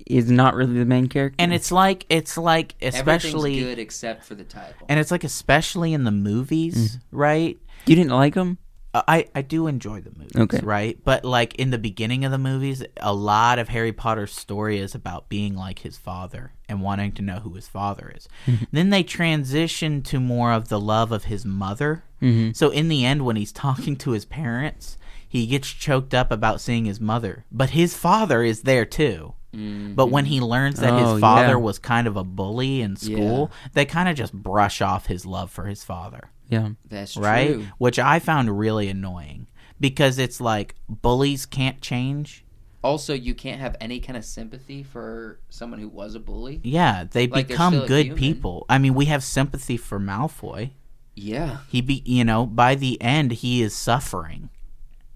is 0.07 0.31
not 0.31 0.55
really 0.55 0.79
the 0.79 0.85
main 0.87 1.07
character. 1.07 1.37
And 1.39 1.53
it's 1.55 1.71
like 1.71 2.05
it's 2.11 2.37
like 2.37 2.75
especially 2.83 3.61
good 3.61 3.79
except 3.79 4.25
for 4.25 4.35
the 4.35 4.45
title. 4.45 4.87
and 4.89 4.99
it's 4.99 5.11
like 5.11 5.23
especially 5.25 5.93
in 5.95 6.05
the 6.05 6.11
movies, 6.11 6.97
Mm-hmm. 6.97 7.17
right? 7.17 7.59
you 7.87 7.95
didn't 7.97 8.11
like 8.13 8.35
him. 8.35 8.59
Uh, 8.99 9.03
I 9.09 9.27
I 9.35 9.43
do 9.43 9.67
enjoy 9.67 10.01
the 10.01 10.11
movies, 10.11 10.37
Okay. 10.37 10.61
right? 10.63 10.99
But 11.05 11.25
like 11.25 11.55
in 11.57 11.71
the 11.71 11.79
beginning 11.79 12.25
of 12.25 12.31
the 12.33 12.39
movies, 12.39 12.83
a 12.99 13.13
lot 13.13 13.59
of 13.59 13.69
Harry 13.69 13.93
Potter's 13.93 14.33
story 14.33 14.79
is 14.79 14.95
about 14.95 15.29
being 15.29 15.55
like 15.55 15.81
his 15.81 15.97
father 15.97 16.53
and 16.69 16.81
wanting 16.83 17.13
to 17.13 17.23
know 17.23 17.37
who 17.41 17.55
his 17.55 17.69
father 17.69 18.13
is. 18.17 18.29
then 18.73 18.91
they 18.91 19.03
transition 19.03 20.03
to 20.03 20.19
more 20.21 20.53
of 20.53 20.69
the 20.69 20.81
love 20.81 21.13
of 21.13 21.25
his 21.25 21.45
mother. 21.45 22.05
Mm-hmm. 22.23 22.53
So 22.53 22.71
in 22.71 22.89
the 22.89 23.05
end, 23.05 23.25
when 23.25 23.37
he's 23.37 23.53
talking 23.53 23.97
to 23.97 24.11
his 24.11 24.25
parents, 24.25 24.99
he 25.29 25.47
gets 25.47 25.69
choked 25.69 26.15
up 26.15 26.33
about 26.33 26.61
seeing 26.61 26.87
his 26.87 27.01
mother, 27.01 27.45
but 27.53 27.71
his 27.71 27.97
father 27.97 28.43
is 28.43 28.63
there 28.63 28.85
too. 28.87 29.35
But 29.51 30.07
when 30.11 30.27
he 30.27 30.41
learns 30.41 30.79
that 30.81 30.93
Oh, 30.93 31.15
his 31.15 31.21
father 31.21 31.49
yeah. 31.49 31.55
was 31.57 31.79
kind 31.81 32.07
of 32.07 32.17
a 32.17 32.23
bully 32.23 32.81
in 32.81 32.95
school, 32.97 33.51
they 33.73 33.85
kind 33.87 34.09
of 34.09 34.15
just 34.15 34.33
brush 34.33 34.81
off 34.81 35.07
his 35.07 35.27
love 35.27 35.51
for 35.51 35.65
his 35.67 35.83
father 35.83 36.31
Yeah. 36.49 36.71
That's 36.89 37.17
right? 37.17 37.53
true. 37.55 37.67
Which 37.79 37.99
I 37.99 38.19
found 38.19 38.59
really 38.59 38.89
annoying 38.89 39.49
because 39.81 40.19
it's 40.19 40.41
like 40.41 40.75
bullies 40.89 41.47
can't 41.47 41.81
change. 41.81 42.45
Also, 42.83 43.13
you 43.13 43.35
can't 43.35 43.61
have 43.61 43.77
any 43.81 43.99
kind 43.99 44.17
of 44.17 44.25
sympathy 44.25 44.83
for 44.85 45.41
someone 45.51 45.81
who 45.81 45.89
was 45.89 46.15
a 46.15 46.21
bully. 46.21 46.61
Yeah, 46.63 47.05
they 47.11 47.27
Like, 47.27 47.49
become 47.49 47.87
good 47.87 48.15
people. 48.17 48.65
I 48.69 48.79
mean, 48.79 48.95
we 48.95 49.07
have 49.07 49.25
sympathy 49.25 49.77
for 49.77 49.99
Malfoy. 49.99 50.71
Yeah. 51.17 51.59
He 51.69 51.81
be, 51.81 52.03
you 52.07 52.25
know, 52.25 52.47
by 52.47 52.77
the 52.77 53.01
end 53.03 53.33
he 53.33 53.63
is 53.63 53.75
suffering, 53.75 54.51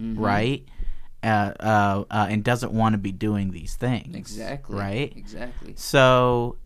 Mm-hmm. 0.00 0.20
right? 0.20 0.64
Uh, 1.22 1.52
uh, 1.60 2.04
uh, 2.10 2.26
and 2.28 2.42
doesn't 2.42 2.72
want 2.72 2.94
to 2.94 2.98
be 2.98 3.12
doing 3.12 3.52
these 3.52 3.76
things. 3.76 4.16
Exactly. 4.16 4.76
Right? 4.76 5.12
Exactly. 5.16 5.74
So, 5.76 6.56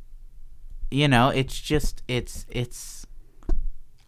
you 0.91 1.09
know, 1.09 1.29
it's 1.29 1.61
just 1.61 2.03
it's 2.09 2.47
it's. 2.49 2.96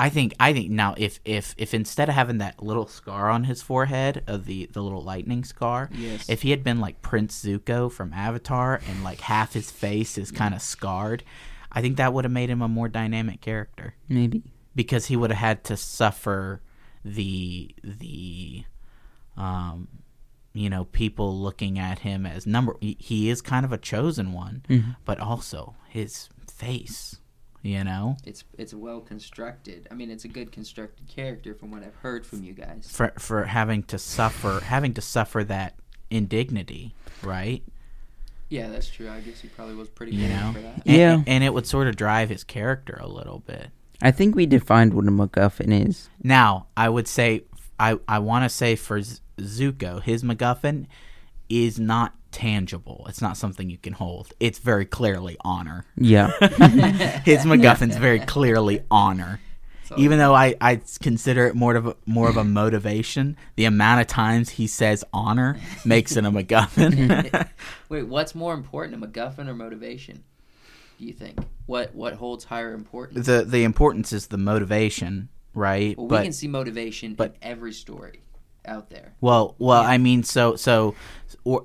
I 0.01 0.09
think 0.11 0.35
I 0.39 0.53
think 0.53 0.71
now 0.71 0.95
if 0.97 1.19
if 1.25 1.55
if 1.59 1.75
instead 1.75 2.09
of 2.09 2.15
having 2.15 2.39
that 2.39 2.63
little 2.63 2.87
scar 2.87 3.31
on 3.31 3.45
his 3.45 3.63
forehead 3.63 4.23
of 4.27 4.47
the 4.47 4.67
the 4.73 4.81
little 4.83 5.03
lightning 5.03 5.43
scar, 5.45 5.91
Yes. 5.93 6.29
if 6.29 6.43
he 6.43 6.51
had 6.51 6.63
been 6.63 6.79
like 6.79 7.03
Prince 7.03 7.45
Zuko 7.45 7.91
from 7.91 8.13
Avatar 8.13 8.81
and 8.89 9.03
like 9.03 9.21
half 9.23 9.55
his 9.55 9.71
face 9.73 10.17
is 10.17 10.31
kind 10.31 10.55
of 10.55 10.63
scarred, 10.63 11.25
I 11.73 11.81
think 11.83 11.97
that 11.97 12.13
would 12.13 12.25
have 12.25 12.33
made 12.33 12.49
him 12.51 12.63
a 12.63 12.69
more 12.69 12.89
dynamic 12.89 13.41
character 13.41 13.95
Maybe. 14.09 14.43
because 14.77 15.07
he 15.07 15.17
would 15.17 15.31
have 15.31 15.41
had 15.41 15.65
to 15.65 15.77
suffer 15.77 16.63
the 17.05 17.75
the 17.83 18.65
um 19.37 19.89
you 20.53 20.71
know 20.71 20.85
people 20.85 21.37
looking 21.41 21.79
at 21.79 22.01
him 22.01 22.25
as 22.27 22.47
number 22.47 22.77
he- 22.81 22.97
he 23.01 23.29
is 23.31 23.41
kind 23.43 23.65
of 23.65 23.73
a 23.73 23.79
chosen 23.79 24.33
one 24.33 24.63
but 25.05 25.19
also 25.21 25.75
his 25.89 26.29
face 26.51 27.21
you 27.69 27.85
know 27.85 28.17
It's 28.25 28.45
it's 28.57 28.73
well 28.75 29.01
constructed. 29.01 29.87
I 29.91 29.95
mean, 29.95 30.11
it's 30.11 30.25
a 30.25 30.29
good 30.29 30.51
constructed 30.53 31.07
character 31.09 31.55
from 31.55 31.71
what 31.71 31.83
I've 31.83 31.97
heard 31.97 32.25
from 32.27 32.43
you 32.43 32.53
guys. 32.55 32.89
for 32.91 33.13
for 33.19 33.45
having 33.45 33.83
to 33.85 33.99
suffer 33.99 34.61
having 34.65 34.95
to 34.95 35.01
suffer 35.01 35.45
that 35.45 35.75
indignity 36.11 36.95
right 37.23 37.63
Yeah, 38.49 38.69
that's 38.69 38.89
true. 38.89 39.11
I 39.11 39.21
guess 39.21 39.41
he 39.41 39.49
probably 39.49 39.75
was 39.75 39.89
pretty 39.91 40.17
you 40.17 40.29
know 40.29 40.53
for 40.55 40.61
that. 40.61 40.75
And- 40.87 40.97
Yeah. 40.97 41.23
and 41.27 41.45
it 41.45 41.53
would 41.53 41.67
sort 41.67 41.87
of 41.89 41.97
drive 41.97 42.31
his 42.31 42.45
character 42.45 42.97
a 43.01 43.07
little 43.09 43.41
bit 43.41 43.69
I 44.01 44.11
think 44.13 44.35
we 44.37 44.47
defined 44.47 44.95
what 44.95 45.07
a 45.09 45.11
MacGuffin 45.11 45.87
is. 45.89 46.09
Now, 46.23 46.69
I 46.77 46.89
would 46.89 47.09
say 47.09 47.43
I 47.81 47.99
I 48.09 48.19
want 48.21 48.45
to 48.45 48.49
say 48.49 48.77
for 48.77 49.03
Z- 49.03 49.21
Zuko, 49.39 50.01
his 50.03 50.23
MacGuffin 50.23 50.87
is 51.49 51.79
not 51.81 52.15
tangible. 52.39 53.05
It's 53.09 53.21
not 53.21 53.37
something 53.37 53.69
you 53.69 53.79
can 53.79 53.95
hold. 53.95 54.33
It's 54.39 54.61
very 54.61 54.87
clearly 54.87 55.37
honor. 55.41 55.85
Yeah. 55.97 56.29
His 57.25 57.45
MacGuffin's 57.45 57.97
very 57.97 58.21
clearly 58.21 58.85
honor. 58.93 59.41
Even 59.97 60.19
though 60.19 60.35
I, 60.35 60.55
I 60.61 60.81
consider 61.01 61.47
it 61.47 61.57
more 61.57 61.75
of 61.75 61.87
a, 61.87 61.97
more 62.07 62.29
of 62.29 62.37
a 62.37 62.45
motivation, 62.45 63.37
the 63.57 63.65
amount 63.65 64.03
of 64.03 64.07
times 64.07 64.51
he 64.51 64.67
says 64.69 65.03
honor 65.13 65.59
makes 65.85 66.15
it 66.17 66.25
a 66.25 66.31
MacGuffin. 66.31 67.49
Wait, 67.89 68.03
what's 68.05 68.35
more 68.35 68.55
important, 68.55 69.03
a 69.03 69.07
MacGuffin 69.07 69.49
or 69.49 69.55
motivation? 69.55 70.23
Do 71.01 71.07
you 71.07 71.13
think? 71.13 71.39
What 71.67 71.95
what 71.95 72.15
holds 72.15 72.45
higher 72.45 72.73
importance? 72.75 73.27
the 73.27 73.45
the 73.45 73.65
importance 73.65 74.13
is 74.13 74.27
the 74.27 74.39
motivation, 74.39 75.29
right? 75.55 75.97
well, 75.97 76.07
but 76.07 76.21
we 76.21 76.27
can 76.27 76.33
see 76.33 76.49
motivation 76.49 77.15
but- 77.15 77.37
in 77.41 77.49
every 77.51 77.73
story 77.73 78.21
out 78.69 78.91
there. 78.91 79.15
Well, 79.21 79.55
well, 79.59 79.83
I 79.83 79.99
mean, 79.99 80.23
so 80.23 80.57
so, 80.57 80.95
or, 81.45 81.65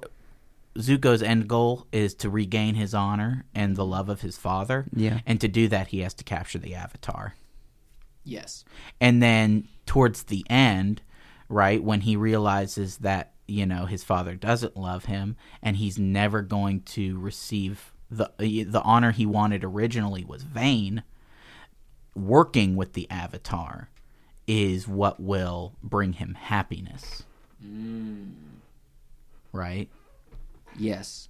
Zuko's 0.78 1.22
end 1.22 1.48
goal 1.48 1.88
is 1.92 2.16
to 2.16 2.30
regain 2.30 2.76
his 2.76 2.94
honor 2.94 3.46
and 3.54 3.76
the 3.76 3.86
love 3.86 4.10
of 4.10 4.22
his 4.22 4.38
father. 4.38 4.86
Yeah. 4.94 5.20
and 5.26 5.40
to 5.42 5.48
do 5.48 5.68
that, 5.68 5.88
he 5.88 6.00
has 6.00 6.14
to 6.16 6.24
capture 6.24 6.60
the 6.60 6.76
Avatar. 6.76 7.36
Yes. 8.24 8.64
And 9.00 9.22
then 9.22 9.68
towards 9.86 10.24
the 10.24 10.46
end, 10.50 11.02
right 11.50 11.84
when 11.84 12.02
he 12.02 12.16
realizes 12.16 12.98
that 12.98 13.34
you 13.46 13.66
know 13.66 13.86
his 13.86 14.04
father 14.04 14.36
doesn't 14.36 14.78
love 14.78 15.06
him 15.06 15.36
and 15.62 15.76
he's 15.76 16.00
never 16.00 16.42
going 16.42 16.82
to 16.82 17.20
receive 17.20 17.92
the 18.10 18.32
the 18.40 18.82
honor 18.84 19.12
he 19.12 19.26
wanted 19.26 19.64
originally 19.64 20.24
was 20.24 20.44
vain. 20.44 21.04
Working 22.16 22.76
with 22.76 22.94
the 22.94 23.10
Avatar 23.10 23.90
is 24.46 24.88
what 24.88 25.20
will 25.20 25.74
bring 25.82 26.14
him 26.14 26.36
happiness. 26.36 27.24
Mm. 27.66 28.34
Right? 29.52 29.90
Yes. 30.78 31.30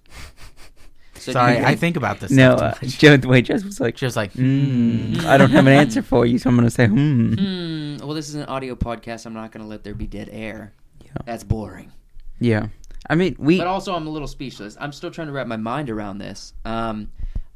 So 1.16 1.32
Sorry, 1.32 1.64
I 1.64 1.74
think 1.74 1.96
about 1.96 2.20
this. 2.20 2.30
no, 2.30 2.56
stuff 2.56 2.82
uh. 2.82 2.86
Joe, 2.86 3.16
the 3.16 3.28
way 3.28 3.40
Jess 3.40 3.64
was 3.64 3.80
like, 3.80 3.96
she 3.96 4.04
was 4.04 4.16
like, 4.16 4.34
mm, 4.34 5.24
I 5.24 5.38
don't 5.38 5.50
have 5.50 5.66
an 5.66 5.72
answer 5.72 6.02
for 6.02 6.26
you, 6.26 6.36
so 6.38 6.50
I'm 6.50 6.56
going 6.56 6.66
to 6.66 6.70
say, 6.70 6.86
hmm. 6.86 7.34
Hmm, 7.34 7.96
well, 7.98 8.14
this 8.14 8.28
is 8.28 8.34
an 8.34 8.44
audio 8.44 8.74
podcast. 8.74 9.24
I'm 9.24 9.32
not 9.32 9.50
going 9.50 9.62
to 9.62 9.68
let 9.68 9.84
there 9.84 9.94
be 9.94 10.06
dead 10.06 10.28
air. 10.30 10.74
Yeah. 11.02 11.12
That's 11.24 11.42
boring. 11.42 11.92
Yeah. 12.40 12.68
I 13.08 13.14
mean, 13.14 13.36
we. 13.38 13.56
But 13.58 13.66
also, 13.66 13.94
I'm 13.94 14.06
a 14.06 14.10
little 14.10 14.28
speechless. 14.28 14.76
I'm 14.78 14.92
still 14.92 15.10
trying 15.10 15.28
to 15.28 15.32
wrap 15.32 15.46
my 15.46 15.56
mind 15.56 15.88
around 15.88 16.18
this. 16.18 16.52
Um, 16.64 17.10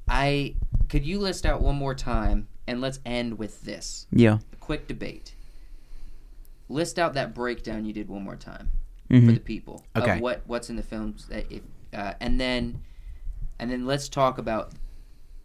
I 0.09 0.55
could 0.89 1.05
you 1.05 1.19
list 1.19 1.45
out 1.45 1.61
one 1.61 1.77
more 1.77 1.95
time, 1.95 2.49
and 2.67 2.81
let's 2.81 3.01
end 3.05 3.39
with 3.39 3.63
this 3.63 4.07
yeah. 4.11 4.39
quick 4.61 4.89
debate. 4.89 5.35
List 6.69 6.99
out 6.99 7.15
that 7.15 7.35
breakdown 7.35 7.85
you 7.85 7.93
did 7.93 8.09
one 8.09 8.23
more 8.23 8.37
time 8.37 8.71
mm-hmm. 9.11 9.27
for 9.27 9.33
the 9.33 9.41
people 9.41 9.85
Okay. 9.97 10.17
of 10.17 10.21
what 10.21 10.43
what's 10.47 10.71
in 10.71 10.77
the 10.77 10.83
films 10.83 11.27
that 11.29 11.51
if, 11.51 11.63
uh, 11.93 12.15
and 12.21 12.41
then 12.41 12.81
and 13.59 13.71
then 13.71 13.87
let's 13.87 14.09
talk 14.09 14.39
about. 14.39 14.73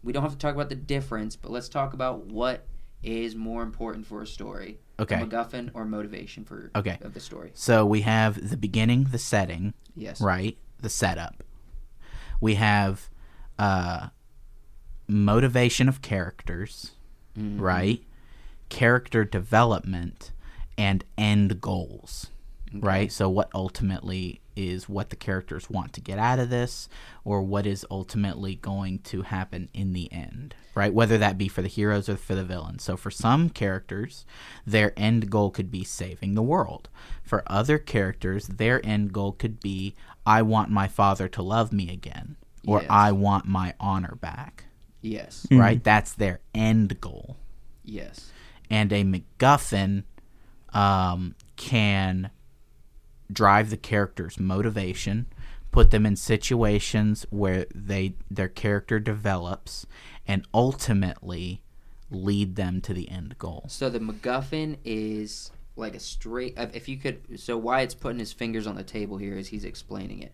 We 0.02 0.12
don't 0.12 0.22
have 0.22 0.32
to 0.32 0.38
talk 0.38 0.54
about 0.54 0.68
the 0.68 0.74
difference, 0.74 1.34
but 1.34 1.50
let's 1.50 1.68
talk 1.68 1.94
about 1.94 2.26
what 2.26 2.66
is 3.02 3.34
more 3.34 3.62
important 3.62 4.06
for 4.06 4.22
a 4.22 4.26
story. 4.26 4.78
Okay. 5.00 5.16
a 5.20 5.26
MacGuffin 5.26 5.70
or 5.74 5.84
motivation 5.84 6.44
for 6.44 6.70
Okay. 6.76 6.98
of 7.02 7.14
the 7.14 7.20
story. 7.20 7.50
so 7.54 7.84
we 7.84 8.02
have 8.02 8.48
the 8.50 8.56
beginning, 8.56 9.04
the 9.10 9.18
setting, 9.18 9.74
Yes. 9.96 10.20
right? 10.20 10.56
The 10.80 10.88
setup. 10.88 11.42
We 12.40 12.54
have 12.54 13.08
uh, 13.58 14.08
motivation 15.08 15.88
of 15.88 16.00
characters, 16.02 16.92
Mhm. 17.36 17.60
right? 17.60 18.04
Character 18.68 19.24
development 19.24 20.32
and 20.78 21.04
end 21.18 21.60
goals. 21.60 22.28
right? 22.72 23.12
So, 23.12 23.28
what 23.30 23.50
ultimately 23.54 24.40
is 24.56 24.88
what 24.88 25.10
the 25.10 25.16
characters 25.16 25.68
want 25.70 25.92
to 25.94 26.00
get 26.00 26.18
out 26.18 26.38
of 26.38 26.50
this, 26.50 26.88
or 27.24 27.42
what 27.42 27.66
is 27.66 27.84
ultimately 27.90 28.54
going 28.56 28.98
to 29.00 29.22
happen 29.22 29.68
in 29.74 29.92
the 29.92 30.12
end, 30.12 30.54
right? 30.74 30.92
Whether 30.94 31.18
that 31.18 31.36
be 31.38 31.48
for 31.48 31.62
the 31.62 31.68
heroes 31.68 32.08
or 32.08 32.16
for 32.16 32.34
the 32.34 32.44
villains. 32.44 32.82
So, 32.82 32.96
for 32.96 33.10
some 33.10 33.48
characters, 33.50 34.24
their 34.66 34.92
end 34.96 35.30
goal 35.30 35.50
could 35.50 35.70
be 35.70 35.84
saving 35.84 36.34
the 36.34 36.42
world. 36.42 36.88
For 37.22 37.42
other 37.46 37.78
characters, 37.78 38.46
their 38.46 38.84
end 38.86 39.12
goal 39.12 39.32
could 39.32 39.60
be, 39.60 39.94
I 40.26 40.42
want 40.42 40.70
my 40.70 40.88
father 40.88 41.28
to 41.28 41.42
love 41.42 41.72
me 41.72 41.90
again, 41.90 42.36
or 42.66 42.80
Yes. 42.80 42.90
I 42.90 43.12
want 43.12 43.46
my 43.46 43.74
honor 43.80 44.16
back, 44.20 44.64
Yes. 45.02 45.46
right? 45.50 45.82
That's 45.82 46.12
their 46.12 46.40
end 46.54 47.00
goal 47.00 47.36
Yes. 47.84 48.30
and 48.70 48.92
a 48.92 49.04
MacGuffin 49.04 50.04
um, 50.72 51.34
can 51.56 52.30
drive 53.32 53.70
the 53.70 53.76
character's 53.76 54.38
motivation, 54.38 55.26
put 55.70 55.90
them 55.90 56.06
in 56.06 56.16
situations 56.16 57.26
where 57.30 57.66
they 57.74 58.14
their 58.30 58.48
character 58.48 58.98
develops, 58.98 59.86
and 60.26 60.46
ultimately 60.54 61.60
lead 62.10 62.56
them 62.56 62.80
to 62.80 62.94
the 62.94 63.10
end 63.10 63.38
goal. 63.38 63.64
So 63.68 63.88
the 63.90 63.98
MacGuffin 63.98 64.78
is 64.84 65.50
like 65.76 65.94
a 65.94 66.00
straight. 66.00 66.54
If 66.56 66.88
you 66.88 66.96
could, 66.96 67.40
so 67.40 67.56
Wyatt's 67.58 67.94
putting 67.94 68.18
his 68.18 68.32
fingers 68.32 68.66
on 68.66 68.76
the 68.76 68.84
table 68.84 69.16
here 69.16 69.36
as 69.36 69.48
he's 69.48 69.64
explaining 69.64 70.22
it, 70.22 70.32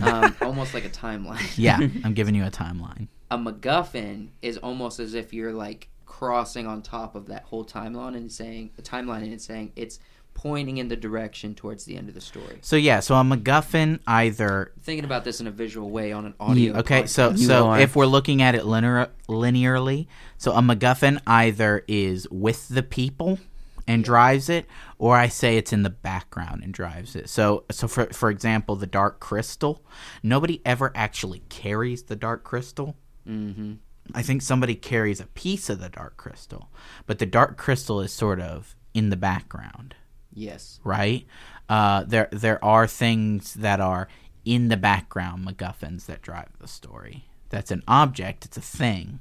um, 0.02 0.34
almost 0.40 0.74
like 0.74 0.84
a 0.84 0.90
timeline. 0.90 1.56
Yeah, 1.56 1.78
I'm 2.04 2.14
giving 2.14 2.34
you 2.34 2.44
a 2.44 2.50
timeline. 2.50 3.08
a 3.30 3.38
MacGuffin 3.38 4.30
is 4.42 4.58
almost 4.58 4.98
as 4.98 5.14
if 5.14 5.32
you're 5.32 5.52
like 5.52 5.88
crossing 6.06 6.66
on 6.66 6.82
top 6.82 7.14
of 7.14 7.26
that 7.26 7.44
whole 7.44 7.64
timeline 7.64 8.16
and 8.16 8.30
saying 8.30 8.70
the 8.76 8.82
timeline 8.82 9.22
and 9.22 9.40
saying 9.40 9.72
it's 9.74 9.98
pointing 10.34 10.76
in 10.78 10.88
the 10.88 10.96
direction 10.96 11.54
towards 11.54 11.84
the 11.84 11.96
end 11.96 12.08
of 12.08 12.14
the 12.14 12.20
story. 12.20 12.58
So 12.60 12.76
yeah, 12.76 13.00
so 13.00 13.14
a 13.14 13.22
MacGuffin 13.22 14.00
either 14.06 14.72
Thinking 14.82 15.04
about 15.04 15.24
this 15.24 15.40
in 15.40 15.46
a 15.46 15.50
visual 15.50 15.90
way 15.90 16.12
on 16.12 16.26
an 16.26 16.34
audio. 16.38 16.74
Okay, 16.78 17.06
so. 17.06 17.30
You 17.30 17.46
so 17.46 17.68
are. 17.68 17.80
if 17.80 17.96
we're 17.96 18.06
looking 18.06 18.42
at 18.42 18.54
it 18.54 18.66
linear, 18.66 19.10
linearly, 19.28 20.06
so 20.36 20.52
a 20.52 20.60
MacGuffin 20.60 21.20
either 21.26 21.84
is 21.88 22.28
with 22.30 22.68
the 22.68 22.82
people 22.82 23.38
and 23.86 24.04
drives 24.04 24.48
it, 24.48 24.66
or 24.98 25.16
I 25.16 25.28
say 25.28 25.56
it's 25.56 25.72
in 25.72 25.82
the 25.82 25.90
background 25.90 26.62
and 26.62 26.72
drives 26.72 27.16
it. 27.16 27.28
So 27.28 27.64
so 27.70 27.88
for 27.88 28.06
for 28.06 28.30
example, 28.30 28.76
the 28.76 28.86
Dark 28.86 29.20
Crystal, 29.20 29.82
nobody 30.22 30.60
ever 30.64 30.92
actually 30.94 31.42
carries 31.48 32.04
the 32.04 32.16
Dark 32.16 32.44
Crystal. 32.44 32.96
Mm-hmm. 33.28 33.74
I 34.12 34.22
think 34.22 34.42
somebody 34.42 34.74
carries 34.74 35.20
a 35.20 35.26
piece 35.26 35.70
of 35.70 35.80
the 35.80 35.88
Dark 35.88 36.16
Crystal, 36.16 36.68
but 37.06 37.18
the 37.18 37.26
Dark 37.26 37.56
Crystal 37.56 38.00
is 38.00 38.12
sort 38.12 38.40
of 38.40 38.74
in 38.92 39.10
the 39.10 39.16
background 39.16 39.94
Yes. 40.34 40.80
right? 40.84 41.26
Uh, 41.68 42.04
there 42.04 42.28
there 42.32 42.62
are 42.64 42.86
things 42.86 43.54
that 43.54 43.80
are 43.80 44.08
in 44.44 44.68
the 44.68 44.76
background 44.76 45.46
MacGuffins 45.46 46.06
that 46.06 46.20
drive 46.22 46.48
the 46.58 46.68
story. 46.68 47.24
That's 47.48 47.70
an 47.70 47.82
object, 47.88 48.44
it's 48.44 48.56
a 48.56 48.60
thing, 48.60 49.20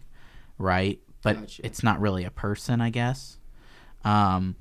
right? 0.57 0.99
But 1.21 1.39
Gotcha. 1.39 1.65
it's 1.65 1.83
not 1.83 2.01
really 2.01 2.25
a 2.25 2.31
person, 2.31 2.81
I 2.81 2.89
guess. 2.89 3.37
Um, 4.03 4.55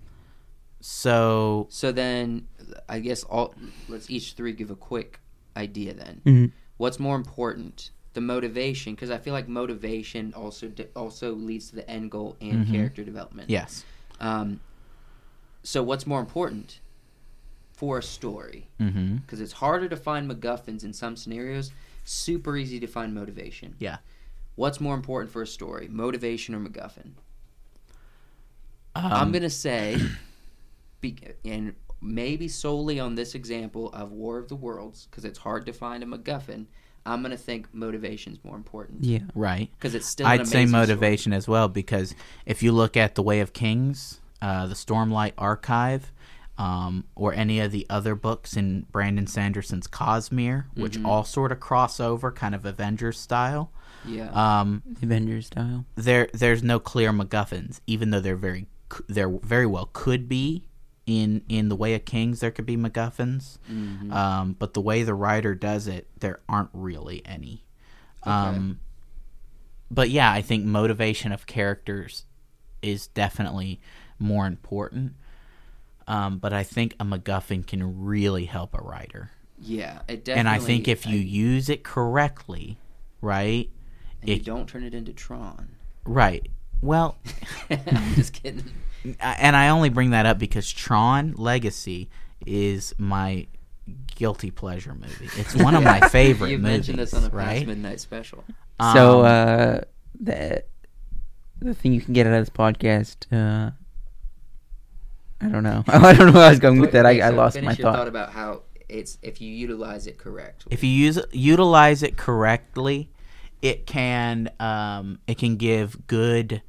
so 0.80 1.66
So 1.70 1.92
then, 1.92 2.46
I 2.88 2.98
guess 3.00 3.24
all 3.24 3.54
let's 3.88 4.10
each 4.10 4.34
three 4.34 4.52
give 4.52 4.70
a 4.70 4.76
quick 4.76 5.20
idea. 5.56 5.94
Then, 5.94 6.20
Mm-hmm. 6.24 6.46
what's 6.76 6.98
more 6.98 7.16
important, 7.16 7.90
the 8.14 8.20
motivation? 8.20 8.94
Because 8.94 9.10
I 9.10 9.18
feel 9.18 9.32
like 9.32 9.48
motivation 9.48 10.32
also 10.34 10.68
di- 10.68 10.88
also 10.94 11.32
leads 11.34 11.70
to 11.70 11.76
the 11.76 11.88
end 11.90 12.10
goal 12.10 12.36
and 12.40 12.66
Mhm. 12.66 12.70
character 12.70 13.04
development. 13.04 13.50
yes, 13.50 13.84
Um, 14.20 14.60
so 15.62 15.82
what's 15.82 16.06
more 16.06 16.20
important 16.20 16.80
for 17.72 17.98
a 17.98 18.02
story? 18.02 18.68
mm-hmm. 18.80 19.16
Because 19.16 19.40
it's 19.40 19.52
harder 19.52 19.89
to 19.89 19.97
find 19.97 20.30
MacGuffins 20.30 20.84
in 20.84 20.93
some 20.93 21.16
scenarios. 21.16 21.72
Super 22.05 22.56
easy 22.56 22.80
to 22.80 22.86
find 22.86 23.14
motivation. 23.14 23.74
Yeah. 23.78 23.98
What's 24.56 24.80
more 24.80 24.94
important 24.94 25.32
for 25.32 25.43
a 25.43 25.47
story, 25.47 25.89
motivation 25.89 26.55
or 26.55 26.60
MacGuffin? 26.60 27.12
Um, 28.94 29.12
I'm 29.12 29.32
gonna 29.32 29.48
say, 29.51 29.98
be, 31.01 31.16
and 31.44 31.74
maybe 32.01 32.48
solely 32.48 33.01
on 33.01 33.14
this 33.14 33.34
example 33.34 33.90
of 33.93 34.12
War 34.12 34.39
of 34.39 34.48
the 34.48 34.56
Worlds, 34.56 35.06
because 35.10 35.24
it's 35.24 35.39
hard 35.39 35.64
to 35.66 35.72
find 35.72 36.02
a 36.02 36.06
MacGuffin. 36.06 36.66
I'm 37.06 37.22
gonna 37.22 37.36
think 37.36 37.72
motivation's 37.72 38.39
more 38.44 38.56
important 38.56 39.02
Yeah. 39.05 39.20
right. 39.34 39.70
because 39.78 39.94
it's 39.94 40.06
still. 40.06 40.26
I'd 40.26 40.47
say 40.47 40.59
amazing 40.62 40.68
story. 40.68 40.80
motivation 40.82 41.32
as 41.32 41.48
well 41.48 41.68
because 41.68 42.14
if 42.47 42.62
you 42.62 42.70
look 42.72 42.97
at 42.97 43.14
the 43.16 43.22
Way 43.22 43.40
of 43.40 43.52
Kings, 43.52 44.20
uh, 44.43 44.66
the 44.66 44.74
Stormlight 44.74 45.32
Archive, 45.39 46.12
um, 46.59 47.05
or 47.14 47.32
any 47.32 47.60
of 47.60 47.73
the 47.73 47.86
other 47.89 48.14
books 48.14 48.56
in 48.59 48.85
Brandon 48.93 49.27
Sanderson's 49.27 49.86
Cosmere, 49.86 50.66
which 50.74 50.98
Mhm. 50.98 51.06
all 51.06 51.24
sort 51.24 51.51
of 51.52 51.60
cross 51.60 51.98
over, 52.01 52.31
kind 52.31 52.55
of 52.55 52.66
Avengers 52.66 53.19
style. 53.19 53.70
Yeah. 54.05 54.28
Um, 54.32 54.82
Avengers 55.01 55.47
style. 55.47 55.86
there, 55.94 56.28
there's 56.35 56.62
no 56.62 56.78
clear 56.78 57.10
MacGuffins, 57.12 57.81
even 57.86 58.10
though 58.10 58.20
they're 58.20 58.36
very, 58.36 58.66
c- 58.93 59.05
there 59.09 59.31
very 59.31 59.64
well 59.66 59.89
could 59.94 60.28
be 60.28 60.64
in 61.06 61.43
in 61.48 61.69
the 61.69 61.74
Way 61.77 61.94
of 61.94 62.05
Kings. 62.05 62.40
There 62.40 62.51
could 62.51 62.66
be 62.66 62.77
MacGuffins, 62.77 63.59
Mhm. 63.70 64.12
um, 64.12 64.56
but 64.59 64.74
the 64.74 64.81
way 64.81 65.02
the 65.05 65.14
writer 65.14 65.55
does 65.55 65.86
it, 65.89 66.09
there 66.20 66.40
aren't 66.48 66.70
really 66.73 67.24
any. 67.24 67.64
Um, 68.24 68.78
but 69.90 70.10
yeah, 70.10 70.31
I 70.32 70.43
think 70.43 70.64
motivation 70.64 71.32
of 71.32 71.47
characters 71.47 72.24
is 72.82 73.06
definitely 73.09 73.81
more 74.23 74.47
important. 74.47 75.15
Um, 76.07 76.39
but 76.39 76.53
I 76.53 76.62
think 76.62 76.94
a 76.99 77.05
MacGuffin 77.05 77.66
can 77.66 78.03
really 78.05 78.47
help 78.47 78.74
a 78.74 78.82
writer, 78.82 79.31
yeah. 79.59 80.01
It 80.09 80.24
definitely. 80.24 80.40
and 80.40 80.49
I 80.49 80.59
think 80.59 80.89
if 80.89 81.07
you 81.07 81.19
I- 81.19 81.23
use 81.23 81.69
it 81.69 81.85
correctly, 81.85 82.78
right, 83.20 83.70
and 84.20 84.31
you 84.31 84.39
don't 84.40 84.66
turn 84.69 84.82
it 84.85 84.94
into 84.94 85.12
Tron. 85.12 85.69
right. 86.05 86.49
Well, 86.81 87.16
I'm 87.70 88.15
just 88.15 88.32
kidding. 88.32 88.65
and 89.20 89.55
I 89.55 89.69
only 89.69 89.89
bring 89.89 90.11
that 90.11 90.27
up 90.27 90.39
because 90.40 90.69
Tron 90.73 91.35
Legacy 91.36 92.11
is 92.44 92.93
my 92.99 93.47
guilty 94.16 94.51
pleasure 94.51 94.94
movie. 94.94 95.28
It's 95.40 95.55
one 95.55 95.77
of 95.77 95.85
my 95.85 96.01
favorite 96.09 96.51
You've 96.51 96.61
movies, 96.62 96.73
mentioned 96.89 96.99
this 96.99 97.15
on 97.15 97.23
the 97.23 97.31
past 97.31 97.36
right? 97.39 97.66
midnight 97.66 98.01
special. 98.01 98.43
so 98.93 99.20
Um, 99.20 99.24
uh, 99.27 99.78
the 100.20 100.65
the 101.61 101.74
thing 101.74 101.93
you 101.93 102.01
can 102.01 102.12
get 102.15 102.27
out 102.27 102.32
of 102.32 102.40
this 102.44 102.51
podcast. 102.51 103.27
Uh, 103.32 103.70
I 105.43 105.48
don't 105.48 105.62
know. 105.64 105.82
I 105.89 106.12
don't 106.14 106.27
know 106.28 106.32
where 106.32 106.47
I 106.47 106.51
was 106.51 106.60
going 106.60 106.81
with 106.81 106.93
that. 106.93 107.05
I, 107.06 107.12
Wait, 107.14 107.23
I 107.23 107.31
lost 107.31 107.55
finish 107.55 107.66
my 107.66 107.73
your 107.73 107.82
thought 107.93 107.97
thought. 107.98 108.09
about 108.09 108.31
how 108.32 108.62
it's 108.89 109.19
if 109.23 109.40
you 109.40 109.52
utilize 109.52 110.06
it 110.06 110.19
correctly. 110.19 110.73
if 110.73 110.85
you 110.85 110.90
use 110.90 111.19
utilize 111.32 112.02
it 112.02 112.16
correctly, 112.16 113.10
it 113.60 113.86
can 113.86 114.51
um, 114.60 115.19
it 115.27 115.39
can 115.39 115.56
give 115.56 116.06
good 116.06 116.62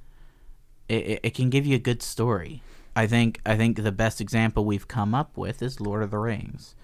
it, 0.90 0.96
it- 0.96 1.20
it 1.24 1.34
can 1.36 1.50
give 1.50 1.66
you 1.66 1.76
a 1.76 1.80
good 1.80 2.02
story. 2.02 2.62
I 2.96 3.08
think 3.08 3.42
I 3.46 3.56
think 3.58 3.82
the 3.82 3.92
best 3.92 4.22
example 4.22 4.66
we've 4.66 4.88
come 4.88 5.14
up 5.16 5.38
with 5.38 5.62
is 5.62 5.80
Lord 5.82 6.04
of 6.04 6.12
the 6.12 6.18
Rings. 6.20 6.76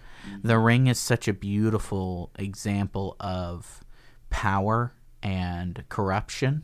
The 0.44 0.60
Ring 0.60 0.88
is 0.88 1.00
such 1.00 1.28
a 1.28 1.34
beautiful 1.34 2.30
example 2.38 3.16
of 3.20 3.84
power 4.30 4.94
and 5.24 5.84
corruption 5.90 6.64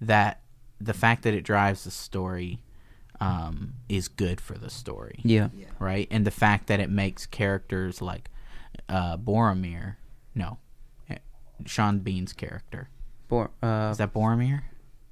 that 0.00 0.40
the 0.80 0.92
fact 0.92 1.22
that 1.22 1.32
it 1.34 1.42
drives 1.42 1.84
the 1.84 1.90
story 1.90 2.60
um, 3.22 3.74
is 3.88 4.08
good 4.08 4.40
for 4.40 4.58
the 4.58 4.70
story 4.70 5.20
Yeah. 5.22 5.48
right? 5.78 6.08
And 6.10 6.26
the 6.26 6.30
fact 6.30 6.66
that 6.66 6.80
it 6.80 6.90
makes 6.90 7.26
characters 7.26 8.02
like 8.02 8.28
uh, 8.88 9.16
Boromir, 9.16 9.96
no, 10.34 10.58
eh, 11.10 11.18
Sean 11.66 11.98
Bean's 12.00 12.32
character 12.32 12.88
Bor- 13.28 13.50
uh, 13.62 13.90
is 13.92 13.98
that 13.98 14.12
Boromir? 14.12 14.62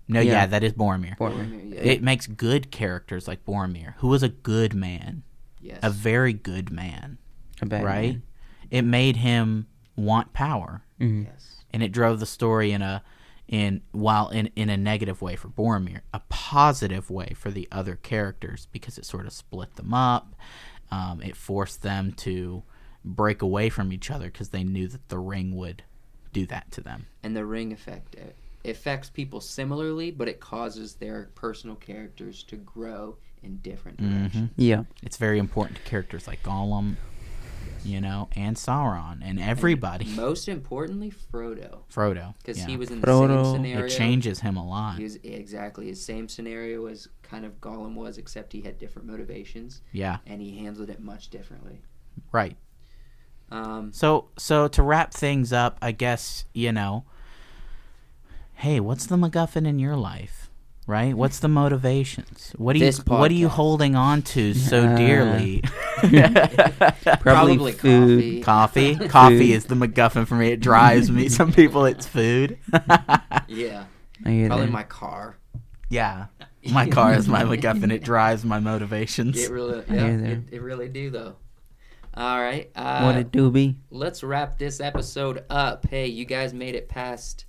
No, 0.09 0.21
Yeah. 0.21 0.33
yeah, 0.33 0.47
that 0.47 0.63
is 0.65 0.73
Boromir. 0.73 1.17
Boromir. 1.19 1.73
Yeah. 1.73 1.81
It 1.81 2.03
makes 2.03 2.27
good 2.27 2.71
characters 2.71 3.29
like 3.29 3.45
Boromir, 3.45 3.95
who 3.99 4.09
was 4.09 4.23
a 4.23 4.29
good 4.29 4.75
man, 4.75 5.23
yes. 5.61 5.79
a 5.83 5.91
very 5.91 6.33
good 6.33 6.71
man, 6.73 7.19
a 7.63 7.67
bad 7.67 7.85
right? 7.85 8.13
man. 8.15 8.23
It 8.71 8.83
made 8.83 9.17
him 9.17 9.67
want 9.97 10.33
power, 10.33 10.83
Mhm. 11.01 11.27
yes. 11.27 11.65
and 11.73 11.83
it 11.83 11.93
drove 11.93 12.19
the 12.19 12.27
story 12.27 12.73
in 12.73 12.83
a 12.83 13.03
in 13.51 13.83
while 13.91 14.29
in 14.31 14.47
in 14.55 14.71
a 14.71 14.77
negative 14.77 15.21
way 15.21 15.35
for 15.37 15.49
Boromir, 15.49 16.01
a 16.15 16.21
positive 16.31 17.11
way 17.11 17.33
for 17.37 17.51
the 17.51 17.69
other 17.73 17.97
characters 17.97 18.69
because 18.73 18.97
it 18.97 19.05
sort 19.05 19.27
of 19.27 19.33
split 19.33 19.75
them 19.75 19.93
up. 19.93 20.35
Um, 20.93 21.21
it 21.21 21.37
forced 21.37 21.83
them 21.83 22.13
to 22.19 22.63
break 23.05 23.43
away 23.43 23.69
from 23.69 23.93
each 23.93 24.11
other 24.11 24.27
because 24.27 24.51
they 24.51 24.63
knew 24.65 24.87
that 24.89 25.09
the 25.09 25.19
ring 25.19 25.57
would 25.57 25.83
do 26.33 26.47
that 26.47 26.71
to 26.73 26.81
them. 26.81 27.07
and 27.25 27.37
the 27.37 27.45
ring 27.45 27.73
effect 27.73 28.15
it 28.15 28.37
affects 28.65 29.11
people 29.11 29.41
similarly, 29.41 30.11
but 30.13 30.29
it 30.29 30.39
causes 30.39 30.95
their 30.95 31.31
personal 31.35 31.75
characters 31.77 32.43
to 32.45 32.57
grow 32.57 33.17
in 33.43 33.57
different 33.63 33.99
Mhm. 33.99 34.51
Yeah. 34.57 34.85
It's 35.03 35.17
very 35.17 35.39
important 35.39 35.79
to 35.79 35.83
characters 35.85 36.27
like 36.29 36.43
Gollum. 36.45 36.97
You 37.85 38.01
know, 38.01 38.29
and 38.37 38.57
Sauron 38.57 39.21
and 39.23 39.39
everybody. 39.41 40.05
Most 40.07 40.49
importantly, 40.49 41.11
Frodo, 41.33 41.81
Frodo, 41.93 42.35
because 42.39 42.59
yeah. 42.59 42.67
he 42.67 42.77
was 42.77 42.91
in 42.91 43.01
the 43.01 43.07
Frodo. 43.07 43.45
same 43.45 43.55
scenario. 43.55 43.85
It 43.87 43.89
changes 43.91 44.41
him 44.41 44.57
a 44.57 44.67
lot. 44.67 44.97
He 44.97 45.03
was 45.05 45.17
exactly 45.23 45.87
his 45.87 46.05
same 46.05 46.29
scenario 46.29 46.87
as 46.87 47.09
kind 47.23 47.45
of 47.45 47.61
Gollum 47.61 47.95
was, 47.95 48.19
except 48.19 48.53
he 48.53 48.61
had 48.63 48.79
different 48.79 49.09
motivations 49.09 49.83
Yeah, 49.93 50.19
and 50.27 50.41
he 50.41 50.59
handled 50.59 50.91
it 50.91 51.01
much 51.01 51.29
differently. 51.31 51.83
right. 52.33 52.57
Um, 53.53 53.93
So, 53.93 54.29
so 54.39 54.69
to 54.69 54.83
wrap 54.83 55.13
things 55.13 55.53
up, 55.53 55.77
I 55.83 55.91
guess 55.93 56.45
you 56.55 56.71
know. 56.73 57.05
Hey, 58.55 58.79
what's 58.79 59.07
the 59.07 59.17
MacGuffin 59.17 59.67
in 59.67 59.79
your 59.79 59.97
life? 59.97 60.40
Right? 60.87 61.15
What's 61.15 61.39
the 61.39 61.47
motivations? 61.49 62.53
What 62.57 62.75
are 62.75 62.79
you 62.81 62.85
This 62.87 62.99
What 63.07 63.31
are 63.31 63.35
you 63.35 63.47
podcast. 63.49 63.51
holding 63.53 63.95
on 63.97 64.23
to 64.23 64.55
so 64.55 64.87
Uh, 64.89 64.97
dearly? 64.97 65.63
Probably, 66.01 67.17
Probably 67.21 67.73
food. 67.73 68.43
coffee. 68.43 68.97
Coffee. 68.97 69.09
Coffee 69.09 69.53
is 69.53 69.67
the 69.67 69.75
MacGuffin 69.77 70.27
for 70.27 70.35
me. 70.35 70.49
It 70.49 70.61
drives 70.61 71.11
me. 71.11 71.29
Some 71.39 71.53
people, 71.53 71.85
it's 71.85 72.07
food. 72.07 72.59
yeah, 73.49 73.85
I 74.25 74.31
hear 74.31 74.47
probably 74.49 74.67
that. 74.67 74.73
my 74.73 74.83
car. 74.83 75.37
yeah, 75.91 76.27
my 76.73 76.89
car 76.89 77.15
is 77.15 77.29
my 77.29 77.45
MacGuffin. 77.45 77.93
It 77.93 78.03
drives 78.03 78.45
my 78.45 78.59
motivations. 78.59 79.39
It 79.39 79.51
really, 79.51 79.85
yeah, 79.89 79.95
hear 80.07 80.17
that. 80.17 80.31
it, 80.31 80.41
it 80.53 80.63
really 80.63 80.89
do 80.89 81.11
though. 81.11 81.37
All 82.15 82.41
right, 82.41 82.69
uh, 82.75 83.03
what 83.03 83.17
it 83.17 83.31
do 83.31 83.51
be? 83.53 83.77
let's 83.91 84.25
wrap 84.25 84.59
this 84.59 84.81
episode 84.81 85.45
up. 85.49 85.87
Hey, 85.89 86.07
you 86.09 86.25
guys 86.25 86.53
made 86.53 86.75
it 86.75 86.89
past. 86.89 87.45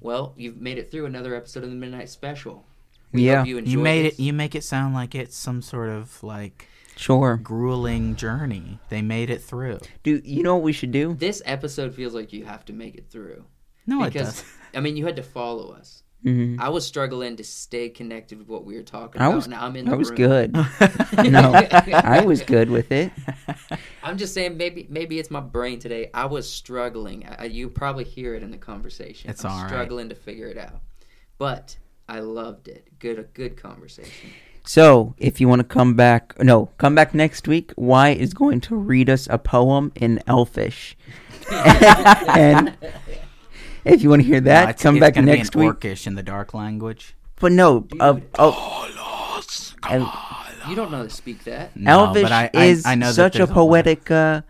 Well, 0.00 0.34
you've 0.36 0.60
made 0.60 0.78
it 0.78 0.90
through 0.90 1.06
another 1.06 1.34
episode 1.34 1.64
of 1.64 1.70
the 1.70 1.76
Midnight 1.76 2.08
Special. 2.08 2.64
We 3.12 3.22
Yeah. 3.26 3.38
hope 3.38 3.46
you 3.48 3.58
enjoyed 3.58 3.72
You 3.72 3.78
made 3.78 4.06
this. 4.06 4.14
it. 4.18 4.22
You 4.22 4.32
make 4.32 4.54
it 4.54 4.64
sound 4.64 4.94
like 4.94 5.14
it's 5.14 5.36
some 5.36 5.62
sort 5.62 5.88
of 5.88 6.22
like 6.22 6.68
Sure. 6.96 7.36
grueling 7.36 8.16
journey. 8.16 8.78
They 8.88 9.02
made 9.02 9.30
it 9.30 9.42
through. 9.42 9.78
Do 10.02 10.20
you 10.24 10.42
know 10.42 10.54
what 10.56 10.64
we 10.64 10.72
should 10.72 10.92
do? 10.92 11.14
This 11.14 11.42
episode 11.44 11.94
feels 11.94 12.14
like 12.14 12.32
you 12.32 12.44
have 12.44 12.64
to 12.66 12.72
make 12.72 12.94
it 12.96 13.06
through. 13.10 13.44
No, 13.86 14.02
it 14.02 14.12
because 14.12 14.42
does. 14.42 14.44
I 14.74 14.80
mean, 14.80 14.96
you 14.96 15.06
had 15.06 15.16
to 15.16 15.22
follow 15.22 15.72
us. 15.72 16.02
Hmm 16.26 16.56
I 16.58 16.70
was 16.70 16.84
struggling 16.84 17.36
to 17.36 17.44
stay 17.44 17.88
connected 17.88 18.38
with 18.38 18.48
what 18.48 18.64
we 18.64 18.74
were 18.74 18.82
talking 18.82 19.20
I 19.22 19.26
about. 19.26 19.36
was. 19.36 19.48
now 19.48 19.64
I'm 19.64 19.76
in 19.76 19.88
I 19.88 19.94
was 19.94 20.08
room. 20.08 20.16
good. 20.16 20.54
no, 21.30 21.52
I 21.92 22.24
was 22.26 22.42
good 22.42 22.68
with 22.68 22.90
it. 22.90 23.12
I'm 24.02 24.18
just 24.18 24.34
saying, 24.34 24.56
maybe 24.56 24.88
maybe 24.90 25.20
it's 25.20 25.30
my 25.30 25.38
brain 25.40 25.78
today. 25.78 26.10
I 26.12 26.26
was 26.26 26.50
struggling. 26.50 27.24
I, 27.26 27.44
you 27.44 27.68
probably 27.68 28.02
hear 28.04 28.34
it 28.34 28.42
in 28.42 28.50
the 28.50 28.58
conversation. 28.58 29.30
It's 29.30 29.44
I'm 29.44 29.52
all 29.52 29.58
right. 29.58 29.68
struggling 29.68 30.08
to 30.08 30.16
figure 30.16 30.48
it 30.48 30.58
out, 30.58 30.80
but 31.38 31.76
I 32.08 32.18
loved 32.20 32.66
it. 32.66 32.88
Good, 32.98 33.20
a 33.20 33.22
good 33.22 33.56
conversation. 33.56 34.32
So, 34.64 35.14
if 35.18 35.40
you 35.40 35.46
want 35.46 35.60
to 35.60 35.64
come 35.64 35.94
back, 35.94 36.34
no, 36.42 36.66
come 36.78 36.96
back 36.96 37.14
next 37.14 37.46
week. 37.46 37.72
Y 37.76 38.10
is 38.10 38.34
going 38.34 38.60
to 38.62 38.74
read 38.74 39.08
us 39.08 39.28
a 39.30 39.38
poem 39.38 39.92
in 39.94 40.20
Elfish, 40.26 40.96
and 41.50 42.76
if 43.86 44.02
you 44.02 44.10
want 44.10 44.22
to 44.22 44.26
hear 44.26 44.40
No, 44.40 44.50
that, 44.50 44.62
it's- 44.70 44.82
come 44.82 44.96
it's 44.96 45.00
back 45.00 45.14
gonna 45.14 45.26
next 45.26 45.50
be 45.50 45.60
in 45.60 45.66
week. 45.66 45.80
Orcish 45.80 46.06
in 46.06 46.14
the 46.14 46.22
dark 46.22 46.54
language. 46.54 47.14
But 47.40 47.52
no, 47.52 47.86
uh, 48.00 48.18
oh, 48.38 48.88
El- 49.88 50.12
You 50.68 50.74
don't 50.74 50.90
know 50.90 51.04
to 51.04 51.10
speak 51.10 51.44
that. 51.44 51.76
No, 51.76 52.06
Elvish 52.06 52.22
but 52.22 52.32
I, 52.32 52.50
I, 52.54 52.64
is 52.64 52.86
I 52.86 52.94
know 52.94 53.06
that 53.06 53.14
such 53.14 53.34
a 53.36 53.38
there's 53.38 53.48
lot. 53.50 53.54
poetic 53.54 54.10
uh, 54.10 54.42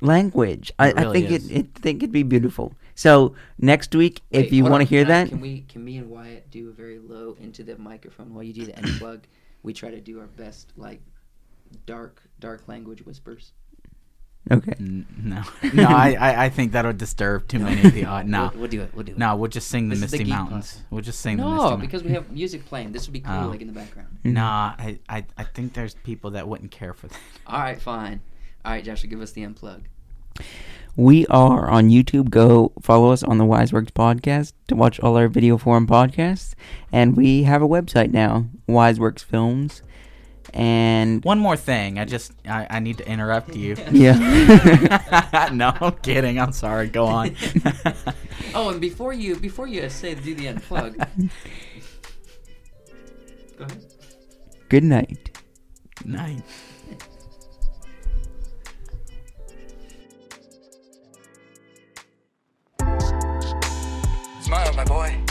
language. 0.00 0.72
I, 0.78 0.88
It 0.88 0.98
I 0.98 1.02
really 1.02 1.20
think 1.22 1.30
is. 1.32 1.50
it, 1.50 1.56
it 1.56 1.74
think 1.74 2.02
it'd 2.02 2.12
be 2.12 2.22
beautiful. 2.22 2.74
So 2.94 3.34
next 3.58 3.94
week, 3.94 4.22
if 4.30 4.52
you 4.52 4.64
want 4.64 4.82
to 4.82 4.88
hear 4.88 5.04
Can 5.04 5.12
I- 5.12 5.24
that, 5.24 5.28
can 5.30 5.40
we? 5.40 5.60
Can 5.68 5.84
me 5.84 5.96
and 5.98 6.10
Wyatt 6.10 6.50
do 6.50 6.68
a 6.68 6.72
very 6.72 6.98
low 6.98 7.36
into 7.40 7.62
the 7.62 7.76
microphone 7.78 8.34
while 8.34 8.42
you 8.42 8.52
do 8.52 8.64
the 8.66 8.76
end 8.76 8.88
plug? 8.98 9.20
we 9.62 9.72
try 9.72 9.90
to 9.90 10.00
do 10.00 10.20
our 10.20 10.26
best, 10.28 10.72
like 10.76 11.00
dark, 11.86 12.22
dark 12.38 12.68
language 12.68 13.04
whispers. 13.04 13.52
Okay. 14.50 14.74
N- 14.78 15.06
No, 15.22 15.42
no, 15.74 15.84
I, 15.88 16.10
I, 16.20 16.44
I 16.44 16.48
think 16.50 16.72
that'll 16.72 16.92
disturb 16.92 17.48
too 17.48 17.58
many 17.58 17.82
of 17.84 17.92
the. 17.92 18.04
Uh, 18.04 18.22
no, 18.26 18.50
we'll, 18.52 18.60
we'll 18.62 18.70
do 18.70 18.82
it. 18.82 18.90
We'll 18.94 19.04
do 19.04 19.12
it. 19.12 19.18
no, 19.18 19.34
we'll 19.36 19.50
just 19.50 19.68
sing 19.68 19.88
the 19.88 19.96
This 19.96 20.04
is 20.04 20.10
the 20.12 20.16
Misty 20.18 20.24
geek 20.24 20.34
Mountains. 20.34 20.82
We'll 20.90 21.00
just 21.02 21.20
sing 21.20 21.36
the 21.38 21.42
Misty 21.44 21.56
no, 21.56 21.62
Mountains. 21.62 21.80
because 21.80 22.04
we 22.04 22.10
have 22.12 22.30
music 22.30 22.64
playing. 22.66 22.92
This 22.92 23.06
would 23.06 23.12
be 23.12 23.20
cool, 23.20 23.34
Oh. 23.34 23.48
like 23.48 23.60
in 23.60 23.66
the 23.66 23.72
background. 23.72 24.08
Nah, 24.24 24.74
I, 24.78 24.98
I, 25.08 25.24
I 25.36 25.44
think 25.44 25.72
there's 25.72 25.94
people 25.94 26.30
that 26.32 26.46
wouldn't 26.46 26.70
care 26.70 26.92
for 26.92 27.08
that. 27.08 27.18
All 27.46 27.58
right, 27.60 27.80
fine. 27.80 28.20
All 28.64 28.72
right, 28.72 28.84
Joshua, 28.84 29.08
give 29.10 29.20
us 29.20 29.32
the 29.32 29.42
unplug. 29.42 29.82
We 30.96 31.26
are 31.26 31.68
on 31.68 31.88
YouTube. 31.90 32.30
Go 32.30 32.72
follow 32.80 33.10
us 33.10 33.22
on 33.22 33.36
the 33.38 33.44
Wise 33.44 33.72
Works 33.72 33.90
podcast 33.90 34.52
to 34.68 34.74
watch 34.74 34.98
all 35.00 35.16
our 35.16 35.28
video 35.28 35.58
forum 35.58 35.86
podcasts. 35.86 36.54
And 36.90 37.16
we 37.16 37.42
have 37.42 37.60
a 37.62 37.68
website 37.68 38.12
now, 38.12 38.46
Wise 38.66 38.98
Works 38.98 39.22
Films. 39.22 39.82
And 40.56 41.22
One 41.22 41.38
more 41.38 41.56
thing, 41.56 41.98
I 41.98 42.06
just 42.06 42.32
I, 42.48 42.66
I 42.70 42.80
need 42.80 42.96
to 42.96 43.06
interrupt 43.06 43.54
you. 43.54 43.76
yeah. 43.92 45.50
no, 45.52 45.74
I'm 45.78 45.92
kidding. 45.96 46.40
I'm 46.40 46.52
sorry. 46.52 46.88
Go 46.88 47.06
on. 47.06 47.36
Oh, 48.54 48.70
and 48.70 48.80
before 48.80 49.12
you 49.12 49.36
before 49.36 49.66
you 49.66 49.86
say 49.90 50.14
do 50.14 50.34
the 50.34 50.46
unplug, 50.46 50.96
go 53.58 53.64
ahead. 53.64 53.84
Good 54.70 54.84
night. 54.84 55.36
nice. 56.06 56.40
Smile, 64.40 64.72
my 64.72 64.84
boy. 64.84 65.25